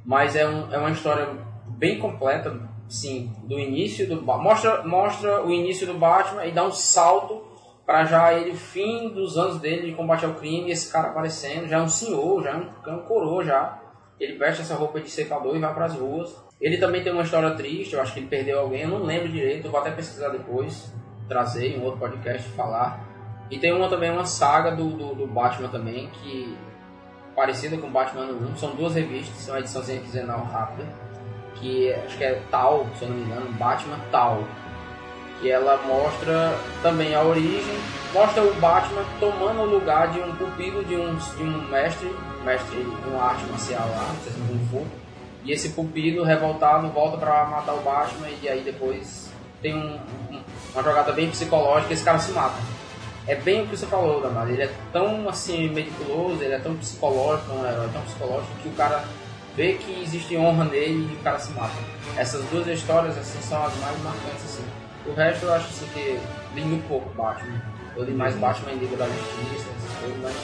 Mas 0.05 0.35
é, 0.35 0.49
um, 0.49 0.73
é 0.73 0.79
uma 0.79 0.91
história 0.91 1.29
bem 1.69 2.01
completa, 2.01 2.59
sim, 2.89 3.33
do 3.45 3.59
início 3.59 4.09
do 4.09 4.21
mostra 4.21 4.83
mostra 4.83 5.45
o 5.45 5.53
início 5.53 5.87
do 5.87 5.95
Batman 5.95 6.47
e 6.47 6.53
dá 6.53 6.65
um 6.65 6.73
salto 6.73 7.47
para 7.87 8.05
já 8.05 8.35
ele 8.35 8.55
fim 8.55 9.09
dos 9.11 9.39
anos 9.39 9.61
dele 9.61 9.87
de 9.87 9.95
combate 9.95 10.25
ao 10.25 10.35
crime, 10.35 10.71
esse 10.71 10.93
cara 10.93 11.09
aparecendo, 11.09 11.69
já 11.69 11.79
é 11.79 11.81
um 11.81 11.89
senhor, 11.89 12.43
já 12.43 12.51
é 12.51 12.57
um, 12.57 12.69
é 12.87 12.95
um 12.95 13.03
coroa 13.05 13.45
já. 13.45 13.81
Ele 14.19 14.37
veste 14.37 14.63
essa 14.63 14.75
roupa 14.75 15.01
de 15.01 15.09
ceifador 15.09 15.57
e 15.57 15.61
vai 15.61 15.73
para 15.73 15.87
as 15.87 15.95
ruas. 15.95 16.37
Ele 16.61 16.77
também 16.77 17.03
tem 17.03 17.13
uma 17.13 17.23
história 17.23 17.51
triste, 17.53 17.95
eu 17.95 18.03
acho 18.03 18.13
que 18.13 18.19
ele 18.19 18.27
perdeu 18.27 18.59
alguém, 18.59 18.83
eu 18.83 18.89
não 18.89 19.05
lembro 19.05 19.29
direito, 19.29 19.67
eu 19.67 19.71
vou 19.71 19.81
até 19.81 19.91
pesquisar 19.91 20.31
depois, 20.31 20.93
trazer 21.29 21.69
em 21.69 21.81
um 21.81 21.85
outro 21.85 22.01
podcast 22.01 22.49
falar. 22.51 23.08
E 23.51 23.59
tem 23.59 23.73
uma 23.73 23.89
também 23.89 24.11
uma 24.11 24.27
saga 24.27 24.71
do, 24.73 24.91
do, 24.91 25.15
do 25.15 25.27
Batman 25.27 25.69
também 25.69 26.09
que 26.23 26.57
parecida 27.35 27.77
com 27.79 27.91
Batman 27.91 28.23
ano 28.23 28.51
1. 28.53 28.57
São 28.57 28.71
duas 28.75 28.95
revistas, 28.95 29.37
são 29.39 29.55
uma 29.55 29.61
ediçãozinha 29.61 30.01
quinzenal 30.01 30.45
rápida, 30.45 30.87
que 31.55 31.89
é- 31.89 32.05
acho 32.07 32.17
que 32.19 32.25
é 32.25 32.43
Tal, 32.51 32.87
se 32.99 33.03
eu 33.05 33.09
não 33.09 33.17
me 33.17 33.23
engano, 33.25 33.51
Batman 33.53 33.99
Tal. 34.11 34.43
Que 35.41 35.51
ela 35.51 35.81
mostra 35.87 36.59
também 36.83 37.15
a 37.15 37.23
origem, 37.23 37.79
mostra 38.13 38.43
o 38.43 38.53
Batman 38.55 39.05
tomando 39.21 39.61
o 39.61 39.67
lugar 39.67 40.09
de 40.09 40.19
um 40.21 40.35
pupilo 40.35 40.85
de 40.85 40.97
um, 40.97 41.15
de 41.15 41.43
um 41.45 41.69
mestre, 41.69 42.13
mestre 42.45 42.77
de 42.83 43.09
uma 43.09 43.23
arte 43.23 43.45
marcial 43.47 43.89
lá, 43.89 44.09
não 44.09 44.21
sei 44.21 44.33
se 44.33 44.39
é 44.41 44.43
Kung 44.49 44.67
Fu. 44.69 44.87
E 45.45 45.53
esse 45.53 45.69
pupilo 45.71 46.25
revoltado 46.25 46.89
volta 46.89 47.17
pra 47.17 47.45
matar 47.47 47.73
o 47.75 47.81
Batman 47.83 48.27
e 48.43 48.49
aí 48.49 48.63
depois 48.63 49.31
tem 49.63 49.75
um- 49.77 49.99
um- 50.35 50.43
uma 50.75 50.83
jogada 50.83 51.13
bem 51.13 51.31
psicológica 51.31 51.93
e 51.93 51.95
esse 51.95 52.05
cara 52.05 52.19
se 52.19 52.33
mata 52.33 52.57
é 53.29 53.35
bem 53.35 53.63
o 53.63 53.67
que 53.67 53.77
você 53.77 53.87
falou, 53.87 54.23
Damar. 54.23 54.49
Ele 54.49 54.63
é 54.63 54.71
tão 54.91 55.29
assim 55.29 55.69
meticuloso, 55.69 56.43
ele 56.43 56.55
é 56.55 56.59
tão 56.59 56.75
psicológico, 56.77 57.53
um 57.53 57.67
herói 57.67 57.89
tão 57.93 58.03
psicológico 58.03 58.53
que 58.63 58.69
o 58.69 58.73
cara 58.73 59.05
vê 59.55 59.75
que 59.75 60.03
existe 60.03 60.35
honra 60.37 60.65
nele 60.65 61.13
e 61.13 61.15
o 61.15 61.19
cara 61.23 61.39
se 61.39 61.53
mata. 61.53 61.75
Essas 62.17 62.43
duas 62.47 62.67
histórias 62.67 63.19
assim 63.19 63.41
são 63.43 63.63
as 63.63 63.77
mais 63.77 64.03
marcantes 64.03 64.45
assim. 64.45 64.65
O 65.07 65.13
resto 65.13 65.45
eu 65.45 65.55
acho 65.55 65.67
assim 65.67 65.87
que 65.93 66.19
li 66.55 66.65
muito 66.65 66.89
pouco 66.89 67.11
Batman. 67.11 67.61
Eu 67.95 68.05
li 68.05 68.13
mais 68.13 68.35
Batman 68.37 68.73
em 68.73 68.79
Liga 68.79 68.97
da 68.97 69.07
Justiça, 69.07 69.69
essas 69.77 69.99
coisas, 70.01 70.19
mas 70.23 70.35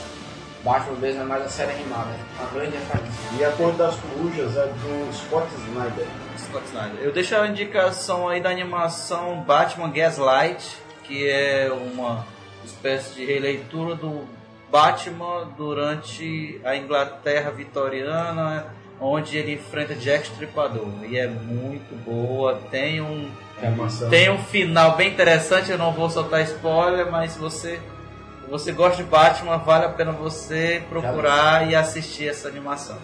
Batman 0.63 0.99
mesmo 0.99 1.23
é 1.23 1.25
mais 1.25 1.45
a 1.45 1.49
série 1.49 1.73
animada, 1.73 2.11
uma 2.39 2.51
grande 2.51 2.77
referência. 2.77 3.21
E 3.39 3.45
a 3.45 3.51
cor 3.53 3.73
das 3.73 3.97
corujas 3.97 4.57
é 4.57 4.67
do 4.67 5.13
Scott 5.15 5.47
Snyder. 5.69 6.07
Scott 6.37 6.67
Snyder. 6.67 7.01
Eu 7.01 7.13
deixo 7.13 7.35
a 7.35 7.47
indicação 7.47 8.29
aí 8.29 8.43
da 8.43 8.51
animação 8.51 9.43
Batman 9.43 9.91
Gaslight, 9.91 10.77
que 11.05 11.29
é 11.31 11.71
uma 11.71 12.34
espécie 12.65 13.15
de 13.15 13.25
releitura 13.25 13.95
do 13.95 14.25
Batman 14.71 15.49
durante 15.57 16.61
a 16.65 16.77
Inglaterra 16.77 17.51
vitoriana, 17.51 18.67
onde 19.01 19.37
ele 19.37 19.55
enfrenta 19.55 19.95
Jack 19.95 20.27
Stripador. 20.29 20.89
E 21.09 21.17
é 21.17 21.27
muito 21.27 21.95
boa, 22.05 22.61
tem 22.71 23.01
um 23.01 23.31
Animação. 23.63 24.11
tem 24.11 24.31
um 24.31 24.39
final 24.39 24.97
bem 24.97 25.11
interessante, 25.11 25.71
eu 25.71 25.79
não 25.79 25.93
vou 25.93 26.11
soltar 26.11 26.43
spoiler, 26.43 27.11
mas 27.11 27.33
se 27.33 27.39
você 27.39 27.81
você 28.49 28.73
gosta 28.73 29.03
de 29.03 29.09
Batman, 29.09 29.57
vale 29.59 29.87
a 29.87 29.89
pena 29.89 30.13
você 30.13 30.83
procurar 30.89 31.69
e 31.69 31.75
assistir 31.75 32.29
essa 32.29 32.47
animação. 32.47 32.99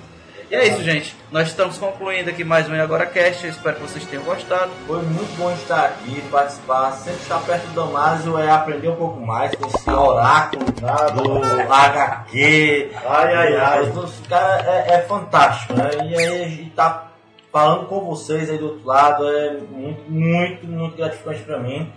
E 0.50 0.54
é 0.56 0.66
isso, 0.66 0.82
gente. 0.82 1.14
Nós 1.30 1.46
estamos 1.46 1.78
concluindo 1.78 2.28
aqui 2.28 2.42
mais 2.42 2.68
um 2.68 2.74
E 2.74 2.80
Agora 2.80 3.06
Cast. 3.06 3.44
Eu 3.44 3.52
espero 3.52 3.76
que 3.76 3.82
vocês 3.82 4.04
tenham 4.04 4.24
gostado. 4.24 4.72
Foi 4.84 5.00
muito 5.00 5.32
bom 5.38 5.52
estar 5.52 5.84
aqui, 5.84 6.20
participar. 6.22 6.90
Sempre 6.90 7.20
estar 7.20 7.38
perto 7.42 7.68
do 7.68 7.74
Damásio 7.74 8.36
é 8.36 8.50
aprender 8.50 8.88
um 8.88 8.96
pouco 8.96 9.20
mais 9.20 9.54
com 9.54 9.68
esse 9.68 9.88
oráculo 9.88 10.64
do 10.64 11.70
HQ. 11.72 12.90
Ai, 13.06 13.34
ai, 13.36 13.56
ai. 13.58 13.82
Esse 13.82 14.22
cara 14.28 14.60
é, 14.68 14.94
é 14.94 15.02
fantástico, 15.02 15.74
né? 15.74 15.88
E 16.04 16.18
aí 16.18 16.42
a 16.42 16.48
gente 16.48 16.70
tá 16.70 17.12
falando 17.52 17.86
com 17.86 18.00
vocês 18.06 18.50
aí 18.50 18.58
do 18.58 18.70
outro 18.70 18.88
lado. 18.88 19.28
É 19.28 19.52
muito, 19.52 20.10
muito, 20.10 20.66
muito 20.66 20.96
gratificante 20.96 21.44
para 21.44 21.60
mim. 21.60 21.92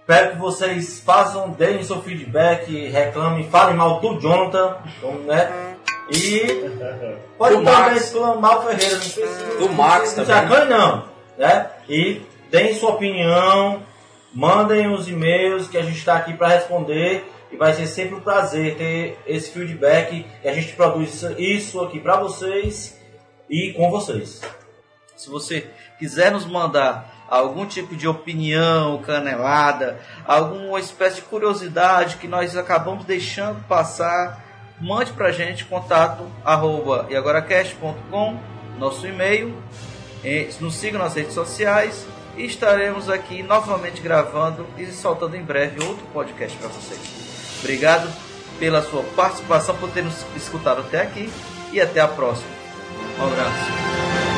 Espero 0.00 0.32
que 0.32 0.38
vocês 0.38 0.98
façam, 0.98 1.50
deem 1.50 1.84
seu 1.84 2.02
feedback, 2.02 2.88
reclamem, 2.88 3.48
falem 3.48 3.76
mal 3.76 4.00
do 4.00 4.18
Jonathan, 4.18 4.78
né? 5.24 5.71
E 6.10 6.40
pode 7.38 7.56
Do 7.56 7.64
também 7.64 7.80
Max. 7.80 8.04
exclamar 8.04 8.58
o 8.58 8.62
Ferreira, 8.62 8.94
não 8.94 9.00
precisa. 9.00 9.58
Do 9.58 9.68
Max 9.72 10.16
não 10.16 10.24
também. 10.24 10.26
se 10.26 10.32
acanhe, 10.54 10.70
não. 10.70 11.08
Né? 11.38 11.70
E 11.88 12.22
deem 12.50 12.74
sua 12.74 12.90
opinião, 12.90 13.82
mandem 14.32 14.88
os 14.92 15.08
e-mails 15.08 15.68
que 15.68 15.78
a 15.78 15.82
gente 15.82 15.98
está 15.98 16.16
aqui 16.16 16.34
para 16.34 16.48
responder. 16.48 17.24
E 17.50 17.56
vai 17.56 17.74
ser 17.74 17.86
sempre 17.86 18.14
um 18.14 18.20
prazer 18.20 18.76
ter 18.76 19.18
esse 19.26 19.50
feedback 19.50 20.26
e 20.42 20.48
a 20.48 20.54
gente 20.54 20.72
produz 20.74 21.22
isso 21.36 21.82
aqui 21.82 22.00
para 22.00 22.16
vocês 22.16 22.98
e 23.48 23.74
com 23.74 23.90
vocês. 23.90 24.40
Se 25.14 25.28
você 25.28 25.66
quiser 25.98 26.32
nos 26.32 26.46
mandar 26.46 27.26
algum 27.28 27.66
tipo 27.66 27.94
de 27.94 28.08
opinião, 28.08 29.02
canelada, 29.02 30.00
alguma 30.26 30.80
espécie 30.80 31.16
de 31.16 31.22
curiosidade 31.22 32.16
que 32.16 32.26
nós 32.26 32.56
acabamos 32.56 33.04
deixando 33.04 33.62
passar, 33.68 34.42
mande 34.82 35.12
pra 35.12 35.30
gente 35.30 35.64
contato 35.64 36.24
arroba 36.44 37.06
eagoracast.com, 37.08 38.36
nosso 38.78 39.06
e-mail, 39.06 39.54
nos 40.60 40.74
siga 40.74 40.98
nas 40.98 41.14
redes 41.14 41.34
sociais 41.34 42.04
e 42.36 42.44
estaremos 42.44 43.08
aqui 43.08 43.42
novamente 43.42 44.00
gravando 44.00 44.66
e 44.76 44.86
soltando 44.86 45.36
em 45.36 45.42
breve 45.42 45.82
outro 45.84 46.04
podcast 46.12 46.58
para 46.58 46.68
vocês. 46.68 47.00
Obrigado 47.60 48.12
pela 48.58 48.82
sua 48.82 49.04
participação, 49.14 49.76
por 49.76 49.90
ter 49.90 50.02
nos 50.02 50.26
escutado 50.36 50.80
até 50.80 51.02
aqui 51.02 51.30
e 51.72 51.80
até 51.80 52.00
a 52.00 52.08
próxima. 52.08 52.50
Um 53.20 53.24
abraço. 53.24 54.31